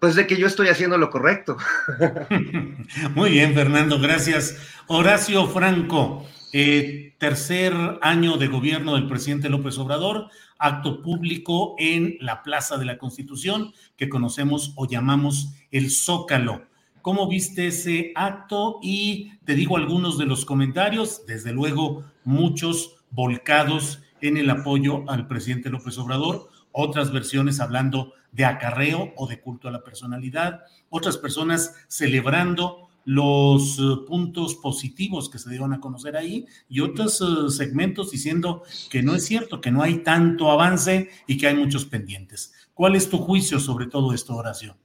pues 0.00 0.14
de 0.14 0.26
que 0.26 0.38
yo 0.38 0.46
estoy 0.46 0.68
haciendo 0.68 0.96
lo 0.96 1.10
correcto. 1.10 1.58
Muy 3.14 3.30
bien, 3.30 3.54
Fernando, 3.54 4.00
gracias. 4.00 4.56
Horacio 4.86 5.46
Franco, 5.46 6.26
eh, 6.52 7.14
tercer 7.18 7.74
año 8.00 8.38
de 8.38 8.48
gobierno 8.48 8.94
del 8.94 9.06
presidente 9.06 9.50
López 9.50 9.78
Obrador, 9.78 10.28
acto 10.58 11.02
público 11.02 11.76
en 11.78 12.16
la 12.20 12.42
Plaza 12.42 12.78
de 12.78 12.86
la 12.86 12.96
Constitución, 12.96 13.74
que 13.98 14.08
conocemos 14.08 14.72
o 14.76 14.88
llamamos 14.88 15.52
el 15.70 15.90
Zócalo. 15.90 16.62
¿Cómo 17.02 17.28
viste 17.28 17.66
ese 17.66 18.12
acto? 18.14 18.78
Y 18.82 19.32
te 19.44 19.54
digo 19.54 19.76
algunos 19.76 20.16
de 20.16 20.26
los 20.26 20.46
comentarios, 20.46 21.26
desde 21.26 21.52
luego 21.52 22.04
muchos 22.24 22.96
volcados 23.10 24.02
en 24.22 24.38
el 24.38 24.48
apoyo 24.48 25.04
al 25.10 25.26
presidente 25.28 25.68
López 25.68 25.98
Obrador, 25.98 26.48
otras 26.72 27.12
versiones 27.12 27.60
hablando 27.60 28.14
de 28.32 28.44
acarreo 28.44 29.12
o 29.16 29.26
de 29.26 29.40
culto 29.40 29.68
a 29.68 29.72
la 29.72 29.82
personalidad, 29.82 30.60
otras 30.88 31.16
personas 31.16 31.74
celebrando 31.88 32.90
los 33.04 33.78
eh, 33.78 34.06
puntos 34.06 34.54
positivos 34.56 35.30
que 35.30 35.38
se 35.38 35.50
dieron 35.50 35.72
a 35.72 35.80
conocer 35.80 36.16
ahí 36.16 36.46
y 36.68 36.80
otros 36.80 37.20
eh, 37.20 37.50
segmentos 37.50 38.10
diciendo 38.10 38.62
que 38.90 39.02
no 39.02 39.14
es 39.14 39.24
cierto, 39.24 39.60
que 39.60 39.70
no 39.70 39.82
hay 39.82 39.98
tanto 39.98 40.50
avance 40.50 41.08
y 41.26 41.38
que 41.38 41.46
hay 41.46 41.54
muchos 41.54 41.86
pendientes. 41.86 42.52
¿Cuál 42.74 42.96
es 42.96 43.08
tu 43.08 43.18
juicio 43.18 43.58
sobre 43.58 43.86
todo 43.86 44.12
esto, 44.12 44.36
Horacio? 44.36 44.76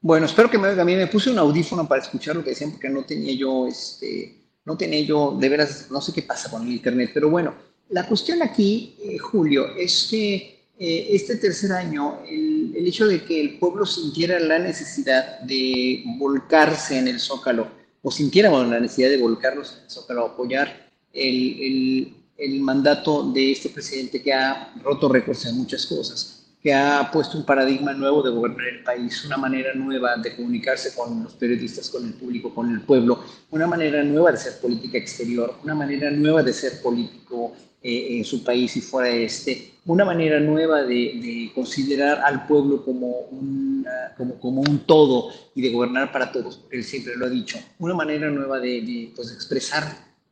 Bueno, 0.00 0.26
espero 0.26 0.50
que 0.50 0.58
me 0.58 0.68
oiga 0.68 0.84
bien. 0.84 0.98
Me 0.98 1.06
puse 1.06 1.30
un 1.30 1.38
audífono 1.38 1.88
para 1.88 2.02
escuchar 2.02 2.36
lo 2.36 2.44
que 2.44 2.50
decían 2.50 2.72
porque 2.72 2.88
no 2.88 3.04
tenía 3.04 3.34
yo, 3.34 3.66
este, 3.66 4.40
no 4.64 4.76
tenía 4.76 5.00
yo, 5.00 5.36
de 5.38 5.48
veras, 5.48 5.88
no 5.90 6.00
sé 6.00 6.12
qué 6.12 6.22
pasa 6.22 6.50
con 6.50 6.62
el 6.62 6.72
internet, 6.72 7.10
pero 7.14 7.30
bueno, 7.30 7.54
la 7.88 8.06
cuestión 8.06 8.42
aquí, 8.42 8.96
eh, 9.02 9.18
Julio, 9.18 9.74
es 9.76 10.08
que 10.10 10.55
eh, 10.78 11.08
este 11.10 11.36
tercer 11.36 11.72
año, 11.72 12.20
el, 12.28 12.86
hecho 12.86 13.06
de 13.06 13.24
que 13.24 13.40
el 13.40 13.58
pueblo 13.58 13.84
sintiera 13.84 14.38
la 14.38 14.58
necesidad 14.58 15.40
de 15.40 16.04
volcarse 16.18 16.98
en 16.98 17.08
el 17.08 17.18
Zócalo, 17.18 17.66
o 18.02 18.10
sintiéramos 18.10 18.68
la 18.68 18.78
necesidad 18.78 19.10
de 19.10 19.18
volcarnos 19.18 19.72
en 19.72 19.84
el 19.84 19.90
Zócalo, 19.90 20.26
apoyar 20.26 20.88
el, 21.12 22.14
el 22.36 22.60
mandato 22.60 23.32
de 23.32 23.52
este 23.52 23.70
presidente 23.70 24.22
que 24.22 24.32
ha 24.32 24.72
roto 24.82 25.08
récords 25.08 25.46
en 25.46 25.56
muchas 25.56 25.86
cosas 25.86 26.36
que 26.66 26.74
ha 26.74 27.08
puesto 27.12 27.38
un 27.38 27.46
paradigma 27.46 27.92
nuevo 27.92 28.24
de 28.24 28.30
gobernar 28.30 28.66
el 28.66 28.82
país, 28.82 29.24
una 29.24 29.36
manera 29.36 29.72
nueva 29.74 30.16
de 30.16 30.34
comunicarse 30.34 30.92
con 30.96 31.22
los 31.22 31.34
periodistas, 31.34 31.88
con 31.88 32.04
el 32.04 32.14
público, 32.14 32.52
con 32.52 32.72
el 32.72 32.80
pueblo, 32.80 33.22
una 33.52 33.68
manera 33.68 34.02
nueva 34.02 34.32
de 34.32 34.38
hacer 34.38 34.58
política 34.60 34.98
exterior, 34.98 35.54
una 35.62 35.76
manera 35.76 36.10
nueva 36.10 36.42
de 36.42 36.52
ser 36.52 36.82
político 36.82 37.52
eh, 37.80 38.18
en 38.18 38.24
su 38.24 38.42
país 38.42 38.76
y 38.76 38.80
fuera 38.80 39.10
de 39.10 39.26
este, 39.26 39.74
una 39.86 40.04
manera 40.04 40.40
nueva 40.40 40.82
de, 40.82 41.50
considerar 41.54 42.20
al 42.24 42.46
pueblo 42.46 42.84
como 42.84 43.06
un, 43.30 43.86
como, 44.16 44.34
como, 44.40 44.60
un 44.60 44.80
todo 44.80 45.30
y 45.54 45.62
de 45.62 45.70
gobernar 45.70 46.12
para 46.12 46.32
todos, 46.32 46.60
él 46.70 46.84
siempre 46.84 47.16
lo 47.16 47.26
ha 47.26 47.30
dicho, 47.30 47.58
una 47.78 47.94
manera 47.94 48.28
nueva 48.30 48.58
de, 48.58 48.82
de 48.82 49.12
pues, 49.14 49.32
expresar 49.32 49.84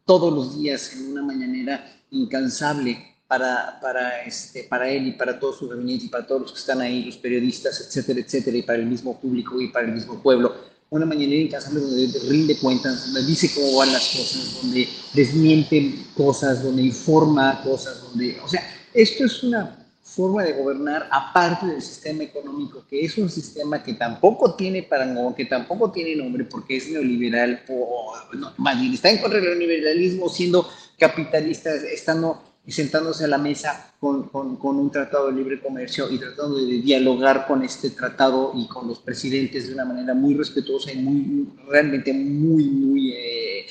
todos 0.04 0.32
los 0.32 0.58
días 0.58 0.92
en 0.94 1.12
una 1.12 1.22
mañanera 1.22 1.84
incansable 2.10 3.14
para, 3.26 3.78
para, 3.80 4.22
este, 4.22 4.64
para 4.64 4.88
él 4.88 5.08
y 5.08 5.12
para 5.12 5.38
todo 5.38 5.52
su 5.52 5.68
gabinete 5.68 6.06
y 6.06 6.08
para 6.08 6.26
todos 6.26 6.42
los 6.42 6.52
que 6.52 6.58
están 6.58 6.80
ahí, 6.80 7.04
los 7.04 7.16
periodistas, 7.16 7.80
etcétera, 7.80 8.20
etcétera, 8.20 8.56
y 8.56 8.62
para 8.62 8.78
el 8.78 8.86
mismo 8.86 9.18
público 9.18 9.60
y 9.60 9.68
para 9.68 9.86
el 9.86 9.92
mismo 9.92 10.22
pueblo. 10.22 10.54
Una 10.90 11.06
mañanera 11.06 11.42
incansable 11.42 11.80
donde 11.80 12.18
rinde 12.28 12.58
cuentas, 12.58 13.06
donde 13.06 13.24
dice 13.24 13.50
cómo 13.54 13.78
van 13.78 13.92
las 13.92 14.08
cosas, 14.10 14.60
donde 14.60 14.88
desmiente 15.14 15.94
cosas, 16.16 16.62
donde 16.62 16.82
informa 16.82 17.62
cosas, 17.62 18.02
donde, 18.02 18.38
o 18.44 18.48
sea, 18.48 18.62
esto 18.94 19.24
es 19.24 19.42
una 19.42 19.84
forma 20.00 20.44
de 20.44 20.52
gobernar 20.52 21.08
aparte 21.10 21.66
del 21.66 21.82
sistema 21.82 22.22
económico, 22.22 22.84
que 22.88 23.04
es 23.04 23.18
un 23.18 23.28
sistema 23.28 23.82
que 23.82 23.94
tampoco 23.94 24.54
tiene 24.54 24.84
parangón, 24.84 25.34
que 25.34 25.46
tampoco 25.46 25.90
tiene 25.90 26.14
nombre 26.14 26.44
porque 26.44 26.76
es 26.76 26.88
neoliberal, 26.88 27.62
o, 27.68 28.14
no, 28.34 28.52
más 28.58 28.80
bien 28.80 28.94
está 28.94 29.10
en 29.10 29.18
contra 29.18 29.40
del 29.40 29.58
neoliberalismo 29.58 30.28
siendo 30.28 30.68
capitalista, 30.98 31.74
estando 31.74 32.54
sentándose 32.66 33.24
a 33.24 33.28
la 33.28 33.38
mesa 33.38 33.92
con, 34.00 34.28
con, 34.28 34.78
un 34.78 34.90
tratado 34.90 35.26
de 35.26 35.34
libre 35.34 35.60
comercio 35.60 36.10
y 36.10 36.18
tratando 36.18 36.56
de 36.56 36.80
dialogar 36.80 37.46
con 37.46 37.62
este 37.62 37.90
tratado 37.90 38.52
y 38.54 38.66
con 38.68 38.88
los 38.88 39.00
presidentes 39.00 39.66
de 39.66 39.74
una 39.74 39.84
manera 39.84 40.14
muy 40.14 40.34
respetuosa 40.34 40.92
y 40.92 40.96
muy, 40.96 41.48
realmente 41.68 42.12
muy, 42.12 42.64
muy, 42.64 43.12
eh, 43.12 43.60
eh, 43.60 43.66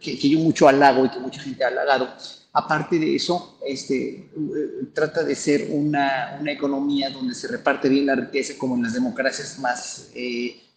que, 0.00 0.18
que, 0.18 0.28
yo 0.28 0.38
mucho 0.40 0.66
halago 0.66 1.04
y 1.04 1.10
que 1.10 1.20
mucha 1.20 1.40
gente 1.40 1.62
ha 1.62 1.68
halagado. 1.68 2.08
Aparte 2.52 2.98
de 2.98 3.14
eso, 3.14 3.58
este, 3.66 4.08
eh, 4.08 4.30
trata 4.92 5.22
de 5.22 5.34
ser 5.34 5.68
una, 5.70 6.38
una, 6.40 6.50
economía 6.50 7.10
donde 7.10 7.34
se 7.34 7.46
reparte 7.46 7.88
bien 7.88 8.06
la 8.06 8.16
riqueza 8.16 8.54
como 8.58 8.74
en 8.74 8.82
las 8.82 8.94
democracias 8.94 9.58
más 9.58 10.10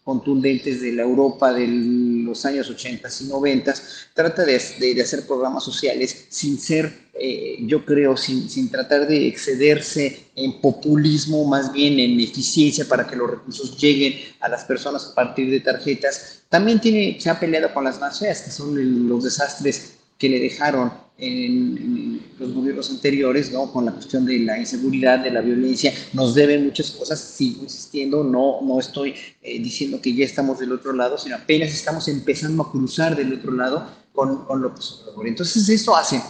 contundentes 0.04 0.80
de 0.80 0.92
la 0.92 1.02
Europa 1.02 1.52
de 1.52 1.66
los 1.68 2.44
años 2.44 2.68
80 2.68 3.08
y 3.20 3.24
90, 3.24 3.74
trata 4.14 4.44
de, 4.44 4.60
de, 4.78 5.02
hacer 5.02 5.24
programas 5.26 5.62
sociales 5.62 6.26
sin 6.28 6.58
ser, 6.58 6.92
eh, 7.14 7.58
yo 7.60 7.84
creo, 7.84 8.16
sin, 8.16 8.50
sin, 8.50 8.68
tratar 8.68 9.06
de 9.06 9.28
excederse 9.28 10.26
en 10.34 10.60
populismo, 10.60 11.44
más 11.44 11.72
bien 11.72 12.00
en 12.00 12.18
eficiencia 12.18 12.84
para 12.84 13.06
que 13.06 13.14
los 13.14 13.30
recursos 13.30 13.78
lleguen 13.78 14.18
a 14.40 14.48
las 14.48 14.64
personas 14.64 15.06
a 15.06 15.14
partir 15.14 15.48
de 15.50 15.60
tarjetas. 15.60 16.42
También 16.48 16.80
tiene, 16.80 17.20
se 17.20 17.30
ha 17.30 17.38
peleado 17.38 17.72
con 17.72 17.84
las 17.84 18.00
más 18.00 18.18
feas, 18.18 18.42
que 18.42 18.50
son 18.50 19.08
los 19.08 19.22
desastres 19.22 19.98
que 20.18 20.28
le 20.28 20.40
dejaron 20.40 20.92
en, 21.18 22.20
los 22.38 22.52
gobiernos 22.52 22.90
anteriores, 22.90 23.52
¿no? 23.52 23.72
Con 23.72 23.84
la 23.84 23.92
cuestión 23.92 24.24
de 24.24 24.38
la 24.40 24.58
inseguridad, 24.58 25.20
de 25.20 25.30
la 25.30 25.40
violencia, 25.40 25.92
nos 26.12 26.34
deben 26.34 26.64
muchas 26.66 26.90
cosas, 26.90 27.20
sigo 27.20 27.62
insistiendo, 27.62 28.24
no, 28.24 28.60
no 28.62 28.80
estoy 28.80 29.14
eh, 29.42 29.60
diciendo 29.60 30.00
que 30.00 30.14
ya 30.14 30.24
estamos 30.24 30.58
del 30.58 30.72
otro 30.72 30.92
lado, 30.92 31.16
sino 31.18 31.36
apenas 31.36 31.72
estamos 31.72 32.08
empezando 32.08 32.62
a 32.62 32.70
cruzar 32.70 33.16
del 33.16 33.32
otro 33.32 33.52
lado 33.52 33.86
con, 34.12 34.44
con 34.44 34.60
López 34.60 35.02
Obrador. 35.02 35.28
Entonces 35.28 35.68
eso 35.68 35.94
hace 35.94 36.20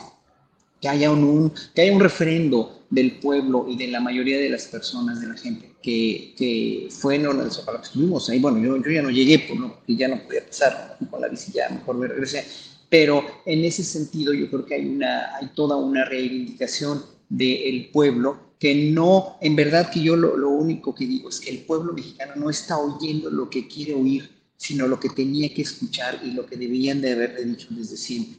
que 0.81 0.89
haya 0.89 1.11
un, 1.11 1.53
que 1.75 1.83
haya 1.83 1.93
un 1.93 2.01
referendo 2.01 2.83
del 2.91 3.19
pueblo 3.21 3.67
y 3.69 3.77
de 3.77 3.87
la 3.87 4.01
mayoría 4.01 4.39
de 4.39 4.51
las 4.51 4.67
personas, 4.67 5.21
de 5.21 5.29
la 5.29 5.35
gente, 5.35 5.73
que, 5.83 6.35
que 6.37 6.89
fue 6.91 7.15
en 7.15 7.51
Zócalo 7.51 7.79
que 7.81 7.87
estuvimos 7.87 8.29
ahí. 8.29 8.39
Bueno, 8.39 8.59
yo, 8.59 8.77
yo 8.77 8.91
ya 8.91 9.01
no 9.01 9.11
llegué, 9.11 9.39
por 9.39 9.59
lo 9.59 9.83
que 9.87 9.97
ya 9.97 10.09
no 10.09 10.23
podía 10.23 10.45
pasar 10.45 10.99
con 11.11 11.21
la 11.21 11.29
bici, 11.29 11.53
ya 11.53 11.71
mejor 11.71 11.97
me 11.97 12.09
regresé 12.09 12.45
pero 12.93 13.25
en 13.47 13.65
ese 13.65 13.83
sentido 13.83 14.35
yo 14.35 14.51
creo 14.51 14.67
que 14.67 14.75
hay, 14.75 14.85
una, 14.85 15.35
hay 15.37 15.49
toda 15.55 15.77
una 15.77 16.05
reivindicación 16.05 17.03
del 17.27 17.89
pueblo 17.91 18.53
que 18.59 18.75
no, 18.93 19.39
en 19.41 19.57
verdad 19.57 19.91
que 19.91 20.03
yo 20.03 20.15
lo, 20.15 20.37
lo, 20.37 20.51
único 20.51 20.95
que 20.95 21.07
digo 21.07 21.31
es 21.31 21.41
que 21.41 21.49
el 21.49 21.61
pueblo 21.61 21.95
mexicano 21.95 22.35
no 22.37 22.51
está 22.51 22.77
oyendo 22.77 23.31
lo 23.31 23.49
que 23.49 23.67
quiere 23.67 23.95
oír, 23.95 24.29
sino 24.59 24.87
lo 24.87 25.01
que 25.01 25.09
tenía 25.09 25.49
que 25.55 25.63
escuchar 25.63 26.21
y 26.23 26.33
lo 26.33 26.45
que 26.45 26.59
debían 26.59 27.01
de 27.01 27.13
haberle 27.13 27.47
dicho 27.47 27.69
desde 27.71 27.97
siempre 27.97 28.37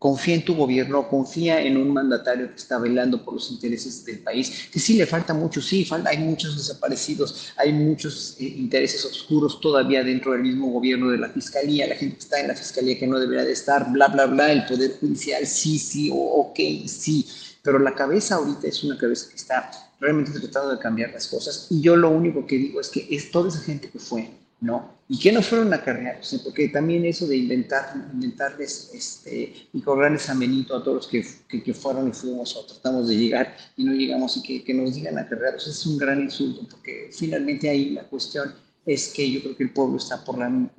confía 0.00 0.34
en 0.34 0.44
tu 0.46 0.56
gobierno, 0.56 1.06
confía 1.06 1.60
en 1.60 1.76
un 1.76 1.92
mandatario 1.92 2.48
que 2.48 2.56
está 2.56 2.78
velando 2.78 3.22
por 3.22 3.34
los 3.34 3.50
intereses 3.50 4.02
del 4.06 4.20
país, 4.20 4.70
que 4.72 4.80
sí 4.80 4.94
le 4.94 5.04
falta 5.04 5.34
mucho, 5.34 5.60
sí, 5.60 5.84
falta, 5.84 6.08
hay 6.08 6.16
muchos 6.16 6.56
desaparecidos, 6.56 7.52
hay 7.54 7.74
muchos 7.74 8.34
eh, 8.40 8.44
intereses 8.44 9.04
oscuros 9.04 9.60
todavía 9.60 10.02
dentro 10.02 10.32
del 10.32 10.40
mismo 10.40 10.70
gobierno 10.70 11.10
de 11.10 11.18
la 11.18 11.28
fiscalía, 11.28 11.86
la 11.86 11.96
gente 11.96 12.16
está 12.18 12.40
en 12.40 12.48
la 12.48 12.56
fiscalía 12.56 12.98
que 12.98 13.06
no 13.06 13.18
debería 13.18 13.44
de 13.44 13.52
estar, 13.52 13.92
bla, 13.92 14.08
bla, 14.08 14.24
bla, 14.24 14.50
el 14.50 14.64
poder 14.64 14.96
judicial, 14.98 15.46
sí, 15.46 15.78
sí, 15.78 16.10
ok, 16.10 16.58
sí, 16.86 17.26
pero 17.62 17.78
la 17.78 17.94
cabeza 17.94 18.36
ahorita 18.36 18.68
es 18.68 18.82
una 18.82 18.96
cabeza 18.96 19.28
que 19.28 19.36
está 19.36 19.70
realmente 20.00 20.32
tratando 20.40 20.70
de 20.70 20.78
cambiar 20.78 21.10
las 21.12 21.28
cosas 21.28 21.66
y 21.68 21.82
yo 21.82 21.94
lo 21.94 22.08
único 22.08 22.46
que 22.46 22.56
digo 22.56 22.80
es 22.80 22.88
que 22.88 23.06
es 23.10 23.30
toda 23.30 23.50
esa 23.50 23.60
gente 23.60 23.90
que 23.90 23.98
fue, 23.98 24.30
¿no? 24.60 25.00
Y 25.08 25.18
que 25.18 25.32
no 25.32 25.42
fueron 25.42 25.72
acarreados, 25.72 26.32
¿eh? 26.32 26.40
porque 26.44 26.68
también 26.68 27.04
eso 27.04 27.26
de 27.26 27.36
inventar, 27.36 27.92
inventarles 28.12 28.90
este, 28.94 29.68
y 29.72 29.80
cobrarles 29.80 30.28
amenito 30.28 30.76
a 30.76 30.84
todos 30.84 30.96
los 30.96 31.08
que, 31.08 31.62
que, 31.62 31.74
fueron 31.74 32.08
y 32.08 32.12
fuimos 32.12 32.56
o 32.56 32.64
tratamos 32.64 33.08
de 33.08 33.16
llegar 33.16 33.56
y 33.76 33.84
no 33.84 33.92
llegamos 33.92 34.36
y 34.36 34.42
que, 34.42 34.62
que 34.62 34.72
nos 34.72 34.94
digan 34.94 35.18
acarreados, 35.18 35.66
es 35.66 35.84
un 35.86 35.98
gran 35.98 36.20
insulto, 36.20 36.66
porque 36.70 37.10
finalmente 37.12 37.68
ahí 37.68 37.90
la 37.90 38.04
cuestión 38.04 38.54
es 38.86 39.08
que 39.08 39.30
yo 39.30 39.40
creo 39.42 39.56
que 39.56 39.64
el 39.64 39.72
pueblo 39.72 39.96
está 39.96 40.24
por 40.24 40.38
la, 40.38 40.70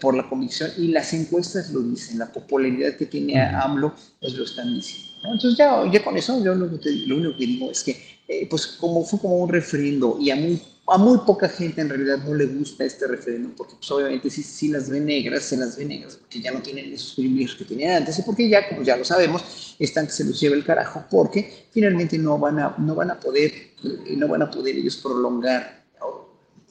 por 0.00 0.14
la 0.14 0.28
convicción 0.28 0.70
y 0.78 0.88
las 0.88 1.12
encuestas 1.12 1.70
lo 1.70 1.80
dicen, 1.80 2.18
la 2.18 2.32
popularidad 2.32 2.96
que 2.96 3.06
tiene 3.06 3.40
AMLO, 3.40 3.94
pues 4.20 4.34
lo 4.34 4.44
están 4.44 4.74
diciendo. 4.74 5.10
Entonces 5.24 5.58
ya, 5.58 5.90
ya 5.92 6.02
con 6.02 6.16
eso 6.16 6.42
yo 6.42 6.54
lo, 6.54 6.66
lo 6.66 7.16
único 7.16 7.36
que 7.36 7.46
digo 7.46 7.70
es 7.70 7.82
que 7.82 7.96
eh, 8.28 8.46
pues 8.48 8.66
como 8.66 9.04
fue 9.04 9.18
como 9.18 9.36
un 9.38 9.48
referendo 9.48 10.16
y 10.20 10.30
a 10.30 10.36
muy 10.36 10.62
a 10.90 10.98
muy 10.98 11.18
poca 11.18 11.48
gente 11.48 11.80
en 11.80 11.88
realidad 11.88 12.18
no 12.18 12.34
le 12.34 12.46
gusta 12.46 12.84
este 12.84 13.06
referéndum, 13.06 13.52
porque 13.52 13.74
pues, 13.76 13.90
obviamente 13.90 14.28
si, 14.28 14.42
si 14.42 14.68
las 14.68 14.90
ve 14.90 14.98
negras, 15.00 15.44
se 15.44 15.56
las 15.56 15.76
ve 15.76 15.84
negras, 15.84 16.16
porque 16.16 16.40
ya 16.40 16.50
no 16.50 16.60
tienen 16.60 16.92
esos 16.92 17.14
privilegios 17.14 17.56
que 17.56 17.64
tenían 17.64 17.98
antes, 17.98 18.18
y 18.18 18.22
porque 18.22 18.48
ya, 18.48 18.68
como 18.68 18.82
ya 18.82 18.96
lo 18.96 19.04
sabemos, 19.04 19.76
están 19.78 20.06
que 20.06 20.12
se 20.12 20.24
los 20.24 20.40
lleva 20.40 20.56
el 20.56 20.64
carajo, 20.64 21.04
porque 21.08 21.66
finalmente 21.70 22.18
no 22.18 22.38
van 22.38 22.58
a, 22.58 22.74
no 22.78 22.94
van 22.96 23.12
a 23.12 23.20
poder, 23.20 23.52
eh, 23.84 24.16
no 24.16 24.26
van 24.26 24.42
a 24.42 24.50
poder 24.50 24.76
ellos 24.76 24.96
prolongar 24.96 25.80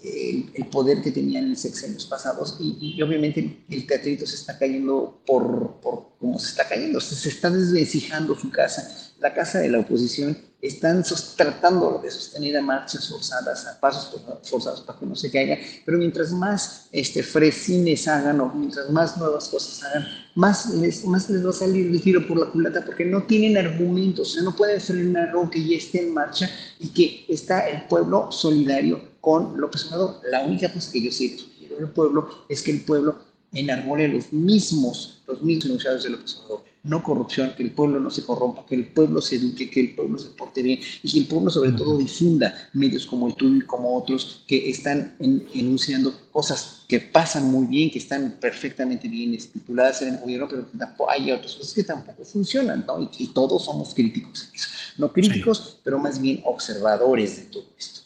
el, 0.04 0.66
poder 0.72 1.02
que 1.02 1.12
tenían 1.12 1.46
en 1.46 1.58
sexenios 1.58 2.06
pasados 2.06 2.58
y, 2.60 2.96
y, 2.98 3.02
obviamente 3.02 3.64
el 3.70 3.86
teatrito 3.86 4.26
se 4.26 4.36
está 4.36 4.58
cayendo 4.58 5.22
por, 5.26 5.80
por 5.82 6.10
como 6.20 6.40
se 6.40 6.50
está 6.50 6.68
cayendo, 6.68 7.02
se, 7.02 7.16
se 7.16 7.30
está 7.30 7.50
desvencijando 7.50 8.38
su 8.38 8.50
casa, 8.50 9.12
la 9.20 9.34
casa 9.34 9.60
de 9.60 9.70
la 9.70 9.80
oposición 9.80 10.38
están 10.61 11.03
tratando 11.38 11.99
de 12.03 12.11
sostener 12.11 12.57
a 12.57 12.61
marchas 12.61 13.07
forzadas, 13.07 13.65
a 13.65 13.80
pasos 13.80 14.14
forzados 14.44 14.81
para 14.81 14.99
que 14.99 15.06
no 15.06 15.15
se 15.15 15.31
caiga, 15.31 15.57
pero 15.86 15.98
mientras 15.98 16.31
más 16.31 16.88
este, 16.91 17.23
fresines 17.23 18.07
hagan 18.07 18.41
o 18.41 18.52
mientras 18.53 18.90
más 18.90 19.18
nuevas 19.18 19.48
cosas 19.48 19.84
hagan, 19.84 20.07
más 20.36 20.69
les, 20.72 21.06
va 21.06 21.18
a 21.49 21.53
salir 21.53 21.88
el 21.88 22.02
tiro 22.02 22.27
por 22.27 22.40
la 22.40 22.48
culata 22.48 22.84
porque 22.86 23.06
no 23.06 23.23
tienen 23.23 23.57
argumentos, 23.57 24.31
o 24.31 24.34
sea, 24.34 24.44
no 24.44 24.56
pueden 24.56 24.81
frenar 24.81 25.30
algo 25.30 25.49
que 25.49 25.65
ya 25.65 25.77
esté 25.77 26.02
en 26.03 26.14
marcha 26.14 26.49
y 26.80 26.90
que 26.90 27.26
está 27.30 27.68
el 27.69 27.84
pueblo 27.84 28.31
solidario 28.31 29.02
con 29.22 29.60
López 29.60 29.86
Obrador. 29.86 30.22
La 30.30 30.44
única 30.44 30.72
cosa 30.72 30.91
que 30.91 31.02
yo 31.02 31.11
sé 31.11 31.38
del 31.77 31.90
pueblo 31.90 32.45
es 32.49 32.61
que 32.61 32.72
el 32.72 32.81
pueblo 32.81 33.19
enarbole 33.53 34.07
los 34.07 34.31
mismos, 34.31 35.19
los 35.30 35.41
mismos 35.41 35.65
enunciados 35.65 36.03
de 36.03 36.10
López 36.10 36.38
Obrador. 36.38 36.65
No 36.81 37.03
corrupción, 37.03 37.53
que 37.56 37.64
el 37.64 37.72
pueblo 37.72 37.99
no 37.99 38.10
se 38.10 38.23
corrompa, 38.23 38.65
que 38.65 38.76
el 38.76 38.88
pueblo 38.88 39.22
se 39.22 39.35
eduque, 39.35 39.69
que 39.69 39.81
el 39.81 39.95
pueblo 39.95 40.18
se 40.18 40.30
porte 40.30 40.61
bien 40.61 40.80
y 41.03 41.11
que 41.11 41.19
el 41.19 41.27
pueblo 41.27 41.49
sobre 41.49 41.73
todo 41.73 41.97
difunda 41.97 42.69
medios 42.73 43.06
como 43.06 43.27
el 43.27 43.35
tuyo 43.35 43.57
y 43.57 43.65
como 43.65 43.97
otros 43.97 44.43
que 44.47 44.69
están 44.69 45.15
enunciando 45.19 46.14
cosas 46.31 46.84
que 46.88 46.99
pasan 46.99 47.51
muy 47.51 47.68
bien, 47.68 47.91
que 47.91 47.99
están 47.99 48.38
perfectamente 48.39 49.07
bien 49.07 49.34
estipuladas 49.34 50.01
en 50.01 50.15
el 50.15 50.19
gobierno, 50.22 50.47
pero 50.49 50.72
que 50.72 50.77
tampoco 50.77 51.11
hay 51.11 51.31
otras 51.31 51.56
cosas 51.56 51.73
que 51.73 51.84
tampoco 51.84 52.23
funcionan, 52.23 52.85
¿no? 52.88 53.01
Y, 53.01 53.10
y 53.23 53.27
todos 53.27 53.65
somos 53.65 53.93
críticos. 53.93 54.49
No 54.97 55.11
críticos, 55.11 55.80
pero 55.84 55.99
más 55.99 56.19
bien 56.19 56.41
observadores 56.45 57.35
de 57.35 57.43
todo 57.43 57.65
esto. 57.77 57.99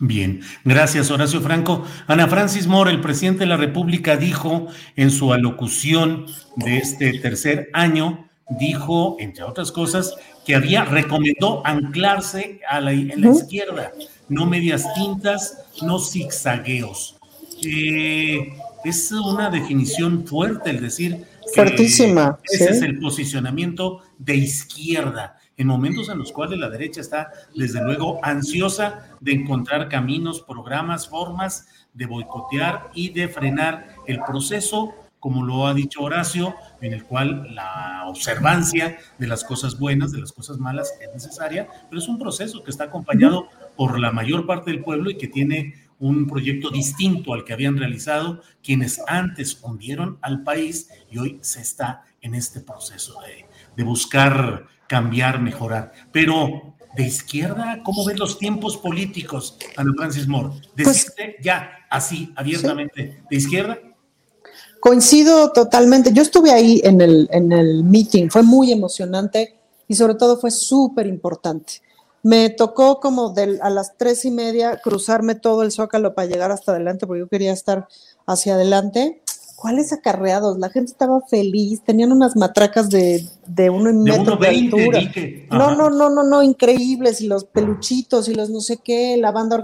Bien, 0.00 0.40
gracias 0.64 1.10
Horacio 1.10 1.40
Franco. 1.40 1.84
Ana 2.08 2.26
Francis 2.26 2.66
Moore, 2.66 2.90
el 2.90 3.00
presidente 3.00 3.40
de 3.40 3.46
la 3.46 3.56
República, 3.56 4.16
dijo 4.16 4.66
en 4.96 5.10
su 5.10 5.32
alocución 5.32 6.26
de 6.56 6.78
este 6.78 7.18
tercer 7.20 7.70
año, 7.72 8.28
dijo, 8.58 9.16
entre 9.20 9.44
otras 9.44 9.70
cosas, 9.70 10.14
que 10.44 10.56
había, 10.56 10.84
recomendó 10.84 11.64
anclarse 11.64 12.60
a 12.68 12.80
la, 12.80 12.92
en 12.92 13.20
la 13.20 13.30
izquierda, 13.30 13.92
no 14.28 14.46
medias 14.46 14.84
tintas, 14.94 15.64
no 15.82 16.00
zigzagueos. 16.00 17.16
Eh, 17.62 18.52
es 18.84 19.12
una 19.12 19.48
definición 19.48 20.26
fuerte 20.26 20.70
el 20.70 20.80
decir 20.80 21.24
Fuertísima. 21.54 22.40
ese 22.42 22.70
es 22.70 22.82
el 22.82 22.98
posicionamiento 22.98 24.02
de 24.18 24.36
izquierda 24.36 25.38
en 25.56 25.66
momentos 25.66 26.08
en 26.08 26.18
los 26.18 26.32
cuales 26.32 26.58
la 26.58 26.68
derecha 26.68 27.00
está, 27.00 27.30
desde 27.54 27.82
luego, 27.82 28.18
ansiosa 28.22 29.16
de 29.20 29.32
encontrar 29.32 29.88
caminos, 29.88 30.40
programas, 30.42 31.08
formas 31.08 31.68
de 31.92 32.06
boicotear 32.06 32.90
y 32.94 33.10
de 33.10 33.28
frenar 33.28 33.96
el 34.06 34.20
proceso, 34.20 34.94
como 35.20 35.44
lo 35.44 35.66
ha 35.66 35.74
dicho 35.74 36.02
Horacio, 36.02 36.54
en 36.80 36.92
el 36.92 37.04
cual 37.04 37.54
la 37.54 38.02
observancia 38.06 38.98
de 39.18 39.26
las 39.26 39.44
cosas 39.44 39.78
buenas, 39.78 40.12
de 40.12 40.20
las 40.20 40.32
cosas 40.32 40.58
malas 40.58 40.92
es 41.00 41.12
necesaria, 41.14 41.68
pero 41.88 42.00
es 42.00 42.08
un 42.08 42.18
proceso 42.18 42.62
que 42.62 42.70
está 42.70 42.84
acompañado 42.84 43.48
por 43.76 43.98
la 43.98 44.12
mayor 44.12 44.46
parte 44.46 44.70
del 44.70 44.82
pueblo 44.82 45.10
y 45.10 45.16
que 45.16 45.28
tiene 45.28 45.74
un 46.00 46.26
proyecto 46.26 46.70
distinto 46.70 47.32
al 47.32 47.44
que 47.44 47.52
habían 47.52 47.76
realizado 47.76 48.42
quienes 48.62 49.00
antes 49.06 49.58
hundieron 49.62 50.18
al 50.20 50.42
país 50.42 50.90
y 51.10 51.18
hoy 51.18 51.38
se 51.40 51.60
está 51.60 52.04
en 52.20 52.34
este 52.34 52.60
proceso 52.60 53.20
de, 53.22 53.46
de 53.76 53.84
buscar 53.84 54.66
cambiar, 54.88 55.40
mejorar. 55.40 55.92
Pero 56.12 56.74
de 56.96 57.04
izquierda, 57.04 57.80
¿cómo 57.84 58.04
ven 58.04 58.18
los 58.18 58.38
tiempos 58.38 58.76
políticos, 58.76 59.56
Ana 59.76 59.92
Francis 59.96 60.28
Moore? 60.28 60.50
Pues 60.74 60.86
Decirte 60.86 61.36
ya 61.42 61.70
así, 61.90 62.32
abiertamente, 62.36 63.22
de 63.28 63.36
izquierda. 63.36 63.78
Coincido 64.80 65.50
totalmente. 65.52 66.12
Yo 66.12 66.22
estuve 66.22 66.50
ahí 66.50 66.80
en 66.84 67.00
el, 67.00 67.28
en 67.32 67.52
el 67.52 67.84
meeting, 67.84 68.28
fue 68.28 68.42
muy 68.42 68.70
emocionante 68.70 69.56
y 69.88 69.94
sobre 69.94 70.14
todo 70.14 70.38
fue 70.38 70.50
súper 70.50 71.06
importante. 71.06 71.80
Me 72.22 72.50
tocó 72.50 73.00
como 73.00 73.30
del, 73.30 73.60
a 73.62 73.70
las 73.70 73.96
tres 73.96 74.24
y 74.24 74.30
media 74.30 74.80
cruzarme 74.82 75.34
todo 75.34 75.62
el 75.62 75.72
zócalo 75.72 76.14
para 76.14 76.28
llegar 76.28 76.50
hasta 76.50 76.72
adelante, 76.72 77.06
porque 77.06 77.20
yo 77.20 77.28
quería 77.28 77.52
estar 77.52 77.88
hacia 78.26 78.54
adelante. 78.54 79.22
¿Cuáles 79.64 79.94
acarreados? 79.94 80.58
La 80.58 80.68
gente 80.68 80.92
estaba 80.92 81.22
feliz, 81.22 81.80
tenían 81.82 82.12
unas 82.12 82.36
matracas 82.36 82.90
de, 82.90 83.26
de 83.46 83.70
uno 83.70 83.88
y 83.88 83.94
metro 83.94 84.36
de 84.36 84.50
1.20, 84.50 84.64
altura. 84.84 85.00
No, 85.48 85.74
no, 85.74 85.88
no, 85.88 86.10
no, 86.10 86.22
no, 86.22 86.42
increíbles, 86.42 87.22
y 87.22 87.28
los 87.28 87.46
peluchitos 87.46 88.28
y 88.28 88.34
los 88.34 88.50
no 88.50 88.60
sé 88.60 88.76
qué, 88.84 89.16
la 89.16 89.32
banda 89.32 89.56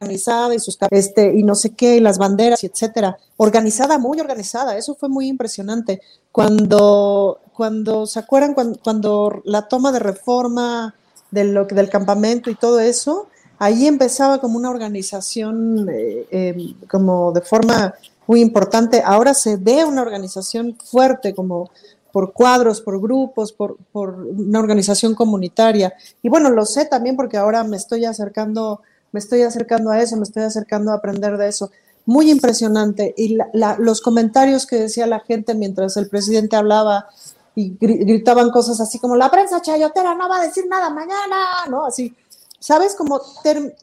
organizada 0.00 0.54
y 0.54 0.58
sus 0.58 0.78
este 0.92 1.36
y 1.36 1.42
no 1.42 1.54
sé 1.54 1.74
qué, 1.74 1.96
y 1.96 2.00
las 2.00 2.16
banderas 2.16 2.64
y 2.64 2.68
etcétera. 2.68 3.18
Organizada, 3.36 3.98
muy 3.98 4.18
organizada, 4.18 4.78
eso 4.78 4.94
fue 4.94 5.10
muy 5.10 5.26
impresionante. 5.28 6.00
Cuando, 6.32 7.40
cuando 7.52 8.06
¿se 8.06 8.18
acuerdan 8.18 8.54
cuando, 8.54 8.78
cuando 8.82 9.42
la 9.44 9.68
toma 9.68 9.92
de 9.92 9.98
reforma 9.98 10.94
de 11.30 11.44
lo, 11.44 11.66
que- 11.66 11.74
del 11.74 11.90
campamento 11.90 12.48
y 12.48 12.54
todo 12.54 12.80
eso? 12.80 13.28
Ahí 13.60 13.86
empezaba 13.86 14.40
como 14.40 14.56
una 14.58 14.70
organización 14.70 15.86
eh, 15.88 16.26
eh, 16.30 16.74
como 16.90 17.30
de 17.30 17.42
forma 17.42 17.94
muy 18.26 18.40
importante. 18.40 19.02
Ahora 19.04 19.34
se 19.34 19.56
ve 19.56 19.84
una 19.84 20.02
organización 20.02 20.76
fuerte, 20.84 21.34
como 21.34 21.70
por 22.12 22.32
cuadros, 22.32 22.80
por 22.80 23.00
grupos, 23.00 23.52
por, 23.52 23.76
por 23.92 24.14
una 24.18 24.58
organización 24.58 25.14
comunitaria. 25.14 25.92
Y 26.22 26.28
bueno, 26.28 26.50
lo 26.50 26.64
sé 26.66 26.86
también 26.86 27.16
porque 27.16 27.36
ahora 27.36 27.62
me 27.62 27.76
estoy 27.76 28.04
acercando, 28.04 28.80
me 29.12 29.20
estoy 29.20 29.42
acercando 29.42 29.90
a 29.90 30.00
eso, 30.00 30.16
me 30.16 30.24
estoy 30.24 30.42
acercando 30.42 30.90
a 30.90 30.94
aprender 30.96 31.36
de 31.36 31.48
eso. 31.48 31.70
Muy 32.06 32.30
impresionante. 32.30 33.14
Y 33.16 33.34
la- 33.36 33.48
la- 33.52 33.76
los 33.78 34.00
comentarios 34.00 34.66
que 34.66 34.76
decía 34.76 35.06
la 35.06 35.20
gente 35.20 35.54
mientras 35.54 35.96
el 35.98 36.08
presidente 36.08 36.56
hablaba 36.56 37.06
y 37.54 37.76
gri- 37.78 38.00
gritaban 38.06 38.50
cosas 38.50 38.80
así 38.80 38.98
como 38.98 39.16
la 39.16 39.30
prensa 39.30 39.60
chayotera 39.60 40.14
no 40.14 40.28
va 40.28 40.38
a 40.40 40.46
decir 40.46 40.66
nada 40.66 40.88
mañana, 40.88 41.36
¿no? 41.68 41.84
Así, 41.84 42.14
¿sabes? 42.60 42.94
Como 42.94 43.20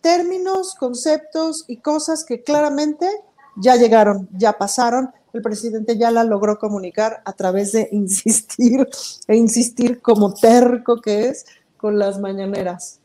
términos, 0.02 0.76
conceptos 0.76 1.66
y 1.68 1.78
cosas 1.78 2.24
que 2.24 2.44
claramente 2.44 3.10
ya 3.58 3.76
llegaron, 3.76 4.30
ya 4.38 4.54
pasaron. 4.58 5.12
El 5.34 5.42
presidente 5.42 5.98
ya 5.98 6.10
la 6.12 6.24
logró 6.24 6.58
comunicar 6.58 7.22
a 7.26 7.34
través 7.34 7.74
de 7.74 7.90
insistir 7.92 8.88
e 9.28 9.36
insistir 9.36 10.02
como 10.02 10.34
terco 10.34 11.02
que 11.02 11.28
es 11.28 11.46
con 11.76 12.00
las 12.00 12.20
mañaneras. 12.20 13.00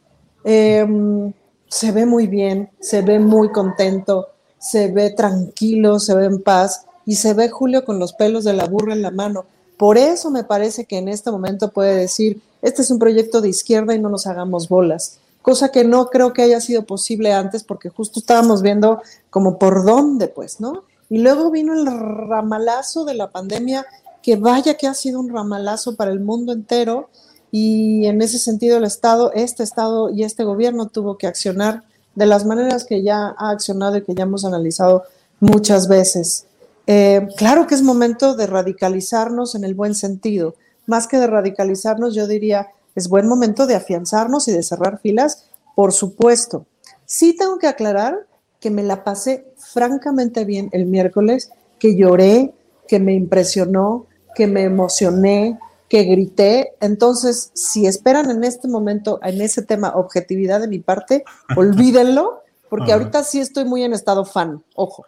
Em, 0.45 1.33
se 1.69 1.91
ve 1.91 2.07
muy 2.07 2.27
bien, 2.27 2.71
se 2.81 3.03
ve 3.03 3.19
muy 3.19 3.51
contento, 3.51 4.29
se 4.59 4.89
ve 4.89 5.11
tranquilo, 5.11 5.99
se 5.99 6.15
ve 6.15 6.27
en 6.27 6.43
paz 6.43 6.87
y 7.07 7.17
se 7.17 7.35
ve 7.35 7.49
Julio 7.49 7.85
con 7.85 7.99
los 7.99 8.13
pelos 8.13 8.45
de 8.45 8.53
la 8.53 8.67
burra 8.67 8.93
en 8.93 9.03
la 9.03 9.11
mano. 9.11 9.47
Por 9.77 9.99
eso 9.99 10.31
me 10.31 10.45
parece 10.45 10.85
que 10.85 10.99
en 10.99 11.09
este 11.09 11.31
momento 11.31 11.71
puede 11.71 11.97
decir, 11.97 12.41
este 12.61 12.83
es 12.83 12.91
un 12.91 12.99
proyecto 12.99 13.41
de 13.41 13.49
izquierda 13.49 13.95
y 13.95 13.99
no 13.99 14.09
nos 14.09 14.27
hagamos 14.27 14.69
bolas, 14.69 15.19
cosa 15.43 15.71
que 15.71 15.85
no 15.85 16.07
creo 16.07 16.33
que 16.33 16.43
haya 16.43 16.61
sido 16.61 16.85
posible 16.87 17.33
antes 17.33 17.65
porque 17.65 17.91
justo 17.91 18.21
estábamos 18.21 18.63
viendo 18.63 19.03
como 19.31 19.59
por 19.59 19.85
dónde, 19.85 20.29
pues, 20.29 20.61
¿no? 20.61 20.85
Y 21.11 21.19
luego 21.19 21.51
vino 21.51 21.75
el 21.75 21.87
ramalazo 21.87 23.05
de 23.05 23.15
la 23.15 23.31
pandemia, 23.31 23.85
que 24.23 24.37
vaya 24.37 24.75
que 24.75 24.87
ha 24.87 24.95
sido 24.95 25.21
un 25.21 25.29
ramalazo 25.29 25.97
para 25.97 26.11
el 26.11 26.21
mundo 26.21 26.53
entero 26.53 27.11
y 27.51 28.07
en 28.07 28.23
ese 28.23 28.39
sentido 28.39 28.79
el 28.79 28.85
Estado, 28.85 29.31
este 29.35 29.63
Estado 29.63 30.09
y 30.09 30.25
este 30.25 30.45
gobierno 30.45 30.87
tuvo 30.87 31.19
que 31.19 31.27
accionar 31.27 31.83
de 32.15 32.27
las 32.27 32.47
maneras 32.47 32.85
que 32.85 33.03
ya 33.03 33.35
ha 33.37 33.51
accionado 33.51 33.97
y 33.97 34.05
que 34.05 34.15
ya 34.15 34.23
hemos 34.23 34.45
analizado 34.45 35.05
muchas 35.41 35.89
veces. 35.89 36.47
Eh, 36.87 37.29
claro 37.37 37.67
que 37.67 37.75
es 37.75 37.83
momento 37.83 38.35
de 38.35 38.47
radicalizarnos 38.47 39.55
en 39.55 39.65
el 39.65 39.75
buen 39.75 39.95
sentido. 39.95 40.55
Más 40.87 41.07
que 41.07 41.19
de 41.19 41.27
radicalizarnos, 41.27 42.15
yo 42.15 42.27
diría, 42.27 42.69
es 42.95 43.09
buen 43.09 43.29
momento 43.29 43.67
de 43.67 43.75
afianzarnos 43.75 44.49
y 44.49 44.53
de 44.53 44.63
cerrar 44.63 45.01
filas, 45.01 45.49
por 45.75 45.93
supuesto. 45.93 46.67
Sí 47.07 47.37
tengo 47.37 47.59
que 47.59 47.67
aclarar 47.67 48.27
que 48.61 48.71
me 48.71 48.83
la 48.83 49.05
pasé 49.05 49.47
francamente 49.57 50.45
bien 50.45 50.69
el 50.73 50.87
miércoles, 50.87 51.51
que 51.79 51.97
lloré, 51.97 52.55
que 52.87 53.01
me 53.01 53.15
impresionó, 53.15 54.07
que 54.35 54.47
me 54.47 54.63
emocioné, 54.63 55.59
que 55.89 56.05
grité. 56.05 56.75
Entonces, 56.81 57.51
si 57.55 57.87
esperan 57.87 58.31
en 58.31 58.45
este 58.45 58.69
momento, 58.69 59.19
en 59.23 59.41
ese 59.41 59.63
tema, 59.63 59.93
objetividad 59.95 60.61
de 60.61 60.69
mi 60.69 60.79
parte, 60.79 61.25
olvídenlo, 61.57 62.43
porque 62.69 62.93
ahorita 62.93 63.25
sí 63.25 63.41
estoy 63.41 63.65
muy 63.65 63.83
en 63.83 63.93
estado 63.93 64.25
fan, 64.25 64.63
ojo 64.75 65.05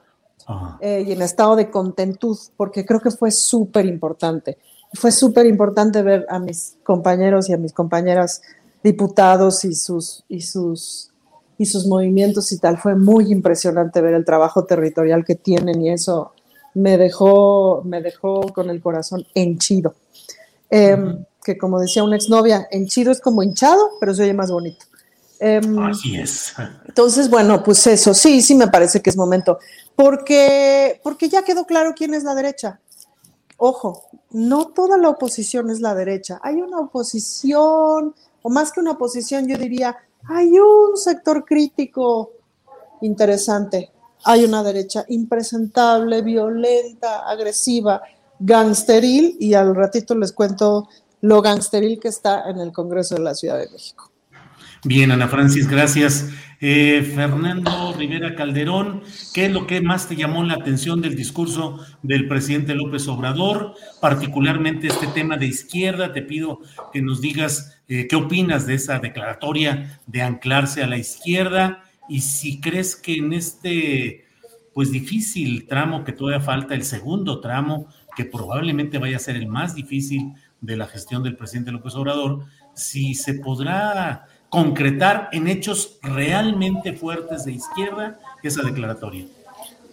eh, 0.80 1.04
y 1.06 1.12
en 1.12 1.22
estado 1.22 1.56
de 1.56 1.70
contentud, 1.70 2.36
porque 2.56 2.84
creo 2.84 3.00
que 3.00 3.10
fue 3.10 3.30
súper 3.30 3.86
importante. 3.86 4.58
Fue 4.94 5.12
súper 5.12 5.46
importante 5.46 6.02
ver 6.02 6.26
a 6.28 6.38
mis 6.38 6.76
compañeros 6.82 7.48
y 7.48 7.52
a 7.52 7.58
mis 7.58 7.72
compañeras 7.72 8.42
diputados 8.82 9.64
y 9.64 9.74
sus, 9.74 10.24
y, 10.28 10.42
sus, 10.42 11.10
y 11.58 11.66
sus 11.66 11.86
movimientos 11.86 12.52
y 12.52 12.58
tal. 12.58 12.78
Fue 12.78 12.94
muy 12.94 13.32
impresionante 13.32 14.00
ver 14.00 14.14
el 14.14 14.24
trabajo 14.24 14.64
territorial 14.64 15.24
que 15.24 15.34
tienen 15.34 15.82
y 15.82 15.90
eso 15.90 16.32
me 16.74 16.98
dejó, 16.98 17.82
me 17.84 18.02
dejó 18.02 18.42
con 18.52 18.68
el 18.70 18.80
corazón 18.80 19.24
henchido. 19.34 19.94
Em, 20.70 21.24
Que 21.44 21.58
como 21.58 21.78
decía 21.78 22.02
una 22.02 22.16
exnovia, 22.16 22.66
henchido 22.70 23.12
es 23.12 23.20
como 23.20 23.42
hinchado, 23.42 23.90
pero 24.00 24.14
se 24.14 24.22
oye 24.22 24.32
más 24.32 24.50
bonito. 24.50 24.86
Em, 25.38 25.78
Así 25.78 26.16
es. 26.16 26.54
entonces, 26.88 27.28
bueno, 27.28 27.62
pues 27.62 27.86
eso, 27.86 28.14
sí, 28.14 28.40
sí 28.40 28.54
me 28.54 28.68
parece 28.68 29.02
que 29.02 29.10
es 29.10 29.16
momento, 29.16 29.58
porque, 29.94 31.00
porque 31.02 31.28
ya 31.28 31.42
quedó 31.42 31.66
claro 31.66 31.92
quién 31.94 32.14
es 32.14 32.24
la 32.24 32.34
derecha. 32.34 32.80
Ojo, 33.66 34.10
no 34.32 34.66
toda 34.66 34.98
la 34.98 35.08
oposición 35.08 35.70
es 35.70 35.80
la 35.80 35.94
derecha. 35.94 36.38
Hay 36.42 36.56
una 36.56 36.80
oposición, 36.80 38.14
o 38.42 38.50
más 38.50 38.70
que 38.70 38.80
una 38.80 38.90
oposición, 38.90 39.48
yo 39.48 39.56
diría, 39.56 39.96
hay 40.28 40.58
un 40.58 40.98
sector 40.98 41.46
crítico 41.46 42.32
interesante. 43.00 43.90
Hay 44.26 44.44
una 44.44 44.62
derecha 44.62 45.06
impresentable, 45.08 46.20
violenta, 46.20 47.26
agresiva, 47.26 48.02
gangsteril, 48.38 49.38
y 49.40 49.54
al 49.54 49.74
ratito 49.74 50.14
les 50.14 50.32
cuento 50.32 50.86
lo 51.22 51.40
gangsteril 51.40 51.98
que 51.98 52.08
está 52.08 52.50
en 52.50 52.58
el 52.58 52.70
Congreso 52.70 53.14
de 53.14 53.22
la 53.22 53.34
Ciudad 53.34 53.58
de 53.58 53.70
México. 53.70 54.10
Bien, 54.84 55.10
Ana 55.10 55.26
Francis, 55.26 55.66
gracias. 55.66 56.26
Eh, 56.66 57.02
Fernando 57.02 57.92
Rivera 57.92 58.34
Calderón, 58.34 59.02
¿qué 59.34 59.44
es 59.44 59.52
lo 59.52 59.66
que 59.66 59.82
más 59.82 60.08
te 60.08 60.16
llamó 60.16 60.42
la 60.44 60.54
atención 60.54 61.02
del 61.02 61.14
discurso 61.14 61.78
del 62.02 62.26
presidente 62.26 62.74
López 62.74 63.06
Obrador? 63.06 63.74
Particularmente 64.00 64.86
este 64.86 65.06
tema 65.08 65.36
de 65.36 65.44
izquierda. 65.44 66.14
Te 66.14 66.22
pido 66.22 66.60
que 66.90 67.02
nos 67.02 67.20
digas 67.20 67.82
eh, 67.86 68.06
qué 68.08 68.16
opinas 68.16 68.66
de 68.66 68.76
esa 68.76 68.98
declaratoria 68.98 70.00
de 70.06 70.22
anclarse 70.22 70.82
a 70.82 70.86
la 70.86 70.96
izquierda 70.96 71.82
y 72.08 72.22
si 72.22 72.62
crees 72.62 72.96
que 72.96 73.16
en 73.16 73.34
este, 73.34 74.24
pues 74.72 74.90
difícil 74.90 75.66
tramo 75.66 76.02
que 76.02 76.12
todavía 76.12 76.40
falta, 76.40 76.74
el 76.74 76.84
segundo 76.84 77.40
tramo, 77.40 77.88
que 78.16 78.24
probablemente 78.24 78.96
vaya 78.96 79.16
a 79.16 79.20
ser 79.20 79.36
el 79.36 79.48
más 79.48 79.74
difícil 79.74 80.32
de 80.62 80.78
la 80.78 80.86
gestión 80.86 81.22
del 81.22 81.36
presidente 81.36 81.72
López 81.72 81.94
Obrador, 81.94 82.46
si 82.74 83.14
se 83.14 83.34
podrá 83.34 84.28
concretar 84.54 85.30
en 85.32 85.48
hechos 85.48 85.98
realmente 86.00 86.92
fuertes 86.92 87.44
de 87.44 87.52
izquierda 87.54 88.20
esa 88.40 88.62
declaratoria. 88.62 89.26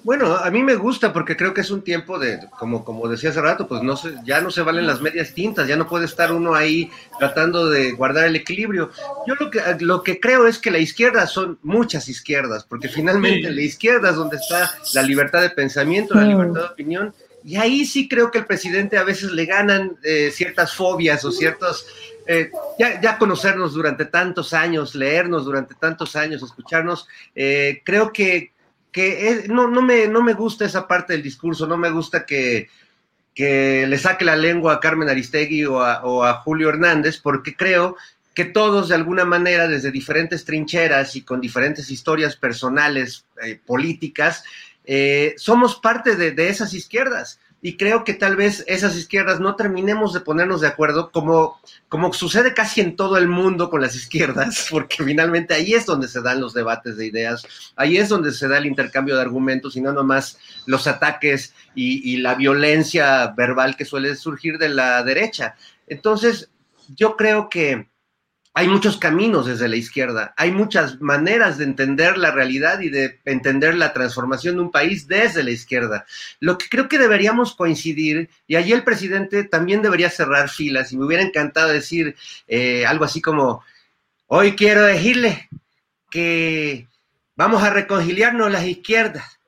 Bueno, 0.03 0.35
a 0.35 0.51
mí 0.51 0.61
me 0.61 0.75
gusta 0.75 1.11
porque 1.13 1.35
creo 1.35 1.53
que 1.53 1.61
es 1.61 1.71
un 1.71 1.81
tiempo 1.81 2.19
de, 2.19 2.39
como, 2.59 2.85
como 2.85 3.07
decía 3.07 3.31
hace 3.31 3.41
rato, 3.41 3.67
pues 3.67 3.81
no 3.81 3.97
se, 3.97 4.13
ya 4.23 4.39
no 4.39 4.51
se 4.51 4.61
valen 4.61 4.85
las 4.85 5.01
medias 5.01 5.33
tintas, 5.33 5.67
ya 5.67 5.75
no 5.77 5.87
puede 5.87 6.05
estar 6.05 6.31
uno 6.31 6.53
ahí 6.53 6.91
tratando 7.17 7.69
de 7.69 7.91
guardar 7.93 8.25
el 8.25 8.35
equilibrio. 8.35 8.91
Yo 9.25 9.33
lo 9.33 9.49
que, 9.49 9.61
lo 9.79 10.03
que 10.03 10.19
creo 10.19 10.45
es 10.45 10.59
que 10.59 10.69
la 10.69 10.79
izquierda 10.79 11.25
son 11.25 11.57
muchas 11.63 12.07
izquierdas, 12.07 12.63
porque 12.63 12.87
finalmente 12.87 13.49
la 13.49 13.61
izquierda 13.61 14.11
es 14.11 14.15
donde 14.15 14.37
está 14.37 14.71
la 14.93 15.01
libertad 15.01 15.41
de 15.41 15.49
pensamiento, 15.49 16.13
la 16.13 16.25
libertad 16.25 16.61
de 16.61 16.67
opinión, 16.67 17.13
y 17.43 17.55
ahí 17.55 17.85
sí 17.85 18.07
creo 18.07 18.29
que 18.29 18.39
el 18.39 18.45
presidente 18.45 18.97
a 18.97 19.03
veces 19.03 19.31
le 19.31 19.45
ganan 19.45 19.97
eh, 20.03 20.29
ciertas 20.31 20.73
fobias 20.73 21.25
o 21.25 21.31
ciertos 21.31 21.85
eh, 22.25 22.51
ya, 22.77 23.01
ya, 23.01 23.17
conocernos 23.17 23.73
durante 23.73 24.05
tantos 24.05 24.53
años, 24.53 24.95
leernos 24.95 25.45
durante 25.45 25.75
tantos 25.75 26.15
años, 26.15 26.43
escucharnos, 26.43 27.07
eh, 27.35 27.81
creo 27.83 28.11
que, 28.11 28.53
que 28.91 29.45
no, 29.47 29.67
no, 29.67 29.81
me, 29.81 30.07
no 30.07 30.21
me 30.21 30.33
gusta 30.33 30.65
esa 30.65 30.87
parte 30.87 31.13
del 31.13 31.23
discurso, 31.23 31.67
no 31.67 31.77
me 31.77 31.89
gusta 31.89 32.25
que, 32.25 32.69
que 33.33 33.85
le 33.87 33.97
saque 33.97 34.25
la 34.25 34.35
lengua 34.35 34.73
a 34.73 34.79
Carmen 34.79 35.09
Aristegui 35.09 35.65
o 35.65 35.81
a, 35.81 36.33
Julio 36.43 36.69
Hernández, 36.69 37.17
porque 37.17 37.55
creo 37.55 37.95
que 38.33 38.45
todos 38.45 38.89
de 38.89 38.95
alguna 38.95 39.25
manera, 39.25 39.67
desde 39.67 39.91
diferentes 39.91 40.45
trincheras 40.45 41.15
y 41.15 41.23
con 41.23 41.41
diferentes 41.41 41.91
historias 41.91 42.35
personales, 42.35 43.25
eh, 43.43 43.59
políticas, 43.65 44.43
somos 45.37 45.75
parte 45.75 46.15
de, 46.15 46.31
de 46.31 46.49
esas 46.49 46.73
izquierdas 46.73 47.39
y 47.61 47.77
creo 47.77 48.03
que 48.03 48.15
tal 48.15 48.35
vez 48.35 48.63
esas 48.67 48.95
izquierdas 48.95 49.39
no 49.39 49.55
terminemos 49.55 50.13
de 50.13 50.21
ponernos 50.21 50.61
de 50.61 50.67
acuerdo, 50.67 51.11
como, 51.11 51.59
como 51.89 52.11
sucede 52.11 52.55
casi 52.55 52.81
en 52.81 52.95
todo 52.95 53.17
el 53.17 53.27
mundo 53.27 53.69
con 53.69 53.81
las 53.81 53.95
izquierdas, 53.95 54.67
porque 54.71 55.03
finalmente 55.03 55.53
ahí 55.53 55.73
es 55.73 55.85
donde 55.85 56.07
se 56.07 56.21
dan 56.21 56.41
los 56.41 56.53
debates 56.53 56.97
de 56.97 57.05
ideas, 57.05 57.45
ahí 57.75 57.97
es 57.97 58.09
donde 58.09 58.31
se 58.31 58.47
da 58.47 58.57
el 58.57 58.65
intercambio 58.65 59.15
de 59.15 59.21
argumentos 59.21 59.75
y 59.75 59.81
no 59.81 59.93
nomás 59.93 60.39
los 60.65 60.87
ataques 60.87 61.53
y, 61.75 62.11
y 62.11 62.17
la 62.17 62.33
violencia 62.33 63.27
verbal 63.37 63.75
que 63.77 63.85
suele 63.85 64.15
surgir 64.15 64.57
de 64.57 64.69
la 64.69 65.03
derecha. 65.03 65.55
Entonces, 65.87 66.49
yo 66.95 67.15
creo 67.15 67.47
que 67.47 67.90
hay 68.53 68.67
muchos 68.67 68.97
caminos 68.97 69.45
desde 69.45 69.69
la 69.69 69.77
izquierda, 69.77 70.33
hay 70.35 70.51
muchas 70.51 70.99
maneras 70.99 71.57
de 71.57 71.63
entender 71.63 72.17
la 72.17 72.31
realidad 72.31 72.81
y 72.81 72.89
de 72.89 73.21
entender 73.23 73.75
la 73.75 73.93
transformación 73.93 74.55
de 74.55 74.61
un 74.61 74.71
país 74.71 75.07
desde 75.07 75.43
la 75.43 75.51
izquierda. 75.51 76.05
Lo 76.39 76.57
que 76.57 76.67
creo 76.67 76.89
que 76.89 76.97
deberíamos 76.97 77.55
coincidir, 77.55 78.29
y 78.47 78.57
allí 78.57 78.73
el 78.73 78.83
presidente 78.83 79.45
también 79.45 79.81
debería 79.81 80.09
cerrar 80.09 80.49
filas, 80.49 80.91
y 80.91 80.97
me 80.97 81.05
hubiera 81.05 81.23
encantado 81.23 81.69
decir 81.69 82.15
eh, 82.47 82.85
algo 82.85 83.05
así 83.05 83.21
como, 83.21 83.63
hoy 84.27 84.55
quiero 84.55 84.83
decirle 84.83 85.47
que 86.09 86.87
vamos 87.37 87.63
a 87.63 87.69
reconciliarnos 87.69 88.51
las 88.51 88.65
izquierdas, 88.65 89.39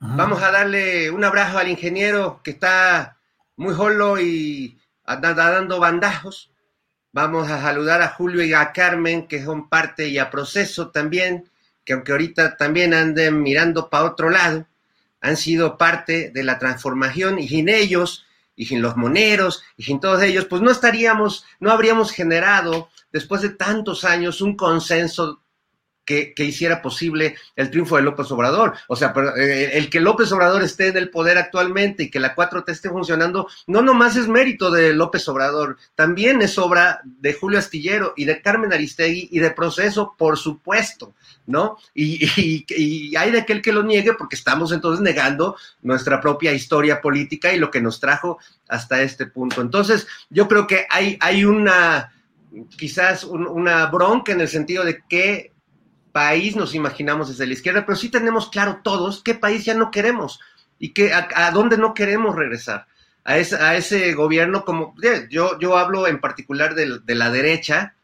vamos 0.00 0.42
a 0.42 0.50
darle 0.50 1.10
un 1.10 1.22
abrazo 1.24 1.58
al 1.58 1.68
ingeniero 1.68 2.40
que 2.42 2.52
está 2.52 3.18
muy 3.56 3.74
solo 3.74 4.20
y 4.20 4.78
dando 5.04 5.78
bandajos 5.78 6.50
Vamos 7.20 7.50
a 7.50 7.60
saludar 7.60 8.00
a 8.00 8.10
Julio 8.10 8.44
y 8.44 8.54
a 8.54 8.70
Carmen, 8.70 9.26
que 9.26 9.42
son 9.42 9.68
parte 9.68 10.06
y 10.06 10.18
a 10.18 10.30
proceso 10.30 10.90
también, 10.90 11.50
que 11.84 11.94
aunque 11.94 12.12
ahorita 12.12 12.56
también 12.56 12.94
anden 12.94 13.42
mirando 13.42 13.90
para 13.90 14.04
otro 14.04 14.30
lado, 14.30 14.68
han 15.20 15.36
sido 15.36 15.76
parte 15.76 16.30
de 16.30 16.44
la 16.44 16.60
transformación 16.60 17.40
y 17.40 17.48
sin 17.48 17.68
ellos, 17.68 18.24
y 18.54 18.66
sin 18.66 18.80
los 18.80 18.96
moneros, 18.96 19.64
y 19.76 19.82
sin 19.82 19.98
todos 19.98 20.22
ellos, 20.22 20.44
pues 20.44 20.62
no 20.62 20.70
estaríamos, 20.70 21.44
no 21.58 21.72
habríamos 21.72 22.12
generado, 22.12 22.88
después 23.10 23.42
de 23.42 23.50
tantos 23.50 24.04
años, 24.04 24.40
un 24.40 24.56
consenso 24.56 25.42
que, 26.08 26.44
hiciera 26.44 26.80
posible 26.80 27.36
el 27.54 27.70
triunfo 27.70 27.96
de 27.96 28.02
López 28.02 28.30
Obrador. 28.30 28.74
O 28.86 28.96
sea, 28.96 29.12
eh, 29.36 29.72
el 29.74 29.90
que 29.90 30.00
López 30.00 30.32
Obrador 30.32 30.62
esté 30.62 30.88
en 30.88 30.96
el 30.96 31.10
poder 31.10 31.36
actualmente 31.36 32.04
y 32.04 32.10
que 32.10 32.18
la 32.18 32.34
4T 32.34 32.70
esté 32.70 32.88
funcionando, 32.88 33.46
no 33.66 33.82
nomás 33.82 34.16
es 34.16 34.26
mérito 34.26 34.70
de 34.70 34.94
López 34.94 35.28
Obrador, 35.28 35.76
también 35.94 36.40
es 36.40 36.56
obra 36.56 37.02
de 37.04 37.34
Julio 37.34 37.58
Astillero 37.58 38.14
y 38.16 38.24
de 38.24 38.40
Carmen 38.40 38.72
Aristegui 38.72 39.28
y 39.30 39.38
de 39.38 39.50
proceso, 39.50 40.14
por 40.16 40.38
supuesto, 40.38 41.14
¿no? 41.46 41.76
Y, 41.94 42.64
y 42.74 43.14
hay 43.14 43.30
de 43.30 43.40
aquel 43.40 43.60
que 43.60 43.72
lo 43.72 43.82
niegue 43.82 44.14
porque 44.14 44.36
estamos 44.36 44.72
entonces 44.72 45.02
negando 45.02 45.56
nuestra 45.82 46.22
propia 46.22 46.52
historia 46.52 47.02
política 47.02 47.52
y 47.52 47.58
lo 47.58 47.70
que 47.70 47.82
nos 47.82 48.00
trajo 48.00 48.38
hasta 48.66 49.02
este 49.02 49.26
punto. 49.26 49.60
Entonces, 49.60 50.06
yo 50.30 50.48
creo 50.48 50.66
que 50.66 50.86
hay, 50.88 51.18
hay 51.20 51.44
una 51.44 52.12
quizás 52.78 53.24
una 53.24 53.86
bronca 53.86 54.32
en 54.32 54.40
el 54.40 54.48
sentido 54.48 54.82
de 54.84 55.02
que 55.06 55.52
país 56.12 56.56
nos 56.56 56.74
imaginamos 56.74 57.28
desde 57.28 57.46
la 57.46 57.52
izquierda, 57.52 57.86
pero 57.86 57.96
sí 57.96 58.08
tenemos 58.08 58.48
claro 58.48 58.80
todos 58.82 59.22
qué 59.22 59.34
país 59.34 59.64
ya 59.64 59.74
no 59.74 59.90
queremos 59.90 60.40
y 60.78 60.90
que, 60.90 61.12
a, 61.12 61.50
dónde 61.50 61.76
no 61.76 61.94
queremos 61.94 62.36
regresar. 62.36 62.86
A 63.24 63.36
ese, 63.36 63.56
a 63.56 63.76
ese 63.76 64.14
gobierno 64.14 64.64
como 64.64 64.94
yo, 65.28 65.58
yo 65.58 65.76
hablo 65.76 66.06
en 66.06 66.20
particular 66.20 66.74
de, 66.74 67.00
de, 67.04 67.14
la 67.14 67.30
derecha, 67.30 67.94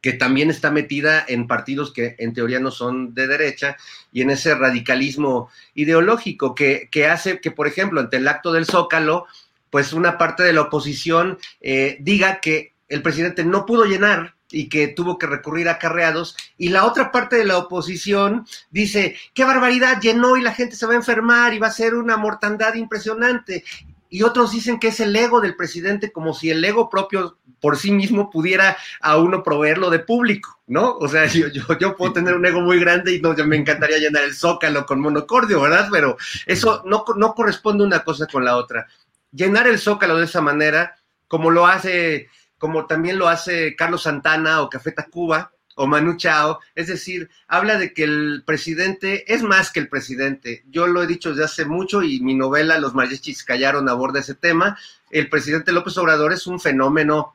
que 0.00 0.12
también 0.12 0.50
está 0.50 0.70
metida 0.70 1.24
en 1.26 1.46
partidos 1.46 1.92
que 1.92 2.16
en 2.18 2.32
teoría 2.32 2.58
no 2.60 2.70
son 2.70 3.14
de 3.14 3.26
derecha 3.26 3.76
y 4.12 4.22
en 4.22 4.30
ese 4.30 4.54
radicalismo 4.54 5.50
ideológico 5.74 6.54
que, 6.54 6.88
que 6.90 7.06
hace 7.06 7.40
que, 7.40 7.50
por 7.50 7.66
ejemplo, 7.66 8.00
ante 8.00 8.16
el 8.16 8.28
acto 8.28 8.52
del 8.52 8.66
Zócalo, 8.66 9.26
pues 9.70 9.92
una 9.92 10.18
parte 10.18 10.42
de 10.42 10.52
la 10.52 10.62
oposición 10.62 11.38
eh, 11.60 11.98
diga 12.00 12.40
que 12.40 12.72
el 12.88 13.02
presidente 13.02 13.44
no 13.44 13.66
pudo 13.66 13.84
llenar 13.84 14.34
y 14.50 14.68
que 14.68 14.88
tuvo 14.88 15.18
que 15.18 15.26
recurrir 15.26 15.68
a 15.68 15.78
carreados, 15.78 16.36
y 16.56 16.70
la 16.70 16.84
otra 16.84 17.12
parte 17.12 17.36
de 17.36 17.44
la 17.44 17.58
oposición 17.58 18.46
dice, 18.70 19.16
qué 19.34 19.44
barbaridad, 19.44 20.00
llenó 20.00 20.36
y 20.36 20.42
la 20.42 20.54
gente 20.54 20.76
se 20.76 20.86
va 20.86 20.92
a 20.92 20.96
enfermar 20.96 21.54
y 21.54 21.58
va 21.58 21.68
a 21.68 21.72
ser 21.72 21.94
una 21.94 22.16
mortandad 22.16 22.74
impresionante. 22.74 23.64
Y 24.10 24.22
otros 24.22 24.52
dicen 24.52 24.78
que 24.78 24.88
es 24.88 25.00
el 25.00 25.14
ego 25.14 25.40
del 25.40 25.54
presidente, 25.54 26.10
como 26.12 26.32
si 26.32 26.50
el 26.50 26.64
ego 26.64 26.88
propio 26.88 27.36
por 27.60 27.76
sí 27.76 27.90
mismo 27.90 28.30
pudiera 28.30 28.76
a 29.00 29.18
uno 29.18 29.42
proveerlo 29.42 29.90
de 29.90 29.98
público, 29.98 30.60
¿no? 30.66 30.96
O 30.96 31.08
sea, 31.08 31.26
yo, 31.26 31.48
yo, 31.50 31.96
puedo 31.96 32.12
tener 32.12 32.34
un 32.34 32.46
ego 32.46 32.60
muy 32.60 32.80
grande 32.80 33.14
y 33.14 33.20
no, 33.20 33.34
me 33.34 33.56
encantaría 33.56 33.98
llenar 33.98 34.24
el 34.24 34.34
zócalo 34.34 34.86
con 34.86 35.00
monocordio, 35.00 35.60
¿verdad? 35.60 35.88
Pero 35.90 36.16
eso 36.46 36.82
no, 36.86 37.04
no 37.16 37.34
corresponde 37.34 37.84
una 37.84 38.04
cosa 38.04 38.26
con 38.26 38.44
la 38.44 38.56
otra. 38.56 38.86
Llenar 39.32 39.66
el 39.66 39.78
zócalo 39.78 40.16
de 40.16 40.24
esa 40.24 40.40
manera, 40.40 40.96
como 41.26 41.50
lo 41.50 41.66
hace 41.66 42.28
como 42.58 42.86
también 42.86 43.18
lo 43.18 43.28
hace 43.28 43.74
Carlos 43.76 44.02
Santana 44.02 44.62
o 44.62 44.68
Café 44.68 44.92
Tacuba 44.92 45.52
o 45.78 45.86
Manu 45.86 46.16
Chao, 46.16 46.58
es 46.74 46.88
decir, 46.88 47.30
habla 47.46 47.78
de 47.78 47.94
que 47.94 48.02
el 48.02 48.42
presidente 48.44 49.32
es 49.32 49.42
más 49.44 49.70
que 49.70 49.78
el 49.78 49.88
presidente. 49.88 50.64
Yo 50.68 50.88
lo 50.88 51.02
he 51.02 51.06
dicho 51.06 51.30
desde 51.30 51.44
hace 51.44 51.64
mucho 51.64 52.02
y 52.02 52.20
mi 52.20 52.34
novela 52.34 52.78
Los 52.78 52.94
mariachis 52.94 53.44
callaron 53.44 53.88
a 53.88 53.94
de 54.12 54.20
ese 54.20 54.34
tema. 54.34 54.76
El 55.10 55.28
presidente 55.28 55.70
López 55.70 55.96
Obrador 55.96 56.32
es 56.32 56.48
un 56.48 56.58
fenómeno 56.58 57.32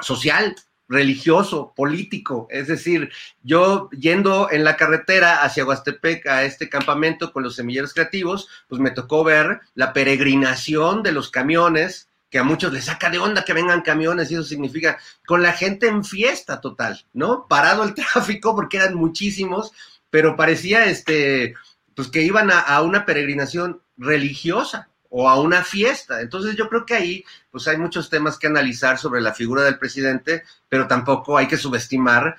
social, 0.00 0.56
religioso, 0.88 1.72
político. 1.76 2.48
Es 2.50 2.66
decir, 2.66 3.10
yo 3.44 3.88
yendo 3.90 4.48
en 4.50 4.64
la 4.64 4.76
carretera 4.76 5.44
hacia 5.44 5.64
Huastepec 5.64 6.26
a 6.26 6.44
este 6.44 6.68
campamento 6.68 7.32
con 7.32 7.44
los 7.44 7.54
semilleros 7.54 7.94
creativos, 7.94 8.48
pues 8.68 8.80
me 8.80 8.90
tocó 8.90 9.22
ver 9.22 9.60
la 9.74 9.92
peregrinación 9.92 11.04
de 11.04 11.12
los 11.12 11.30
camiones 11.30 12.08
que 12.30 12.38
a 12.38 12.44
muchos 12.44 12.72
les 12.72 12.86
saca 12.86 13.10
de 13.10 13.18
onda 13.18 13.44
que 13.44 13.52
vengan 13.52 13.82
camiones 13.82 14.30
y 14.30 14.34
eso 14.34 14.44
significa 14.44 14.98
con 15.26 15.42
la 15.42 15.52
gente 15.52 15.86
en 15.86 16.04
fiesta 16.04 16.60
total, 16.60 17.04
¿no? 17.12 17.46
Parado 17.48 17.84
el 17.84 17.94
tráfico 17.94 18.54
porque 18.54 18.78
eran 18.78 18.94
muchísimos, 18.94 19.72
pero 20.10 20.36
parecía 20.36 20.86
este, 20.86 21.54
pues 21.94 22.08
que 22.08 22.22
iban 22.22 22.50
a, 22.52 22.80
una 22.82 23.06
peregrinación 23.06 23.80
religiosa 23.96 24.88
o 25.08 25.28
a 25.28 25.40
una 25.40 25.62
fiesta. 25.62 26.20
Entonces 26.20 26.56
yo 26.56 26.68
creo 26.68 26.84
que 26.84 26.94
ahí 26.94 27.24
pues 27.50 27.68
hay 27.68 27.78
muchos 27.78 28.10
temas 28.10 28.38
que 28.38 28.48
analizar 28.48 28.98
sobre 28.98 29.20
la 29.20 29.32
figura 29.32 29.62
del 29.62 29.78
presidente, 29.78 30.42
pero 30.68 30.86
tampoco 30.86 31.38
hay 31.38 31.46
que 31.46 31.56
subestimar 31.56 32.36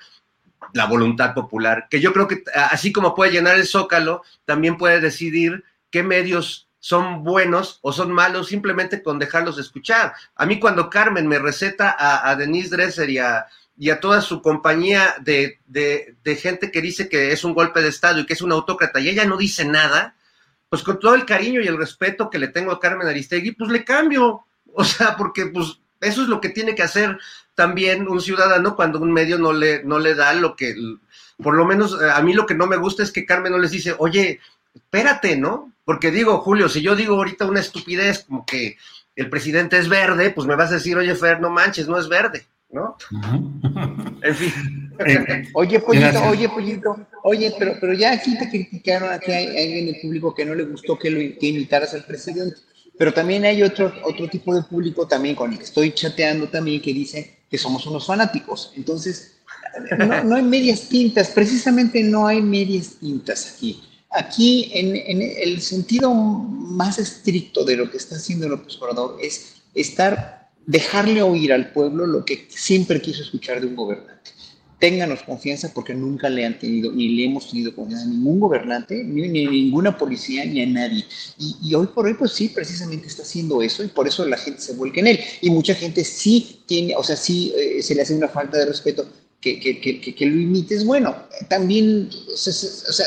la 0.74 0.84
voluntad 0.84 1.32
popular, 1.34 1.86
que 1.88 2.00
yo 2.00 2.12
creo 2.12 2.28
que 2.28 2.44
así 2.70 2.92
como 2.92 3.14
puede 3.14 3.32
llenar 3.32 3.56
el 3.56 3.66
zócalo, 3.66 4.22
también 4.44 4.76
puede 4.76 5.00
decidir 5.00 5.64
qué 5.90 6.02
medios 6.02 6.67
son 6.80 7.24
buenos 7.24 7.78
o 7.82 7.92
son 7.92 8.12
malos 8.12 8.48
simplemente 8.48 9.02
con 9.02 9.18
dejarlos 9.18 9.58
escuchar. 9.58 10.12
A 10.36 10.46
mí 10.46 10.60
cuando 10.60 10.90
Carmen 10.90 11.26
me 11.26 11.38
receta 11.38 11.96
a, 11.98 12.34
Denise 12.36 12.70
Dresser 12.70 13.10
y 13.10 13.18
a, 13.18 14.00
toda 14.00 14.20
su 14.20 14.42
compañía 14.42 15.16
de, 15.20 15.58
gente 16.40 16.70
que 16.70 16.80
dice 16.80 17.08
que 17.08 17.32
es 17.32 17.44
un 17.44 17.54
golpe 17.54 17.82
de 17.82 17.88
Estado 17.88 18.20
y 18.20 18.26
que 18.26 18.34
es 18.34 18.42
un 18.42 18.52
autócrata 18.52 19.00
y 19.00 19.08
ella 19.08 19.24
no 19.24 19.36
dice 19.36 19.64
nada, 19.64 20.14
pues 20.68 20.82
con 20.82 20.98
todo 20.98 21.14
el 21.14 21.24
cariño 21.24 21.60
y 21.60 21.66
el 21.66 21.78
respeto 21.78 22.30
que 22.30 22.38
le 22.38 22.48
tengo 22.48 22.72
a 22.72 22.80
Carmen 22.80 23.08
Aristegui, 23.08 23.52
pues 23.52 23.70
le 23.70 23.84
cambio. 23.84 24.44
O 24.74 24.84
sea, 24.84 25.16
porque 25.16 25.46
pues 25.46 25.80
eso 26.00 26.22
es 26.22 26.28
lo 26.28 26.40
que 26.40 26.50
tiene 26.50 26.74
que 26.74 26.82
hacer 26.82 27.18
también 27.54 28.06
un 28.06 28.20
ciudadano 28.20 28.76
cuando 28.76 29.00
un 29.00 29.12
medio 29.12 29.38
no 29.38 29.52
le, 29.52 29.82
no 29.82 29.98
le 29.98 30.14
da 30.14 30.32
lo 30.34 30.54
que, 30.54 30.76
por 31.42 31.56
lo 31.56 31.64
menos 31.64 32.00
a 32.00 32.22
mí 32.22 32.32
lo 32.32 32.46
que 32.46 32.54
no 32.54 32.68
me 32.68 32.76
gusta 32.76 33.02
es 33.02 33.10
que 33.10 33.26
Carmen 33.26 33.50
no 33.50 33.58
les 33.58 33.72
dice, 33.72 33.96
oye, 33.98 34.40
espérate, 34.78 35.36
¿no? 35.36 35.72
Porque 35.84 36.10
digo, 36.10 36.38
Julio, 36.38 36.68
si 36.68 36.82
yo 36.82 36.96
digo 36.96 37.14
ahorita 37.16 37.46
una 37.46 37.60
estupidez 37.60 38.24
como 38.24 38.44
que 38.44 38.76
el 39.16 39.28
presidente 39.30 39.78
es 39.78 39.88
verde, 39.88 40.30
pues 40.30 40.46
me 40.46 40.54
vas 40.54 40.70
a 40.70 40.74
decir, 40.74 40.96
oye, 40.96 41.14
Fer, 41.14 41.40
no 41.40 41.50
manches, 41.50 41.88
no 41.88 41.98
es 41.98 42.08
verde, 42.08 42.46
¿no? 42.70 42.96
en 44.22 44.34
fin. 44.34 44.52
oye, 45.54 45.80
pollito, 45.80 46.22
oye, 46.24 46.48
pollito, 46.48 47.06
oye, 47.24 47.54
pero, 47.58 47.74
pero 47.80 47.94
ya 47.94 48.12
aquí 48.12 48.38
te 48.38 48.48
criticaron, 48.48 49.12
aquí 49.12 49.32
hay 49.32 49.46
alguien 49.46 49.88
en 49.88 49.94
el 49.94 50.00
público 50.00 50.34
que 50.34 50.44
no 50.44 50.54
le 50.54 50.64
gustó 50.64 50.98
que, 50.98 51.10
lo, 51.10 51.18
que 51.18 51.46
imitaras 51.46 51.94
al 51.94 52.04
presidente. 52.04 52.56
Pero 52.96 53.12
también 53.12 53.44
hay 53.44 53.62
otro, 53.62 53.92
otro 54.04 54.28
tipo 54.28 54.54
de 54.54 54.62
público 54.62 55.06
también 55.06 55.34
con 55.34 55.52
el 55.52 55.58
que 55.58 55.64
estoy 55.64 55.92
chateando 55.92 56.48
también 56.48 56.82
que 56.82 56.92
dice 56.92 57.38
que 57.48 57.56
somos 57.56 57.86
unos 57.86 58.06
fanáticos. 58.06 58.72
Entonces, 58.76 59.38
no, 59.96 60.24
no 60.24 60.36
hay 60.36 60.42
medias 60.42 60.88
tintas, 60.88 61.30
precisamente 61.30 62.02
no 62.02 62.26
hay 62.26 62.42
medias 62.42 62.96
tintas 63.00 63.54
aquí. 63.54 63.82
Aquí, 64.18 64.70
en, 64.74 64.96
en, 64.96 65.22
el 65.22 65.60
sentido 65.60 66.12
más 66.12 66.98
estricto 66.98 67.64
de 67.64 67.76
lo 67.76 67.90
que 67.90 67.96
está 67.96 68.16
haciendo 68.16 68.46
el 68.46 68.52
observador 68.52 69.18
es 69.22 69.62
estar, 69.74 70.50
dejarle 70.66 71.22
oír 71.22 71.52
al 71.52 71.72
pueblo 71.72 72.06
lo 72.06 72.24
que 72.24 72.46
siempre 72.48 73.00
quiso 73.00 73.22
escuchar 73.22 73.60
de 73.60 73.68
un 73.68 73.76
gobernante 73.76 74.30
ténganos 74.78 75.22
confianza 75.22 75.72
porque 75.74 75.94
nunca 75.94 76.28
le 76.28 76.46
han 76.46 76.58
tenido, 76.58 76.92
ni 76.92 77.08
le 77.08 77.24
hemos 77.24 77.50
tenido 77.50 77.74
confianza 77.74 78.06
a 78.06 78.08
ningún 78.08 78.38
gobernante, 78.38 79.02
ni, 79.02 79.46
a 79.46 79.50
ninguna 79.50 79.96
policía, 79.96 80.44
ni 80.44 80.62
a 80.62 80.66
nadie. 80.66 81.04
Y, 81.38 81.74
hoy 81.74 81.88
por 81.88 82.06
hoy, 82.06 82.14
pues 82.14 82.32
sí, 82.32 82.48
precisamente 82.48 83.08
está 83.08 83.22
haciendo 83.22 83.60
eso 83.60 83.82
y 83.82 83.88
por 83.88 84.06
eso 84.06 84.24
la 84.24 84.36
gente 84.36 84.60
se 84.60 84.74
vuelca 84.74 85.00
en 85.00 85.08
él. 85.08 85.20
Y 85.40 85.50
mucha 85.50 85.74
gente 85.74 86.04
sí 86.04 86.62
tiene, 86.66 86.94
o 86.96 87.02
sea, 87.02 87.16
sí 87.16 87.52
eh, 87.56 87.82
se 87.82 87.94
le 87.94 88.02
hace 88.02 88.14
una 88.14 88.28
falta 88.28 88.58
de 88.58 88.66
respeto 88.66 89.08
que, 89.40 89.60
que, 89.60 89.80
que, 89.80 90.14
que, 90.14 90.26
lo 90.26 90.40
imites. 90.40 90.84
Bueno, 90.84 91.16
también, 91.48 92.10
o 92.32 92.36
sea, 92.36 93.06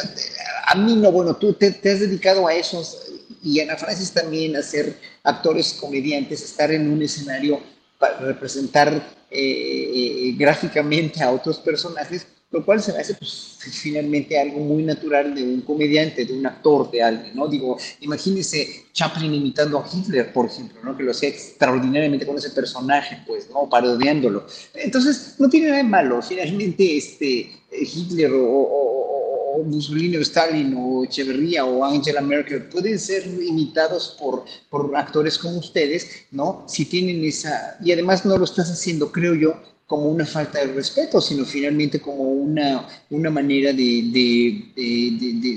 a 0.67 0.75
mí 0.75 0.95
no, 0.95 1.11
bueno, 1.11 1.35
tú 1.35 1.53
te, 1.53 1.71
te 1.71 1.91
has 1.91 1.99
dedicado 1.99 2.47
a 2.47 2.53
esos 2.53 2.97
y 3.43 3.59
Ana 3.59 3.75
Francis 3.75 4.11
también 4.11 4.55
a 4.55 4.61
ser 4.61 4.95
actores, 5.23 5.73
comediantes, 5.73 6.43
estar 6.43 6.71
en 6.71 6.91
un 6.91 7.01
escenario 7.01 7.59
para 7.97 8.17
representar 8.19 9.01
eh, 9.29 10.33
gráficamente 10.37 11.23
a 11.23 11.31
otros 11.31 11.59
personajes, 11.59 12.27
lo 12.51 12.65
cual 12.65 12.81
se 12.81 12.93
me 12.93 12.99
hace 12.99 13.13
pues, 13.15 13.57
finalmente 13.59 14.39
algo 14.39 14.59
muy 14.59 14.83
natural 14.83 15.33
de 15.33 15.43
un 15.43 15.61
comediante, 15.61 16.25
de 16.25 16.33
un 16.33 16.45
actor, 16.45 16.91
de 16.91 17.01
alguien, 17.01 17.35
¿no? 17.35 17.47
Digo, 17.47 17.77
imagínese 18.01 18.85
Chaplin 18.93 19.33
imitando 19.33 19.79
a 19.79 19.85
Hitler, 19.91 20.33
por 20.33 20.47
ejemplo, 20.47 20.79
¿no? 20.83 20.95
Que 20.95 21.03
lo 21.03 21.11
hacía 21.11 21.29
extraordinariamente 21.29 22.25
con 22.25 22.37
ese 22.37 22.49
personaje, 22.49 23.19
pues, 23.25 23.49
¿no? 23.49 23.69
Parodiándolo. 23.69 24.45
Entonces, 24.73 25.35
no 25.39 25.49
tiene 25.49 25.67
nada 25.67 25.77
de 25.77 25.83
malo, 25.83 26.21
finalmente, 26.21 26.97
este, 26.97 27.51
Hitler 27.71 28.31
o 28.33 29.21
o 29.53 29.63
Mussolini 29.63 30.17
o 30.17 30.21
Stalin 30.21 30.73
o 30.77 31.03
Echeverría 31.03 31.65
o 31.65 31.83
Angela 31.83 32.21
Merkel 32.21 32.63
pueden 32.63 32.97
ser 32.99 33.27
imitados 33.27 34.15
por, 34.19 34.45
por 34.69 34.95
actores 34.95 35.37
como 35.37 35.57
ustedes, 35.57 36.25
¿no? 36.31 36.63
Si 36.67 36.85
tienen 36.85 37.23
esa, 37.23 37.77
y 37.83 37.91
además 37.91 38.25
no 38.25 38.37
lo 38.37 38.45
estás 38.45 38.71
haciendo, 38.71 39.11
creo 39.11 39.35
yo, 39.35 39.61
como 39.91 40.05
una 40.05 40.26
falta 40.26 40.59
de 40.59 40.68
respeto, 40.68 41.19
sino 41.19 41.43
finalmente 41.43 41.99
como 41.99 42.23
una, 42.23 42.88
una 43.09 43.30
manera 43.30 43.73
de, 43.73 44.09
de, 44.13 44.72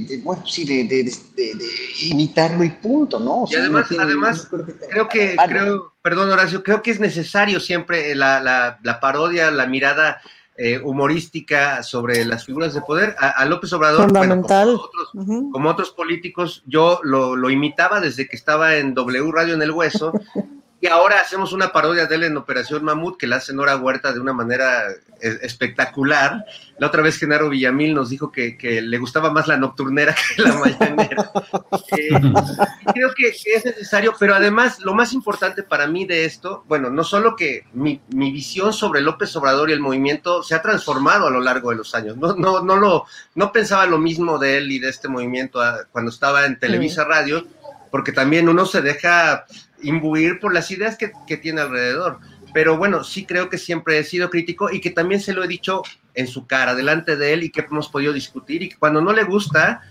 de, 0.08 0.20
bueno, 0.24 0.44
sí, 0.44 0.64
de, 0.64 1.08
imitarlo 2.00 2.64
y 2.64 2.70
punto, 2.70 3.20
¿no? 3.20 3.44
y 3.48 3.54
además, 3.54 3.86
además 3.96 4.48
creo 4.90 5.08
que, 5.08 5.36
creo, 5.46 5.92
perdón 6.02 6.32
Horacio, 6.32 6.64
creo 6.64 6.82
que 6.82 6.90
es 6.90 6.98
necesario 6.98 7.60
siempre 7.60 8.16
la, 8.16 8.40
la, 8.40 8.80
la 8.82 8.98
parodia, 8.98 9.52
la 9.52 9.68
mirada 9.68 10.20
eh, 10.56 10.80
humorística 10.82 11.84
sobre 11.84 12.24
las 12.24 12.44
figuras 12.44 12.74
de 12.74 12.80
poder. 12.80 13.14
A, 13.20 13.44
López 13.44 13.72
Obrador, 13.72 14.06
Fundamental. 14.06 14.80
como, 15.52 15.70
otros, 15.70 15.92
políticos, 15.92 16.64
yo 16.66 16.98
lo, 17.04 17.36
lo, 17.36 17.50
imitaba 17.50 18.00
desde 18.00 18.26
que 18.26 18.34
estaba 18.34 18.74
en 18.74 18.94
W 18.94 19.30
Radio 19.30 19.54
en 19.54 19.62
el 19.62 19.70
Hueso 19.70 20.12
y 20.84 20.86
ahora 20.86 21.18
hacemos 21.18 21.54
una 21.54 21.72
parodia 21.72 22.04
de 22.04 22.14
él 22.14 22.24
en 22.24 22.36
Operación 22.36 22.84
Mamut, 22.84 23.16
que 23.16 23.26
la 23.26 23.36
hace 23.36 23.54
Nora 23.54 23.74
Huerta 23.74 24.12
de 24.12 24.20
una 24.20 24.34
manera 24.34 24.90
eh, 24.90 25.38
espectacular. 25.40 26.44
La 26.78 26.88
otra 26.88 27.00
vez 27.00 27.16
Genaro 27.16 27.48
Villamil 27.48 27.94
nos 27.94 28.10
dijo 28.10 28.30
que, 28.30 28.58
le 28.82 28.98
gustaba 28.98 29.30
más 29.30 29.48
la 29.48 29.56
nocturnera 29.56 30.14
que 30.36 30.42
la 30.42 30.52
mañanera. 30.52 31.30
Eh, 31.96 32.10
creo 32.92 33.14
que, 33.14 33.28
es 33.28 33.64
necesario, 33.64 34.12
pero 34.20 34.34
además 34.34 34.80
lo 34.80 34.92
más 34.92 35.14
importante 35.14 35.62
para 35.62 35.86
mí 35.86 36.04
de 36.04 36.26
esto, 36.26 36.64
bueno, 36.68 36.90
no 36.90 37.02
solo 37.02 37.34
que 37.34 37.64
mi, 37.72 38.02
visión 38.10 38.74
sobre 38.74 39.00
López 39.00 39.34
Obrador 39.36 39.70
y 39.70 39.72
el 39.72 39.80
movimiento 39.80 40.42
se 40.42 40.54
ha 40.54 40.60
transformado 40.60 41.28
a 41.28 41.30
lo 41.30 41.40
largo 41.40 41.70
de 41.70 41.76
los 41.76 41.94
años. 41.94 42.18
No, 42.18 42.34
no, 42.34 42.60
no, 42.60 42.76
lo, 42.76 43.06
no 43.36 43.52
pensaba 43.52 43.86
lo 43.86 43.96
mismo 43.96 44.38
de 44.38 44.58
él 44.58 44.70
y 44.70 44.80
de 44.80 44.90
este 44.90 45.08
movimiento 45.08 45.62
ah, 45.62 45.78
cuando 45.90 46.10
estaba 46.10 46.44
en 46.44 46.58
Televisa 46.58 47.04
Radio, 47.04 47.46
porque 47.90 48.12
también 48.12 48.50
uno 48.50 48.66
se 48.66 48.82
deja 48.82 49.46
imbuir 49.82 50.40
por 50.40 50.52
las 50.52 50.70
ideas 50.70 50.96
que, 50.96 51.36
tiene 51.36 51.60
alrededor. 51.60 52.18
Pero 52.52 52.76
bueno, 52.76 53.04
sí 53.04 53.24
creo 53.24 53.48
que 53.48 53.58
siempre 53.58 53.98
he 53.98 54.04
sido 54.04 54.30
crítico 54.30 54.70
y 54.70 54.80
que 54.80 54.90
también 54.90 55.20
se 55.20 55.32
lo 55.32 55.42
he 55.42 55.48
dicho 55.48 55.82
en 56.14 56.28
su 56.28 56.46
cara, 56.46 56.74
delante 56.74 57.16
de 57.16 57.32
él 57.32 57.42
y 57.42 57.50
que 57.50 57.62
hemos 57.62 57.88
podido 57.88 58.12
discutir 58.12 58.62
y 58.62 58.68
que 58.68 58.76
cuando 58.76 59.00
no 59.00 59.12
le 59.12 59.24
gusta, 59.24 59.82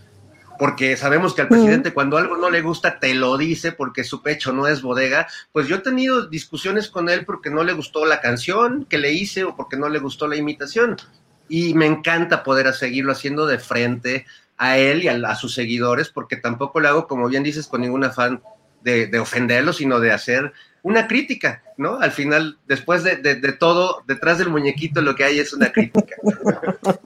porque 0.58 0.96
sabemos 0.96 1.34
que 1.34 1.42
al 1.42 1.50
presidente 1.50 1.94
cuando 1.94 2.18
algo 2.18 2.38
no 2.38 2.50
le 2.50 2.62
gusta 2.62 3.00
te 3.00 3.14
lo 3.14 3.38
dice 3.38 3.74
porque 3.74 4.04
su 4.04 4.22
pecho 4.22 4.54
no 4.54 4.68
es 4.68 4.82
bodega, 4.82 5.28
pues 5.52 5.68
yo 5.68 5.78
he 5.78 5.80
tenido 5.80 6.28
discusiones 6.28 6.90
con 6.90 7.10
él 7.10 7.26
porque 7.26 7.50
no 7.50 7.64
le 7.64 7.74
gustó 7.74 8.06
la 8.06 8.22
canción 8.22 8.86
que 8.86 8.98
le 8.98 9.12
hice 9.12 9.44
o 9.44 9.56
porque 9.56 9.76
no 9.76 9.90
le 9.90 10.00
gustó 10.00 10.28
la 10.28 10.38
imitación. 10.38 10.96
Y 11.50 11.74
me 11.74 11.86
encanta 11.86 12.44
poder 12.44 12.72
seguirlo 12.74 13.12
haciendo 13.12 13.46
de 13.46 13.60
frente 13.60 14.26
a 14.58 14.78
él 14.78 15.04
y 15.04 15.10
a, 15.10 15.16
a 15.16 15.36
sus 15.36 15.54
seguidores 15.54 16.10
porque 16.10 16.38
tampoco 16.38 16.80
lo 16.80 16.88
hago, 16.88 17.08
como 17.08 17.28
bien 17.28 17.44
dices, 17.44 17.68
con 17.68 17.82
ningún 17.82 18.06
afán 18.06 18.42
de, 18.84 19.20
ofenderlo, 19.20 19.74
sino 19.74 20.00
de 20.00 20.12
hacer 20.12 20.54
una 20.82 21.08
crítica, 21.08 21.64
¿no? 21.78 22.00
Al 22.00 22.12
final, 22.12 22.58
después 22.68 23.04
de, 23.04 23.16
todo, 23.58 24.04
detrás 24.08 24.38
del 24.38 24.50
muñequito 24.50 25.02
lo 25.02 25.16
que 25.16 25.24
hay 25.24 25.40
es 25.40 25.54
una 25.54 25.72
crítica. 25.72 26.16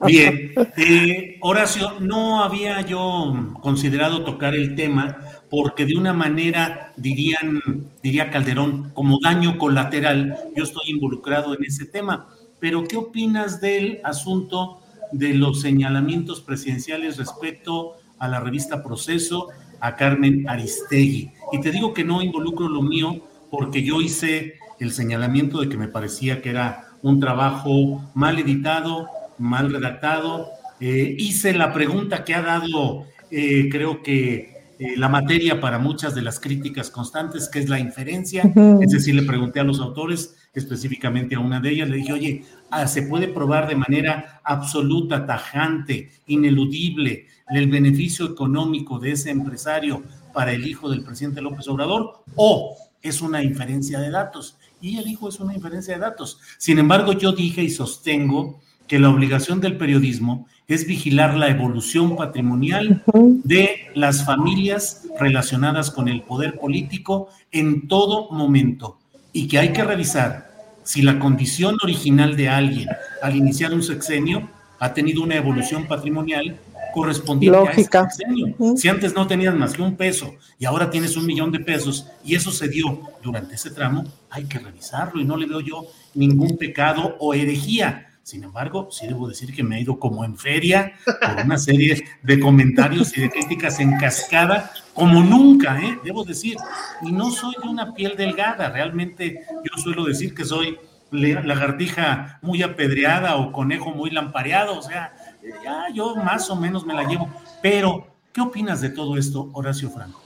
Bien, 0.04 0.52
eh, 0.76 1.38
Horacio, 1.40 2.00
no 2.00 2.42
había 2.42 2.80
yo 2.80 3.54
considerado 3.62 4.24
tocar 4.24 4.54
el 4.54 4.74
tema 4.74 5.18
porque 5.48 5.86
de 5.86 5.96
una 5.96 6.12
manera, 6.12 6.92
dirían, 6.96 7.60
diría 8.02 8.30
Calderón, 8.30 8.90
como 8.90 9.18
daño 9.22 9.58
colateral, 9.58 10.36
yo 10.56 10.64
estoy 10.64 10.90
involucrado 10.90 11.54
en 11.54 11.64
ese 11.64 11.86
tema. 11.86 12.28
Pero, 12.60 12.84
¿qué 12.84 12.96
opinas 12.96 13.60
del 13.60 14.00
asunto 14.02 14.82
de 15.12 15.34
los 15.34 15.60
señalamientos 15.60 16.40
presidenciales 16.40 17.16
respecto 17.16 17.94
a 18.18 18.28
la 18.28 18.40
revista 18.40 18.82
Proceso 18.82 19.48
a 19.80 19.96
Carmen 19.96 20.48
Aristegui. 20.48 21.30
Y 21.52 21.60
te 21.60 21.70
digo 21.70 21.94
que 21.94 22.04
no 22.04 22.22
involucro 22.22 22.68
lo 22.68 22.82
mío 22.82 23.22
porque 23.50 23.82
yo 23.82 24.00
hice 24.00 24.54
el 24.78 24.92
señalamiento 24.92 25.60
de 25.60 25.68
que 25.68 25.76
me 25.76 25.88
parecía 25.88 26.40
que 26.42 26.50
era 26.50 26.88
un 27.02 27.20
trabajo 27.20 28.02
mal 28.14 28.38
editado, 28.38 29.08
mal 29.38 29.70
redactado. 29.70 30.48
Eh, 30.80 31.16
hice 31.18 31.52
la 31.52 31.72
pregunta 31.72 32.24
que 32.24 32.34
ha 32.34 32.42
dado, 32.42 33.06
eh, 33.30 33.68
creo 33.70 34.02
que 34.02 34.58
eh, 34.78 34.96
la 34.96 35.08
materia 35.08 35.60
para 35.60 35.78
muchas 35.78 36.14
de 36.14 36.22
las 36.22 36.38
críticas 36.38 36.90
constantes, 36.90 37.48
que 37.48 37.58
es 37.58 37.68
la 37.68 37.80
inferencia. 37.80 38.52
Es 38.80 38.90
decir, 38.90 39.14
le 39.14 39.22
pregunté 39.22 39.58
a 39.58 39.64
los 39.64 39.80
autores, 39.80 40.36
específicamente 40.54 41.34
a 41.34 41.40
una 41.40 41.60
de 41.60 41.70
ellas, 41.70 41.88
le 41.88 41.96
dije, 41.96 42.12
oye, 42.12 42.44
ah, 42.70 42.86
¿se 42.86 43.02
puede 43.02 43.28
probar 43.28 43.66
de 43.66 43.74
manera 43.74 44.40
absoluta, 44.44 45.26
tajante, 45.26 46.10
ineludible, 46.26 47.26
el 47.50 47.68
beneficio 47.68 48.26
económico 48.26 48.98
de 48.98 49.12
ese 49.12 49.30
empresario 49.30 50.02
para 50.38 50.52
el 50.52 50.64
hijo 50.68 50.88
del 50.88 51.02
presidente 51.02 51.42
López 51.42 51.66
Obrador? 51.66 52.22
¿O 52.36 52.76
es 53.02 53.22
una 53.22 53.42
inferencia 53.42 53.98
de 53.98 54.08
datos? 54.08 54.56
Y 54.80 54.98
el 54.98 55.08
hijo 55.08 55.28
es 55.28 55.40
una 55.40 55.52
inferencia 55.52 55.94
de 55.94 56.00
datos. 56.00 56.38
Sin 56.58 56.78
embargo, 56.78 57.12
yo 57.12 57.32
dije 57.32 57.60
y 57.64 57.70
sostengo 57.70 58.60
que 58.86 59.00
la 59.00 59.10
obligación 59.10 59.60
del 59.60 59.76
periodismo 59.76 60.46
es 60.68 60.86
vigilar 60.86 61.34
la 61.34 61.48
evolución 61.48 62.14
patrimonial 62.14 63.02
de 63.42 63.88
las 63.96 64.24
familias 64.24 65.08
relacionadas 65.18 65.90
con 65.90 66.06
el 66.06 66.22
poder 66.22 66.56
político 66.56 67.30
en 67.50 67.88
todo 67.88 68.30
momento 68.30 68.96
y 69.32 69.48
que 69.48 69.58
hay 69.58 69.72
que 69.72 69.82
revisar 69.82 70.52
si 70.84 71.02
la 71.02 71.18
condición 71.18 71.78
original 71.82 72.36
de 72.36 72.48
alguien 72.48 72.88
al 73.22 73.34
iniciar 73.34 73.74
un 73.74 73.82
sexenio 73.82 74.48
ha 74.78 74.94
tenido 74.94 75.20
una 75.20 75.34
evolución 75.34 75.88
patrimonial 75.88 76.56
correspondiente 76.98 77.58
a 77.58 77.70
ese 77.72 77.84
sexenio. 77.84 78.54
Si 78.76 78.88
antes 78.88 79.14
no 79.14 79.26
tenías 79.26 79.54
más 79.54 79.72
que 79.74 79.82
un 79.82 79.96
peso 79.96 80.34
y 80.58 80.64
ahora 80.64 80.90
tienes 80.90 81.16
un 81.16 81.26
millón 81.26 81.52
de 81.52 81.60
pesos 81.60 82.06
y 82.24 82.34
eso 82.34 82.50
se 82.50 82.68
dio 82.68 83.00
durante 83.22 83.54
ese 83.54 83.70
tramo, 83.70 84.04
hay 84.30 84.44
que 84.44 84.58
revisarlo 84.58 85.20
y 85.20 85.24
no 85.24 85.36
le 85.36 85.46
veo 85.46 85.60
yo 85.60 85.86
ningún 86.14 86.56
pecado 86.56 87.16
o 87.20 87.34
herejía 87.34 88.06
Sin 88.22 88.44
embargo, 88.44 88.88
sí 88.90 89.06
debo 89.06 89.28
decir 89.28 89.54
que 89.54 89.62
me 89.62 89.76
ha 89.76 89.80
ido 89.80 89.98
como 89.98 90.24
en 90.24 90.36
feria 90.36 90.92
por 91.04 91.44
una 91.46 91.56
serie 91.56 92.04
de 92.22 92.40
comentarios 92.40 93.16
y 93.16 93.22
de 93.22 93.30
críticas 93.30 93.80
en 93.80 93.96
cascada, 93.96 94.70
como 94.92 95.22
nunca, 95.22 95.80
¿eh? 95.80 95.98
debo 96.04 96.24
decir. 96.24 96.56
Y 97.02 97.12
no 97.12 97.30
soy 97.30 97.54
de 97.62 97.68
una 97.68 97.94
piel 97.94 98.16
delgada, 98.16 98.68
realmente 98.68 99.46
yo 99.64 99.82
suelo 99.82 100.04
decir 100.04 100.34
que 100.34 100.44
soy 100.44 100.76
lagartija 101.10 102.38
muy 102.42 102.62
apedreada 102.62 103.36
o 103.36 103.52
conejo 103.52 103.90
muy 103.92 104.10
lampareado, 104.10 104.78
o 104.78 104.82
sea, 104.82 105.14
ya 105.62 105.86
yo 105.94 106.16
más 106.16 106.48
o 106.50 106.56
menos 106.56 106.84
me 106.84 106.94
la 106.94 107.04
llevo. 107.04 107.28
Pero, 107.62 108.06
¿qué 108.32 108.40
opinas 108.40 108.80
de 108.80 108.90
todo 108.90 109.16
esto, 109.16 109.50
Horacio 109.52 109.90
Franco? 109.90 110.20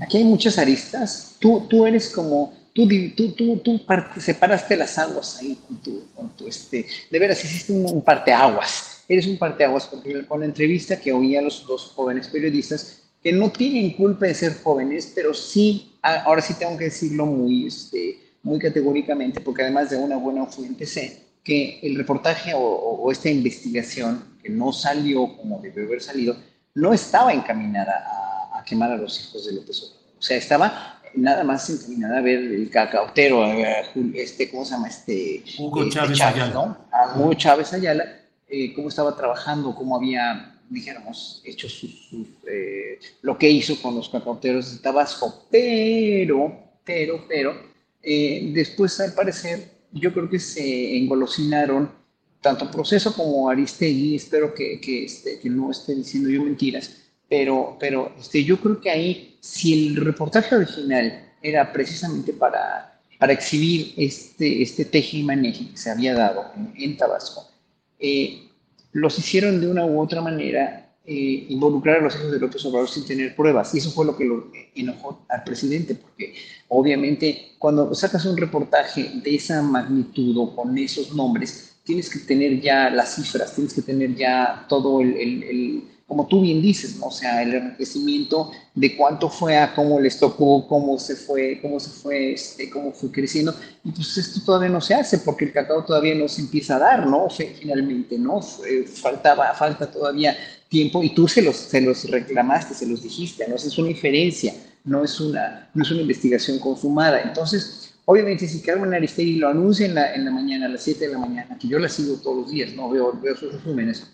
Aquí 0.00 0.18
hay 0.18 0.24
muchas 0.24 0.58
aristas. 0.58 1.36
Tú, 1.38 1.66
tú 1.68 1.86
eres 1.86 2.10
como 2.10 2.52
tú, 2.74 2.88
tú, 3.16 3.32
tú, 3.32 3.56
tú 3.58 3.80
separaste 4.18 4.76
las 4.76 4.98
aguas 4.98 5.38
ahí 5.38 5.58
con 5.66 5.76
tu, 5.78 6.02
con 6.14 6.28
tu 6.30 6.46
este, 6.48 6.86
de 7.10 7.18
veras 7.18 7.42
hiciste 7.44 7.72
un, 7.72 7.88
un 7.88 8.02
parteaguas, 8.02 9.04
eres 9.08 9.26
un 9.26 9.38
parteaguas 9.38 9.86
porque 9.86 10.26
con 10.26 10.40
la 10.40 10.46
entrevista 10.46 11.00
que 11.00 11.12
oí 11.12 11.36
a 11.36 11.42
los 11.42 11.64
dos 11.66 11.92
jóvenes 11.94 12.28
periodistas 12.28 13.02
que 13.22 13.32
no 13.32 13.50
tienen 13.50 13.92
culpa 13.92 14.26
de 14.26 14.34
ser 14.34 14.60
jóvenes, 14.62 15.10
pero 15.14 15.32
sí, 15.32 15.94
ahora 16.02 16.42
sí 16.42 16.54
tengo 16.58 16.76
que 16.76 16.84
decirlo 16.84 17.24
muy, 17.24 17.68
este, 17.68 18.18
muy 18.42 18.58
categóricamente, 18.58 19.40
porque 19.40 19.62
además 19.62 19.88
de 19.88 19.96
una 19.96 20.18
buena 20.18 20.44
fuente 20.44 20.84
sé 20.84 21.22
que 21.42 21.78
el 21.82 21.96
reportaje 21.96 22.52
o, 22.52 22.58
o 22.60 23.10
esta 23.10 23.30
investigación 23.30 24.22
que 24.44 24.50
no 24.50 24.72
salió 24.72 25.36
como 25.36 25.58
debe 25.60 25.84
haber 25.86 26.02
salido, 26.02 26.36
no 26.74 26.92
estaba 26.92 27.32
encaminada 27.32 28.04
a, 28.52 28.58
a 28.60 28.64
quemar 28.64 28.92
a 28.92 28.96
los 28.96 29.18
hijos 29.20 29.46
de 29.46 29.54
López 29.54 29.82
Obrador. 29.82 30.04
O 30.18 30.22
sea, 30.22 30.36
estaba 30.36 31.00
nada 31.14 31.44
más 31.44 31.68
encaminada 31.70 32.18
a 32.18 32.20
ver 32.20 32.38
el 32.38 32.70
cacautero, 32.70 33.44
este, 34.14 34.50
¿cómo 34.50 34.64
se 34.64 34.72
llama? 34.72 34.88
Este, 34.88 35.42
Hugo 35.58 35.82
este 35.82 35.94
Chávez, 35.94 36.20
Ayala. 36.20 36.52
¿no? 36.52 36.76
A 36.90 37.18
Hugo 37.18 37.34
Chávez 37.34 37.72
Ayala, 37.72 38.04
eh, 38.48 38.72
cómo 38.74 38.88
estaba 38.88 39.16
trabajando, 39.16 39.74
cómo 39.74 39.96
había, 39.96 40.58
dijéramos, 40.68 41.42
hecho 41.44 41.68
sus, 41.68 42.08
sus, 42.08 42.26
eh, 42.48 42.98
lo 43.22 43.38
que 43.38 43.50
hizo 43.50 43.80
con 43.80 43.94
los 43.94 44.08
cacauteros 44.08 44.72
de 44.72 44.78
Tabasco, 44.82 45.46
pero, 45.50 46.52
pero, 46.84 47.24
pero, 47.28 47.54
eh, 48.02 48.50
después 48.52 48.98
al 49.00 49.12
parecer, 49.12 49.70
yo 49.92 50.12
creo 50.12 50.28
que 50.28 50.40
se 50.40 50.96
engolosinaron 50.96 52.03
tanto 52.44 52.70
Proceso 52.70 53.14
como 53.14 53.48
Aristegui, 53.48 54.16
espero 54.16 54.52
que, 54.52 54.78
que, 54.78 55.06
este, 55.06 55.40
que 55.40 55.48
no 55.48 55.70
esté 55.70 55.94
diciendo 55.94 56.28
yo 56.28 56.44
mentiras, 56.44 56.94
pero, 57.26 57.74
pero 57.80 58.12
este, 58.20 58.44
yo 58.44 58.60
creo 58.60 58.78
que 58.82 58.90
ahí, 58.90 59.38
si 59.40 59.88
el 59.88 59.96
reportaje 59.96 60.54
original 60.54 61.32
era 61.42 61.72
precisamente 61.72 62.34
para, 62.34 63.00
para 63.18 63.32
exhibir 63.32 63.94
este, 63.96 64.62
este 64.62 64.84
teje 64.84 65.16
y 65.16 65.22
maneje 65.22 65.70
que 65.70 65.76
se 65.78 65.90
había 65.90 66.12
dado 66.12 66.44
en, 66.54 66.74
en 66.76 66.96
Tabasco, 66.98 67.48
eh, 67.98 68.46
los 68.92 69.18
hicieron 69.18 69.58
de 69.58 69.66
una 69.66 69.86
u 69.86 69.98
otra 69.98 70.20
manera 70.20 70.92
eh, 71.06 71.46
involucrar 71.48 72.00
a 72.00 72.02
los 72.02 72.14
hijos 72.14 72.30
de 72.30 72.38
López 72.38 72.62
Obrador 72.66 72.90
sin 72.90 73.06
tener 73.06 73.34
pruebas. 73.34 73.74
Y 73.74 73.78
eso 73.78 73.90
fue 73.90 74.04
lo 74.04 74.16
que 74.16 74.26
lo 74.26 74.50
enojó 74.74 75.24
al 75.30 75.44
presidente, 75.44 75.94
porque 75.94 76.34
obviamente 76.68 77.52
cuando 77.58 77.94
sacas 77.94 78.26
un 78.26 78.36
reportaje 78.36 79.10
de 79.22 79.34
esa 79.34 79.62
magnitud 79.62 80.36
o 80.36 80.54
con 80.54 80.76
esos 80.76 81.14
nombres, 81.14 81.73
tienes 81.84 82.10
que 82.10 82.18
tener 82.20 82.60
ya 82.60 82.90
las 82.90 83.14
cifras, 83.14 83.54
tienes 83.54 83.74
que 83.74 83.82
tener 83.82 84.14
ya 84.14 84.66
todo 84.68 85.00
el, 85.00 85.16
el, 85.16 85.42
el 85.44 85.84
como 86.06 86.26
tú 86.26 86.42
bien 86.42 86.60
dices, 86.60 86.96
¿no? 86.96 87.06
o 87.06 87.10
sea, 87.10 87.42
el 87.42 87.54
enriquecimiento 87.54 88.52
de 88.74 88.94
cuánto 88.96 89.30
fue 89.30 89.56
a 89.56 89.74
cómo 89.74 89.98
les 89.98 90.18
tocó, 90.18 90.66
cómo 90.68 90.98
se 90.98 91.16
fue, 91.16 91.58
cómo 91.62 91.80
se 91.80 91.90
fue, 91.90 92.32
este, 92.34 92.68
cómo 92.68 92.92
fue 92.92 93.10
creciendo. 93.10 93.54
Y 93.82 93.90
pues 93.90 94.16
esto 94.18 94.40
todavía 94.44 94.68
no 94.68 94.80
se 94.80 94.94
hace 94.94 95.18
porque 95.18 95.46
el 95.46 95.52
cacao 95.52 95.84
todavía 95.84 96.14
no 96.14 96.28
se 96.28 96.42
empieza 96.42 96.76
a 96.76 96.80
dar, 96.80 97.06
¿no? 97.06 97.28
Finalmente, 97.30 98.18
¿no? 98.18 98.42
Faltaba, 98.42 99.54
falta 99.54 99.90
todavía 99.90 100.36
tiempo 100.68 101.02
y 101.02 101.14
tú 101.14 101.26
se 101.26 101.40
los, 101.40 101.56
se 101.56 101.80
los 101.80 102.08
reclamaste, 102.10 102.74
se 102.74 102.86
los 102.86 103.02
dijiste, 103.02 103.48
¿no? 103.48 103.56
Es 103.56 103.78
una 103.78 103.90
inferencia, 103.90 104.54
no 104.84 105.04
es 105.04 105.18
una, 105.20 105.70
no 105.72 105.82
es 105.82 105.90
una 105.90 106.02
investigación 106.02 106.58
consumada. 106.58 107.22
Entonces, 107.22 107.83
obviamente, 108.04 108.46
si 108.46 108.60
Carmen 108.60 108.94
Aristegui 108.94 109.36
lo 109.36 109.48
anuncia 109.48 109.86
en 109.86 109.94
la, 109.94 110.14
en 110.14 110.24
la 110.24 110.30
mañana, 110.30 110.66
a 110.66 110.68
las 110.68 110.82
7 110.82 111.06
de 111.06 111.12
la 111.12 111.18
mañana, 111.18 111.58
que 111.58 111.68
yo 111.68 111.78
la 111.78 111.88
sigo 111.88 112.16
todos 112.16 112.36
los 112.42 112.50
días, 112.50 112.72
¿no? 112.74 112.90
Veo, 112.90 113.18
veo 113.20 113.36
sus 113.36 113.52
resúmenes 113.52 114.06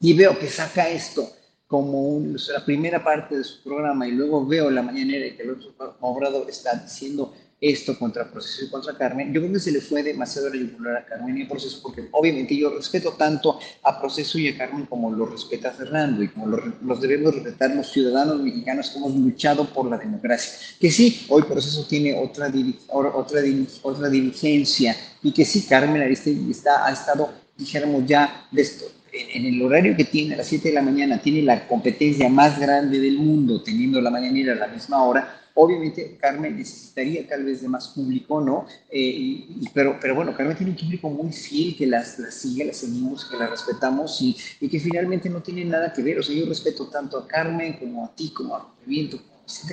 y 0.00 0.14
veo 0.14 0.38
que 0.38 0.48
saca 0.48 0.88
esto 0.88 1.28
como 1.66 2.02
un, 2.02 2.36
la 2.52 2.64
primera 2.64 3.04
parte 3.04 3.36
de 3.36 3.44
su 3.44 3.62
programa 3.62 4.08
y 4.08 4.12
luego 4.12 4.46
veo 4.46 4.70
la 4.70 4.82
mañanera 4.82 5.26
y 5.26 5.36
que 5.36 5.42
el 5.42 5.50
otro 5.50 5.74
Obrador 6.00 6.48
está 6.48 6.74
diciendo 6.74 7.34
esto 7.60 7.98
contra 7.98 8.30
Proceso 8.30 8.64
y 8.64 8.68
contra 8.68 8.96
Carmen, 8.96 9.32
yo 9.32 9.40
creo 9.40 9.52
que 9.52 9.60
se 9.60 9.72
le 9.72 9.80
fue 9.80 10.02
demasiado 10.02 10.48
la 10.50 10.98
a 10.98 11.04
Carmen 11.04 11.38
y 11.38 11.42
a 11.42 11.48
Proceso 11.48 11.80
porque 11.82 12.08
obviamente 12.12 12.56
yo 12.56 12.70
respeto 12.70 13.12
tanto 13.12 13.58
a 13.82 14.00
Proceso 14.00 14.38
y 14.38 14.48
a 14.48 14.56
Carmen 14.56 14.86
como 14.86 15.10
lo 15.10 15.26
respeta 15.26 15.72
Fernando 15.72 16.22
y 16.22 16.28
como 16.28 16.46
lo, 16.46 16.62
los 16.82 17.00
debemos 17.00 17.34
respetar 17.34 17.74
los 17.74 17.90
ciudadanos 17.90 18.40
mexicanos 18.40 18.90
que 18.90 18.98
hemos 18.98 19.14
luchado 19.14 19.64
por 19.64 19.90
la 19.90 19.98
democracia. 19.98 20.52
Que 20.78 20.90
sí, 20.90 21.26
hoy 21.28 21.42
Proceso 21.42 21.84
tiene 21.86 22.14
otra, 22.14 22.52
otra, 22.88 23.42
otra 23.82 24.08
diligencia 24.08 24.96
y 25.22 25.32
que 25.32 25.44
sí, 25.44 25.62
Carmen 25.62 26.02
Aristegui 26.02 26.50
está, 26.50 26.86
ha 26.86 26.92
estado, 26.92 27.32
dijéramos 27.56 28.06
ya, 28.06 28.46
de 28.52 28.62
esto, 28.62 28.84
en 29.12 29.46
el 29.46 29.60
horario 29.62 29.96
que 29.96 30.04
tiene, 30.04 30.34
a 30.34 30.38
las 30.38 30.46
7 30.46 30.68
de 30.68 30.74
la 30.74 30.82
mañana, 30.82 31.20
tiene 31.20 31.42
la 31.42 31.66
competencia 31.66 32.28
más 32.28 32.58
grande 32.58 33.00
del 33.00 33.18
mundo, 33.18 33.62
teniendo 33.62 34.00
la 34.00 34.10
mañanera 34.10 34.52
a 34.52 34.56
la 34.56 34.68
misma 34.68 35.02
hora, 35.02 35.37
obviamente 35.58 36.16
Carmen 36.20 36.56
necesitaría 36.56 37.26
tal 37.26 37.44
vez 37.44 37.60
de 37.60 37.68
más 37.68 37.88
público, 37.88 38.40
¿no? 38.40 38.66
Eh, 38.90 39.00
y, 39.00 39.68
pero, 39.74 39.98
pero 40.00 40.14
bueno, 40.14 40.34
Carmen 40.36 40.56
tiene 40.56 40.72
un 40.72 40.78
público 40.78 41.10
muy 41.10 41.32
fiel 41.32 41.76
que 41.76 41.86
las, 41.86 42.18
las 42.18 42.34
sigue, 42.34 42.64
las 42.64 42.76
seguimos, 42.76 43.24
que 43.24 43.36
la 43.36 43.48
respetamos 43.48 44.22
y, 44.22 44.36
y, 44.60 44.68
que 44.68 44.78
finalmente 44.78 45.28
no 45.28 45.42
tiene 45.42 45.64
nada 45.64 45.92
que 45.92 46.02
ver. 46.02 46.20
O 46.20 46.22
sea, 46.22 46.34
yo 46.34 46.46
respeto 46.46 46.86
tanto 46.86 47.18
a 47.18 47.26
Carmen 47.26 47.72
como 47.74 48.04
a 48.04 48.14
ti, 48.14 48.30
como 48.30 48.54
a 48.54 48.72
Viento, 48.86 49.18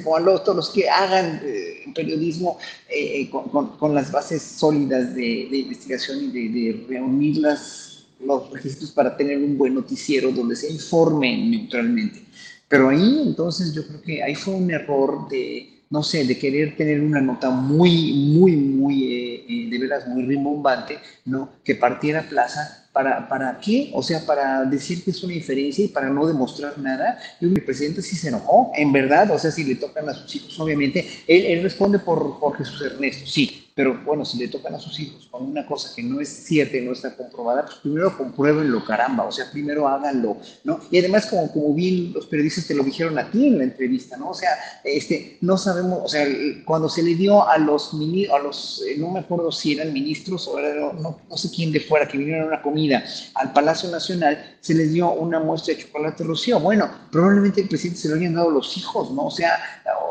como 0.03 0.15
a 0.15 0.19
los, 0.19 0.43
todos 0.43 0.55
los 0.55 0.69
que 0.71 0.89
hagan 0.89 1.39
eh, 1.43 1.85
periodismo 1.93 2.57
eh, 2.89 3.29
con, 3.29 3.49
con, 3.49 3.77
con, 3.77 3.93
las 3.93 4.11
bases 4.11 4.41
sólidas 4.41 5.13
de, 5.13 5.47
de 5.51 5.57
investigación 5.57 6.23
y 6.23 6.27
de, 6.31 6.49
de 6.49 6.85
reunirlas 6.89 8.05
los 8.19 8.49
registros 8.49 8.89
para 8.91 9.15
tener 9.15 9.37
un 9.37 9.55
buen 9.55 9.75
noticiero 9.75 10.31
donde 10.31 10.55
se 10.55 10.71
informe 10.71 11.37
neutralmente. 11.45 12.25
Pero 12.67 12.89
ahí 12.89 13.21
entonces 13.23 13.73
yo 13.73 13.85
creo 13.87 14.01
que 14.01 14.23
ahí 14.23 14.33
fue 14.33 14.55
un 14.55 14.71
error 14.71 15.29
de, 15.29 15.74
no 15.95 16.03
sé, 16.03 16.25
de 16.25 16.37
querer 16.37 16.75
tener 16.75 16.99
una 16.99 17.21
nota 17.21 17.49
muy, 17.49 18.11
muy, 18.35 18.57
muy, 18.57 19.05
eh, 19.05 19.45
eh, 19.47 19.69
de 19.69 19.79
veras 19.79 20.05
muy 20.05 20.25
rimbombante, 20.25 20.99
¿no? 21.23 21.49
Que 21.63 21.75
partiera 21.75 22.27
plaza. 22.27 22.84
¿Para, 22.95 23.27
¿Para 23.27 23.59
qué? 23.59 23.91
O 23.93 24.01
sea, 24.01 24.25
para 24.25 24.63
decir 24.63 25.03
que 25.03 25.11
es 25.11 25.21
una 25.21 25.33
inferencia 25.33 25.83
y 25.83 25.89
para 25.89 26.09
no 26.09 26.25
demostrar 26.25 26.77
nada. 26.77 27.19
Y 27.41 27.45
el 27.45 27.61
presidente 27.61 28.01
sí 28.01 28.15
se 28.15 28.29
enojó, 28.29 28.71
en 28.73 28.93
verdad. 28.93 29.29
O 29.31 29.37
sea, 29.37 29.51
si 29.51 29.65
le 29.65 29.75
tocan 29.75 30.07
a 30.07 30.13
sus 30.13 30.33
hijos, 30.33 30.57
obviamente, 30.61 31.05
él, 31.27 31.45
él 31.45 31.63
responde 31.63 31.99
por, 31.99 32.39
por 32.39 32.55
Jesús 32.55 32.81
Ernesto, 32.81 33.27
sí, 33.27 33.65
pero 33.75 34.01
bueno, 34.05 34.23
si 34.23 34.37
le 34.37 34.47
tocan 34.47 34.73
a 34.73 34.79
sus 34.79 34.97
hijos 35.01 35.27
con 35.29 35.43
una 35.43 35.65
cosa 35.65 35.93
que 35.93 36.01
no 36.01 36.21
es 36.21 36.29
cierta 36.29 36.77
y 36.77 36.81
no 36.81 36.93
está 36.93 37.13
comprobada, 37.13 37.65
pues 37.65 37.75
primero 37.79 38.17
compruébenlo, 38.17 38.85
caramba, 38.85 39.25
o 39.25 39.31
sea, 39.33 39.51
primero 39.51 39.85
háganlo, 39.85 40.37
¿no? 40.63 40.79
Y 40.89 40.97
además, 40.97 41.25
como, 41.25 41.51
como 41.51 41.73
bien 41.73 42.13
los 42.13 42.25
periodistas 42.25 42.67
te 42.67 42.73
lo 42.73 42.83
dijeron 42.83 43.19
a 43.19 43.29
ti 43.29 43.47
en 43.47 43.57
la 43.57 43.65
entrevista, 43.65 44.15
¿no? 44.15 44.29
O 44.29 44.33
sea, 44.33 44.51
este, 44.85 45.37
no 45.41 45.57
sabemos, 45.57 45.99
o 46.05 46.07
sea, 46.07 46.25
cuando 46.63 46.87
se 46.87 47.03
le 47.03 47.15
dio 47.15 47.45
a 47.45 47.57
los, 47.57 47.91
a 47.93 48.39
los 48.39 48.81
eh, 48.87 48.95
no 48.97 49.11
me 49.11 49.19
acuerdo 49.19 49.51
si 49.51 49.73
eran 49.73 49.91
ministros 49.91 50.47
o 50.47 50.57
no, 50.57 51.19
no 51.29 51.37
sé 51.37 51.49
quién 51.53 51.73
de 51.73 51.81
fuera, 51.81 52.07
que 52.07 52.17
vinieron 52.17 52.43
a 52.43 52.47
una 52.47 52.61
comida 52.61 52.84
al 52.93 53.53
Palacio 53.53 53.89
Nacional, 53.89 54.57
se 54.61 54.73
les 54.73 54.91
dio 54.91 55.11
una 55.13 55.39
muestra 55.39 55.73
de 55.73 55.83
chocolate 55.83 56.23
rocío. 56.23 56.59
Bueno, 56.59 56.89
probablemente 57.11 57.61
el 57.61 57.67
presidente 57.67 58.01
se 58.01 58.09
lo 58.09 58.15
habían 58.15 58.33
dado 58.33 58.49
los 58.49 58.77
hijos, 58.77 59.11
¿no? 59.11 59.25
O 59.25 59.31
sea, 59.31 59.57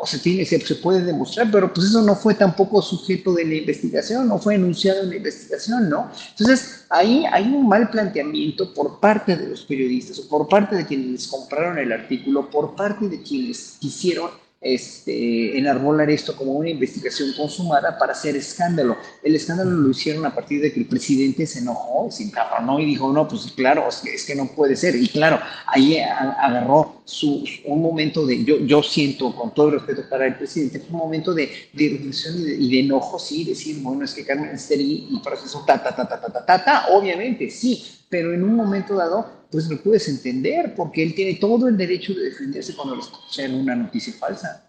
o 0.01 0.07
se, 0.07 0.19
se 0.45 0.75
puede 0.77 1.03
demostrar, 1.03 1.51
pero 1.51 1.73
pues 1.73 1.89
eso 1.89 2.03
no 2.03 2.15
fue 2.15 2.35
tampoco 2.35 2.81
sujeto 2.83 3.35
de 3.35 3.45
la 3.45 3.55
investigación, 3.55 4.29
no 4.29 4.39
fue 4.39 4.55
enunciado 4.55 5.03
en 5.03 5.11
la 5.11 5.17
investigación, 5.17 5.89
¿no? 5.89 6.11
Entonces, 6.31 6.85
ahí 6.91 7.25
hay 7.33 7.45
un 7.45 7.69
mal 7.69 7.91
planteamiento 7.91 8.73
por 8.73 9.01
parte 9.01 9.37
de 9.37 9.49
los 9.49 9.65
periodistas 9.65 10.19
o 10.21 10.29
por 10.29 10.49
parte 10.49 10.77
de 10.77 10.87
quienes 10.87 11.27
compraron 11.27 11.79
el 11.79 11.93
artículo, 11.93 12.51
por 12.51 12.75
parte 12.77 13.09
de 13.09 13.23
quienes 13.23 13.77
quisieron 13.81 14.44
este, 14.65 15.59
enarbolar 15.59 16.09
esto 16.09 16.35
como 16.35 16.53
una 16.53 16.71
investigación 16.71 17.33
consumada 17.37 17.99
para 17.99 18.13
hacer 18.13 18.35
escándalo. 18.35 18.97
El 19.23 19.37
escándalo 19.37 19.71
lo 19.71 19.91
hicieron 19.91 20.25
a 20.25 20.35
partir 20.35 20.63
de 20.63 20.73
que 20.73 20.81
el 20.81 20.87
presidente 20.87 21.47
se 21.47 21.59
enojó, 21.59 22.11
se 22.11 22.25
encabronó 22.25 22.81
y 22.81 22.87
dijo, 22.87 23.13
no, 23.13 23.29
pues 23.29 23.53
claro, 23.55 23.87
es 23.89 24.25
que, 24.25 24.35
no 24.35 24.47
puede 24.47 24.75
ser. 24.75 24.97
Y 24.97 25.09
claro, 25.09 25.39
ahí 25.67 25.99
agarró 25.99 27.03
su, 27.05 27.45
un 27.67 27.83
momento 27.83 28.27
de, 28.27 28.43
yo, 28.43 28.59
yo 28.61 28.83
siento, 28.83 29.35
con 29.37 29.53
todo 29.53 29.73
respeto 29.73 30.03
para 30.09 30.27
el 30.27 30.37
presidente, 30.37 30.83
un 30.91 30.97
momento 30.97 31.35
de, 31.35 31.51
de 31.73 31.89
reflexión 31.91 32.41
y 32.41 32.45
de, 32.45 32.55
y 32.55 32.71
de, 32.71 32.81
enojo, 32.81 33.19
sí, 33.19 33.45
decir, 33.45 33.83
bueno, 33.83 34.05
es 34.05 34.15
que 34.15 34.25
Carmen 34.25 34.51
Esteri 34.51 35.09
y 35.11 35.21
proceso 35.21 35.63
ta, 35.67 35.83
ta, 35.83 35.95
ta, 35.95 36.09
ta, 36.09 36.21
ta, 36.21 36.33
ta, 36.33 36.45
ta, 36.45 36.65
ta, 36.65 36.87
obviamente, 36.93 37.51
sí, 37.51 37.85
pero 38.09 38.33
en 38.33 38.43
un 38.43 38.55
momento 38.55 38.97
dado 38.97 39.44
pues 39.55 39.71
lo 39.71 39.81
puedes 39.81 40.09
entender, 40.09 40.75
porque 40.75 41.01
él 41.01 41.15
tiene 41.15 41.35
todo 41.35 41.69
el 41.69 41.77
derecho 41.77 42.13
de 42.13 42.25
defenderse 42.25 42.75
cuando 42.75 42.97
le 42.97 43.03
escuchan 43.03 43.55
una 43.55 43.77
noticia 43.77 44.13
falsa. 44.15 44.67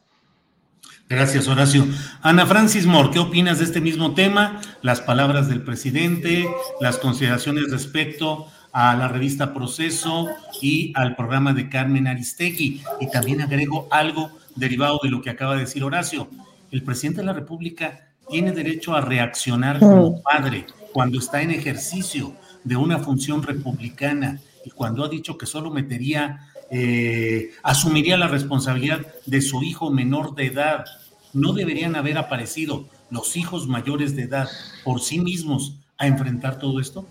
Gracias, 1.09 1.47
Horacio. 1.47 1.87
Ana 2.21 2.45
Francis 2.45 2.85
Moore, 2.85 3.09
¿qué 3.11 3.17
opinas 3.17 3.57
de 3.57 3.65
este 3.65 3.81
mismo 3.81 4.13
tema? 4.13 4.61
Las 4.83 5.01
palabras 5.01 5.49
del 5.49 5.63
presidente, 5.63 6.47
las 6.79 6.99
consideraciones 6.99 7.71
respecto 7.71 8.45
a 8.73 8.95
la 8.95 9.07
revista 9.07 9.55
Proceso 9.55 10.27
y 10.61 10.93
al 10.93 11.15
programa 11.15 11.53
de 11.53 11.67
Carmen 11.67 12.05
Aristegui. 12.05 12.83
Y 13.01 13.09
también 13.09 13.41
agrego 13.41 13.87
algo 13.89 14.29
derivado 14.55 14.99
de 15.01 15.09
lo 15.09 15.23
que 15.23 15.31
acaba 15.31 15.55
de 15.55 15.61
decir 15.61 15.83
Horacio. 15.83 16.29
El 16.69 16.83
presidente 16.83 17.21
de 17.21 17.25
la 17.25 17.33
República 17.33 18.11
tiene 18.29 18.51
derecho 18.51 18.95
a 18.95 19.01
reaccionar 19.01 19.79
como 19.79 20.21
padre 20.21 20.67
cuando 20.93 21.17
está 21.17 21.41
en 21.41 21.49
ejercicio 21.49 22.35
de 22.63 22.75
una 22.75 22.99
función 22.99 23.41
republicana 23.41 24.39
y 24.65 24.71
cuando 24.71 25.05
ha 25.05 25.09
dicho 25.09 25.37
que 25.37 25.45
solo 25.45 25.71
metería 25.71 26.49
eh, 26.69 27.51
asumiría 27.63 28.17
la 28.17 28.27
responsabilidad 28.27 29.05
de 29.25 29.41
su 29.41 29.61
hijo 29.63 29.91
menor 29.91 30.35
de 30.35 30.47
edad. 30.47 30.85
¿No 31.33 31.53
deberían 31.53 31.95
haber 31.95 32.17
aparecido 32.17 32.87
los 33.09 33.35
hijos 33.37 33.67
mayores 33.67 34.15
de 34.15 34.23
edad 34.23 34.47
por 34.83 35.01
sí 35.01 35.19
mismos 35.19 35.77
a 35.97 36.07
enfrentar 36.07 36.57
todo 36.57 36.79
esto? 36.79 37.05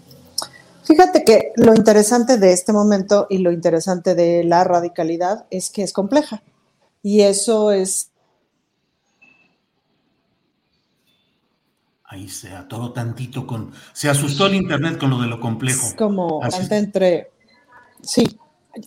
Fíjate 0.84 1.24
que 1.24 1.52
lo 1.56 1.74
interesante 1.74 2.36
de 2.36 2.52
este 2.52 2.72
momento 2.72 3.26
y 3.30 3.38
lo 3.38 3.52
interesante 3.52 4.14
de 4.14 4.44
la 4.44 4.64
radicalidad 4.64 5.46
es 5.50 5.70
que 5.70 5.82
es 5.82 5.92
compleja. 5.92 6.42
Y 7.02 7.20
eso 7.20 7.70
es... 7.70 8.10
Ahí 12.04 12.28
se 12.28 12.50
atoró 12.50 12.92
tantito 12.92 13.46
con... 13.46 13.72
Se 13.92 14.08
asustó 14.08 14.46
el 14.46 14.54
Internet 14.54 14.98
con 14.98 15.10
lo 15.10 15.20
de 15.20 15.26
lo 15.26 15.40
complejo. 15.40 15.86
Es 15.86 15.94
como 15.94 16.40
entre... 16.70 17.33
Sí, 18.06 18.38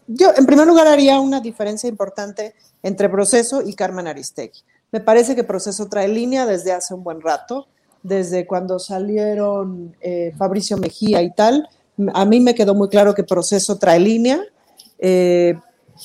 yo, 0.07 0.31
en 0.35 0.45
primer 0.45 0.67
lugar, 0.67 0.87
haría 0.87 1.19
una 1.19 1.39
diferencia 1.39 1.89
importante 1.89 2.55
entre 2.83 3.09
Proceso 3.09 3.61
y 3.65 3.73
Carmen 3.73 4.07
Aristegui. 4.07 4.59
Me 4.91 4.99
parece 4.99 5.35
que 5.35 5.43
Proceso 5.43 5.87
trae 5.87 6.07
línea 6.07 6.45
desde 6.45 6.71
hace 6.71 6.93
un 6.93 7.03
buen 7.03 7.21
rato, 7.21 7.67
desde 8.03 8.45
cuando 8.45 8.79
salieron 8.79 9.95
eh, 10.01 10.33
Fabricio 10.37 10.77
Mejía 10.77 11.21
y 11.21 11.33
tal. 11.33 11.67
A 12.13 12.25
mí 12.25 12.39
me 12.39 12.55
quedó 12.55 12.75
muy 12.75 12.89
claro 12.89 13.13
que 13.13 13.23
Proceso 13.23 13.77
trae 13.77 13.99
línea. 13.99 14.41
Eh, 14.99 15.57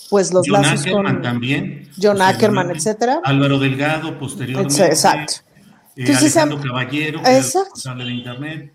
pues 0.08 0.32
los 0.32 0.46
John 0.48 0.64
Ackerman 0.64 1.22
también. 1.22 1.88
John 2.00 2.22
Ackerman, 2.22 2.70
etcétera. 2.70 3.20
Álvaro 3.24 3.58
Delgado, 3.58 4.18
posteriormente. 4.18 4.86
Exacto. 4.86 5.34
Eh, 5.96 6.10
Alejandro 6.16 6.60
Caballero, 6.60 7.22
que 7.22 7.36
es 7.36 7.54
responsable 7.54 8.04
de 8.04 8.12
Internet. 8.12 8.72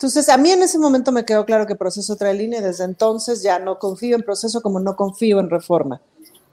Entonces, 0.00 0.30
a 0.30 0.38
mí 0.38 0.50
en 0.50 0.62
ese 0.62 0.78
momento 0.78 1.12
me 1.12 1.26
quedó 1.26 1.44
claro 1.44 1.66
que 1.66 1.74
proceso 1.74 2.16
trae 2.16 2.32
línea 2.32 2.60
y 2.60 2.62
desde 2.62 2.84
entonces 2.84 3.42
ya 3.42 3.58
no 3.58 3.78
confío 3.78 4.16
en 4.16 4.22
proceso 4.22 4.62
como 4.62 4.80
no 4.80 4.96
confío 4.96 5.38
en 5.40 5.50
reforma. 5.50 6.00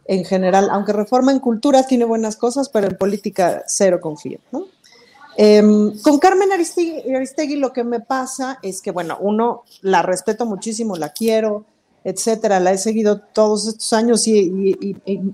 En 0.03 0.25
general, 0.25 0.67
aunque 0.69 0.91
reforma 0.91 1.31
en 1.31 1.39
cultura 1.39 1.83
tiene 1.83 2.03
buenas 2.03 2.35
cosas, 2.35 2.67
pero 2.67 2.87
en 2.87 2.97
política 2.97 3.63
cero 3.65 4.01
confío. 4.01 4.39
Em, 5.37 5.97
con 6.01 6.19
Carmen 6.19 6.51
Aristegui, 6.51 7.55
lo 7.55 7.71
que 7.71 7.85
me 7.85 8.01
pasa 8.01 8.59
es 8.61 8.81
que, 8.81 8.91
bueno, 8.91 9.17
uno, 9.21 9.63
la 9.81 10.01
respeto 10.01 10.45
muchísimo, 10.45 10.97
la 10.97 11.13
quiero, 11.13 11.63
etcétera, 12.03 12.59
la 12.59 12.73
he 12.73 12.77
seguido 12.77 13.21
todos 13.31 13.65
estos 13.65 13.93
años 13.93 14.27
y, 14.27 14.75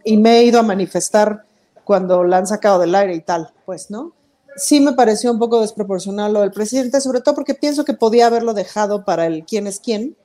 y 0.03 0.17
me 0.17 0.37
he 0.37 0.43
ido 0.43 0.59
a 0.59 0.63
manifestar 0.63 1.45
cuando 1.83 2.23
la 2.23 2.37
han 2.37 2.45
sacado 2.45 2.77
del 2.77 2.93
aire 2.93 3.15
y 3.15 3.21
tal, 3.21 3.51
pues, 3.65 3.89
¿no? 3.89 4.11
Sí 4.55 4.79
me 4.79 4.93
pareció 4.93 5.31
un 5.31 5.39
poco 5.39 5.61
desproporcional 5.61 6.33
lo 6.33 6.41
del 6.41 6.51
presidente, 6.51 7.01
sobre 7.01 7.21
todo 7.21 7.35
porque 7.35 7.53
pienso 7.53 7.85
que 7.85 7.93
podía 7.93 8.27
haberlo 8.27 8.53
dejado 8.53 9.05
para 9.05 9.25
el 9.25 9.45
quién 9.45 9.67
es 9.67 9.79
quién, 9.79 10.15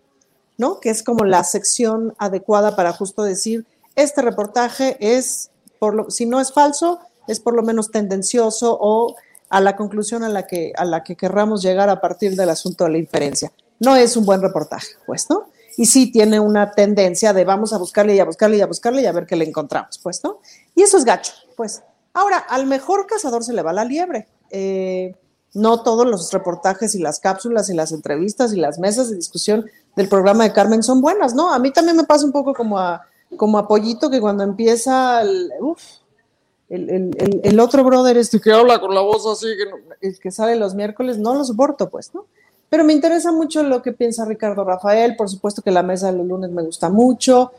¿no? 0.57 0.81
Que 0.81 0.91
es 0.91 1.03
como 1.03 1.25
la 1.25 1.45
sección 1.45 2.15
adecuada 2.19 2.77
para 2.77 2.93
justo 2.93 3.23
decir, 3.23 3.67
este 3.95 4.23
reportaje 4.23 4.97
es, 5.01 5.51
por 5.79 5.95
lo, 5.95 6.11
si 6.11 6.27
no 6.27 6.41
es 6.41 6.53
falso, 6.53 7.01
es 7.27 7.41
por 7.41 7.55
lo 7.55 7.63
menos 7.63 7.91
tendencioso 7.91 8.77
o 8.81 9.17
a 9.49 9.61
la 9.61 9.77
conclusión 9.77 10.23
a 10.25 10.29
la 10.29 10.47
que, 10.47 10.73
a 10.77 10.85
la 10.85 11.03
que 11.03 11.17
querramos 11.17 11.63
llegar 11.63 11.89
a 11.89 12.01
partir 12.01 12.37
del 12.37 12.51
asunto 12.51 12.85
de 12.85 12.91
la 12.91 12.99
inferencia. 12.99 13.53
No 13.81 13.97
es 13.97 14.17
un 14.17 14.27
buen 14.27 14.43
reportaje, 14.43 14.89
pues, 15.07 15.29
¿no? 15.31 15.49
Y 15.77 15.87
sí 15.87 16.11
tiene 16.11 16.41
una 16.41 16.73
tendencia 16.73 17.33
de 17.33 17.45
vamos 17.45 17.73
a 17.73 17.79
buscarle 17.79 18.15
y 18.15 18.19
a 18.19 18.25
buscarle 18.25 18.57
y 18.57 18.61
a 18.61 18.67
buscarle 18.67 19.03
y 19.03 19.07
a 19.07 19.13
ver 19.13 19.27
qué 19.27 19.37
le 19.37 19.45
encontramos, 19.45 19.99
pues, 20.03 20.23
¿no? 20.25 20.41
Y 20.75 20.83
eso 20.83 20.99
es 20.99 21.05
gacho, 21.05 21.33
pues. 21.57 21.83
Ahora, 22.19 22.39
al 22.39 22.67
mejor 22.67 23.07
cazador 23.07 23.45
se 23.45 23.53
le 23.53 23.63
va 23.63 23.73
la 23.73 23.85
liebre. 23.85 24.27
Eh, 24.51 25.15
no 25.55 25.85
todos 25.85 26.05
los 26.05 26.33
reportajes 26.33 26.97
y 26.97 26.99
las 26.99 27.21
cápsulas 27.21 27.71
y 27.71 27.75
las 27.75 27.93
entrevistas 27.93 28.53
y 28.53 28.57
las 28.57 28.81
mesas 28.81 29.09
de 29.09 29.15
discusión 29.15 29.67
del 29.95 30.09
programa 30.09 30.43
de 30.43 30.53
Carmen 30.53 30.83
son 30.83 31.01
buenas, 31.01 31.35
¿no? 31.35 31.55
A 31.55 31.61
mí 31.61 31.71
también 31.71 31.97
me 31.97 32.03
pasa 32.03 32.27
un 32.27 32.33
poco 32.33 32.55
como 32.55 32.77
a, 32.77 33.03
como 33.37 33.57
a 33.57 33.69
Pollito 33.69 34.11
que 34.11 34.21
cuando 34.21 34.43
empieza 34.43 35.23
el, 35.23 35.53
el, 36.69 37.61
otro 37.61 37.85
brother 37.85 38.17
este 38.19 38.41
que 38.41 38.53
habla 38.53 38.81
con 38.81 38.93
la 38.97 39.01
voz 39.01 39.25
así, 39.25 39.47
que, 40.01 40.19
que 40.19 40.31
sale 40.33 40.57
los 40.57 40.75
miércoles, 40.75 41.19
no 41.19 41.37
lo 41.37 41.45
soporto, 41.45 41.89
pues, 41.89 42.13
¿no? 42.15 42.27
Pero 42.69 42.83
me 42.83 42.95
interesa 42.95 43.31
mucho 43.31 43.63
lo 43.63 43.81
que 43.81 43.93
piensa 43.93 44.25
Ricardo 44.25 44.65
Rafael, 44.65 45.15
por 45.15 45.31
supuesto 45.31 45.63
que 45.63 45.71
la 45.71 45.85
mesa 45.85 46.11
de 46.11 46.19
los 46.19 46.27
lunes 46.27 46.51
me 46.51 46.65
gusta 46.65 46.91
mucho 46.91 47.53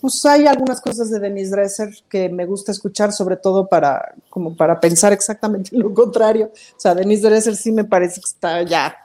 pues 0.00 0.24
hay 0.24 0.46
algunas 0.46 0.80
cosas 0.80 1.10
de 1.10 1.18
Denise 1.20 1.50
Dresser 1.50 1.90
que 2.08 2.28
me 2.28 2.46
gusta 2.46 2.72
escuchar, 2.72 3.12
sobre 3.12 3.36
todo 3.36 3.68
para, 3.68 4.14
como 4.30 4.56
para 4.56 4.80
pensar 4.80 5.12
exactamente 5.12 5.70
lo 5.76 5.92
contrario. 5.92 6.52
O 6.76 6.80
sea, 6.80 6.94
Denise 6.94 7.28
Dresser 7.28 7.56
sí 7.56 7.72
me 7.72 7.84
parece 7.84 8.20
que 8.20 8.30
está 8.30 8.62
ya 8.62 8.96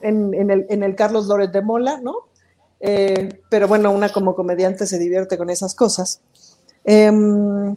en, 0.00 0.50
el, 0.50 0.66
en 0.68 0.82
el, 0.82 0.94
Carlos 0.94 1.26
Loret 1.26 1.50
de 1.50 1.62
Mola, 1.62 2.00
¿no? 2.00 2.28
Eh, 2.80 3.40
pero 3.48 3.66
bueno, 3.66 3.90
una 3.90 4.10
como 4.10 4.34
comediante 4.34 4.86
se 4.86 4.98
divierte 4.98 5.38
con 5.38 5.48
esas 5.48 5.74
cosas. 5.74 6.20
Em, 6.84 7.74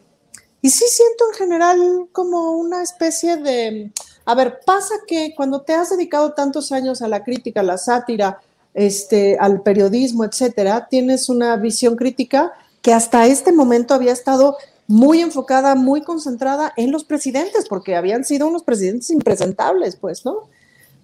y 0.61 0.69
sí 0.69 0.85
siento 0.89 1.25
en 1.31 1.37
general 1.37 2.07
como 2.11 2.51
una 2.53 2.83
especie 2.83 3.37
de... 3.37 3.91
A 4.25 4.35
ver, 4.35 4.59
pasa 4.65 4.95
que 5.07 5.33
cuando 5.35 5.61
te 5.61 5.73
has 5.73 5.91
dedicado 5.91 6.33
tantos 6.33 6.73
años 6.73 7.01
a 7.01 7.07
la 7.07 7.23
crítica, 7.23 7.61
a 7.61 7.63
la 7.63 7.77
sátira, 7.77 8.41
este, 8.77 9.37
al 9.39 9.63
periodismo, 9.63 10.23
etcétera, 10.23 10.87
tienes 10.87 11.29
una 11.29 11.55
visión 11.57 11.95
crítica 11.95 12.53
que 12.83 12.93
hasta 12.93 13.25
este 13.25 13.51
momento 13.51 13.95
había 13.95 14.13
estado 14.13 14.55
muy 14.85 15.19
enfocada, 15.21 15.73
muy 15.73 16.01
concentrada 16.03 16.73
en 16.77 16.91
los 16.91 17.03
presidentes, 17.03 17.67
porque 17.67 17.95
habían 17.95 18.23
sido 18.23 18.47
unos 18.47 18.61
presidentes 18.61 19.09
impresentables, 19.09 19.95
pues, 19.95 20.23
¿no? 20.25 20.47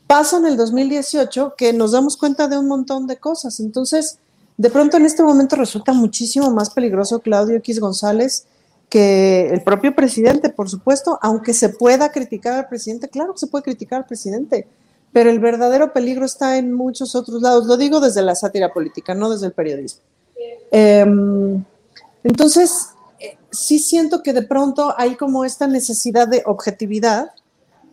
Pasa 0.06 0.38
en 0.38 0.46
el 0.46 0.56
2018 0.56 1.56
que 1.58 1.74
nos 1.74 1.94
damos 1.94 2.16
cuenta 2.16 2.48
de 2.48 2.60
un 2.60 2.68
montón 2.68 3.08
de 3.08 3.18
cosas. 3.18 3.60
Entonces, 3.60 4.20
de 4.56 4.70
pronto 4.70 4.98
en 4.98 5.06
este 5.08 5.24
momento 5.24 5.56
resulta 5.56 5.94
muchísimo 5.94 6.52
más 6.52 6.70
peligroso 6.70 7.22
Claudio 7.22 7.56
X 7.58 7.80
González 7.80 8.46
que 8.88 9.50
el 9.50 9.64
propio 9.64 9.96
presidente, 9.96 10.50
por 10.50 10.70
supuesto, 10.70 11.18
aunque 11.24 11.56
se 11.56 11.70
pueda 11.70 12.12
criticar 12.12 12.54
al 12.54 12.68
presidente, 12.68 13.10
claro 13.10 13.34
que 13.34 13.40
se 13.40 13.48
puede 13.48 13.64
criticar 13.64 14.02
al 14.02 14.06
presidente, 14.06 14.68
pero 15.14 15.30
el 15.30 15.40
verdadero 15.40 15.94
peligro 15.94 16.26
está 16.26 16.58
en 16.58 16.74
muchos 16.74 17.16
otros 17.16 17.42
lados. 17.42 17.68
Lo 17.68 17.78
digo 17.78 18.00
desde 18.00 18.24
la 18.24 18.36
sátira 18.36 18.74
política, 18.74 19.14
no 19.14 19.30
desde 19.30 19.46
el 19.46 19.54
periodismo. 19.54 20.02
Em, 20.72 21.64
entonces, 22.24 22.90
eh, 23.20 23.38
sí 23.52 23.78
siento 23.78 24.24
que 24.24 24.34
de 24.34 24.42
pronto 24.42 24.96
hay 24.98 25.16
como 25.16 25.46
esta 25.46 25.68
necesidad 25.68 26.28
de 26.28 26.42
objetividad, 26.48 27.32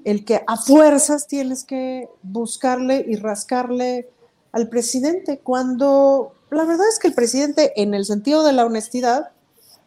el 0.05 0.25
que 0.25 0.43
a 0.47 0.57
fuerzas 0.57 1.27
tienes 1.27 1.65
que 1.65 2.09
buscarle 2.23 3.05
y 3.07 3.17
rascarle 3.17 4.09
al 4.53 4.69
presidente, 4.71 5.41
cuando 5.41 6.33
la 6.51 6.65
verdad 6.65 6.89
es 6.89 6.99
que 6.99 7.09
el 7.09 7.15
presidente, 7.15 7.75
en 7.77 7.93
el 7.93 8.07
sentido 8.07 8.43
de 8.43 8.55
la 8.55 8.65
honestidad, 8.65 9.31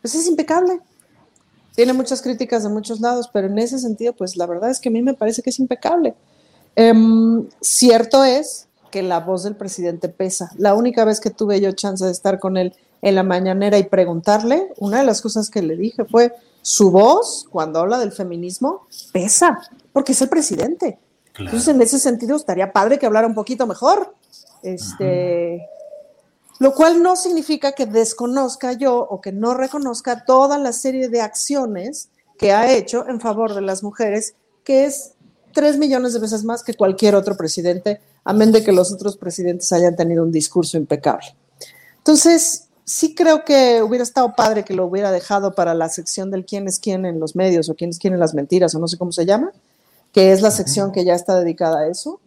pues 0.01 0.14
es 0.14 0.27
impecable. 0.27 0.80
Tiene 1.76 1.93
muchas 1.93 2.22
críticas 2.22 2.61
de 2.61 2.69
muchos 2.69 3.01
lados, 3.01 3.27
pero 3.34 3.47
en 3.47 3.57
ese 3.57 3.80
sentido, 3.80 4.14
pues 4.14 4.38
la 4.38 4.45
verdad 4.45 4.69
es 4.69 4.80
que 4.80 4.89
a 4.89 4.91
mí 4.91 5.01
me 5.01 5.15
parece 5.15 5.41
que 5.41 5.49
es 5.49 5.57
impecable. 5.57 6.14
Em, 6.75 7.47
cierto 7.61 8.23
es 8.23 8.67
que 8.91 9.01
la 9.03 9.19
voz 9.19 9.43
del 9.43 9.55
presidente 9.55 10.09
pesa. 10.09 10.51
La 10.57 10.73
única 10.73 11.05
vez 11.05 11.19
que 11.19 11.29
tuve 11.29 11.59
yo 11.59 11.71
chance 11.71 12.05
de 12.05 12.11
estar 12.11 12.39
con 12.39 12.57
él 12.57 12.75
en 13.01 13.15
la 13.15 13.23
mañanera 13.23 13.77
y 13.77 13.83
preguntarle, 13.83 14.73
una 14.77 14.99
de 14.99 15.05
las 15.05 15.21
cosas 15.21 15.49
que 15.49 15.61
le 15.61 15.75
dije 15.75 16.05
fue, 16.05 16.33
su 16.61 16.91
voz, 16.91 17.45
cuando 17.49 17.79
habla 17.79 17.99
del 17.99 18.11
feminismo, 18.11 18.87
pesa, 19.11 19.59
porque 19.91 20.13
es 20.13 20.21
el 20.21 20.29
presidente. 20.29 20.97
Entonces, 21.37 21.67
en 21.67 21.81
ese 21.81 21.99
sentido, 21.99 22.35
estaría 22.35 22.71
padre 22.71 22.99
que 22.99 23.05
hablara 23.05 23.27
un 23.27 23.33
poquito 23.33 23.67
mejor. 23.67 24.15
Este, 24.61 25.67
lo 26.59 26.73
cual 26.73 27.03
no 27.03 27.15
significa 27.15 27.73
que 27.73 27.85
desconozca 27.85 28.73
yo 28.73 28.97
o 28.97 29.19
que 29.19 29.31
no 29.31 29.53
reconozca 29.53 30.23
toda 30.23 30.57
la 30.57 30.71
serie 30.71 31.09
de 31.09 31.19
acciones 31.19 32.09
que 32.37 32.53
ha 32.53 32.71
hecho 32.71 33.07
en 33.09 33.19
favor 33.19 33.53
de 33.53 33.61
las 33.61 33.83
mujeres, 33.83 34.35
que 34.63 34.85
es 34.85 35.15
tres 35.53 35.77
millones 35.77 36.13
de 36.13 36.19
veces 36.19 36.43
más 36.43 36.63
que 36.63 36.73
cualquier 36.73 37.15
otro 37.15 37.38
presidente, 37.38 38.01
amén 38.23 38.51
de 38.51 38.63
que 38.63 38.71
los 38.71 38.91
otros 38.91 39.15
presidentes 39.17 39.71
hayan 39.71 39.95
tenido 39.95 40.23
un 40.23 40.31
discurso 40.31 40.77
impecable. 40.77 41.35
Entonces, 41.99 42.67
sí 42.85 43.15
creo 43.15 43.45
que 43.45 43.81
hubiera 43.81 44.03
estado 44.03 44.35
padre 44.35 44.63
que 44.63 44.73
lo 44.73 44.85
hubiera 44.85 45.11
dejado 45.11 45.55
para 45.55 45.73
la 45.73 45.89
sección 45.89 46.31
del 46.31 46.45
quién 46.45 46.67
es 46.67 46.80
quién 46.80 47.05
en 47.05 47.19
los 47.19 47.35
medios 47.35 47.69
o 47.69 47.75
quién 47.75 47.91
es 47.91 47.99
quién 47.99 48.13
en 48.13 48.19
las 48.19 48.34
mentiras 48.34 48.75
o 48.75 48.80
no 48.80 48.88
sé 48.88 48.97
cómo 48.97 49.11
se 49.11 49.25
llama, 49.25 49.51
que 50.11 50.31
es 50.31 50.41
la 50.41 50.51
sección 50.51 50.91
que 50.91 51.05
ya 51.05 51.15
está 51.15 51.39
dedicada 51.39 51.80
a 51.80 51.88
eso. 51.88 52.19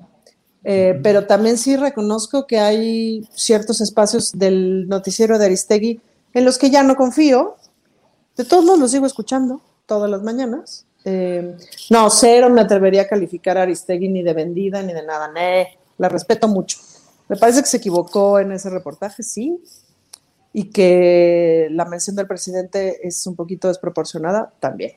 Eh, 0.64 0.98
pero 1.02 1.26
también 1.26 1.58
sí 1.58 1.76
reconozco 1.76 2.46
que 2.46 2.58
hay 2.58 3.28
ciertos 3.34 3.80
espacios 3.80 4.32
del 4.32 4.88
noticiero 4.88 5.38
de 5.38 5.44
Aristegui 5.44 6.00
en 6.34 6.44
los 6.44 6.58
que 6.58 6.70
ya 6.70 6.82
no 6.82 6.96
confío. 6.96 7.56
De 8.36 8.44
todos 8.44 8.64
modos 8.64 8.80
lo 8.80 8.88
sigo 8.88 9.06
escuchando 9.06 9.60
todas 9.86 10.10
las 10.10 10.22
mañanas. 10.22 10.84
Eh, 11.08 11.56
no, 11.90 12.10
cero 12.10 12.50
me 12.50 12.62
atrevería 12.62 13.02
a 13.02 13.06
calificar 13.06 13.56
a 13.56 13.62
Aristegui 13.62 14.08
ni 14.08 14.24
de 14.24 14.34
vendida 14.34 14.82
ni 14.82 14.92
de 14.92 15.06
nada. 15.06 15.30
Nee, 15.32 15.78
la 15.98 16.08
respeto 16.08 16.48
mucho. 16.48 16.78
Me 17.28 17.36
parece 17.36 17.60
que 17.60 17.68
se 17.68 17.76
equivocó 17.76 18.40
en 18.40 18.50
ese 18.50 18.70
reportaje, 18.70 19.22
sí, 19.22 19.56
y 20.52 20.64
que 20.64 21.68
la 21.70 21.84
mención 21.84 22.16
del 22.16 22.26
presidente 22.26 23.06
es 23.06 23.24
un 23.26 23.36
poquito 23.36 23.68
desproporcionada 23.68 24.52
también. 24.58 24.94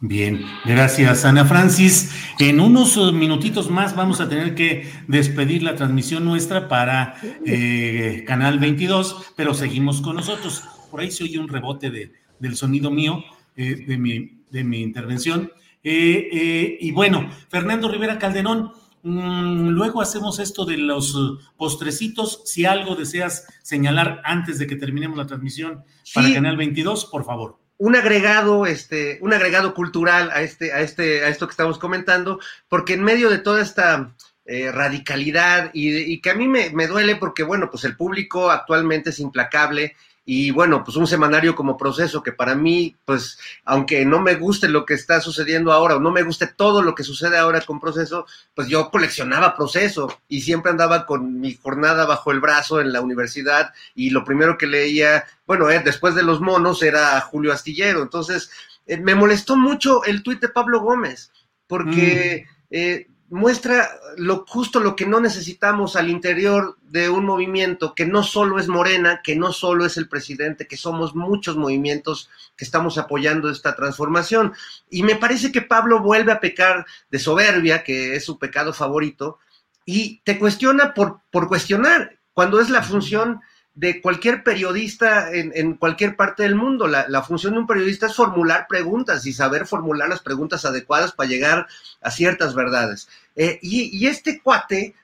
Bien, 0.00 0.40
gracias 0.64 1.24
Ana 1.24 1.44
Francis. 1.44 2.12
En 2.38 2.60
unos 2.60 3.12
minutitos 3.12 3.68
más 3.68 3.96
vamos 3.96 4.20
a 4.20 4.28
tener 4.28 4.54
que 4.54 4.88
despedir 5.08 5.64
la 5.64 5.74
transmisión 5.74 6.24
nuestra 6.24 6.68
para 6.68 7.16
eh, 7.44 8.24
Canal 8.26 8.58
22, 8.58 9.32
pero 9.36 9.52
seguimos 9.54 10.00
con 10.00 10.16
nosotros. 10.16 10.62
Por 10.90 11.00
ahí 11.00 11.10
se 11.10 11.24
oye 11.24 11.38
un 11.38 11.48
rebote 11.48 11.90
de, 11.90 12.12
del 12.38 12.56
sonido 12.56 12.92
mío, 12.92 13.24
eh, 13.56 13.84
de, 13.86 13.98
mi, 13.98 14.37
de 14.50 14.64
mi 14.64 14.80
intervención. 14.80 15.52
Eh, 15.82 16.76
y 16.80 16.90
bueno, 16.92 17.30
Fernando 17.48 17.88
Rivera 17.88 18.18
Calderón, 18.18 18.72
mm, 19.02 19.68
luego 19.68 20.02
hacemos 20.02 20.38
esto 20.38 20.64
de 20.64 20.76
los 20.76 21.16
postrecitos. 21.56 22.42
Si 22.44 22.64
algo 22.64 22.96
deseas 22.96 23.46
señalar 23.62 24.20
antes 24.24 24.58
de 24.58 24.66
que 24.66 24.76
terminemos 24.76 25.16
la 25.16 25.26
transmisión 25.26 25.84
para 26.14 26.32
Canal 26.32 26.56
22, 26.56 27.06
por 27.06 27.24
favor 27.24 27.58
un 27.78 27.94
agregado, 27.94 28.66
este, 28.66 29.18
un 29.22 29.32
agregado 29.32 29.72
cultural 29.72 30.30
a 30.32 30.42
este, 30.42 30.72
a 30.72 30.80
este, 30.80 31.24
a 31.24 31.28
esto 31.28 31.46
que 31.46 31.52
estamos 31.52 31.78
comentando, 31.78 32.40
porque 32.68 32.94
en 32.94 33.04
medio 33.04 33.30
de 33.30 33.38
toda 33.38 33.62
esta 33.62 34.16
eh, 34.44 34.72
radicalidad 34.72 35.70
y, 35.72 35.96
y, 35.96 36.20
que 36.20 36.30
a 36.30 36.34
mí 36.34 36.48
me, 36.48 36.70
me, 36.70 36.86
duele 36.88 37.16
porque, 37.16 37.44
bueno, 37.44 37.70
pues 37.70 37.84
el 37.84 37.96
público 37.96 38.50
actualmente 38.50 39.10
es 39.10 39.20
implacable 39.20 39.94
y 40.30 40.50
bueno, 40.50 40.84
pues 40.84 40.94
un 40.98 41.06
semanario 41.06 41.54
como 41.54 41.78
proceso 41.78 42.22
que 42.22 42.32
para 42.32 42.54
mí, 42.54 42.94
pues 43.06 43.38
aunque 43.64 44.04
no 44.04 44.20
me 44.20 44.34
guste 44.34 44.68
lo 44.68 44.84
que 44.84 44.92
está 44.92 45.22
sucediendo 45.22 45.72
ahora 45.72 45.96
o 45.96 46.00
no 46.00 46.10
me 46.10 46.22
guste 46.22 46.48
todo 46.48 46.82
lo 46.82 46.94
que 46.94 47.02
sucede 47.02 47.38
ahora 47.38 47.62
con 47.62 47.80
proceso, 47.80 48.26
pues 48.54 48.68
yo 48.68 48.90
coleccionaba 48.90 49.56
proceso 49.56 50.20
y 50.28 50.42
siempre 50.42 50.70
andaba 50.70 51.06
con 51.06 51.40
mi 51.40 51.54
jornada 51.54 52.04
bajo 52.04 52.30
el 52.30 52.40
brazo 52.40 52.78
en 52.78 52.92
la 52.92 53.00
universidad 53.00 53.72
y 53.94 54.10
lo 54.10 54.22
primero 54.22 54.58
que 54.58 54.66
leía, 54.66 55.24
bueno, 55.46 55.70
eh, 55.70 55.80
después 55.82 56.14
de 56.14 56.24
los 56.24 56.42
monos 56.42 56.82
era 56.82 57.18
Julio 57.22 57.50
Astillero. 57.50 58.02
Entonces, 58.02 58.50
eh, 58.86 58.98
me 58.98 59.14
molestó 59.14 59.56
mucho 59.56 60.04
el 60.04 60.22
tuit 60.22 60.42
de 60.42 60.50
Pablo 60.50 60.82
Gómez 60.82 61.32
porque... 61.66 62.44
Mm. 62.44 62.58
Eh, 62.70 63.06
muestra 63.30 63.90
lo 64.16 64.44
justo 64.46 64.80
lo 64.80 64.96
que 64.96 65.06
no 65.06 65.20
necesitamos 65.20 65.96
al 65.96 66.08
interior 66.08 66.76
de 66.82 67.10
un 67.10 67.26
movimiento 67.26 67.94
que 67.94 68.06
no 68.06 68.22
solo 68.22 68.58
es 68.58 68.68
Morena, 68.68 69.20
que 69.22 69.36
no 69.36 69.52
solo 69.52 69.84
es 69.84 69.96
el 69.96 70.08
presidente, 70.08 70.66
que 70.66 70.76
somos 70.76 71.14
muchos 71.14 71.56
movimientos 71.56 72.30
que 72.56 72.64
estamos 72.64 72.96
apoyando 72.96 73.50
esta 73.50 73.76
transformación. 73.76 74.54
Y 74.90 75.02
me 75.02 75.16
parece 75.16 75.52
que 75.52 75.62
Pablo 75.62 76.00
vuelve 76.00 76.32
a 76.32 76.40
pecar 76.40 76.86
de 77.10 77.18
soberbia, 77.18 77.84
que 77.84 78.16
es 78.16 78.24
su 78.24 78.38
pecado 78.38 78.72
favorito, 78.72 79.38
y 79.84 80.20
te 80.24 80.38
cuestiona 80.38 80.94
por, 80.94 81.20
por 81.30 81.48
cuestionar, 81.48 82.18
cuando 82.32 82.60
es 82.60 82.70
la 82.70 82.82
función 82.82 83.40
de 83.78 84.00
cualquier 84.00 84.42
periodista 84.42 85.32
en, 85.32 85.74
cualquier 85.74 86.16
parte 86.16 86.42
del 86.42 86.56
mundo. 86.56 86.88
La, 86.88 87.22
función 87.22 87.52
de 87.52 87.60
un 87.60 87.66
periodista 87.68 88.06
es 88.06 88.16
formular 88.16 88.66
preguntas 88.68 89.24
y 89.24 89.32
saber 89.32 89.68
formular 89.68 90.08
las 90.08 90.18
preguntas 90.18 90.64
adecuadas 90.64 91.12
para 91.12 91.28
llegar 91.28 91.68
a 92.00 92.10
ciertas 92.10 92.56
verdades. 92.56 93.08
Eh, 93.36 93.60
y, 93.62 94.04
este 94.08 94.42
cuate 94.42 94.96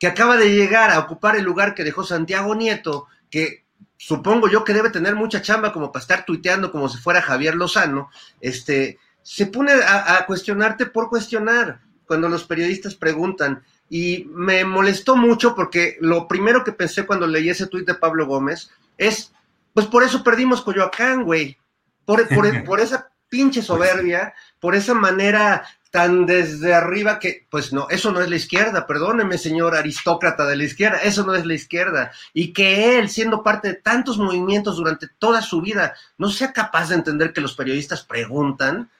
que 0.00 0.06
acaba 0.06 0.38
de 0.38 0.48
llegar 0.48 0.90
a 0.90 1.00
ocupar 1.00 1.36
el 1.36 1.44
lugar 1.44 1.74
que 1.74 1.84
dejó 1.84 2.04
Santiago 2.04 2.54
Nieto, 2.54 3.06
que 3.28 3.64
supongo 3.98 4.48
yo 4.48 4.64
que 4.64 4.72
debe 4.72 4.88
tener 4.88 5.14
mucha 5.14 5.42
chamba 5.42 5.70
como 5.70 5.92
para 5.92 6.00
estar 6.00 6.24
tuiteando 6.24 6.72
como 6.72 6.88
si 6.88 6.96
fuera 6.96 7.20
Javier 7.20 7.54
Lozano, 7.54 8.08
este, 8.40 8.98
se 9.22 9.44
pone 9.44 9.72
a 9.72 10.24
cuestionarte 10.26 10.86
por 10.86 11.10
cuestionar 11.10 11.80
cuando 12.06 12.30
los 12.30 12.44
periodistas 12.44 12.94
preguntan 12.94 13.62
y 13.94 14.26
me 14.32 14.64
molestó 14.64 15.16
mucho 15.16 15.54
porque 15.54 15.98
lo 16.00 16.26
primero 16.26 16.64
que 16.64 16.72
pensé 16.72 17.04
cuando 17.04 17.26
leí 17.26 17.50
ese 17.50 17.66
tuit 17.66 17.86
de 17.86 17.92
Pablo 17.92 18.24
Gómez 18.26 18.70
es, 18.96 19.34
pues 19.74 19.84
por 19.84 20.02
eso 20.02 20.24
perdimos 20.24 20.62
Coyoacán, 20.62 21.24
güey, 21.24 21.58
por, 22.06 22.26
por, 22.64 22.80
esa 22.80 23.12
pinche 23.28 23.60
soberbia, 23.60 24.32
por 24.60 24.74
esa 24.74 24.94
manera 24.94 25.66
tan 25.90 26.24
desde 26.24 26.72
arriba 26.72 27.18
que, 27.18 27.46
pues 27.50 27.74
no, 27.74 27.86
eso 27.90 28.12
no 28.12 28.22
es 28.22 28.30
la 28.30 28.36
izquierda, 28.36 28.86
perdóneme, 28.86 29.36
señor 29.36 29.76
aristócrata 29.76 30.46
de 30.46 30.56
la 30.56 30.64
izquierda, 30.64 30.96
eso 31.02 31.22
no 31.26 31.34
es 31.34 31.44
la 31.44 31.52
izquierda. 31.52 32.12
Y 32.32 32.54
que 32.54 32.98
él, 32.98 33.10
siendo 33.10 33.42
parte 33.42 33.68
de 33.68 33.74
tantos 33.74 34.16
movimientos 34.16 34.76
durante 34.78 35.06
toda 35.18 35.42
su 35.42 35.60
vida, 35.60 35.94
no 36.16 36.30
sea 36.30 36.54
capaz 36.54 36.88
de 36.88 36.94
entender 36.94 37.34
que 37.34 37.42
los 37.42 37.54
periodistas 37.54 38.02
preguntan, 38.04 38.90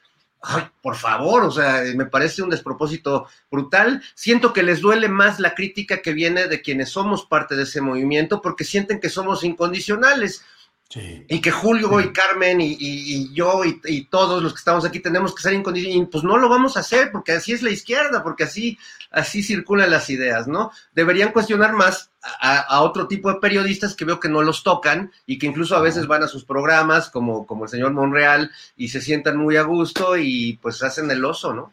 ay, 0.42 0.64
por 0.82 0.96
favor, 0.96 1.44
o 1.44 1.50
sea, 1.50 1.82
me 1.94 2.06
parece 2.06 2.42
un 2.42 2.50
despropósito 2.50 3.26
brutal. 3.50 4.02
Siento 4.14 4.52
que 4.52 4.62
les 4.62 4.80
duele 4.80 5.08
más 5.08 5.38
la 5.38 5.54
crítica 5.54 6.02
que 6.02 6.12
viene 6.12 6.48
de 6.48 6.60
quienes 6.60 6.90
somos 6.90 7.24
parte 7.26 7.54
de 7.54 7.62
ese 7.62 7.80
movimiento 7.80 8.42
porque 8.42 8.64
sienten 8.64 9.00
que 9.00 9.08
somos 9.08 9.44
incondicionales. 9.44 10.44
Y 11.28 11.40
que 11.40 11.50
Julio 11.50 12.00
y 12.00 12.12
Carmen 12.12 12.60
y, 12.60 13.32
yo 13.32 13.62
y, 13.64 14.04
todos 14.04 14.42
los 14.42 14.52
que 14.52 14.58
estamos 14.58 14.84
aquí 14.84 15.00
tenemos 15.00 15.34
que 15.34 15.42
ser 15.42 15.54
incondicionales. 15.54 16.08
Pues 16.10 16.24
no 16.24 16.36
lo 16.36 16.48
vamos 16.48 16.76
a 16.76 16.80
hacer 16.80 17.10
porque 17.10 17.32
así 17.32 17.52
es 17.52 17.62
la 17.62 17.70
izquierda, 17.70 18.22
porque 18.22 18.44
así, 18.44 18.78
así 19.10 19.42
circulan 19.42 19.90
las 19.90 20.10
ideas, 20.10 20.48
¿no? 20.48 20.70
Deberían 20.94 21.32
cuestionar 21.32 21.72
más 21.72 22.10
a, 22.22 22.82
otro 22.82 23.08
tipo 23.08 23.32
de 23.32 23.40
periodistas 23.40 23.94
que 23.94 24.04
veo 24.04 24.20
que 24.20 24.28
no 24.28 24.42
los 24.42 24.62
tocan 24.62 25.12
y 25.26 25.38
que 25.38 25.46
incluso 25.46 25.76
a 25.76 25.80
veces 25.80 26.06
van 26.06 26.22
a 26.22 26.28
sus 26.28 26.44
programas, 26.44 27.10
como, 27.10 27.46
como 27.46 27.64
el 27.64 27.70
señor 27.70 27.92
Monreal, 27.92 28.50
y 28.76 28.88
se 28.88 29.00
sientan 29.00 29.36
muy 29.36 29.56
a 29.56 29.62
gusto 29.62 30.16
y 30.16 30.58
pues 30.60 30.82
hacen 30.82 31.10
el 31.10 31.24
oso, 31.24 31.54
¿no? 31.54 31.72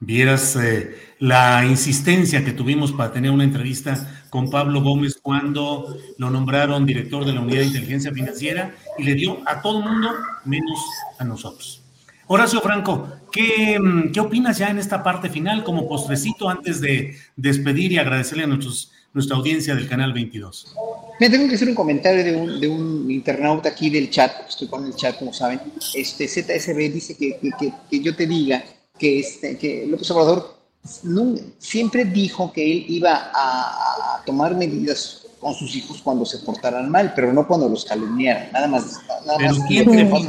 Vieras 0.00 0.56
eh, 0.56 0.96
la 1.18 1.64
insistencia 1.66 2.44
que 2.44 2.52
tuvimos 2.52 2.92
para 2.92 3.12
tener 3.12 3.30
una 3.30 3.44
entrevista 3.44 4.24
con 4.30 4.50
Pablo 4.50 4.82
Gómez 4.82 5.18
cuando 5.20 5.96
lo 6.18 6.30
nombraron 6.30 6.86
director 6.86 7.24
de 7.24 7.32
la 7.32 7.40
Unidad 7.40 7.60
de 7.60 7.66
Inteligencia 7.66 8.12
Financiera 8.12 8.74
y 8.98 9.02
le 9.02 9.14
dio 9.14 9.38
a 9.46 9.60
todo 9.60 9.80
el 9.80 9.84
mundo 9.90 10.10
menos 10.44 10.78
a 11.18 11.24
nosotros. 11.24 11.82
Horacio 12.28 12.60
Franco, 12.60 13.08
¿qué, 13.32 13.78
mm, 13.80 14.12
¿qué, 14.12 14.20
opinas 14.20 14.58
ya 14.58 14.68
en 14.68 14.78
esta 14.78 15.02
parte 15.02 15.30
final 15.30 15.64
como 15.64 15.88
postrecito 15.88 16.48
antes 16.48 16.80
de 16.80 17.16
despedir 17.36 17.92
y 17.92 17.98
agradecerle 17.98 18.44
a 18.44 18.48
nuestros 18.48 18.92
nuestra 19.12 19.36
audiencia 19.36 19.74
del 19.74 19.88
canal 19.88 20.12
22. 20.12 20.74
Me 21.20 21.30
tengo 21.30 21.48
que 21.48 21.54
hacer 21.54 21.68
un 21.68 21.74
comentario 21.74 22.22
de 22.22 22.36
un, 22.36 22.60
de 22.60 22.68
un 22.68 23.10
internauta 23.10 23.70
aquí 23.70 23.90
del 23.90 24.10
chat, 24.10 24.30
estoy 24.48 24.68
con 24.68 24.86
el 24.86 24.94
chat, 24.94 25.18
como 25.18 25.32
saben. 25.32 25.60
Este 25.94 26.28
ZSB 26.28 26.92
dice 26.92 27.16
que, 27.16 27.38
que, 27.58 27.72
que, 27.90 28.00
yo 28.00 28.14
te 28.14 28.26
diga 28.26 28.62
que, 28.98 29.20
este, 29.20 29.56
que 29.58 29.86
López 29.86 30.10
Obrador 30.10 30.58
no, 31.02 31.34
siempre 31.58 32.04
dijo 32.04 32.52
que 32.52 32.62
él 32.62 32.84
iba 32.88 33.30
a, 33.34 34.22
tomar 34.26 34.54
medidas 34.54 35.26
con 35.40 35.54
sus 35.54 35.74
hijos 35.74 36.02
cuando 36.02 36.26
se 36.26 36.38
portaran 36.38 36.90
mal, 36.90 37.12
pero 37.14 37.32
no 37.32 37.46
cuando 37.46 37.68
los 37.68 37.84
calumniaran, 37.84 38.52
nada 38.52 38.66
más. 38.66 39.00
Nada 39.24 39.38
pero 39.38 40.10
más 40.10 40.26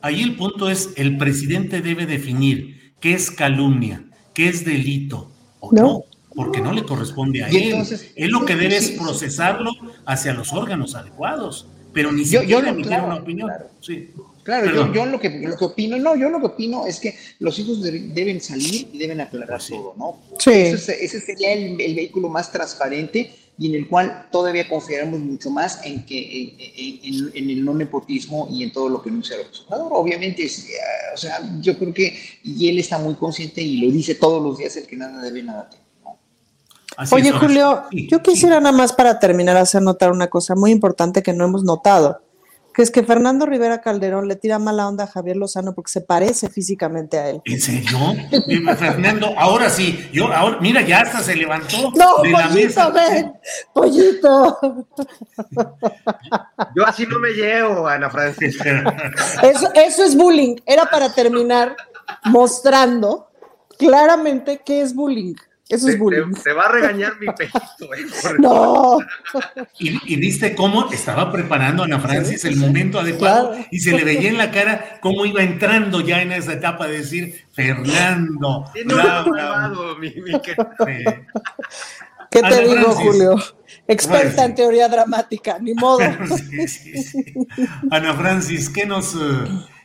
Ahí 0.00 0.22
el 0.22 0.36
punto 0.36 0.68
es, 0.68 0.90
el 0.96 1.16
presidente 1.16 1.80
debe 1.80 2.06
definir 2.06 2.94
qué 3.00 3.14
es 3.14 3.30
calumnia, 3.30 4.04
qué 4.34 4.48
es 4.48 4.64
delito 4.64 5.28
o 5.60 5.72
no 5.72 6.04
porque 6.34 6.60
no 6.60 6.72
le 6.72 6.84
corresponde 6.84 7.44
a 7.44 7.48
él. 7.48 7.84
él 8.16 8.30
lo 8.30 8.44
que 8.44 8.56
debe 8.56 8.76
es 8.76 8.92
procesarlo 8.92 9.70
hacia 10.06 10.32
los 10.32 10.52
órganos 10.52 10.94
adecuados, 10.94 11.66
pero 11.92 12.12
ni 12.12 12.24
siquiera 12.24 12.46
yo, 12.46 12.58
emitir 12.66 13.00
una 13.00 13.16
opinión. 13.16 13.48
Claro, 13.48 13.66
sí. 13.80 14.10
Claro 14.42 14.92
yo, 14.92 15.06
lo, 15.06 15.20
que, 15.20 15.30
lo 15.30 15.56
que 15.56 15.64
opino, 15.64 15.96
no, 15.98 16.16
yo 16.16 16.28
lo 16.28 16.40
que 16.40 16.46
opino 16.46 16.86
es 16.86 17.00
que 17.00 17.16
los 17.38 17.58
hijos 17.58 17.82
deben 17.82 18.40
salir 18.40 18.88
y 18.92 18.98
deben 18.98 19.20
aclarar 19.20 19.60
todo, 19.62 19.94
¿no? 19.96 20.18
Sí. 20.38 20.50
ese 20.50 21.20
sería 21.20 21.52
el, 21.52 21.76
vehículo 21.76 22.28
más 22.28 22.50
transparente 22.50 23.32
y 23.58 23.68
en 23.68 23.74
el 23.74 23.88
cual 23.88 24.28
todavía 24.30 24.68
confiaremos 24.68 25.20
mucho 25.20 25.50
más 25.50 25.84
en 25.84 26.04
que 26.04 26.54
en, 27.34 27.50
el 27.50 27.64
no 27.64 27.74
nepotismo 27.74 28.48
y 28.50 28.62
en 28.62 28.72
todo 28.72 28.88
lo 28.88 29.02
que 29.02 29.10
anuncia 29.10 29.36
el 29.36 29.42
observador. 29.42 29.92
Obviamente, 29.92 30.48
o 31.14 31.16
sea, 31.16 31.40
yo 31.60 31.78
creo 31.78 31.92
que 31.92 32.18
y 32.42 32.68
él 32.68 32.78
está 32.78 32.98
muy 32.98 33.14
consciente 33.14 33.60
y 33.60 33.76
lo 33.78 33.92
dice 33.92 34.14
todos 34.14 34.42
los 34.42 34.58
días 34.58 34.76
el 34.76 34.86
que 34.86 34.96
nada 34.96 35.22
debe 35.22 35.42
nada 35.42 35.68
temer. 35.68 35.82
Oye, 37.10 37.32
Julio, 37.32 37.84
yo 37.90 38.22
quisiera 38.22 38.60
nada 38.60 38.76
más 38.76 38.92
para 38.92 39.18
terminar 39.18 39.56
hacer 39.56 39.82
notar 39.82 40.10
una 40.10 40.28
cosa 40.28 40.54
muy 40.54 40.70
importante 40.70 41.22
que 41.22 41.32
no 41.32 41.44
hemos 41.44 41.64
notado, 41.64 42.20
que 42.72 42.82
es 42.82 42.90
que 42.90 43.02
Fernando 43.02 43.46
Rivera 43.46 43.80
Calderón 43.80 44.28
le 44.28 44.36
tira 44.36 44.58
mala 44.58 44.88
onda 44.88 45.04
a 45.04 45.06
Javier 45.06 45.36
Lozano 45.36 45.74
porque 45.74 45.90
se 45.90 46.00
parece 46.00 46.48
físicamente 46.48 47.18
a 47.18 47.30
él. 47.30 47.42
¿En 47.44 47.60
serio? 47.60 47.98
Fernando, 48.76 49.34
ahora 49.36 49.68
sí, 49.68 50.08
yo 50.12 50.32
ahora, 50.32 50.58
mira, 50.60 50.80
ya 50.82 51.00
hasta 51.00 51.20
se 51.20 51.36
levantó. 51.36 51.76
No, 51.94 52.16
pollito, 52.16 52.92
ven, 52.92 53.32
pollito. 53.72 54.58
Yo 56.74 56.86
así 56.86 57.06
no 57.06 57.18
me 57.18 57.30
llevo, 57.30 57.86
Ana 57.86 58.08
Francisca. 58.10 58.62
Eso, 59.42 59.68
eso 59.74 60.04
es 60.04 60.16
bullying. 60.16 60.56
Era 60.66 60.86
para 60.86 61.12
terminar 61.12 61.76
mostrando 62.24 63.28
claramente 63.78 64.60
qué 64.64 64.82
es 64.82 64.94
bullying. 64.94 65.34
Eso 65.72 65.88
es 65.88 65.98
bullying. 65.98 66.34
Te, 66.44 66.52
va 66.52 66.64
a 66.64 66.68
regañar 66.68 67.18
mi 67.18 67.26
pejito. 67.28 67.94
Eh, 67.94 68.04
no. 68.38 68.98
Y, 69.78 70.16
viste 70.16 70.54
cómo 70.54 70.92
estaba 70.92 71.32
preparando 71.32 71.82
Ana 71.82 71.98
Francis 71.98 72.44
el 72.44 72.56
momento 72.56 73.00
adecuado 73.00 73.56
y 73.70 73.80
se 73.80 73.92
le 73.92 74.04
veía 74.04 74.28
en 74.28 74.36
la 74.36 74.50
cara 74.50 74.98
cómo 75.00 75.24
iba 75.24 75.42
entrando 75.42 76.02
ya 76.02 76.20
en 76.20 76.32
esa 76.32 76.52
etapa 76.52 76.86
de 76.86 76.98
decir, 76.98 77.46
Fernando. 77.52 78.70
¿Qué 82.30 82.42
te 82.42 82.68
digo, 82.68 82.92
Julio? 82.92 83.36
Experta 83.88 84.44
en 84.44 84.54
teoría 84.54 84.88
dramática, 84.88 85.58
ni 85.58 85.74
modo. 85.74 86.00
Ana 87.90 88.14
Francis, 88.14 88.70
¿qué 88.70 88.86
nos, 88.86 89.14
eh, 89.14 89.18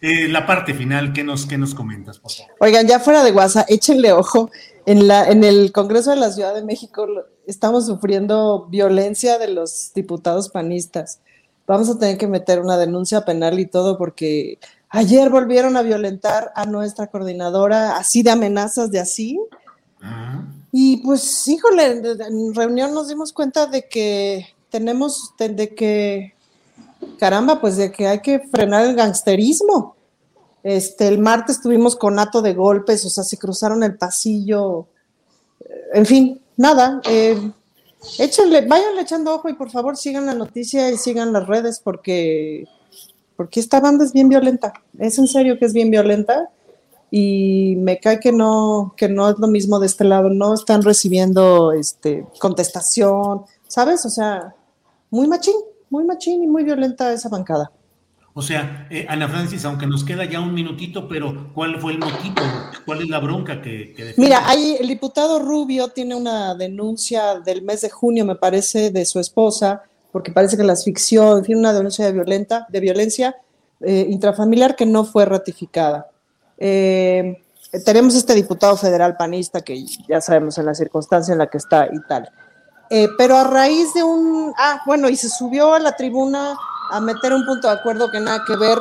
eh, 0.01 0.27
la 0.27 0.45
parte 0.45 0.73
final, 0.73 1.13
qué 1.13 1.23
nos, 1.23 1.45
qué 1.45 1.57
nos 1.57 1.73
comentas, 1.73 2.19
por 2.19 2.31
favor? 2.31 2.53
Oigan, 2.59 2.87
ya 2.87 2.99
fuera 2.99 3.23
de 3.23 3.31
WhatsApp, 3.31 3.65
échenle 3.69 4.11
ojo. 4.11 4.51
En, 4.87 5.05
la, 5.05 5.29
en 5.29 5.43
el 5.43 5.73
Congreso 5.73 6.11
de 6.11 6.15
la 6.15 6.31
Ciudad 6.31 6.55
de 6.55 6.63
México 6.63 7.05
estamos 7.45 7.87
sufriendo 7.87 8.67
violencia 8.69 9.37
de 9.37 9.49
los 9.49 9.91
diputados 9.93 10.47
panistas. 10.47 11.19
Vamos 11.67 11.89
a 11.89 11.99
tener 11.99 12.17
que 12.17 12.25
meter 12.25 12.61
una 12.61 12.77
denuncia 12.77 13.25
penal 13.25 13.59
y 13.59 13.65
todo 13.65 13.97
porque 13.97 14.59
ayer 14.87 15.29
volvieron 15.29 15.75
a 15.75 15.81
violentar 15.81 16.53
a 16.55 16.65
nuestra 16.65 17.07
coordinadora 17.07 17.97
así 17.97 18.23
de 18.23 18.31
amenazas 18.31 18.89
de 18.89 19.01
así. 19.01 19.37
Y 20.71 21.03
pues, 21.03 21.45
híjole, 21.49 22.01
en 22.25 22.55
reunión 22.55 22.93
nos 22.93 23.09
dimos 23.09 23.33
cuenta 23.33 23.65
de 23.65 23.89
que 23.89 24.45
tenemos, 24.69 25.33
de, 25.37 25.75
que, 25.75 26.33
caramba, 27.19 27.59
pues 27.59 27.75
de 27.75 27.91
que 27.91 28.07
hay 28.07 28.21
que 28.21 28.39
frenar 28.39 28.85
el 28.85 28.95
gangsterismo. 28.95 29.96
Este, 30.63 31.07
el 31.07 31.19
martes 31.19 31.61
tuvimos 31.61 31.95
conato 31.95 32.41
de 32.41 32.53
golpes, 32.53 33.05
o 33.05 33.09
sea, 33.09 33.23
se 33.23 33.37
cruzaron 33.37 33.83
el 33.83 33.97
pasillo. 33.97 34.87
En 35.93 36.05
fin, 36.05 36.41
nada. 36.57 37.01
Eh, 37.09 37.51
échenle, 38.19 38.65
váyanle 38.65 39.01
echando 39.01 39.35
ojo 39.35 39.49
y 39.49 39.53
por 39.53 39.69
favor 39.69 39.97
sigan 39.97 40.25
la 40.25 40.33
noticia 40.33 40.89
y 40.91 40.97
sigan 40.97 41.33
las 41.33 41.47
redes 41.47 41.79
porque, 41.83 42.65
porque 43.35 43.59
esta 43.59 43.79
banda 43.79 44.03
es 44.03 44.13
bien 44.13 44.29
violenta. 44.29 44.73
Es 44.99 45.17
en 45.17 45.27
serio 45.27 45.57
que 45.57 45.65
es 45.65 45.73
bien 45.73 45.91
violenta 45.91 46.49
y 47.09 47.75
me 47.77 47.99
cae 47.99 48.19
que 48.19 48.31
no, 48.31 48.93
que 48.97 49.07
no 49.07 49.29
es 49.29 49.39
lo 49.39 49.47
mismo 49.47 49.79
de 49.79 49.87
este 49.87 50.03
lado, 50.03 50.29
no 50.29 50.53
están 50.53 50.83
recibiendo 50.83 51.71
este, 51.71 52.27
contestación, 52.39 53.43
¿sabes? 53.67 54.05
O 54.05 54.09
sea, 54.09 54.53
muy 55.09 55.27
machín, 55.27 55.55
muy 55.89 56.03
machín 56.03 56.43
y 56.43 56.47
muy 56.47 56.63
violenta 56.63 57.13
esa 57.13 57.29
bancada. 57.29 57.71
O 58.37 58.43
sea, 58.43 58.85
eh, 58.91 59.03
Ana 59.09 59.27
Francis, 59.27 59.65
aunque 59.65 59.87
nos 59.87 60.03
queda 60.03 60.23
ya 60.23 60.39
un 60.39 60.53
minutito, 60.53 61.07
pero 61.07 61.49
¿cuál 61.55 61.81
fue 61.81 61.93
el 61.93 61.97
motivo? 61.97 62.35
¿Cuál 62.85 63.01
es 63.01 63.09
la 63.09 63.17
bronca 63.17 63.63
que, 63.63 63.95
que 63.95 64.13
Mira, 64.15 64.47
ahí 64.47 64.77
el 64.79 64.87
diputado 64.87 65.39
Rubio 65.39 65.87
tiene 65.87 66.13
una 66.13 66.53
denuncia 66.53 67.39
del 67.39 67.63
mes 67.63 67.81
de 67.81 67.89
junio, 67.89 68.25
me 68.25 68.35
parece, 68.35 68.91
de 68.91 69.05
su 69.05 69.19
esposa, 69.19 69.81
porque 70.11 70.31
parece 70.31 70.55
que 70.55 70.63
la 70.63 70.73
asfixió, 70.73 71.35
en 71.35 71.45
fin, 71.45 71.57
una 71.57 71.73
denuncia 71.73 72.05
de, 72.05 72.11
violenta, 72.11 72.67
de 72.69 72.79
violencia 72.79 73.35
eh, 73.81 74.05
intrafamiliar 74.07 74.75
que 74.75 74.85
no 74.85 75.03
fue 75.03 75.25
ratificada. 75.25 76.11
Eh, 76.59 77.41
tenemos 77.85 78.13
este 78.13 78.35
diputado 78.35 78.77
federal 78.77 79.17
panista 79.17 79.61
que 79.61 79.83
ya 80.07 80.21
sabemos 80.21 80.59
en 80.59 80.67
la 80.67 80.75
circunstancia 80.75 81.31
en 81.31 81.39
la 81.39 81.47
que 81.47 81.57
está 81.57 81.87
y 81.91 81.99
tal. 82.07 82.29
Pero 83.17 83.35
a 83.35 83.45
raíz 83.45 83.95
de 83.95 84.03
un, 84.03 84.53
ah, 84.57 84.83
bueno, 84.85 85.09
y 85.09 85.15
se 85.15 85.27
subió 85.27 85.73
a 85.73 85.79
la 85.79 85.95
tribuna 85.95 86.55
a 86.91 86.99
meter 86.99 87.33
un 87.33 87.45
punto 87.45 87.67
de 87.67 87.73
acuerdo 87.73 88.09
que 88.11 88.19
nada 88.19 88.43
que 88.45 88.55
ver 88.55 88.77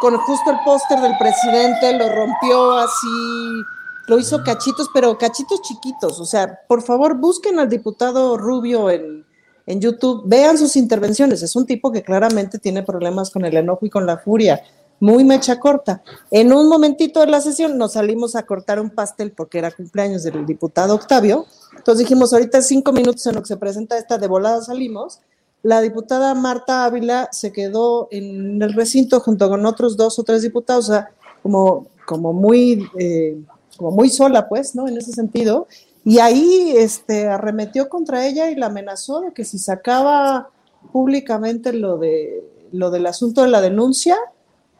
con 0.00 0.16
justo 0.18 0.50
el 0.50 0.58
póster 0.64 1.00
del 1.00 1.16
presidente, 1.18 1.96
lo 1.98 2.08
rompió 2.08 2.72
así, 2.78 3.62
lo 4.06 4.18
hizo 4.18 4.42
cachitos, 4.44 4.88
pero 4.92 5.16
cachitos 5.16 5.62
chiquitos. 5.62 6.20
O 6.20 6.24
sea, 6.24 6.60
por 6.68 6.82
favor, 6.82 7.16
busquen 7.16 7.58
al 7.58 7.68
diputado 7.68 8.36
Rubio 8.36 8.90
en, 8.90 9.24
en 9.66 9.80
YouTube, 9.80 10.22
vean 10.26 10.58
sus 10.58 10.76
intervenciones. 10.76 11.42
Es 11.42 11.56
un 11.56 11.66
tipo 11.66 11.90
que 11.90 12.02
claramente 12.02 12.58
tiene 12.58 12.82
problemas 12.82 13.30
con 13.30 13.44
el 13.44 13.56
enojo 13.56 13.86
y 13.86 13.90
con 13.90 14.06
la 14.06 14.18
furia 14.18 14.62
muy 15.00 15.24
mecha 15.24 15.58
corta. 15.60 16.02
En 16.30 16.52
un 16.52 16.68
momentito 16.68 17.20
de 17.20 17.26
la 17.26 17.40
sesión 17.40 17.76
nos 17.76 17.92
salimos 17.94 18.34
a 18.36 18.44
cortar 18.44 18.80
un 18.80 18.90
pastel 18.90 19.32
porque 19.32 19.58
era 19.58 19.70
cumpleaños 19.70 20.22
del 20.22 20.46
diputado 20.46 20.94
Octavio. 20.94 21.46
Entonces 21.76 22.06
dijimos, 22.06 22.32
ahorita 22.32 22.62
cinco 22.62 22.92
minutos 22.92 23.26
en 23.26 23.34
lo 23.34 23.42
que 23.42 23.48
se 23.48 23.56
presenta 23.56 23.98
esta 23.98 24.18
de 24.18 24.26
volada 24.26 24.62
salimos. 24.62 25.20
La 25.66 25.80
diputada 25.80 26.32
Marta 26.36 26.84
Ávila 26.84 27.28
se 27.32 27.50
quedó 27.50 28.06
en 28.12 28.62
el 28.62 28.72
recinto 28.72 29.18
junto 29.18 29.48
con 29.48 29.66
otros 29.66 29.96
dos 29.96 30.16
o 30.16 30.22
tres 30.22 30.42
diputados, 30.42 30.90
o 30.90 30.92
sea, 30.92 31.10
como, 31.42 31.88
como, 32.06 32.32
muy, 32.32 32.88
eh, 32.96 33.36
como 33.76 33.90
muy 33.90 34.08
sola, 34.08 34.48
pues, 34.48 34.76
¿no? 34.76 34.86
En 34.86 34.96
ese 34.96 35.10
sentido. 35.10 35.66
Y 36.04 36.20
ahí 36.20 36.72
este, 36.76 37.26
arremetió 37.26 37.88
contra 37.88 38.28
ella 38.28 38.48
y 38.48 38.54
la 38.54 38.66
amenazó 38.66 39.22
de 39.22 39.32
que 39.32 39.44
si 39.44 39.58
sacaba 39.58 40.50
públicamente 40.92 41.72
lo, 41.72 41.98
de, 41.98 42.44
lo 42.70 42.92
del 42.92 43.04
asunto 43.04 43.42
de 43.42 43.48
la 43.48 43.60
denuncia, 43.60 44.16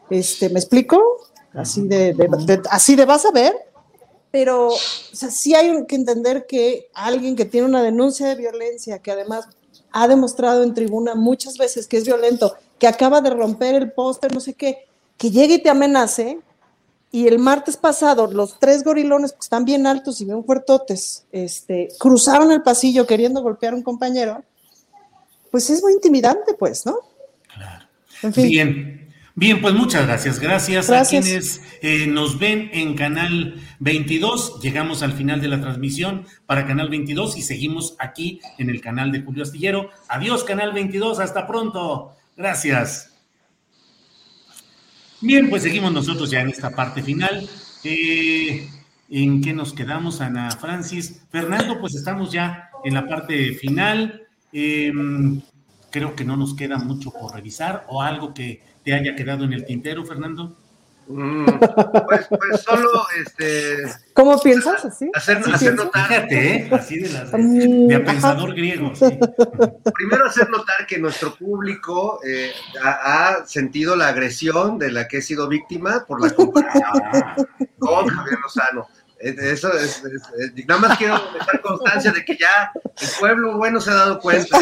este, 0.09 0.47
¿me 0.47 0.59
explico? 0.61 1.03
Así 1.53 1.85
de, 1.85 2.15
así 2.71 2.95
de 2.95 3.03
vas 3.03 3.25
a 3.25 3.31
ver, 3.31 3.53
pero 4.31 4.69
o 4.69 4.77
sea, 5.11 5.31
sí 5.31 5.53
hay 5.53 5.85
que 5.85 5.95
entender 5.97 6.45
que 6.47 6.87
alguien 6.93 7.35
que 7.35 7.43
tiene 7.43 7.67
una 7.67 7.83
denuncia 7.83 8.27
de 8.27 8.35
violencia, 8.35 8.99
que 8.99 9.11
además 9.11 9.49
ha 9.91 10.07
demostrado 10.07 10.63
en 10.63 10.73
tribuna 10.73 11.15
muchas 11.15 11.57
veces 11.57 11.87
que 11.87 11.97
es 11.97 12.05
violento, 12.05 12.55
que 12.79 12.87
acaba 12.87 13.21
de 13.21 13.29
romper 13.29 13.75
el 13.75 13.91
póster, 13.91 14.33
no 14.33 14.39
sé 14.39 14.53
qué, 14.53 14.87
que 15.17 15.31
llegue 15.31 15.55
y 15.55 15.63
te 15.63 15.69
amenace, 15.69 16.39
y 17.11 17.27
el 17.27 17.39
martes 17.39 17.77
pasado 17.77 18.27
los 18.27 18.59
tres 18.59 18.83
gorilones, 18.83 19.31
que 19.31 19.39
están 19.39 19.65
bien 19.65 19.87
altos 19.87 20.19
y 20.21 20.25
bien 20.25 20.43
fuertotes, 20.43 21.25
este, 21.31 21.89
cruzaron 21.97 22.51
el 22.51 22.61
pasillo 22.61 23.07
queriendo 23.07 23.41
golpear 23.41 23.73
a 23.73 23.77
un 23.77 23.83
compañero, 23.83 24.43
pues 25.49 25.69
es 25.69 25.81
muy 25.81 25.93
intimidante, 25.93 26.53
pues, 26.53 26.85
¿no? 26.85 26.99
Claro. 27.53 27.85
En 28.23 28.33
fin. 28.33 28.49
Bien, 28.49 29.06
Bien, 29.39 29.61
pues 29.61 29.75
muchas 29.75 30.07
gracias. 30.07 30.39
Gracias, 30.39 30.89
a 30.89 31.05
quienes 31.05 31.61
eh, 31.83 32.07
nos 32.07 32.39
ven 32.39 32.71
en 32.73 32.95
Canal 32.95 33.61
22. 33.77 34.59
Llegamos 34.63 35.03
al 35.03 35.13
final 35.13 35.39
de 35.39 35.47
la 35.47 35.61
transmisión 35.61 36.25
para 36.47 36.65
Canal 36.65 36.89
22 36.89 37.37
y 37.37 37.43
seguimos 37.43 37.95
aquí 37.99 38.41
en 38.57 38.71
el 38.71 38.81
canal 38.81 39.11
de 39.11 39.21
Julio 39.21 39.43
Astillero. 39.43 39.91
Adiós, 40.09 40.43
Canal 40.43 40.73
22. 40.73 41.19
Hasta 41.19 41.45
pronto. 41.45 42.15
Gracias. 42.35 43.13
Bien, 45.21 45.51
pues 45.51 45.61
seguimos 45.61 45.93
nosotros 45.93 46.31
ya 46.31 46.41
en 46.41 46.49
esta 46.49 46.71
parte 46.71 47.03
final. 47.03 47.47
Eh, 47.83 48.67
¿En 49.07 49.43
qué 49.43 49.53
nos 49.53 49.71
quedamos, 49.71 50.19
Ana 50.19 50.49
Francis? 50.49 51.21
Fernando, 51.29 51.79
pues 51.79 51.93
estamos 51.93 52.31
ya 52.31 52.71
en 52.83 52.95
la 52.95 53.07
parte 53.07 53.53
final. 53.53 54.23
Em, 54.51 55.39
creo 55.91 56.15
que 56.15 56.25
no 56.25 56.37
nos 56.37 56.55
queda 56.55 56.79
mucho 56.79 57.11
por 57.11 57.35
revisar 57.35 57.85
o 57.87 58.01
algo 58.01 58.33
que 58.33 58.65
te 58.87 58.93
haya 58.93 59.17
quedado 59.17 59.43
en 59.43 59.51
el 59.51 59.65
tintero, 59.65 60.05
Fernando? 60.05 60.55
Mm, 61.07 61.43
pues, 62.07 62.27
pues, 62.29 62.61
solo 62.61 63.05
este. 63.19 63.83
¿Cómo 64.13 64.39
piensas 64.39 64.85
así? 64.85 65.11
Hacer, 65.13 65.39
hacer 65.53 65.75
notar. 65.75 66.07
Fíjate, 66.07 66.55
¿eh? 66.55 66.69
así 66.71 66.99
de, 66.99 67.09
las, 67.09 67.31
de, 67.33 68.03
pensador 68.05 68.53
griego. 68.53 68.93
Primero, 69.93 70.25
hacer 70.25 70.49
notar 70.49 70.87
que 70.87 70.99
nuestro 70.99 71.35
público 71.35 72.21
eh, 72.25 72.53
ha, 72.81 73.45
sentido 73.45 73.97
la 73.97 74.07
agresión 74.07 74.77
de 74.77 74.89
la 74.89 75.05
que 75.09 75.17
he 75.17 75.21
sido 75.21 75.49
víctima 75.49 76.05
por 76.07 76.21
la 76.21 76.29
comparación 76.35 76.93
con 77.77 78.07
Javier 78.07 78.39
Lozano. 78.41 78.87
Eso 79.19 79.73
es, 79.73 80.03
nada 80.67 80.79
más 80.79 80.97
quiero 80.97 81.19
dejar 81.33 81.61
constancia 81.61 82.11
de 82.11 82.23
que 82.23 82.37
ya 82.37 82.71
el 83.01 83.09
pueblo 83.19 83.57
bueno 83.57 83.81
se 83.81 83.89
ha 83.89 83.95
dado 83.95 84.19
cuenta. 84.19 84.59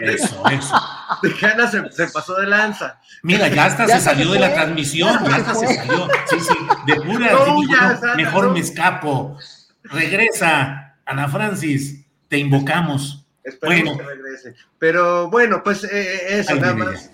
Eso, 0.00 0.42
eso. 0.50 0.82
De 1.22 1.34
que 1.34 1.46
Ana 1.46 1.70
se, 1.70 2.08
pasó 2.08 2.34
de 2.40 2.46
lanza. 2.46 3.00
Mira, 3.22 3.48
ya 3.48 3.66
hasta 3.66 3.86
se, 3.86 4.00
salió 4.00 4.32
de 4.32 4.40
la 4.40 4.52
transmisión, 4.52 5.24
ya 5.24 5.36
hasta 5.36 5.54
se 5.54 5.74
salió. 5.74 6.08
Sí, 6.28 6.40
sí, 6.40 6.54
de 6.86 6.96
pura. 7.00 8.16
mejor 8.16 8.50
me 8.52 8.60
escapo. 8.60 9.38
Regresa, 9.84 10.96
Ana 11.04 11.28
Francis, 11.28 12.04
te 12.28 12.38
invocamos. 12.38 13.26
Esperemos 13.44 13.96
que 13.96 14.04
regrese. 14.04 14.54
Pero 14.78 15.30
bueno, 15.30 15.62
pues 15.62 15.84
eh, 15.84 15.88
eh, 15.92 16.40
eso 16.40 16.54
nada 16.56 16.74
más. 16.74 17.10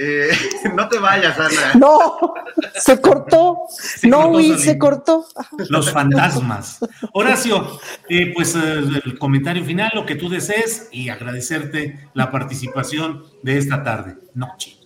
Eh, 0.00 0.30
no 0.76 0.88
te 0.88 0.98
vayas, 0.98 1.36
Ana. 1.38 1.74
No, 1.74 2.34
se 2.74 3.00
cortó. 3.00 3.66
no, 4.04 4.30
cortó, 4.30 4.58
se 4.58 4.78
cortó. 4.78 5.26
Los 5.68 5.90
fantasmas. 5.90 6.78
Horacio, 7.12 7.80
eh, 8.08 8.32
pues 8.32 8.54
eh, 8.54 8.78
el 9.04 9.18
comentario 9.18 9.64
final, 9.64 9.90
lo 9.94 10.06
que 10.06 10.14
tú 10.14 10.28
desees 10.28 10.88
y 10.92 11.08
agradecerte 11.08 12.10
la 12.14 12.30
participación 12.30 13.24
de 13.42 13.58
esta 13.58 13.82
tarde, 13.82 14.16
noche. 14.34 14.78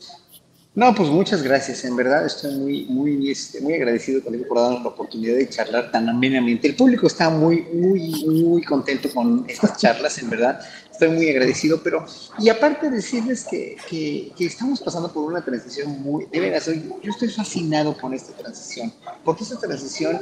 No, 0.74 0.94
pues 0.94 1.10
muchas 1.10 1.43
gracias. 1.43 1.84
En 1.84 1.94
verdad 1.94 2.24
estoy 2.24 2.55
muy, 2.55 2.84
muy, 2.86 3.30
este, 3.30 3.60
muy 3.60 3.74
agradecido 3.74 4.22
contigo 4.22 4.47
por 4.48 4.59
darnos 4.59 4.82
la 4.82 4.89
oportunidad 4.89 5.36
de 5.36 5.47
charlar 5.47 5.90
tan 5.90 6.09
amenamente. 6.09 6.68
El 6.68 6.76
público 6.76 7.06
está 7.06 7.28
muy, 7.28 7.66
muy, 7.74 8.24
muy 8.24 8.62
contento 8.62 9.10
con 9.12 9.44
estas 9.47 9.76
charlas, 9.76 10.16
en 10.16 10.30
verdad 10.30 10.60
estoy 11.03 11.16
muy 11.16 11.29
agradecido, 11.31 11.83
pero, 11.83 12.07
y 12.39 12.49
aparte 12.49 12.89
decirles 12.89 13.45
que, 13.51 13.77
que, 13.89 14.47
estamos 14.47 14.81
pasando 14.81 15.12
por 15.12 15.24
una 15.24 15.45
transición 15.45 16.01
muy, 16.01 16.27
de 16.27 16.39
veras, 16.39 16.66
yo 16.66 17.11
estoy 17.11 17.29
fascinado 17.29 17.97
con 17.97 18.15
esta 18.15 18.33
transición, 18.35 18.93
porque 19.24 19.43
esta 19.43 19.59
transición 19.59 20.20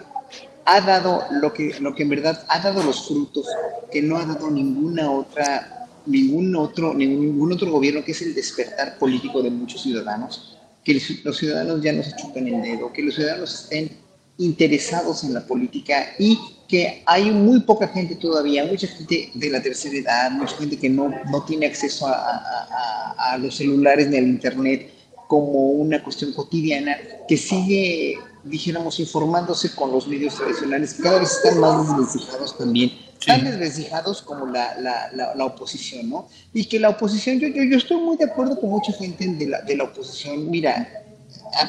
ha 0.65 0.81
dado 0.81 1.25
lo 1.33 1.53
que, 1.53 1.75
lo 1.81 1.95
que 1.95 2.05
en 2.05 2.09
verdad 2.09 2.45
ha 2.49 2.61
dado 2.61 2.83
los 2.83 3.07
frutos 3.09 3.47
que 3.91 4.01
no 4.01 4.17
ha 4.17 4.25
dado 4.25 4.51
ninguna 4.51 5.11
otra, 5.11 5.89
ningún 6.07 6.57
otro, 6.57 6.95
ningún 6.95 7.53
otro 7.53 7.71
gobierno, 7.71 8.03
que 8.03 8.13
es 8.13 8.23
el 8.23 8.35
despertar 8.35 8.99
político 8.99 9.43
de 9.43 9.51
muchos 9.51 9.83
ciudadanos, 9.83 10.57
que 10.83 10.99
los 11.25 11.37
ciudadanos 11.37 11.83
ya 11.83 11.93
no 11.93 12.03
se 12.03 12.17
chupen 12.17 12.49
el 12.49 12.63
dedo, 12.63 12.93
que 12.93 13.03
los 13.03 13.15
ciudadanos 13.17 13.65
estén 13.65 13.99
interesados 14.39 15.25
en 15.25 15.35
la 15.35 15.47
política 15.47 16.15
y 16.19 16.39
que 16.71 17.03
hay 17.05 17.31
muy 17.31 17.61
poca 17.61 17.89
gente 17.89 18.15
todavía, 18.15 18.65
mucha 18.65 18.87
gente 18.87 19.31
de 19.35 19.51
la 19.51 19.61
tercera 19.61 19.97
edad, 19.97 20.31
mucha 20.31 20.57
gente 20.57 20.79
que 20.79 20.89
no, 20.89 21.11
no 21.31 21.43
tiene 21.45 21.67
acceso 21.67 22.07
a, 22.07 22.13
a, 22.15 23.33
a 23.33 23.39
los 23.39 23.57
celulares 23.57 24.09
ni 24.09 24.17
al 24.17 24.29
internet 24.29 24.91
como 25.27 25.71
una 25.71 26.03
cuestión 26.03 26.33
cotidiana, 26.33 26.97
que 27.29 27.37
sigue 27.37 28.19
dijéramos, 28.45 28.99
informándose 29.01 29.75
con 29.75 29.93
los 29.93 30.07
medios 30.07 30.35
tradicionales, 30.35 30.95
que 30.95 31.03
cada 31.03 31.19
vez 31.19 31.33
están 31.33 31.61
más 31.61 31.87
desventurados 31.87 32.57
también, 32.57 32.93
tan 33.25 33.45
desventurados 33.45 34.23
como 34.23 34.47
la, 34.47 34.79
la, 34.81 35.35
la, 35.35 35.45
oposición, 35.45 36.09
¿no? 36.09 36.29
Y 36.55 36.65
que 36.65 36.81
la 36.81 36.91
oposición, 36.91 37.39
yo, 37.39 37.49
yo, 37.49 37.63
yo 37.65 37.77
estoy 37.77 37.99
muy 37.99 38.17
de 38.17 38.25
acuerdo 38.25 38.59
con 38.59 38.71
mucha 38.71 38.93
gente 38.93 39.27
de 39.27 39.47
la, 39.47 39.61
de 39.63 39.77
la 39.77 39.85
oposición, 39.85 40.51
mira, 40.51 40.89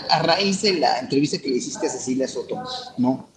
a, 0.10 0.24
raíz 0.24 0.62
de 0.62 0.74
la 0.74 1.00
entrevista 1.00 1.38
que 1.38 1.50
le 1.50 1.58
hiciste 1.58 1.88
a 1.88 1.90
Cecilia 1.90 2.28
Soto, 2.28 2.62
¿no? 2.98 3.28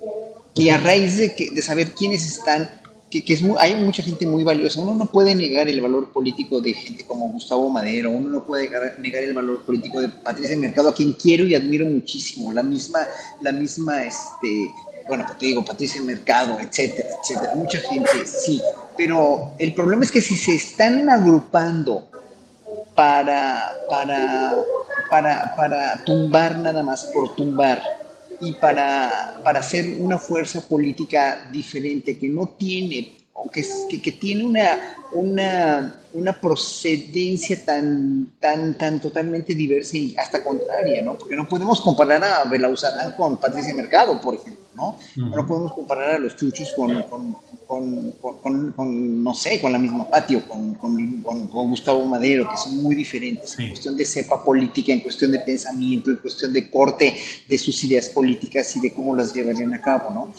Y 0.55 0.69
a 0.69 0.79
raíz 0.79 1.17
de, 1.17 1.35
que, 1.35 1.51
de 1.51 1.63
saber 1.63 1.93
quiénes 1.93 2.25
están 2.27 2.69
que, 3.23 3.35
es 3.35 3.43
hay 3.59 3.77
mucha 3.77 4.03
gente 4.03 4.27
muy 4.27 4.43
valiosa. 4.43 4.81
Uno 4.81 4.95
no 4.95 5.07
puede 5.07 5.35
negar 5.35 5.69
el 5.69 5.81
valor 5.81 6.13
político 6.13 6.61
de 6.61 6.73
gente 6.73 7.05
como 7.05 7.29
Gustavo 7.29 7.69
Madero, 7.71 8.11
uno 8.11 8.29
no 8.29 8.45
puede 8.45 8.69
negar, 8.99 9.23
el 9.23 9.35
valor 9.35 9.63
político 9.63 10.01
de 10.01 10.09
Patricia 10.09 10.57
Mercado, 10.57 10.89
a 10.89 10.95
quien 10.95 11.13
quiero 11.13 11.45
y 11.45 11.55
admiro 11.55 11.87
muchísimo. 11.87 12.53
La 12.53 12.63
misma, 12.63 13.01
la 13.41 13.53
misma, 13.53 14.05
este, 14.05 14.71
bueno, 15.07 15.25
pues 15.27 15.39
te 15.39 15.47
digo, 15.47 15.65
Patricia 15.65 16.03
Mercado, 16.03 16.59
etcétera, 16.59 17.09
etcétera. 17.23 17.55
Mucha 17.55 17.79
gente, 17.81 18.11
sí. 18.27 18.61
Pero 18.97 19.53
el 19.59 19.75
problema 19.75 20.05
es 20.05 20.11
que 20.11 20.21
si 20.21 20.37
se 20.37 20.55
están 20.55 21.09
agrupando 21.09 22.09
para, 22.95 23.75
para, 23.89 24.55
para, 25.11 25.57
para 25.57 26.05
tumbar 26.05 26.59
nada 26.59 26.83
más 26.83 27.05
por 27.05 27.35
tumbar, 27.35 27.83
y 28.41 28.53
para, 28.53 29.41
para 29.43 29.61
hacer 29.61 29.97
una 29.99 30.19
fuerza 30.19 30.61
política 30.61 31.49
diferente 31.51 32.19
que 32.19 32.29
no 32.29 32.47
tiene, 32.59 33.17
o 33.33 33.51
que, 33.51 33.65
que, 34.03 34.13
tiene 34.13 34.45
una, 34.45 34.97
una, 35.13 36.01
una, 36.15 36.33
procedencia 36.41 37.65
tan, 37.65 38.33
tan, 38.41 38.77
tan 38.79 39.01
totalmente 39.01 39.55
diversa 39.55 39.97
y 39.97 40.17
hasta 40.17 40.43
contraria, 40.43 41.03
¿no? 41.03 41.19
Porque 41.19 41.37
no 41.37 41.49
podemos 41.49 41.81
comparar 41.81 42.25
a 42.25 42.45
Belauzarán 42.45 43.13
con 43.13 43.37
Patricia 43.37 43.75
Mercado, 43.75 44.21
por 44.21 44.35
ejemplo, 44.35 44.65
¿no? 44.75 44.99
No 45.17 45.47
podemos 45.47 45.73
comparar 45.73 46.15
a 46.15 46.19
los 46.19 46.37
chuchos 46.37 46.73
con, 46.77 47.03
con 47.05 47.37
con, 47.67 48.73
con, 48.73 49.25
no 49.25 49.35
sé, 49.35 49.61
con 49.61 49.73
la 49.73 49.79
misma 49.79 50.09
Patio, 50.09 50.47
con, 50.47 50.75
con, 50.75 51.49
Gustavo 51.49 52.05
Madero, 52.05 52.49
que 52.49 52.57
son 52.57 52.83
muy 52.83 52.95
diferentes 52.95 53.59
en 53.59 53.69
cuestión 53.69 53.97
de 53.97 54.05
cepa 54.05 54.43
política, 54.43 54.93
en 54.93 55.01
cuestión 55.01 55.33
de 55.33 55.41
pensamiento, 55.41 56.11
en 56.11 56.17
cuestión 56.17 56.53
de 56.53 56.71
corte 56.71 57.17
de 57.49 57.59
sus 57.59 57.83
ideas 57.85 58.09
políticas 58.09 58.75
y 58.77 58.81
de 58.81 58.93
cómo 58.93 59.17
las 59.17 59.33
llevarían 59.35 59.73
a 59.75 59.81
cabo, 59.81 60.11
¿no? 60.11 60.33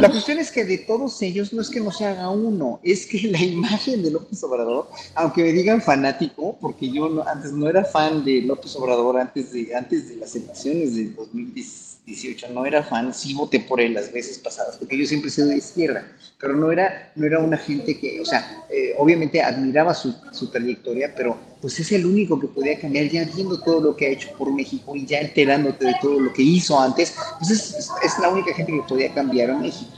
La 0.00 0.10
cuestión 0.10 0.38
es 0.38 0.50
que 0.50 0.64
de 0.64 0.78
todos 0.78 1.20
ellos 1.22 1.52
no 1.52 1.62
es 1.62 1.68
que 1.68 1.80
no 1.80 1.92
se 1.92 2.06
haga 2.06 2.30
uno, 2.30 2.80
es 2.82 3.06
que 3.06 3.28
la 3.28 3.38
imagen 3.42 4.02
de 4.02 4.10
López 4.10 4.42
Obrador, 4.44 4.88
aunque 5.20 5.42
me 5.42 5.52
digan 5.52 5.80
fanático, 5.82 6.56
porque 6.60 6.90
yo 6.90 7.26
antes 7.28 7.52
no 7.52 7.68
era 7.68 7.84
fan 7.84 8.24
de 8.24 8.42
López 8.42 8.74
Obrador 8.76 9.18
antes 9.18 9.52
de, 9.52 9.74
antes 9.74 10.08
de 10.08 10.16
las 10.16 10.34
elecciones 10.34 10.94
de 10.94 11.10
2016, 11.10 11.90
18, 12.06 12.48
no 12.52 12.66
era 12.66 12.82
fan, 12.82 13.12
sí 13.14 13.34
voté 13.34 13.60
por 13.60 13.80
él 13.80 13.94
las 13.94 14.12
veces 14.12 14.38
pasadas, 14.38 14.76
porque 14.76 14.98
yo 14.98 15.06
siempre 15.06 15.28
he 15.28 15.32
sido 15.32 15.48
de 15.48 15.58
izquierda, 15.58 16.06
pero 16.38 16.54
no 16.54 16.72
era, 16.72 17.12
no 17.14 17.26
era 17.26 17.38
una 17.38 17.56
gente 17.56 17.98
que, 17.98 18.20
o 18.20 18.24
sea, 18.24 18.64
eh, 18.70 18.94
obviamente 18.98 19.42
admiraba 19.42 19.94
su, 19.94 20.14
su, 20.32 20.48
trayectoria, 20.48 21.12
pero 21.14 21.36
pues 21.60 21.78
es 21.78 21.92
el 21.92 22.06
único 22.06 22.40
que 22.40 22.48
podía 22.48 22.80
cambiar, 22.80 23.06
ya 23.08 23.24
viendo 23.24 23.60
todo 23.60 23.80
lo 23.80 23.96
que 23.96 24.06
ha 24.06 24.10
hecho 24.10 24.30
por 24.36 24.52
México 24.52 24.96
y 24.96 25.06
ya 25.06 25.20
enterándote 25.20 25.86
de 25.86 25.94
todo 26.00 26.18
lo 26.18 26.32
que 26.32 26.42
hizo 26.42 26.80
antes, 26.80 27.14
pues 27.38 27.50
es, 27.50 27.90
es 28.02 28.18
la 28.18 28.30
única 28.30 28.54
gente 28.54 28.72
que 28.72 28.82
podía 28.88 29.12
cambiar 29.12 29.50
a 29.50 29.58
México. 29.58 29.90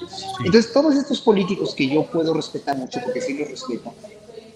Entonces, 0.44 0.72
todos 0.72 0.96
estos 0.96 1.20
políticos 1.20 1.74
que 1.74 1.88
yo 1.88 2.04
puedo 2.06 2.34
respetar 2.34 2.76
mucho, 2.76 3.00
porque 3.04 3.20
sí 3.20 3.34
los 3.34 3.48
respeto, 3.48 3.94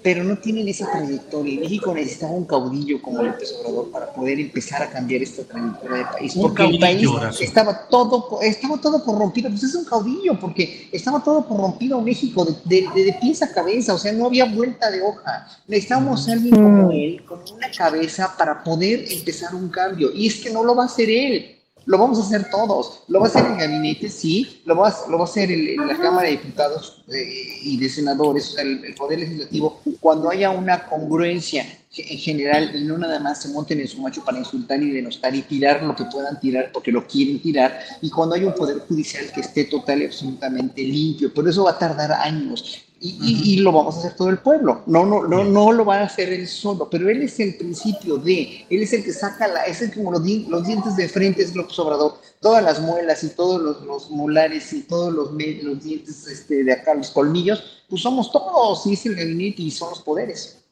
pero 0.06 0.22
no 0.22 0.38
tienen 0.38 0.68
esa 0.68 0.88
trayectoria. 0.88 1.58
México 1.58 1.92
necesitaba 1.92 2.30
un 2.30 2.44
caudillo 2.44 3.02
como 3.02 3.24
López 3.24 3.52
Obrador 3.58 3.90
para 3.90 4.12
poder 4.12 4.38
empezar 4.38 4.80
a 4.80 4.88
cambiar 4.88 5.20
esta 5.20 5.42
trayectoria 5.42 5.96
del 5.96 6.06
país. 6.06 6.34
Porque 6.40 6.62
el 6.62 6.78
país 6.78 7.10
estaba 7.40 7.88
todo, 7.88 8.40
estaba 8.40 8.80
todo 8.80 9.02
corrompido. 9.02 9.50
Pues 9.50 9.64
es 9.64 9.74
un 9.74 9.84
caudillo, 9.84 10.38
porque 10.38 10.88
estaba 10.92 11.24
todo 11.24 11.44
corrompido 11.44 12.00
México 12.00 12.44
de, 12.44 12.82
de, 12.84 13.02
de, 13.02 13.18
pies 13.20 13.42
a 13.42 13.52
cabeza, 13.52 13.94
o 13.94 13.98
sea, 13.98 14.12
no 14.12 14.26
había 14.26 14.44
vuelta 14.44 14.92
de 14.92 15.02
hoja. 15.02 15.48
Necesitábamos 15.66 16.28
a 16.28 16.34
alguien 16.34 16.54
como 16.54 16.92
él, 16.92 17.24
con 17.26 17.40
una 17.52 17.68
cabeza 17.76 18.32
para 18.38 18.62
poder 18.62 19.10
empezar 19.10 19.56
un 19.56 19.68
cambio. 19.70 20.12
Y 20.14 20.28
es 20.28 20.36
que 20.36 20.50
no 20.50 20.62
lo 20.62 20.76
va 20.76 20.84
a 20.84 20.86
hacer 20.86 21.10
él 21.10 21.55
lo 21.86 21.98
vamos 21.98 22.18
a 22.18 22.22
hacer 22.22 22.50
todos. 22.50 23.04
Lo 23.08 23.20
va 23.20 23.26
a 23.26 23.28
hacer 23.28 23.46
el 23.46 23.56
gabinete, 23.56 24.08
sí, 24.08 24.60
lo 24.64 24.76
va 24.76 24.88
a, 24.88 25.10
lo 25.10 25.18
va 25.18 25.24
a 25.24 25.28
hacer 25.28 25.50
el, 25.50 25.76
la 25.76 25.96
Cámara 25.96 26.24
de 26.24 26.32
Diputados 26.32 27.04
eh, 27.08 27.60
y 27.62 27.78
de 27.78 27.88
Senadores, 27.88 28.50
o 28.50 28.52
sea, 28.54 28.64
el, 28.64 28.94
Poder 28.94 29.20
Legislativo, 29.20 29.80
cuando 30.00 30.30
haya 30.30 30.50
una 30.50 30.86
congruencia 30.86 31.64
en 31.96 32.18
general 32.18 32.74
y 32.74 32.84
no 32.84 32.98
nada 32.98 33.20
más 33.20 33.42
se 33.42 33.48
monten 33.48 33.80
en 33.80 33.88
su 33.88 34.00
macho 34.02 34.22
para 34.24 34.38
insultar 34.38 34.82
y 34.82 34.90
denostar 34.90 35.34
y 35.34 35.42
tirar 35.42 35.82
lo 35.82 35.94
que 35.94 36.04
puedan 36.04 36.38
tirar 36.40 36.70
porque 36.70 36.92
lo 36.92 37.06
quieren 37.06 37.40
tirar 37.40 37.78
y 38.02 38.10
cuando 38.10 38.34
hay 38.34 38.44
un 38.44 38.54
poder 38.54 38.80
judicial 38.80 39.32
que 39.32 39.40
esté 39.40 39.64
total 39.64 40.02
y 40.02 40.06
absolutamente 40.06 40.82
limpio, 40.82 41.32
por 41.32 41.48
eso 41.48 41.64
va 41.64 41.70
a 41.70 41.78
tardar 41.78 42.12
años 42.12 42.85
y, 42.98 43.58
lo 43.58 43.72
vamos 43.72 43.96
a 43.96 43.98
hacer 43.98 44.16
todo 44.16 44.30
el 44.30 44.38
pueblo. 44.38 44.82
No, 44.86 45.04
no, 45.04 45.26
no, 45.26 45.44
no 45.44 45.72
lo 45.72 45.84
va 45.84 45.98
a 45.98 46.04
hacer 46.04 46.32
él 46.32 46.46
solo, 46.48 46.88
pero 46.90 47.10
él 47.10 47.22
es 47.22 47.38
el 47.40 47.56
principio 47.56 48.16
de, 48.16 48.66
él 48.70 48.82
es 48.82 48.92
el 48.92 49.04
que 49.04 49.12
saca 49.12 49.46
la, 49.48 49.64
es 49.64 49.82
el 49.82 49.92
como 49.92 50.10
los, 50.10 50.22
los 50.48 50.66
dientes 50.66 50.96
de 50.96 51.08
frente, 51.08 51.42
es 51.42 51.54
López 51.54 51.78
Obrador, 51.78 52.14
todas 52.40 52.64
las 52.64 52.80
muelas 52.80 53.22
y 53.24 53.30
todos 53.30 53.60
los, 53.60 53.82
los 53.82 54.10
molares 54.10 54.72
y 54.72 54.82
todos 54.82 55.12
los, 55.12 55.30
los 55.30 55.84
dientes 55.84 56.26
este, 56.26 56.64
de 56.64 56.72
acá, 56.72 56.94
los 56.94 57.10
colmillos, 57.10 57.84
pues 57.88 58.02
somos 58.02 58.32
todos, 58.32 58.86
y 58.86 58.94
es 58.94 59.04
el 59.06 59.14
gabinete 59.14 59.62
y 59.62 59.70
son 59.70 59.90
los 59.90 60.00
poderes. 60.00 60.62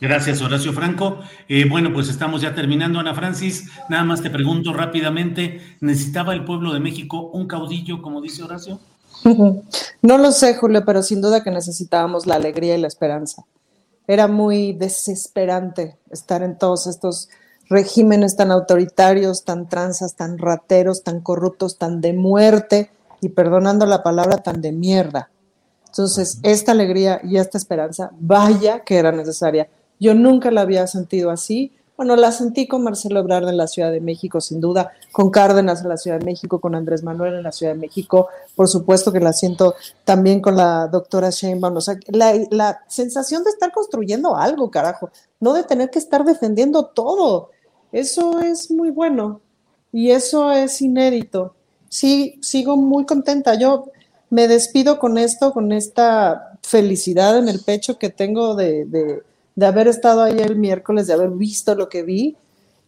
Gracias, 0.00 0.40
Horacio 0.40 0.72
Franco. 0.72 1.20
Eh, 1.46 1.66
bueno, 1.68 1.92
pues 1.92 2.08
estamos 2.08 2.40
ya 2.40 2.54
terminando, 2.54 2.98
Ana 2.98 3.14
Francis. 3.14 3.68
Nada 3.90 4.02
más 4.04 4.22
te 4.22 4.30
pregunto 4.30 4.72
rápidamente, 4.72 5.76
¿necesitaba 5.80 6.32
el 6.32 6.44
pueblo 6.46 6.72
de 6.72 6.80
México 6.80 7.30
un 7.34 7.46
caudillo, 7.46 8.00
como 8.00 8.22
dice 8.22 8.42
Horacio? 8.42 8.80
No 10.02 10.18
lo 10.18 10.32
sé, 10.32 10.54
Julio, 10.54 10.84
pero 10.84 11.02
sin 11.02 11.20
duda 11.20 11.42
que 11.42 11.50
necesitábamos 11.50 12.26
la 12.26 12.36
alegría 12.36 12.76
y 12.76 12.80
la 12.80 12.88
esperanza. 12.88 13.44
Era 14.06 14.26
muy 14.28 14.72
desesperante 14.72 15.96
estar 16.10 16.42
en 16.42 16.58
todos 16.58 16.86
estos 16.86 17.28
regímenes 17.68 18.36
tan 18.36 18.50
autoritarios, 18.50 19.44
tan 19.44 19.68
transas, 19.68 20.16
tan 20.16 20.38
rateros, 20.38 21.04
tan 21.04 21.20
corruptos, 21.20 21.78
tan 21.78 22.00
de 22.00 22.12
muerte 22.12 22.90
y 23.20 23.28
perdonando 23.28 23.86
la 23.86 24.02
palabra, 24.02 24.38
tan 24.38 24.60
de 24.60 24.72
mierda. 24.72 25.30
Entonces, 25.86 26.38
esta 26.42 26.72
alegría 26.72 27.20
y 27.22 27.36
esta 27.36 27.58
esperanza, 27.58 28.10
vaya 28.18 28.80
que 28.80 28.96
era 28.96 29.12
necesaria. 29.12 29.68
Yo 29.98 30.14
nunca 30.14 30.50
la 30.50 30.62
había 30.62 30.86
sentido 30.86 31.30
así 31.30 31.72
bueno, 32.00 32.16
la 32.16 32.32
sentí 32.32 32.66
con 32.66 32.82
Marcelo 32.82 33.20
Ebrard 33.20 33.46
en 33.46 33.58
la 33.58 33.66
Ciudad 33.66 33.92
de 33.92 34.00
México, 34.00 34.40
sin 34.40 34.58
duda, 34.58 34.90
con 35.12 35.28
Cárdenas 35.28 35.82
en 35.82 35.90
la 35.90 35.98
Ciudad 35.98 36.18
de 36.18 36.24
México, 36.24 36.58
con 36.58 36.74
Andrés 36.74 37.02
Manuel 37.02 37.34
en 37.34 37.42
la 37.42 37.52
Ciudad 37.52 37.74
de 37.74 37.78
México, 37.78 38.28
por 38.56 38.68
supuesto 38.68 39.12
que 39.12 39.20
la 39.20 39.34
siento 39.34 39.74
también 40.06 40.40
con 40.40 40.56
la 40.56 40.88
doctora 40.88 41.28
Sheinbaum, 41.28 41.76
o 41.76 41.80
sea, 41.82 41.98
la, 42.08 42.80
sensación 42.88 43.44
de 43.44 43.50
estar 43.50 43.70
construyendo 43.70 44.34
algo, 44.34 44.70
carajo, 44.70 45.10
no 45.40 45.52
de 45.52 45.62
tener 45.62 45.90
que 45.90 45.98
estar 45.98 46.24
defendiendo 46.24 46.86
todo. 46.86 47.50
Eso 47.92 48.40
es 48.40 48.70
muy 48.70 48.88
bueno 48.88 49.42
y 49.92 50.12
eso 50.12 50.52
es 50.52 50.80
inédito. 50.80 51.54
Sí, 51.90 52.38
sigo 52.40 52.78
muy 52.78 53.04
contenta. 53.04 53.56
Yo 53.56 53.90
me 54.30 54.48
despido 54.48 54.98
con 54.98 55.18
esto, 55.18 55.52
con 55.52 55.70
esta 55.70 56.58
felicidad 56.62 57.36
en 57.36 57.50
el 57.50 57.60
pecho 57.60 57.98
que 57.98 58.08
tengo 58.08 58.54
de 58.54 59.22
de 59.60 59.66
haber 59.66 59.88
estado 59.88 60.22
ahí 60.22 60.38
el 60.38 60.56
miércoles, 60.56 61.06
de 61.06 61.12
haber 61.12 61.28
visto 61.32 61.74
lo 61.74 61.90
que 61.90 62.02
vi. 62.02 62.34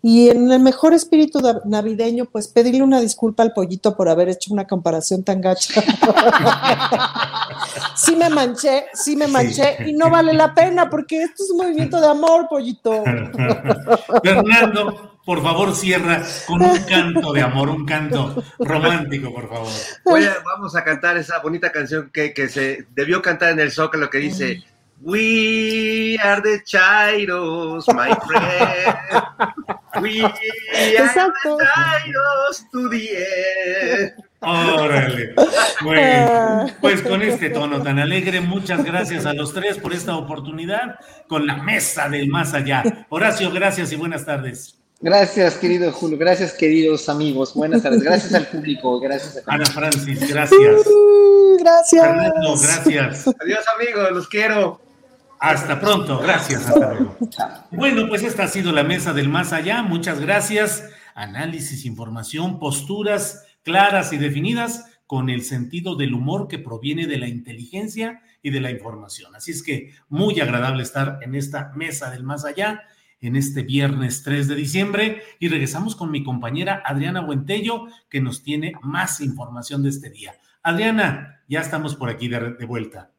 Y 0.00 0.30
en 0.30 0.50
el 0.50 0.58
mejor 0.58 0.94
espíritu 0.94 1.38
navideño, 1.66 2.24
pues 2.24 2.48
pedirle 2.48 2.82
una 2.82 2.98
disculpa 2.98 3.42
al 3.42 3.52
pollito 3.52 3.94
por 3.94 4.08
haber 4.08 4.30
hecho 4.30 4.54
una 4.54 4.66
comparación 4.66 5.22
tan 5.22 5.42
gacha. 5.42 5.82
sí 7.94 8.16
me 8.16 8.30
manché, 8.30 8.86
sí 8.94 9.16
me 9.16 9.28
manché 9.28 9.86
y 9.86 9.92
no 9.92 10.08
vale 10.08 10.32
la 10.32 10.54
pena 10.54 10.88
porque 10.88 11.22
esto 11.22 11.44
es 11.44 11.50
un 11.50 11.58
movimiento 11.58 12.00
de 12.00 12.06
amor, 12.06 12.48
pollito. 12.48 13.04
Fernando, 14.24 15.18
por 15.26 15.42
favor, 15.42 15.74
cierra 15.74 16.22
con 16.46 16.62
un 16.62 16.78
canto 16.78 17.34
de 17.34 17.42
amor, 17.42 17.68
un 17.68 17.84
canto 17.84 18.42
romántico, 18.60 19.32
por 19.32 19.46
favor. 19.46 19.68
vamos 20.42 20.74
a 20.74 20.82
cantar 20.82 21.18
esa 21.18 21.38
bonita 21.40 21.70
canción 21.70 22.10
que, 22.10 22.32
que 22.32 22.48
se 22.48 22.86
debió 22.94 23.20
cantar 23.20 23.50
en 23.50 23.60
el 23.60 23.70
Zócalo 23.70 24.08
que 24.08 24.18
dice 24.18 24.64
We 25.04 26.16
are 26.22 26.40
the 26.40 26.62
Chairos, 26.64 27.92
my 27.92 28.14
friend. 28.14 29.52
We 30.00 30.22
are 30.22 30.32
the 30.32 31.32
Chairos 31.42 32.70
to 32.70 32.88
the 32.88 33.08
end. 33.16 34.12
Órale. 34.40 35.34
Bueno, 35.82 36.70
pues 36.80 37.02
con 37.02 37.22
este 37.22 37.50
tono 37.50 37.82
tan 37.82 37.98
alegre, 37.98 38.40
muchas 38.40 38.84
gracias 38.84 39.26
a 39.26 39.32
los 39.32 39.52
tres 39.52 39.78
por 39.78 39.92
esta 39.92 40.16
oportunidad 40.16 40.96
con 41.28 41.46
la 41.48 41.56
mesa 41.56 42.08
del 42.08 42.28
más 42.28 42.54
allá. 42.54 43.06
Horacio, 43.08 43.50
gracias 43.50 43.90
y 43.90 43.96
buenas 43.96 44.24
tardes. 44.24 44.78
Gracias, 45.00 45.56
querido 45.56 45.90
Julio. 45.90 46.16
Gracias, 46.16 46.52
queridos 46.52 47.08
amigos. 47.08 47.54
Buenas 47.54 47.82
tardes. 47.82 48.02
Gracias 48.02 48.34
al 48.34 48.46
público. 48.46 49.00
Gracias 49.00 49.42
a 49.48 49.52
Ana 49.52 49.66
Francis, 49.66 50.28
gracias. 50.28 50.86
gracias. 51.58 52.02
Fernando, 52.04 52.56
gracias. 52.56 53.28
Adiós, 53.40 53.64
amigos. 53.76 54.12
Los 54.12 54.28
quiero. 54.28 54.91
Hasta 55.42 55.80
pronto. 55.80 56.20
Gracias. 56.20 56.68
Hasta 56.68 56.94
luego. 56.94 57.16
Bueno, 57.72 58.08
pues 58.08 58.22
esta 58.22 58.44
ha 58.44 58.48
sido 58.48 58.70
la 58.70 58.84
mesa 58.84 59.12
del 59.12 59.28
más 59.28 59.52
allá. 59.52 59.82
Muchas 59.82 60.20
gracias. 60.20 60.88
Análisis, 61.16 61.84
información, 61.84 62.60
posturas 62.60 63.44
claras 63.64 64.12
y 64.12 64.18
definidas 64.18 64.86
con 65.06 65.30
el 65.30 65.42
sentido 65.42 65.96
del 65.96 66.14
humor 66.14 66.46
que 66.46 66.58
proviene 66.58 67.06
de 67.06 67.18
la 67.18 67.26
inteligencia 67.26 68.22
y 68.40 68.50
de 68.50 68.60
la 68.60 68.70
información. 68.70 69.34
Así 69.34 69.50
es 69.50 69.62
que 69.62 69.92
muy 70.08 70.40
agradable 70.40 70.84
estar 70.84 71.18
en 71.22 71.34
esta 71.34 71.72
mesa 71.74 72.10
del 72.10 72.22
más 72.22 72.44
allá 72.44 72.82
en 73.20 73.36
este 73.36 73.62
viernes 73.62 74.22
3 74.24 74.48
de 74.48 74.54
diciembre 74.54 75.22
y 75.38 75.48
regresamos 75.48 75.96
con 75.96 76.10
mi 76.10 76.22
compañera 76.22 76.82
Adriana 76.84 77.20
Buentello 77.20 77.86
que 78.08 78.20
nos 78.20 78.42
tiene 78.42 78.74
más 78.82 79.20
información 79.20 79.82
de 79.82 79.90
este 79.90 80.10
día. 80.10 80.34
Adriana, 80.62 81.40
ya 81.48 81.60
estamos 81.60 81.94
por 81.94 82.10
aquí 82.10 82.28
de, 82.28 82.66
vuelta. 82.66 83.11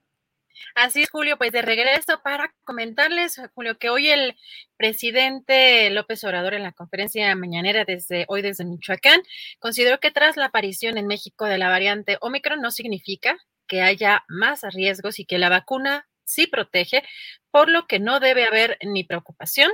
Así 0.76 1.04
es, 1.04 1.10
Julio, 1.10 1.38
pues 1.38 1.52
de 1.52 1.62
regreso 1.62 2.22
para 2.24 2.54
comentarles, 2.64 3.40
Julio, 3.54 3.78
que 3.78 3.90
hoy 3.90 4.10
el 4.10 4.36
presidente 4.78 5.90
López 5.90 6.24
Obrador 6.24 6.54
en 6.54 6.64
la 6.64 6.72
conferencia 6.72 7.36
mañanera 7.36 7.86
desde 7.86 8.26
hoy 8.28 8.42
desde 8.42 8.66
Michoacán 8.66 9.22
consideró 9.60 10.00
que 10.00 10.12
tras 10.12 10.38
la 10.38 10.46
aparición 10.46 10.98
en 10.98 11.08
México 11.08 11.46
de 11.46 11.58
la 11.58 11.70
variante 11.70 12.18
Omicron 12.22 12.62
no 12.62 12.72
significa 12.72 13.38
que 13.68 13.82
haya 13.82 14.24
más 14.28 14.62
riesgos 14.74 15.20
y 15.20 15.26
que 15.26 15.38
la 15.38 15.50
vacuna 15.50 16.08
sí 16.26 16.48
protege, 16.48 17.04
por 17.52 17.70
lo 17.70 17.88
que 17.88 18.00
no 18.00 18.20
debe 18.20 18.46
haber 18.46 18.78
ni 18.84 19.04
preocupación 19.04 19.72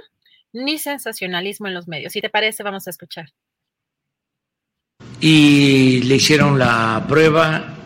ni 0.52 0.78
sensacionalismo 0.78 1.68
en 1.68 1.74
los 1.74 1.88
medios. 1.88 2.14
Si 2.14 2.22
te 2.22 2.30
parece, 2.30 2.64
vamos 2.64 2.88
a 2.88 2.90
escuchar. 2.90 3.30
Y 5.22 6.02
le 6.04 6.16
hicieron 6.16 6.58
la 6.58 7.06
prueba 7.08 7.79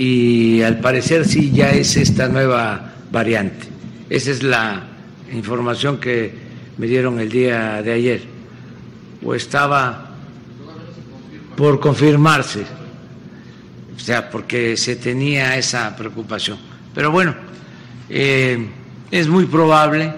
y 0.00 0.62
al 0.62 0.80
parecer 0.80 1.28
sí 1.28 1.50
ya 1.50 1.72
es 1.72 1.94
esta 1.98 2.26
nueva 2.26 2.94
variante. 3.12 3.68
Esa 4.08 4.30
es 4.30 4.42
la 4.42 4.82
información 5.30 6.00
que 6.00 6.32
me 6.78 6.86
dieron 6.86 7.20
el 7.20 7.28
día 7.28 7.82
de 7.82 7.92
ayer. 7.92 8.22
O 9.22 9.34
estaba 9.34 10.12
por 11.54 11.80
confirmarse, 11.80 12.64
o 13.94 13.98
sea, 13.98 14.30
porque 14.30 14.74
se 14.78 14.96
tenía 14.96 15.58
esa 15.58 15.94
preocupación. 15.94 16.56
Pero 16.94 17.10
bueno, 17.10 17.34
eh, 18.08 18.68
es 19.10 19.28
muy 19.28 19.44
probable 19.44 20.14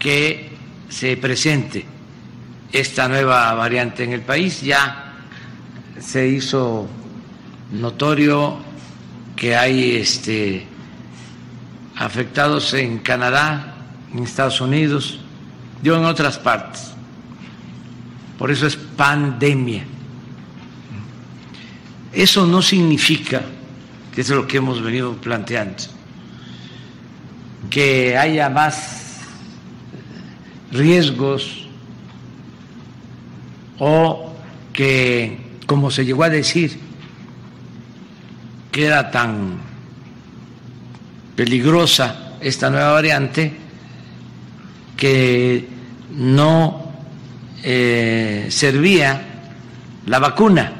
que 0.00 0.50
se 0.88 1.16
presente 1.16 1.84
esta 2.72 3.06
nueva 3.06 3.54
variante 3.54 4.02
en 4.02 4.14
el 4.14 4.22
país. 4.22 4.62
Ya 4.62 5.14
se 6.00 6.26
hizo 6.26 6.88
notorio 7.70 8.66
que 9.36 9.54
hay 9.54 9.96
este, 9.96 10.66
afectados 11.94 12.72
en 12.72 12.98
Canadá, 12.98 13.74
en 14.12 14.24
Estados 14.24 14.60
Unidos, 14.60 15.20
yo 15.82 15.96
en 15.96 16.04
otras 16.04 16.38
partes. 16.38 16.92
Por 18.38 18.50
eso 18.50 18.66
es 18.66 18.76
pandemia. 18.76 19.84
Eso 22.12 22.46
no 22.46 22.62
significa, 22.62 23.42
que 24.14 24.22
es 24.22 24.28
lo 24.30 24.46
que 24.46 24.56
hemos 24.56 24.82
venido 24.82 25.14
planteando, 25.16 25.82
que 27.68 28.16
haya 28.16 28.48
más 28.48 29.20
riesgos 30.72 31.66
o 33.78 34.32
que, 34.72 35.38
como 35.66 35.90
se 35.90 36.06
llegó 36.06 36.24
a 36.24 36.30
decir, 36.30 36.85
que 38.76 38.84
era 38.84 39.10
tan 39.10 39.56
peligrosa 41.34 42.34
esta 42.42 42.68
nueva 42.68 42.92
variante 42.92 43.50
que 44.94 45.66
no 46.10 46.92
eh, 47.62 48.48
servía 48.50 49.18
la 50.04 50.18
vacuna. 50.18 50.72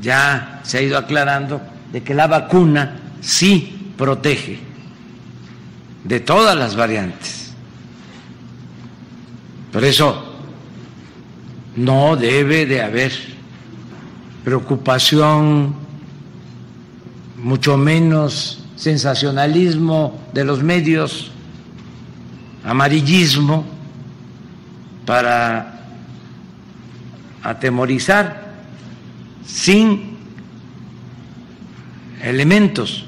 Ya 0.00 0.60
se 0.62 0.78
ha 0.78 0.82
ido 0.82 0.96
aclarando 0.96 1.60
de 1.92 2.04
que 2.04 2.14
la 2.14 2.28
vacuna 2.28 3.00
sí 3.20 3.92
protege 3.98 4.60
de 6.04 6.20
todas 6.20 6.56
las 6.56 6.76
variantes. 6.76 7.52
Por 9.72 9.82
eso 9.82 10.36
no 11.74 12.14
debe 12.14 12.64
de 12.64 12.80
haber 12.80 13.12
preocupación, 14.44 15.81
mucho 17.42 17.76
menos 17.76 18.64
sensacionalismo 18.76 20.18
de 20.32 20.44
los 20.44 20.62
medios, 20.62 21.30
amarillismo 22.64 23.64
para 25.04 25.80
atemorizar 27.42 28.52
sin 29.44 30.16
elementos 32.22 33.06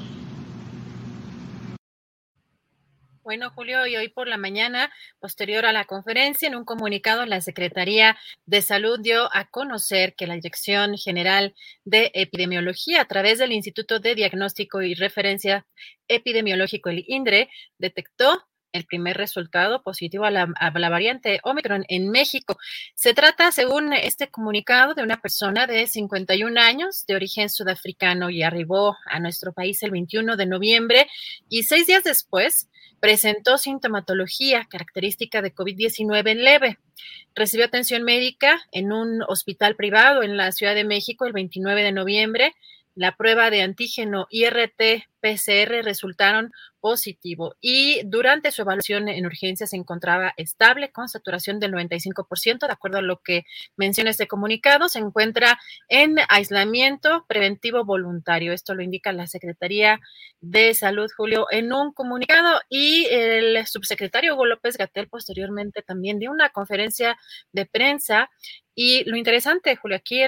Bueno, 3.25 3.49
Julio, 3.49 3.87
y 3.87 3.97
hoy 3.97 4.07
por 4.07 4.27
la 4.27 4.37
mañana, 4.37 4.91
posterior 5.19 5.65
a 5.65 5.71
la 5.71 5.85
conferencia, 5.85 6.47
en 6.47 6.53
un 6.53 6.63
comunicado, 6.63 7.25
la 7.25 7.41
Secretaría 7.41 8.15
de 8.45 8.61
Salud 8.61 8.99
dio 8.99 9.35
a 9.35 9.45
conocer 9.45 10.13
que 10.13 10.27
la 10.27 10.35
Dirección 10.35 10.95
General 10.95 11.55
de 11.85 12.11
Epidemiología, 12.13 13.01
a 13.01 13.05
través 13.05 13.39
del 13.39 13.51
Instituto 13.51 13.99
de 13.99 14.13
Diagnóstico 14.13 14.83
y 14.83 14.93
Referencia 14.93 15.65
Epidemiológico, 16.07 16.91
el 16.91 17.03
INDRE, 17.07 17.49
detectó 17.79 18.43
el 18.73 18.85
primer 18.85 19.17
resultado 19.17 19.81
positivo 19.81 20.25
a 20.25 20.29
la, 20.29 20.53
a 20.59 20.77
la, 20.77 20.89
variante 20.89 21.39
Omicron 21.41 21.83
en 21.87 22.11
México. 22.11 22.57
Se 22.93 23.15
trata, 23.15 23.51
según 23.51 23.91
este 23.93 24.29
comunicado, 24.29 24.93
de 24.93 25.01
una 25.01 25.19
persona 25.19 25.65
de 25.65 25.87
51 25.87 26.61
años 26.61 27.07
de 27.07 27.15
origen 27.15 27.49
sudafricano 27.49 28.29
y 28.29 28.43
arribó 28.43 28.95
a 29.07 29.19
nuestro 29.19 29.51
país 29.51 29.81
el 29.81 29.89
21 29.89 30.37
de 30.37 30.45
noviembre 30.45 31.07
y 31.49 31.63
seis 31.63 31.87
días 31.87 32.03
después 32.03 32.69
presentó 32.99 33.57
sintomatología 33.57 34.65
característica 34.69 35.41
de 35.41 35.53
COVID-19 35.53 36.35
leve. 36.35 36.79
Recibió 37.35 37.65
atención 37.65 38.03
médica 38.03 38.61
en 38.71 38.91
un 38.91 39.21
hospital 39.23 39.75
privado 39.75 40.23
en 40.23 40.37
la 40.37 40.51
Ciudad 40.51 40.75
de 40.75 40.85
México 40.85 41.25
el 41.25 41.33
29 41.33 41.83
de 41.83 41.91
noviembre. 41.91 42.55
La 42.95 43.15
prueba 43.15 43.49
de 43.49 43.61
antígeno 43.61 44.27
IRT-PCR 45.25 45.83
resultaron 45.83 46.51
positivo 46.79 47.55
y 47.61 48.01
durante 48.05 48.51
su 48.51 48.61
evaluación 48.61 49.09
en 49.09 49.25
urgencia 49.25 49.65
se 49.65 49.75
encontraba 49.75 50.33
estable 50.37 50.91
con 50.91 51.09
saturación 51.09 51.59
del 51.59 51.73
95%, 51.73 52.67
de 52.67 52.71
acuerdo 52.71 52.99
a 52.99 53.01
lo 53.01 53.21
que 53.21 53.45
menciona 53.75 54.11
este 54.11 54.27
comunicado, 54.27 54.87
se 54.87 54.99
encuentra 54.99 55.59
en 55.89 56.17
aislamiento 56.29 57.25
preventivo 57.27 57.85
voluntario. 57.85 58.53
Esto 58.53 58.75
lo 58.75 58.83
indica 58.83 59.11
la 59.13 59.25
Secretaría 59.25 59.99
de 60.41 60.73
Salud, 60.75 61.09
Julio, 61.17 61.47
en 61.49 61.73
un 61.73 61.91
comunicado 61.91 62.61
y 62.69 63.07
el 63.09 63.65
subsecretario 63.65 64.35
Hugo 64.35 64.45
López 64.45 64.77
Gatel 64.77 65.07
posteriormente 65.07 65.81
también 65.81 66.19
dio 66.19 66.31
una 66.31 66.49
conferencia 66.49 67.17
de 67.51 67.65
prensa 67.65 68.29
y 68.77 69.05
lo 69.09 69.15
interesante, 69.15 69.77
Julio, 69.77 69.95
aquí 69.95 70.19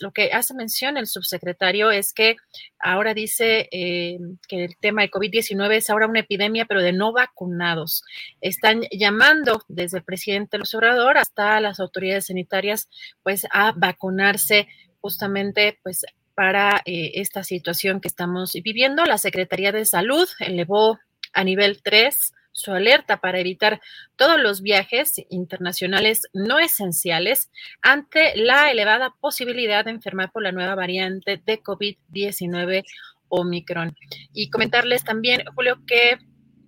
lo 0.00 0.12
que 0.12 0.32
hace 0.32 0.54
mención 0.54 0.96
el 0.96 1.06
subsecretario 1.06 1.90
es 1.90 2.14
que 2.14 2.36
ahora 2.82 3.14
dice 3.14 3.68
eh, 3.70 4.18
que 4.48 4.64
el 4.64 4.76
tema 4.76 5.02
de 5.02 5.10
COVID-19 5.10 5.76
es 5.76 5.88
ahora 5.88 6.08
una 6.08 6.20
epidemia, 6.20 6.66
pero 6.66 6.82
de 6.82 6.92
no 6.92 7.12
vacunados. 7.12 8.02
Están 8.40 8.82
llamando 8.90 9.62
desde 9.68 9.98
el 9.98 10.04
presidente 10.04 10.58
López 10.58 10.74
Obrador 10.74 11.16
hasta 11.16 11.60
las 11.60 11.80
autoridades 11.80 12.26
sanitarias, 12.26 12.88
pues, 13.22 13.46
a 13.52 13.72
vacunarse 13.72 14.68
justamente, 15.00 15.78
pues, 15.82 16.04
para 16.34 16.82
eh, 16.84 17.12
esta 17.14 17.44
situación 17.44 18.00
que 18.00 18.08
estamos 18.08 18.52
viviendo. 18.64 19.04
La 19.04 19.18
Secretaría 19.18 19.72
de 19.72 19.84
Salud 19.84 20.28
elevó 20.40 20.98
a 21.32 21.44
nivel 21.44 21.82
3 21.82 22.32
su 22.52 22.72
alerta 22.72 23.18
para 23.18 23.40
evitar 23.40 23.80
todos 24.16 24.40
los 24.40 24.62
viajes 24.62 25.14
internacionales 25.30 26.28
no 26.32 26.58
esenciales 26.58 27.50
ante 27.80 28.36
la 28.36 28.70
elevada 28.70 29.14
posibilidad 29.20 29.84
de 29.84 29.90
enfermar 29.90 30.30
por 30.30 30.42
la 30.42 30.52
nueva 30.52 30.74
variante 30.74 31.42
de 31.44 31.62
COVID-19 31.62 32.84
Omicron. 33.28 33.96
Y 34.32 34.50
comentarles 34.50 35.04
también, 35.04 35.42
Julio, 35.54 35.80
que 35.86 36.18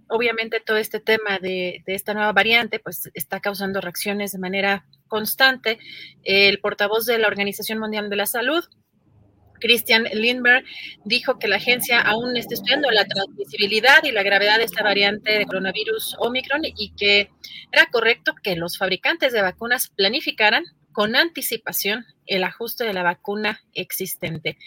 obviamente 0.09 0.61
todo 0.61 0.77
este 0.78 1.01
tema 1.01 1.39
de, 1.39 1.82
esta 1.86 2.15
nueva 2.15 2.32
variante 2.32 2.78
pues 2.78 3.11
está 3.15 3.40
causando 3.40 3.81
reacciones 3.81 4.32
de 4.32 4.39
manera 4.39 4.86
constante. 5.09 5.78
El 6.23 6.61
portavoz 6.61 7.06
de 7.06 7.19
la 7.19 7.28
Organización 7.28 7.78
Mundial 7.78 8.09
de 8.11 8.16
la 8.16 8.27
Salud 8.27 8.65
Christian 9.65 10.05
Lindberg, 10.12 10.62
dijo 11.07 11.39
que 11.39 11.49
la 11.49 11.57
agencia 11.57 11.99
aún 11.99 12.36
está 12.36 12.53
estudiando 12.53 12.91
la 12.91 13.07
transmisibilidad 13.07 14.05
y 14.05 14.12
la 14.12 14.23
gravedad 14.23 14.59
de 14.59 14.65
esta 14.65 14.82
variante 14.82 15.39
de 15.39 15.47
coronavirus 15.47 16.16
Omicron 16.19 16.61
y 16.65 16.93
que 16.95 17.31
era 17.73 17.86
correcto 17.86 18.35
que 18.43 18.57
los 18.57 18.77
fabricantes 18.77 19.32
de 19.32 19.41
vacunas 19.41 19.89
planificaran 19.89 20.65
con 20.93 21.16
anticipación 21.16 22.05
el 22.27 22.45
ajuste 22.45 22.85
de 22.85 22.93
la 22.93 23.03
vacuna 23.03 23.62
existente. 23.73 24.59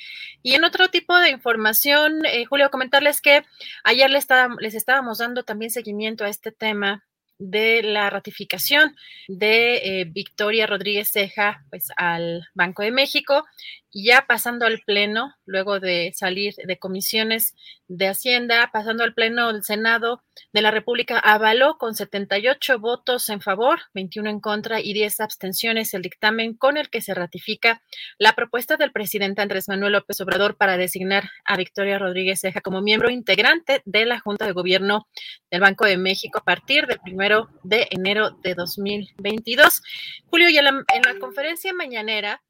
Y 0.41 0.55
en 0.55 0.63
otro 0.63 0.89
tipo 0.89 1.15
de 1.15 1.29
información, 1.29 2.25
eh, 2.25 2.45
Julio, 2.45 2.71
comentarles 2.71 3.21
que 3.21 3.43
ayer 3.83 4.09
les, 4.09 4.25
les 4.59 4.73
estábamos 4.73 5.19
dando 5.19 5.43
también 5.43 5.69
seguimiento 5.69 6.25
a 6.25 6.29
este 6.29 6.51
tema 6.51 7.03
de 7.39 7.83
la 7.83 8.09
ratificación 8.09 8.95
de 9.27 9.75
eh, 9.75 10.05
Victoria 10.05 10.65
Rodríguez 10.65 11.11
Ceja 11.11 11.63
pues, 11.69 11.89
al 11.95 12.47
Banco 12.55 12.81
de 12.81 12.91
México 12.91 13.45
ya 13.93 14.25
pasando 14.27 14.65
al 14.65 14.81
Pleno, 14.85 15.33
luego 15.45 15.79
de 15.79 16.11
salir 16.15 16.53
de 16.55 16.77
comisiones 16.77 17.55
de 17.87 18.07
Hacienda, 18.07 18.69
pasando 18.71 19.03
al 19.03 19.13
Pleno 19.13 19.51
del 19.51 19.63
Senado 19.63 20.23
de 20.51 20.61
la 20.61 20.71
República, 20.71 21.19
avaló 21.19 21.77
con 21.77 21.95
78 21.95 22.79
votos 22.79 23.29
en 23.29 23.41
favor, 23.41 23.79
21 23.93 24.29
en 24.29 24.39
contra 24.39 24.81
y 24.81 24.93
10 24.93 25.21
abstenciones 25.21 25.93
el 25.93 26.01
dictamen 26.01 26.53
con 26.53 26.77
el 26.77 26.89
que 26.89 27.01
se 27.01 27.13
ratifica 27.13 27.81
la 28.17 28.33
propuesta 28.33 28.75
del 28.75 28.91
presidente 28.91 29.41
Andrés 29.41 29.67
Manuel 29.69 29.93
López 29.93 30.19
Obrador 30.21 30.57
para 30.57 30.77
designar 30.77 31.29
a 31.45 31.55
Victoria 31.57 31.97
Rodríguez 31.97 32.41
Ceja 32.41 32.61
como 32.61 32.81
miembro 32.81 33.09
integrante 33.09 33.81
de 33.85 34.05
la 34.05 34.19
Junta 34.19 34.45
de 34.45 34.51
Gobierno 34.51 35.07
del 35.49 35.61
Banco 35.61 35.85
de 35.85 35.97
México 35.97 36.39
a 36.39 36.43
partir 36.43 36.87
del 36.87 36.99
primero 36.99 37.49
de 37.63 37.87
enero 37.91 38.31
de 38.43 38.53
2022. 38.53 39.81
Julio, 40.25 40.49
y 40.49 40.57
en 40.57 40.65
la, 40.65 40.83
en 40.93 41.01
la 41.03 41.19
conferencia 41.19 41.73
mañanera, 41.73 42.41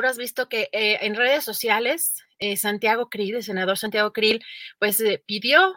tú 0.00 0.06
has 0.06 0.18
visto 0.18 0.48
que 0.48 0.68
eh, 0.72 0.98
en 1.02 1.14
redes 1.14 1.44
sociales 1.44 2.24
eh, 2.40 2.56
Santiago 2.56 3.08
Krill, 3.08 3.36
el 3.36 3.44
senador 3.44 3.78
Santiago 3.78 4.12
Krill, 4.12 4.42
pues 4.80 5.00
eh, 5.00 5.22
pidió 5.24 5.74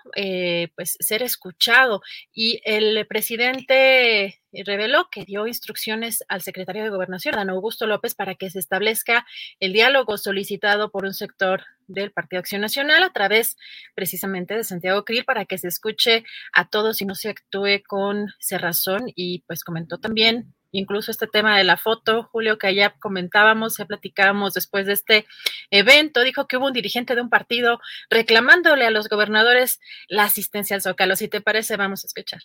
pues 0.75 0.97
ser 0.99 1.21
escuchado 1.21 2.01
y 2.33 2.59
el 2.65 3.05
presidente 3.05 4.41
reveló 4.65 5.09
que 5.11 5.23
dio 5.23 5.45
instrucciones 5.45 6.23
al 6.29 6.41
secretario 6.41 6.83
de 6.83 6.89
Gobernación, 6.89 7.35
Dan 7.35 7.51
Augusto 7.51 7.85
López, 7.85 8.15
para 8.15 8.33
que 8.33 8.49
se 8.49 8.57
establezca 8.57 9.25
el 9.59 9.71
diálogo 9.71 10.17
solicitado 10.17 10.89
por 10.89 11.05
un 11.05 11.13
sector 11.13 11.63
del 11.85 12.11
Partido 12.11 12.39
Acción 12.39 12.61
Nacional 12.61 13.03
a 13.03 13.13
través 13.13 13.55
precisamente 13.93 14.55
de 14.55 14.63
Santiago 14.63 15.05
Krill 15.05 15.25
para 15.25 15.45
que 15.45 15.59
se 15.59 15.67
escuche 15.67 16.23
a 16.53 16.67
todos 16.67 17.01
y 17.01 17.05
no 17.05 17.13
se 17.13 17.29
actúe 17.29 17.83
con 17.87 18.27
cerrazón 18.39 19.03
y 19.15 19.43
pues 19.47 19.63
comentó 19.63 19.99
también 19.99 20.55
incluso 20.71 21.11
este 21.11 21.27
tema 21.27 21.57
de 21.57 21.63
la 21.63 21.77
foto, 21.77 22.23
Julio, 22.31 22.57
que 22.57 22.67
allá 22.67 22.95
comentábamos, 22.99 23.77
ya 23.77 23.85
platicábamos 23.85 24.53
después 24.53 24.85
de 24.85 24.93
este 24.93 25.25
evento, 25.71 26.23
dijo 26.23 26.47
que 26.47 26.57
hubo 26.57 26.67
un 26.67 26.73
dirigente 26.73 27.15
de 27.15 27.21
un 27.21 27.29
partido 27.29 27.79
reclamándole 28.09 28.85
a 28.85 28.91
los 28.91 29.09
gobernadores 29.09 29.79
la 30.07 30.23
asistencia 30.23 30.75
al 30.75 30.81
Zócalo. 30.81 31.15
Si 31.15 31.27
te 31.27 31.41
parece, 31.41 31.77
vamos 31.77 32.03
a 32.03 32.07
escuchar. 32.07 32.41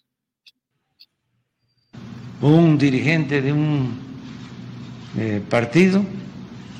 Un 2.41 2.79
dirigente 2.79 3.41
de 3.41 3.53
un 3.53 4.01
eh, 5.17 5.43
partido 5.49 6.05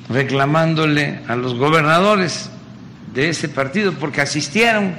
reclamándole 0.09 1.21
a 1.27 1.35
los 1.35 1.55
gobernadores 1.55 2.49
de 3.13 3.29
ese 3.29 3.49
partido 3.49 3.93
porque 3.93 4.21
asistieron. 4.21 4.95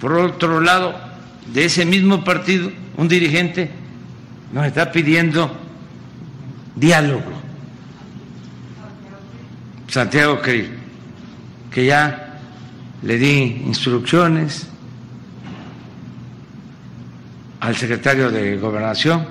Por 0.00 0.12
otro 0.12 0.60
lado, 0.60 0.94
de 1.52 1.64
ese 1.64 1.84
mismo 1.84 2.24
partido, 2.24 2.70
un 2.96 3.08
dirigente 3.08 3.70
nos 4.52 4.66
está 4.66 4.90
pidiendo 4.90 5.50
diálogo. 6.74 7.32
Santiago 9.88 10.40
Krill, 10.40 10.70
que 11.70 11.86
ya 11.86 12.40
le 13.02 13.18
di 13.18 13.62
instrucciones 13.66 14.66
al 17.60 17.76
secretario 17.76 18.30
de 18.30 18.56
Gobernación, 18.58 19.26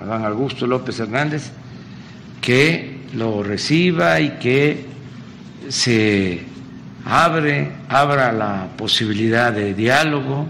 Adán 0.00 0.24
Augusto 0.24 0.66
López 0.66 1.00
Hernández, 1.00 1.50
que 2.40 3.06
lo 3.14 3.42
reciba 3.42 4.20
y 4.20 4.30
que 4.38 4.86
se 5.68 6.42
abre, 7.04 7.72
abra 7.88 8.32
la 8.32 8.68
posibilidad 8.76 9.52
de 9.52 9.74
diálogo. 9.74 10.46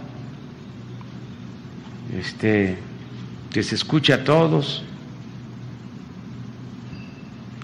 Este, 2.18 2.78
que 3.54 3.62
se 3.62 3.76
escuche 3.76 4.12
a 4.12 4.24
todos, 4.24 4.82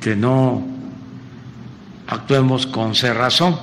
que 0.00 0.14
no 0.14 0.64
actuemos 2.06 2.64
con 2.64 2.94
cerrazón. 2.94 3.58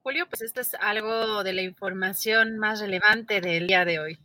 Julio, 0.00 0.26
pues 0.30 0.40
esto 0.40 0.62
es 0.62 0.74
algo 0.80 1.44
de 1.44 1.52
la 1.52 1.60
información 1.60 2.56
más 2.56 2.80
relevante 2.80 3.42
del 3.42 3.66
día 3.66 3.84
de 3.84 3.98
hoy. 3.98 4.18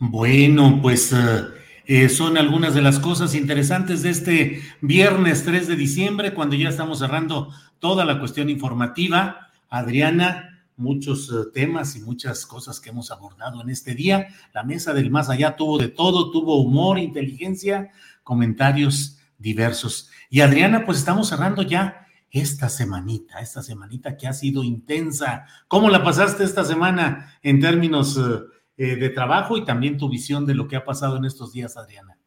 Bueno, 0.00 0.80
pues 0.82 1.12
eh, 1.12 1.44
eh, 1.86 2.08
son 2.08 2.36
algunas 2.36 2.74
de 2.74 2.82
las 2.82 2.98
cosas 2.98 3.36
interesantes 3.36 4.02
de 4.02 4.10
este 4.10 4.60
viernes 4.80 5.44
3 5.44 5.68
de 5.68 5.76
diciembre, 5.76 6.34
cuando 6.34 6.56
ya 6.56 6.70
estamos 6.70 6.98
cerrando 6.98 7.54
toda 7.78 8.04
la 8.04 8.18
cuestión 8.18 8.50
informativa. 8.50 9.52
Adriana, 9.68 10.49
muchos 10.80 11.30
eh, 11.30 11.50
temas 11.52 11.94
y 11.94 12.00
muchas 12.00 12.46
cosas 12.46 12.80
que 12.80 12.90
hemos 12.90 13.10
abordado 13.10 13.60
en 13.62 13.70
este 13.70 13.94
día. 13.94 14.28
La 14.52 14.64
mesa 14.64 14.92
del 14.92 15.10
más 15.10 15.28
allá 15.28 15.54
tuvo 15.54 15.78
de 15.78 15.88
todo, 15.88 16.30
tuvo 16.30 16.60
humor, 16.60 16.98
inteligencia, 16.98 17.90
comentarios 18.24 19.18
diversos. 19.38 20.10
Y 20.28 20.40
Adriana, 20.40 20.84
pues 20.84 20.98
estamos 20.98 21.28
cerrando 21.28 21.62
ya 21.62 22.06
esta 22.30 22.68
semanita, 22.68 23.40
esta 23.40 23.62
semanita 23.62 24.16
que 24.16 24.26
ha 24.26 24.32
sido 24.32 24.62
intensa. 24.64 25.46
¿Cómo 25.68 25.90
la 25.90 26.02
pasaste 26.02 26.44
esta 26.44 26.64
semana 26.64 27.34
en 27.42 27.60
términos 27.60 28.16
eh, 28.16 28.40
eh, 28.76 28.96
de 28.96 29.10
trabajo 29.10 29.56
y 29.56 29.64
también 29.64 29.98
tu 29.98 30.08
visión 30.08 30.46
de 30.46 30.54
lo 30.54 30.68
que 30.68 30.76
ha 30.76 30.84
pasado 30.84 31.16
en 31.16 31.24
estos 31.24 31.52
días, 31.52 31.76
Adriana? 31.76 32.19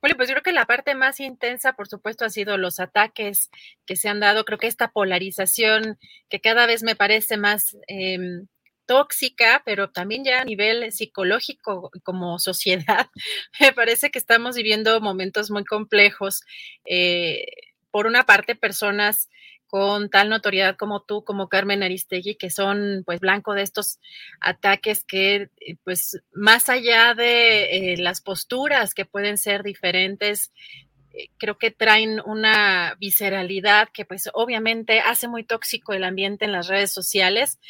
Bueno, 0.00 0.16
pues 0.16 0.28
yo 0.28 0.34
creo 0.34 0.42
que 0.42 0.52
la 0.52 0.66
parte 0.66 0.94
más 0.94 1.20
intensa, 1.20 1.74
por 1.74 1.88
supuesto, 1.88 2.24
ha 2.24 2.30
sido 2.30 2.56
los 2.56 2.80
ataques 2.80 3.50
que 3.86 3.96
se 3.96 4.08
han 4.08 4.20
dado. 4.20 4.44
Creo 4.44 4.58
que 4.58 4.66
esta 4.66 4.92
polarización 4.92 5.98
que 6.28 6.40
cada 6.40 6.66
vez 6.66 6.82
me 6.82 6.96
parece 6.96 7.36
más 7.36 7.76
em, 7.86 8.46
tóxica, 8.86 9.62
pero 9.64 9.90
también 9.90 10.24
ya 10.24 10.40
a 10.40 10.44
nivel 10.44 10.90
psicológico 10.90 11.90
como 12.02 12.38
sociedad, 12.38 13.08
me 13.60 13.72
parece 13.72 14.10
que 14.10 14.18
estamos 14.18 14.56
viviendo 14.56 15.00
momentos 15.00 15.50
muy 15.50 15.64
complejos. 15.64 16.42
Eh, 16.84 17.44
por 17.90 18.06
una 18.06 18.24
parte, 18.24 18.54
personas 18.56 19.28
con 19.70 20.10
tal 20.10 20.28
notoriedad 20.28 20.76
como 20.76 21.00
tú, 21.00 21.22
como 21.22 21.48
Carmen 21.48 21.84
Aristegui, 21.84 22.34
que 22.34 22.50
son 22.50 23.04
pues 23.06 23.20
blanco 23.20 23.54
de 23.54 23.62
estos 23.62 24.00
ataques 24.40 25.04
que 25.04 25.48
eh, 25.60 25.76
pues 25.84 26.20
más 26.32 26.68
allá 26.68 27.14
de 27.14 27.92
eh, 27.92 27.96
las 27.96 28.20
posturas 28.20 28.94
que 28.94 29.04
pueden 29.04 29.38
ser 29.38 29.62
diferentes, 29.62 30.52
eh, 31.12 31.28
creo 31.38 31.56
que 31.56 31.70
traen 31.70 32.20
una 32.26 32.96
visceralidad 32.98 33.88
que 33.94 34.04
pues 34.04 34.28
obviamente 34.34 34.98
hace 34.98 35.28
muy 35.28 35.44
tóxico 35.44 35.92
el 35.92 36.02
ambiente 36.02 36.44
en 36.44 36.52
las 36.52 36.66
redes 36.66 36.90
sociales. 36.90 37.60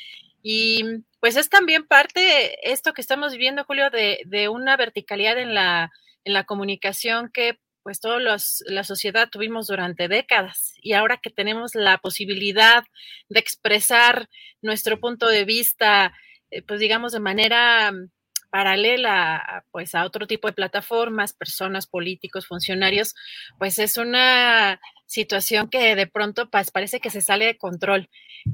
Y 0.42 0.82
pues 1.20 1.36
es 1.36 1.50
también 1.50 1.86
parte, 1.86 2.70
esto 2.72 2.94
que 2.94 3.02
estamos 3.02 3.32
viviendo, 3.32 3.64
Julio, 3.64 3.90
de, 3.90 4.22
de 4.24 4.48
una 4.48 4.78
verticalidad 4.78 5.38
en 5.38 5.52
la, 5.52 5.92
en 6.24 6.32
la 6.32 6.44
comunicación 6.44 7.30
que 7.30 7.58
pues 7.82 8.00
todos 8.00 8.22
la 8.66 8.84
sociedad 8.84 9.28
tuvimos 9.30 9.66
durante 9.66 10.08
décadas 10.08 10.74
y 10.82 10.92
ahora 10.92 11.18
que 11.18 11.30
tenemos 11.30 11.74
la 11.74 11.98
posibilidad 11.98 12.84
de 13.28 13.40
expresar 13.40 14.28
nuestro 14.62 15.00
punto 15.00 15.26
de 15.26 15.44
vista, 15.44 16.12
eh, 16.50 16.62
pues 16.62 16.80
digamos 16.80 17.12
de 17.12 17.20
manera 17.20 17.90
mm, 17.92 18.10
paralela 18.50 19.64
pues 19.70 19.94
a 19.94 20.04
otro 20.04 20.26
tipo 20.26 20.48
de 20.48 20.54
plataformas, 20.54 21.32
personas, 21.32 21.86
políticos, 21.86 22.46
funcionarios, 22.46 23.14
pues 23.58 23.78
es 23.78 23.96
una 23.96 24.80
situación 25.06 25.68
que 25.68 25.94
de 25.96 26.06
pronto 26.06 26.50
pues, 26.50 26.70
parece 26.70 27.00
que 27.00 27.10
se 27.10 27.20
sale 27.20 27.46
de 27.46 27.58
control. 27.58 28.08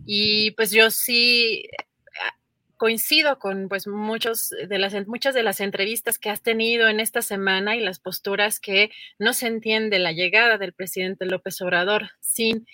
Y 0.05 0.53
pues 0.53 0.71
yo 0.71 0.91
sí 0.91 1.65
coincido 2.77 3.39
con 3.39 3.69
pues 3.69 3.87
muchos 3.87 4.51
de 4.51 4.79
las 4.79 4.95
muchas 5.07 5.35
de 5.35 5.43
las 5.43 5.61
entrevistas 5.61 6.19
que 6.19 6.31
has 6.31 6.43
tenido 6.43 6.89
en 6.89 7.01
esta 7.01 7.23
semana 7.23 7.77
y 7.77 7.81
las 7.81 7.99
posturas 7.99 8.61
que 8.61 8.91
no 9.19 9.33
se 9.33 9.47
entiende 9.47 9.99
la 9.99 10.13
llegada 10.13 10.59
del 10.59 10.73
presidente 10.73 11.27
López 11.27 11.61
Obrador 11.63 12.11
sin 12.21 12.67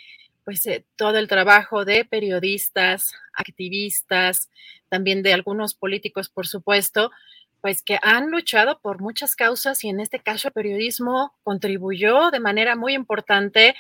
pues 0.45 0.67
eh, 0.67 0.85
todo 0.97 1.19
el 1.19 1.29
trabajo 1.29 1.85
de 1.85 2.05
periodistas, 2.05 3.15
activistas, 3.33 4.51
también 4.89 5.23
de 5.23 5.33
algunos 5.33 5.75
políticos, 5.75 6.29
por 6.29 6.47
supuesto, 6.47 7.11
pues 7.61 7.83
que 7.83 7.99
han 8.03 8.31
luchado 8.31 8.81
por 8.81 9.01
muchas 9.01 9.37
causas 9.37 9.85
y 9.85 9.89
en 9.89 10.01
este 10.01 10.19
caso 10.19 10.49
el 10.49 10.53
periodismo 10.55 11.33
contribuyó 11.45 12.31
de 12.31 12.41
manera 12.41 12.75
muy 12.75 12.95
importante 12.95 13.77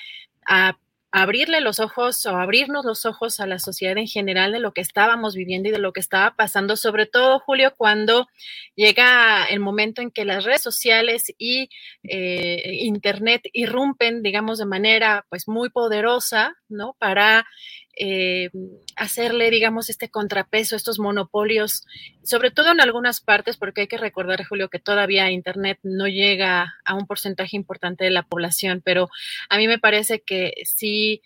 a 0.47 0.79
abrirle 1.13 1.61
los 1.61 1.79
ojos 1.79 2.25
o 2.25 2.37
abrirnos 2.37 2.87
los 2.87 3.05
ojos 3.05 3.39
a 3.39 3.47
la 3.47 3.59
sociedad 3.59 3.97
en 3.99 4.07
general 4.07 4.51
de 4.53 4.61
lo 4.61 4.73
que 4.73 4.81
estábamos 4.81 5.35
viviendo 5.35 5.69
y 5.69 5.73
de 5.73 5.79
lo 5.79 5.93
que 5.93 6.01
estaba 6.01 6.35
pasando, 6.35 6.75
sobre 6.77 7.07
todo, 7.07 7.39
Julio, 7.39 7.75
cuando 7.77 8.27
llega 8.75 9.45
el 9.45 9.61
momento 9.61 10.01
en 10.01 10.11
que 10.11 10.25
las 10.25 10.45
redes 10.45 10.63
sociales 10.63 11.33
y 11.37 11.69
eh, 12.05 12.77
Internet 12.81 13.43
irrumpen, 13.53 14.23
digamos, 14.23 14.59
de 14.59 14.67
manera 14.67 15.27
pues 15.29 15.49
muy 15.49 15.69
poderosa, 15.69 16.55
¿no? 16.69 16.97
Para 16.99 17.47
eh, 17.95 18.49
hacerle, 18.97 19.51
digamos, 19.51 19.91
este 19.91 20.09
contrapeso, 20.09 20.77
estos 20.77 20.99
monopolios, 20.99 21.85
sobre 22.23 22.51
todo 22.51 22.73
en 22.73 22.81
algunas 22.81 23.21
partes, 23.21 23.59
porque 23.59 23.83
hay 23.83 23.87
que 23.87 23.99
recordar, 23.99 24.45
Julio, 24.45 24.71
que 24.71 24.79
todavía 24.79 25.31
Internet 25.31 25.79
no 25.83 26.09
llega 26.09 26.75
a 26.85 26.95
un 26.95 27.07
porcentaje 27.07 27.57
importante 27.57 28.05
de 28.05 28.11
la 28.11 28.23
población, 28.23 28.81
pero 28.83 29.11
a 29.49 29.59
mí 29.59 29.69
me 29.69 29.79
parece 29.79 30.21
que 30.21 30.55
sí. 30.65 31.23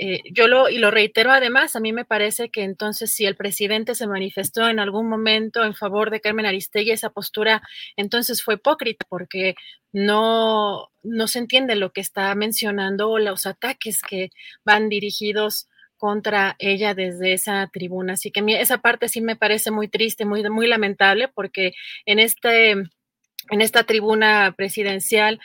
Eh, 0.00 0.22
yo 0.32 0.46
lo, 0.46 0.68
y 0.68 0.78
lo 0.78 0.92
reitero 0.92 1.32
además, 1.32 1.74
a 1.74 1.80
mí 1.80 1.92
me 1.92 2.04
parece 2.04 2.50
que 2.50 2.62
entonces 2.62 3.10
si 3.12 3.26
el 3.26 3.34
presidente 3.34 3.96
se 3.96 4.06
manifestó 4.06 4.68
en 4.68 4.78
algún 4.78 5.08
momento 5.08 5.64
en 5.64 5.74
favor 5.74 6.10
de 6.10 6.20
Carmen 6.20 6.46
Aristegui, 6.46 6.92
esa 6.92 7.10
postura 7.10 7.62
entonces 7.96 8.44
fue 8.44 8.54
hipócrita 8.54 9.04
porque 9.08 9.56
no, 9.92 10.88
no 11.02 11.26
se 11.26 11.40
entiende 11.40 11.74
lo 11.74 11.92
que 11.92 12.00
está 12.00 12.32
mencionando 12.36 13.10
o 13.10 13.18
los 13.18 13.44
ataques 13.46 14.00
que 14.02 14.30
van 14.64 14.88
dirigidos 14.88 15.66
contra 15.98 16.56
ella 16.58 16.94
desde 16.94 17.34
esa 17.34 17.68
tribuna. 17.72 18.14
Así 18.14 18.30
que 18.30 18.42
esa 18.60 18.78
parte 18.78 19.08
sí 19.08 19.20
me 19.20 19.36
parece 19.36 19.70
muy 19.70 19.88
triste, 19.88 20.24
muy, 20.24 20.48
muy 20.48 20.66
lamentable, 20.66 21.28
porque 21.28 21.72
en, 22.06 22.20
este, 22.20 22.70
en 22.70 23.60
esta 23.60 23.84
tribuna 23.84 24.54
presidencial, 24.56 25.40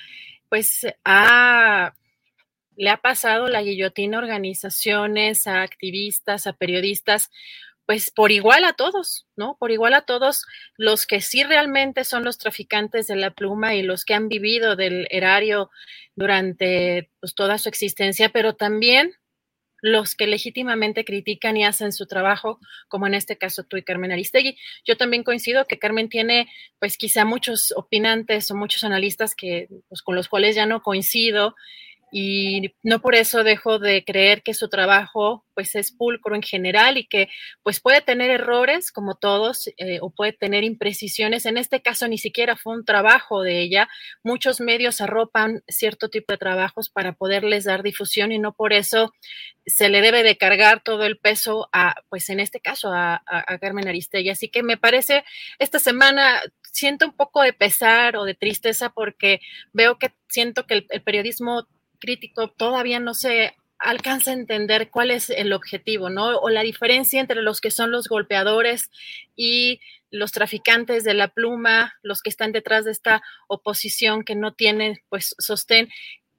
pues 0.48 0.85
le 2.75 2.90
ha 2.90 2.98
pasado 3.01 3.48
la 3.48 3.61
guillotina 3.61 4.17
a 4.17 4.22
organizaciones, 4.22 5.48
a 5.48 5.64
activistas, 5.64 6.48
a 6.48 6.53
periodistas, 6.53 7.30
pues 7.85 8.11
por 8.11 8.32
igual 8.32 8.64
a 8.64 8.73
todos, 8.73 9.27
¿no? 9.35 9.57
Por 9.59 9.72
igual 9.72 9.93
a 9.93 10.01
todos 10.01 10.45
los 10.77 11.06
que 11.06 11.19
sí 11.22 11.43
realmente 11.43 12.03
son 12.06 12.23
los 12.23 12.38
traficantes 12.38 13.07
de 13.07 13.15
la 13.15 13.32
pluma 13.32 13.75
y 13.75 13.83
los 13.83 14.06
que 14.06 14.14
han 14.14 14.30
vivido 14.30 14.75
del 14.75 15.07
erario 15.09 15.69
durante 16.15 17.09
pues, 17.19 17.35
toda 17.35 17.57
su 17.57 17.69
existencia, 17.69 18.30
pero 18.30 18.56
también 18.56 19.14
los 19.84 20.16
que 20.16 20.28
legítimamente 20.28 21.03
critican 21.03 21.58
y 21.58 21.66
hacen 21.66 21.92
su 21.92 22.08
trabajo, 22.08 22.58
como 22.88 23.06
en 23.06 23.16
este 23.16 23.38
caso 23.38 23.66
tú 23.66 23.76
y 23.76 23.84
Carmen 23.84 24.14
Aristegui. 24.14 24.58
Yo 24.86 24.95
también 24.95 25.24
coincido 25.24 25.66
que 25.66 25.78
Carmen 25.78 26.08
tiene, 26.08 26.48
pues 26.80 26.98
quizá 26.98 27.26
muchos 27.26 27.74
opinantes 27.76 28.50
o 28.50 28.56
muchos 28.56 28.86
analistas 28.86 29.36
que, 29.36 29.68
pues, 29.90 30.02
con 30.02 30.16
los 30.16 30.30
cuales 30.30 30.56
ya 30.56 30.66
no 30.66 30.82
coincido 30.82 31.56
y 32.16 32.75
no 32.83 33.01
por 33.01 33.16
eso 33.16 33.43
dejo 33.43 33.80
de 33.80 34.06
creer 34.06 34.43
que 34.43 34.53
su 34.53 34.69
trabajo 34.69 35.48
pues 35.56 35.74
es 35.74 35.92
pulcro 35.92 36.35
en 36.35 36.43
general 36.43 36.98
y 37.00 37.08
que 37.08 37.27
pues 37.64 37.80
puede 37.80 38.01
tener 38.01 38.30
errores 38.30 38.92
como 38.92 39.16
todos 39.16 39.67
eh, 39.77 39.98
o 40.00 40.11
puede 40.11 40.32
tener 40.32 40.64
imprecisiones. 40.64 41.48
En 41.48 41.58
este 41.58 41.82
caso 41.82 42.08
ni 42.08 42.19
siquiera 42.19 42.56
fue 42.56 42.75
un 42.75 42.85
trabajo 42.85 43.42
de 43.42 43.61
ella. 43.61 43.90
Muchos 44.24 44.61
medios 44.61 45.01
arropan 45.01 45.64
cierto 45.67 46.09
tipo 46.09 46.33
de 46.33 46.38
trabajos 46.38 46.92
para 46.92 47.14
poderles 47.14 47.64
dar 47.64 47.82
difusión 47.82 48.32
y 48.32 48.38
no 48.38 48.53
por 48.53 48.74
eso 48.74 49.11
se 49.66 49.90
le 49.90 50.01
debe 50.01 50.22
de 50.22 50.38
cargar 50.38 50.83
todo 50.83 51.06
el 51.06 51.17
peso 51.17 51.67
a 51.74 51.95
pues 52.09 52.30
en 52.30 52.40
este 52.40 52.59
caso 52.59 52.92
a, 52.93 53.24
Carmen 53.59 53.88
Aristegui. 53.88 54.30
Así 54.30 54.50
que 54.50 54.61
me 54.61 54.77
parece 54.77 55.24
esta 55.58 55.80
semana 55.80 56.43
siento 56.61 57.08
un 57.08 57.14
poco 57.14 57.42
de 57.42 57.53
pesar 57.53 58.17
o 58.17 58.24
de 58.24 58.35
tristeza 58.35 58.92
porque 58.92 59.40
veo 59.72 59.98
que 59.98 60.14
siento 60.27 60.67
que 60.67 60.85
el 60.90 61.01
periodismo 61.01 61.67
crítico 62.03 62.49
todavía 62.49 62.99
no 62.99 63.14
se 63.14 63.56
alcanza 63.80 64.32
a 64.32 64.33
entender 64.33 64.90
cuál 64.90 65.09
es 65.09 65.30
el 65.30 65.53
objetivo, 65.53 66.09
¿no? 66.09 66.38
O 66.38 66.49
la 66.49 66.61
diferencia 66.61 67.22
entre 67.22 67.41
los 67.41 67.61
que 67.61 67.72
son 67.72 67.91
los 67.91 68.07
golpeadores 68.07 68.91
y 69.38 69.80
los 70.11 70.33
traficantes 70.33 71.06
de 71.06 71.14
la 71.14 71.30
pluma, 71.30 71.93
los 72.01 72.22
que 72.22 72.30
están 72.30 72.51
detrás 72.51 72.83
de 72.83 72.91
esta 72.91 73.22
oposición 73.48 74.23
que 74.23 74.35
no 74.35 74.53
tiene 74.53 75.01
pues 75.09 75.33
sostén 75.38 75.90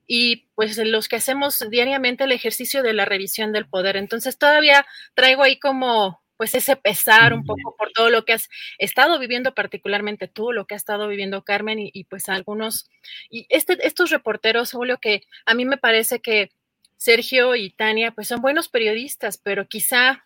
y 0.07 0.49
pues 0.55 0.77
los 0.77 1.09
que 1.09 1.17
hacemos 1.17 1.65
diariamente 1.71 2.25
el 2.25 2.33
ejercicio 2.33 2.83
de 2.83 2.93
la 2.93 3.07
revisión 3.07 3.53
del 3.53 3.67
poder. 3.67 3.97
Entonces 3.97 4.37
todavía 4.37 4.87
traigo 5.15 5.43
ahí 5.43 5.59
como 5.59 6.23
pues 6.37 6.55
ese 6.55 6.77
pesar 6.77 7.33
un 7.33 7.45
poco 7.45 7.77
por 7.77 7.93
todo 7.93 8.11
lo 8.11 8.25
que 8.25 8.35
has 8.35 8.49
estado 8.79 9.19
viviendo, 9.19 9.55
particularmente 9.55 10.29
tú, 10.29 10.53
lo 10.53 10.67
que 10.67 10.75
ha 10.75 10.77
estado 10.77 11.09
viviendo 11.09 11.45
Carmen 11.45 11.79
y, 11.81 12.05
pues 12.05 12.29
algunos, 12.29 12.91
y 13.31 13.47
este, 13.49 13.87
estos 13.87 14.11
reporteros, 14.11 14.73
Julio, 14.73 14.99
que 14.99 15.23
a 15.47 15.55
mí 15.55 15.65
me 15.65 15.77
parece 15.77 16.21
que 16.21 16.51
Sergio 16.97 17.55
y 17.55 17.71
Tania 17.71 18.13
pues 18.13 18.29
son 18.29 18.41
buenos 18.41 18.69
periodistas, 18.69 19.39
pero 19.39 19.69
quizá 19.69 20.25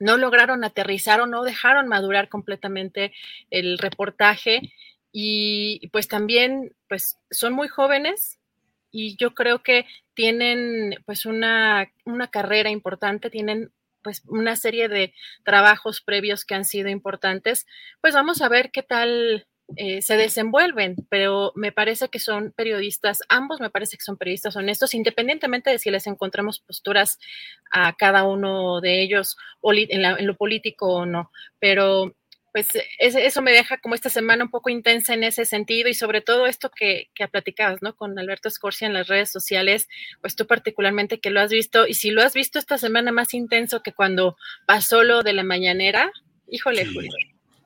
no 0.00 0.16
lograron 0.16 0.64
aterrizar 0.64 1.20
o 1.20 1.26
no 1.26 1.42
dejaron 1.42 1.88
madurar 1.88 2.28
completamente 2.28 3.12
el 3.50 3.78
reportaje 3.78 4.72
y 5.12 5.88
pues 5.92 6.08
también 6.08 6.74
pues 6.88 7.18
son 7.30 7.54
muy 7.54 7.68
jóvenes 7.68 8.38
y 8.90 9.16
yo 9.16 9.34
creo 9.34 9.62
que 9.62 9.86
tienen 10.14 10.96
pues 11.04 11.26
una, 11.26 11.92
una 12.04 12.28
carrera 12.28 12.70
importante, 12.70 13.28
tienen 13.28 13.70
pues 14.06 14.22
una 14.28 14.54
serie 14.54 14.88
de 14.88 15.12
trabajos 15.42 16.00
previos 16.00 16.44
que 16.44 16.54
han 16.54 16.64
sido 16.64 16.88
importantes, 16.88 17.66
pues 18.00 18.14
vamos 18.14 18.40
a 18.40 18.48
ver 18.48 18.70
qué 18.70 18.84
tal 18.84 19.48
eh, 19.74 20.00
se 20.00 20.16
desenvuelven, 20.16 20.94
pero 21.08 21.50
me 21.56 21.72
parece 21.72 22.08
que 22.08 22.20
son 22.20 22.52
periodistas, 22.52 23.18
ambos 23.28 23.58
me 23.58 23.68
parece 23.68 23.96
que 23.96 24.04
son 24.04 24.16
periodistas 24.16 24.54
honestos, 24.54 24.94
independientemente 24.94 25.70
de 25.70 25.80
si 25.80 25.90
les 25.90 26.06
encontramos 26.06 26.60
posturas 26.60 27.18
a 27.72 27.96
cada 27.96 28.22
uno 28.22 28.80
de 28.80 29.02
ellos 29.02 29.36
en, 29.64 30.04
en 30.04 30.24
lo 30.24 30.36
político 30.36 30.86
o 30.86 31.04
no, 31.04 31.32
pero 31.58 32.14
pues 32.56 32.68
eso 32.98 33.42
me 33.42 33.52
deja 33.52 33.76
como 33.76 33.94
esta 33.94 34.08
semana 34.08 34.44
un 34.44 34.50
poco 34.50 34.70
intensa 34.70 35.12
en 35.12 35.24
ese 35.24 35.44
sentido 35.44 35.90
y 35.90 35.94
sobre 35.94 36.22
todo 36.22 36.46
esto 36.46 36.70
que, 36.70 37.10
que 37.14 37.28
platicabas, 37.28 37.82
¿no? 37.82 37.94
Con 37.94 38.18
Alberto 38.18 38.48
Scorsia 38.48 38.86
en 38.86 38.94
las 38.94 39.08
redes 39.08 39.30
sociales, 39.30 39.90
pues 40.22 40.36
tú 40.36 40.46
particularmente 40.46 41.20
que 41.20 41.28
lo 41.28 41.42
has 41.42 41.50
visto 41.50 41.86
y 41.86 41.92
si 41.92 42.08
lo 42.10 42.22
has 42.22 42.32
visto 42.32 42.58
esta 42.58 42.78
semana 42.78 43.12
más 43.12 43.34
intenso 43.34 43.82
que 43.82 43.92
cuando 43.92 44.38
pasó 44.64 45.02
lo 45.02 45.22
de 45.22 45.34
la 45.34 45.42
mañanera, 45.42 46.10
híjole, 46.48 46.86
sí. 46.86 47.08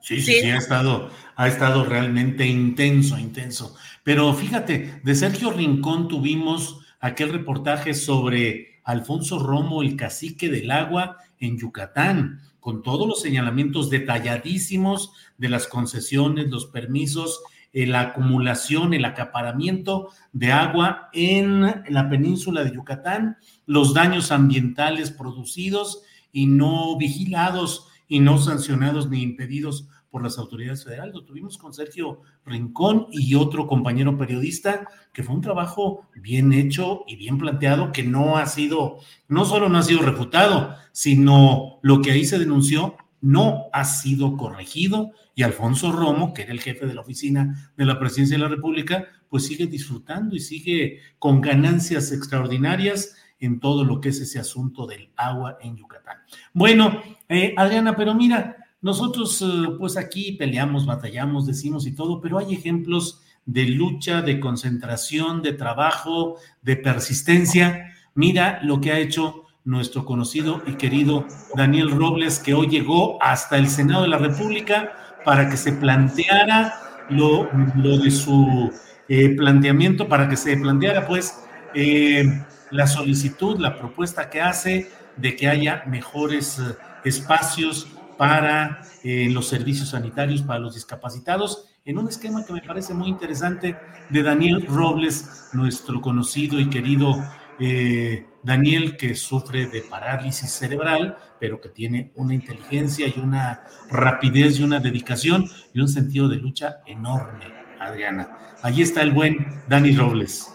Sí, 0.01 0.21
sí, 0.23 0.41
sí, 0.41 0.51
ha 0.51 0.57
estado, 0.57 1.13
ha 1.37 1.47
estado 1.47 1.85
realmente 1.85 2.45
intenso, 2.45 3.17
intenso. 3.17 3.77
Pero 4.03 4.35
fíjate, 4.35 5.01
de 5.05 5.15
Sergio 5.15 5.53
Rincón 5.53 6.09
tuvimos 6.09 6.81
aquel 7.01 7.33
reportaje 7.33 7.95
sobre 7.95 8.81
Alfonso 8.85 9.39
Romo, 9.39 9.83
el 9.83 9.97
cacique 9.97 10.49
del 10.49 10.71
agua 10.71 11.17
en 11.39 11.59
Yucatán 11.59 12.41
con 12.61 12.83
todos 12.83 13.09
los 13.09 13.23
señalamientos 13.23 13.91
detalladísimos 13.91 15.13
de 15.39 15.49
las 15.49 15.67
concesiones, 15.67 16.51
los 16.51 16.67
permisos, 16.67 17.43
eh, 17.73 17.87
la 17.87 18.01
acumulación, 18.01 18.95
el 18.95 19.05
acaparamiento 19.05 20.11
de 20.33 20.53
agua 20.53 21.09
en 21.13 21.63
la 21.89 22.09
península 22.11 22.63
de 22.63 22.73
Yucatán, 22.73 23.39
los 23.67 23.95
daños 23.95 24.31
ambientales 24.31 25.11
producidos 25.11 26.03
y 26.33 26.47
no 26.47 26.97
vigilados 26.99 27.89
y 28.09 28.21
no 28.21 28.39
sancionados 28.39 29.09
ni 29.09 29.23
impedidos 29.23 29.89
por 30.11 30.23
las 30.23 30.39
autoridades 30.39 30.85
federales. 30.85 31.15
Lo 31.15 31.25
tuvimos 31.25 31.57
con 31.57 31.73
Sergio 31.73 32.21
Rincón 32.45 33.07
y 33.11 33.35
otro 33.35 33.67
compañero 33.67 34.19
periodista, 34.19 34.89
que 35.13 35.23
fue 35.23 35.35
un 35.35 35.41
trabajo 35.41 36.09
bien 36.17 36.53
hecho 36.53 37.05
y 37.07 37.17
bien 37.17 37.39
planteado, 37.39 37.93
que 37.93 38.03
no 38.03 38.37
ha 38.37 38.47
sido, 38.47 38.99
no 39.29 39.45
solo 39.45 39.69
no 39.69 39.79
ha 39.79 39.83
sido 39.83 40.03
refutado, 40.03 40.75
sino 40.93 41.79
lo 41.83 42.03
que 42.03 42.11
ahí 42.11 42.25
se 42.25 42.39
denunció 42.39 42.97
no 43.21 43.67
ha 43.73 43.85
sido 43.85 44.37
corregido 44.37 45.13
y 45.35 45.43
Alfonso 45.43 45.93
Romo, 45.93 46.33
que 46.33 46.43
era 46.43 46.53
el 46.53 46.61
jefe 46.61 46.87
de 46.87 46.95
la 46.95 47.03
oficina 47.03 47.73
de 47.77 47.85
la 47.85 47.99
presidencia 47.99 48.37
de 48.37 48.43
la 48.43 48.49
República, 48.49 49.07
pues 49.29 49.47
sigue 49.47 49.67
disfrutando 49.67 50.35
y 50.35 50.41
sigue 50.41 51.01
con 51.19 51.41
ganancias 51.41 52.13
extraordinarias 52.13 53.17
en 53.39 53.61
todo 53.61 53.85
lo 53.85 54.01
que 54.01 54.11
es 54.11 54.21
ese 54.21 54.39
asunto 54.39 54.87
del 54.87 55.11
agua 55.17 55.59
en 55.61 55.77
Yucatán. 55.77 56.19
Bueno, 56.53 57.03
eh, 57.29 57.55
Adriana, 57.57 57.97
pero 57.97 58.15
mira, 58.15 58.57
nosotros, 58.83 59.43
eh, 59.43 59.47
pues 59.79 59.97
aquí 59.97 60.33
peleamos, 60.33 60.87
batallamos, 60.87 61.47
decimos 61.47 61.87
y 61.87 61.93
todo, 61.93 62.21
pero 62.21 62.39
hay 62.39 62.55
ejemplos 62.55 63.21
de 63.45 63.67
lucha, 63.67 64.23
de 64.23 64.41
concentración, 64.41 65.43
de 65.43 65.53
trabajo, 65.53 66.37
de 66.63 66.77
persistencia. 66.77 67.93
Mira 68.15 68.61
lo 68.63 68.81
que 68.81 68.93
ha 68.93 68.99
hecho 68.99 69.45
nuestro 69.65 70.05
conocido 70.05 70.63
y 70.67 70.75
querido 70.75 71.27
Daniel 71.55 71.91
Robles, 71.91 72.39
que 72.39 72.55
hoy 72.55 72.69
llegó 72.69 73.23
hasta 73.23 73.59
el 73.59 73.69
Senado 73.69 74.03
de 74.03 74.09
la 74.09 74.19
República 74.19 74.93
para 75.25 75.51
que 75.51 75.59
se 75.59 75.73
planteara 75.73 76.73
lo, 77.11 77.49
de 77.75 78.11
su 78.11 78.73
eh, 79.09 79.37
planteamiento, 79.37 80.09
para 80.09 80.29
que 80.29 80.37
se 80.37 80.57
planteara 80.57 81.07
pues 81.07 81.39
eh, 81.75 82.25
la 82.71 82.87
solicitud, 82.87 83.59
la 83.59 83.77
propuesta 83.77 84.31
que 84.31 84.41
hace 84.41 84.91
de 85.17 85.37
que 85.37 85.49
haya 85.49 85.83
mejores 85.87 86.61
espacios 87.05 87.89
para 88.21 88.83
eh, 89.03 89.31
los 89.31 89.49
servicios 89.49 89.89
sanitarios 89.89 90.43
para 90.43 90.59
los 90.59 90.75
discapacitados, 90.75 91.71
en 91.87 91.97
un 91.97 92.07
esquema 92.07 92.45
que 92.45 92.53
me 92.53 92.61
parece 92.61 92.93
muy 92.93 93.09
interesante 93.09 93.79
de 94.11 94.23
Daniel 94.23 94.67
Robles, 94.67 95.49
nuestro 95.55 96.03
conocido 96.03 96.61
y 96.61 96.69
querido 96.69 97.15
eh, 97.59 98.27
Daniel 98.43 98.99
que 98.99 99.15
sufre 99.15 99.69
de 99.69 99.81
parálisis 99.81 100.51
cerebral, 100.51 101.17
pero 101.41 101.63
que 101.63 101.71
tiene 101.71 102.13
una 102.15 102.35
inteligencia 102.35 103.07
y 103.09 103.19
una 103.19 103.63
rapidez 103.89 104.61
y 104.61 104.65
una 104.65 104.81
dedicación 104.81 105.49
y 105.73 105.81
un 105.81 105.89
sentido 105.89 106.29
de 106.29 106.37
lucha 106.37 106.83
enorme, 106.85 107.47
Adriana. 107.79 108.37
Allí 108.61 108.83
está 108.83 109.01
el 109.01 109.13
buen 109.13 109.63
Dani 109.67 109.97
Robles. 109.97 110.55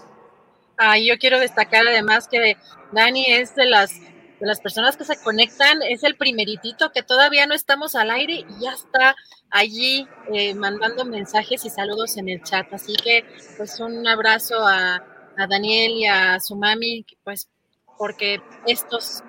Ah, 0.77 0.99
yo 0.99 1.17
quiero 1.17 1.39
destacar 1.39 1.87
además 1.87 2.27
que 2.27 2.57
Dani 2.91 3.25
es 3.25 3.55
de 3.55 3.65
las 3.65 3.99
las 4.45 4.61
personas 4.61 4.97
que 4.97 5.03
se 5.05 5.17
conectan, 5.17 5.81
es 5.81 6.03
el 6.03 6.15
primeritito 6.15 6.91
que 6.91 7.03
todavía 7.03 7.45
no 7.47 7.53
estamos 7.53 7.95
al 7.95 8.11
aire 8.11 8.45
y 8.47 8.61
ya 8.61 8.73
está 8.73 9.15
allí 9.49 10.07
eh, 10.33 10.53
mandando 10.55 11.05
mensajes 11.05 11.65
y 11.65 11.69
saludos 11.69 12.17
en 12.17 12.29
el 12.29 12.43
chat. 12.43 12.71
Así 12.73 12.93
que 12.95 13.25
pues 13.57 13.79
un 13.79 14.07
abrazo 14.07 14.65
a, 14.67 15.03
a 15.37 15.47
Daniel 15.47 15.91
y 15.91 16.05
a 16.05 16.39
su 16.39 16.55
mami, 16.55 17.05
pues 17.23 17.49
porque 17.97 18.41
estos, 18.67 19.23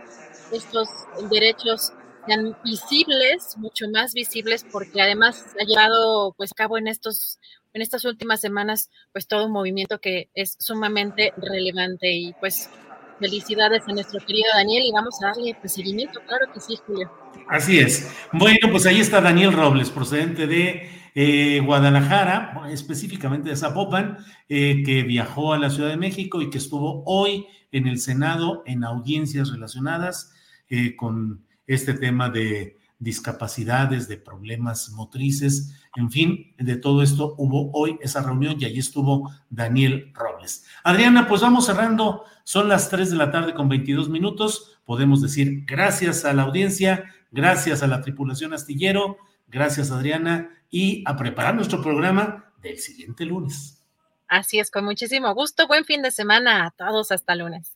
estos 0.52 0.88
derechos 1.30 1.92
sean 2.26 2.56
visibles, 2.64 3.56
mucho 3.56 3.86
más 3.92 4.12
visibles, 4.12 4.66
porque 4.70 5.00
además 5.00 5.44
ha 5.60 5.64
llevado 5.64 6.32
pues 6.36 6.52
a 6.52 6.56
cabo 6.56 6.78
en 6.78 6.88
estos 6.88 7.38
en 7.72 7.82
estas 7.82 8.06
últimas 8.06 8.40
semanas 8.40 8.90
pues 9.12 9.28
todo 9.28 9.44
un 9.44 9.52
movimiento 9.52 10.00
que 10.00 10.30
es 10.34 10.56
sumamente 10.58 11.34
relevante 11.36 12.10
y 12.10 12.32
pues 12.40 12.70
felicidades 13.18 13.82
a 13.86 13.92
nuestro 13.92 14.20
querido 14.20 14.48
Daniel 14.54 14.84
y 14.86 14.92
vamos 14.92 15.14
a 15.22 15.28
darle 15.28 15.56
pues, 15.60 15.74
seguimiento, 15.74 16.20
claro 16.26 16.52
que 16.52 16.60
sí, 16.60 16.78
Julio. 16.86 17.10
Así 17.48 17.78
es. 17.78 18.10
Bueno, 18.32 18.68
pues 18.70 18.86
ahí 18.86 19.00
está 19.00 19.20
Daniel 19.20 19.52
Robles, 19.52 19.90
procedente 19.90 20.46
de 20.46 20.88
eh, 21.14 21.60
Guadalajara, 21.64 22.68
específicamente 22.70 23.48
de 23.48 23.56
Zapopan, 23.56 24.18
eh, 24.48 24.82
que 24.84 25.02
viajó 25.02 25.52
a 25.52 25.58
la 25.58 25.70
Ciudad 25.70 25.88
de 25.88 25.96
México 25.96 26.42
y 26.42 26.50
que 26.50 26.58
estuvo 26.58 27.02
hoy 27.06 27.46
en 27.72 27.86
el 27.86 27.98
Senado 28.00 28.62
en 28.66 28.84
audiencias 28.84 29.50
relacionadas 29.50 30.34
eh, 30.68 30.96
con 30.96 31.44
este 31.66 31.94
tema 31.94 32.28
de 32.28 32.76
discapacidades, 32.98 34.08
de 34.08 34.16
problemas 34.16 34.90
motrices, 34.90 35.74
en 35.96 36.10
fin, 36.10 36.54
de 36.58 36.76
todo 36.76 37.02
esto 37.02 37.34
hubo 37.38 37.70
hoy 37.72 37.98
esa 38.00 38.22
reunión 38.22 38.56
y 38.58 38.64
allí 38.64 38.78
estuvo 38.78 39.30
Daniel 39.50 40.12
Robles. 40.14 40.64
Adriana, 40.84 41.26
pues 41.28 41.42
vamos 41.42 41.66
cerrando, 41.66 42.24
son 42.44 42.68
las 42.68 42.88
3 42.88 43.10
de 43.10 43.16
la 43.16 43.30
tarde 43.30 43.54
con 43.54 43.68
22 43.68 44.08
minutos, 44.08 44.78
podemos 44.84 45.22
decir 45.22 45.64
gracias 45.66 46.24
a 46.24 46.32
la 46.32 46.42
audiencia, 46.42 47.04
gracias 47.30 47.82
a 47.82 47.86
la 47.86 48.00
tripulación 48.00 48.54
astillero, 48.54 49.18
gracias 49.46 49.90
Adriana 49.90 50.50
y 50.70 51.02
a 51.06 51.16
preparar 51.16 51.54
nuestro 51.54 51.82
programa 51.82 52.52
del 52.62 52.78
siguiente 52.78 53.24
lunes. 53.24 53.76
Así 54.28 54.58
es, 54.58 54.70
con 54.70 54.84
muchísimo 54.84 55.32
gusto. 55.34 55.68
Buen 55.68 55.84
fin 55.84 56.02
de 56.02 56.10
semana 56.10 56.66
a 56.66 56.70
todos. 56.72 57.12
Hasta 57.12 57.36
lunes. 57.36 57.75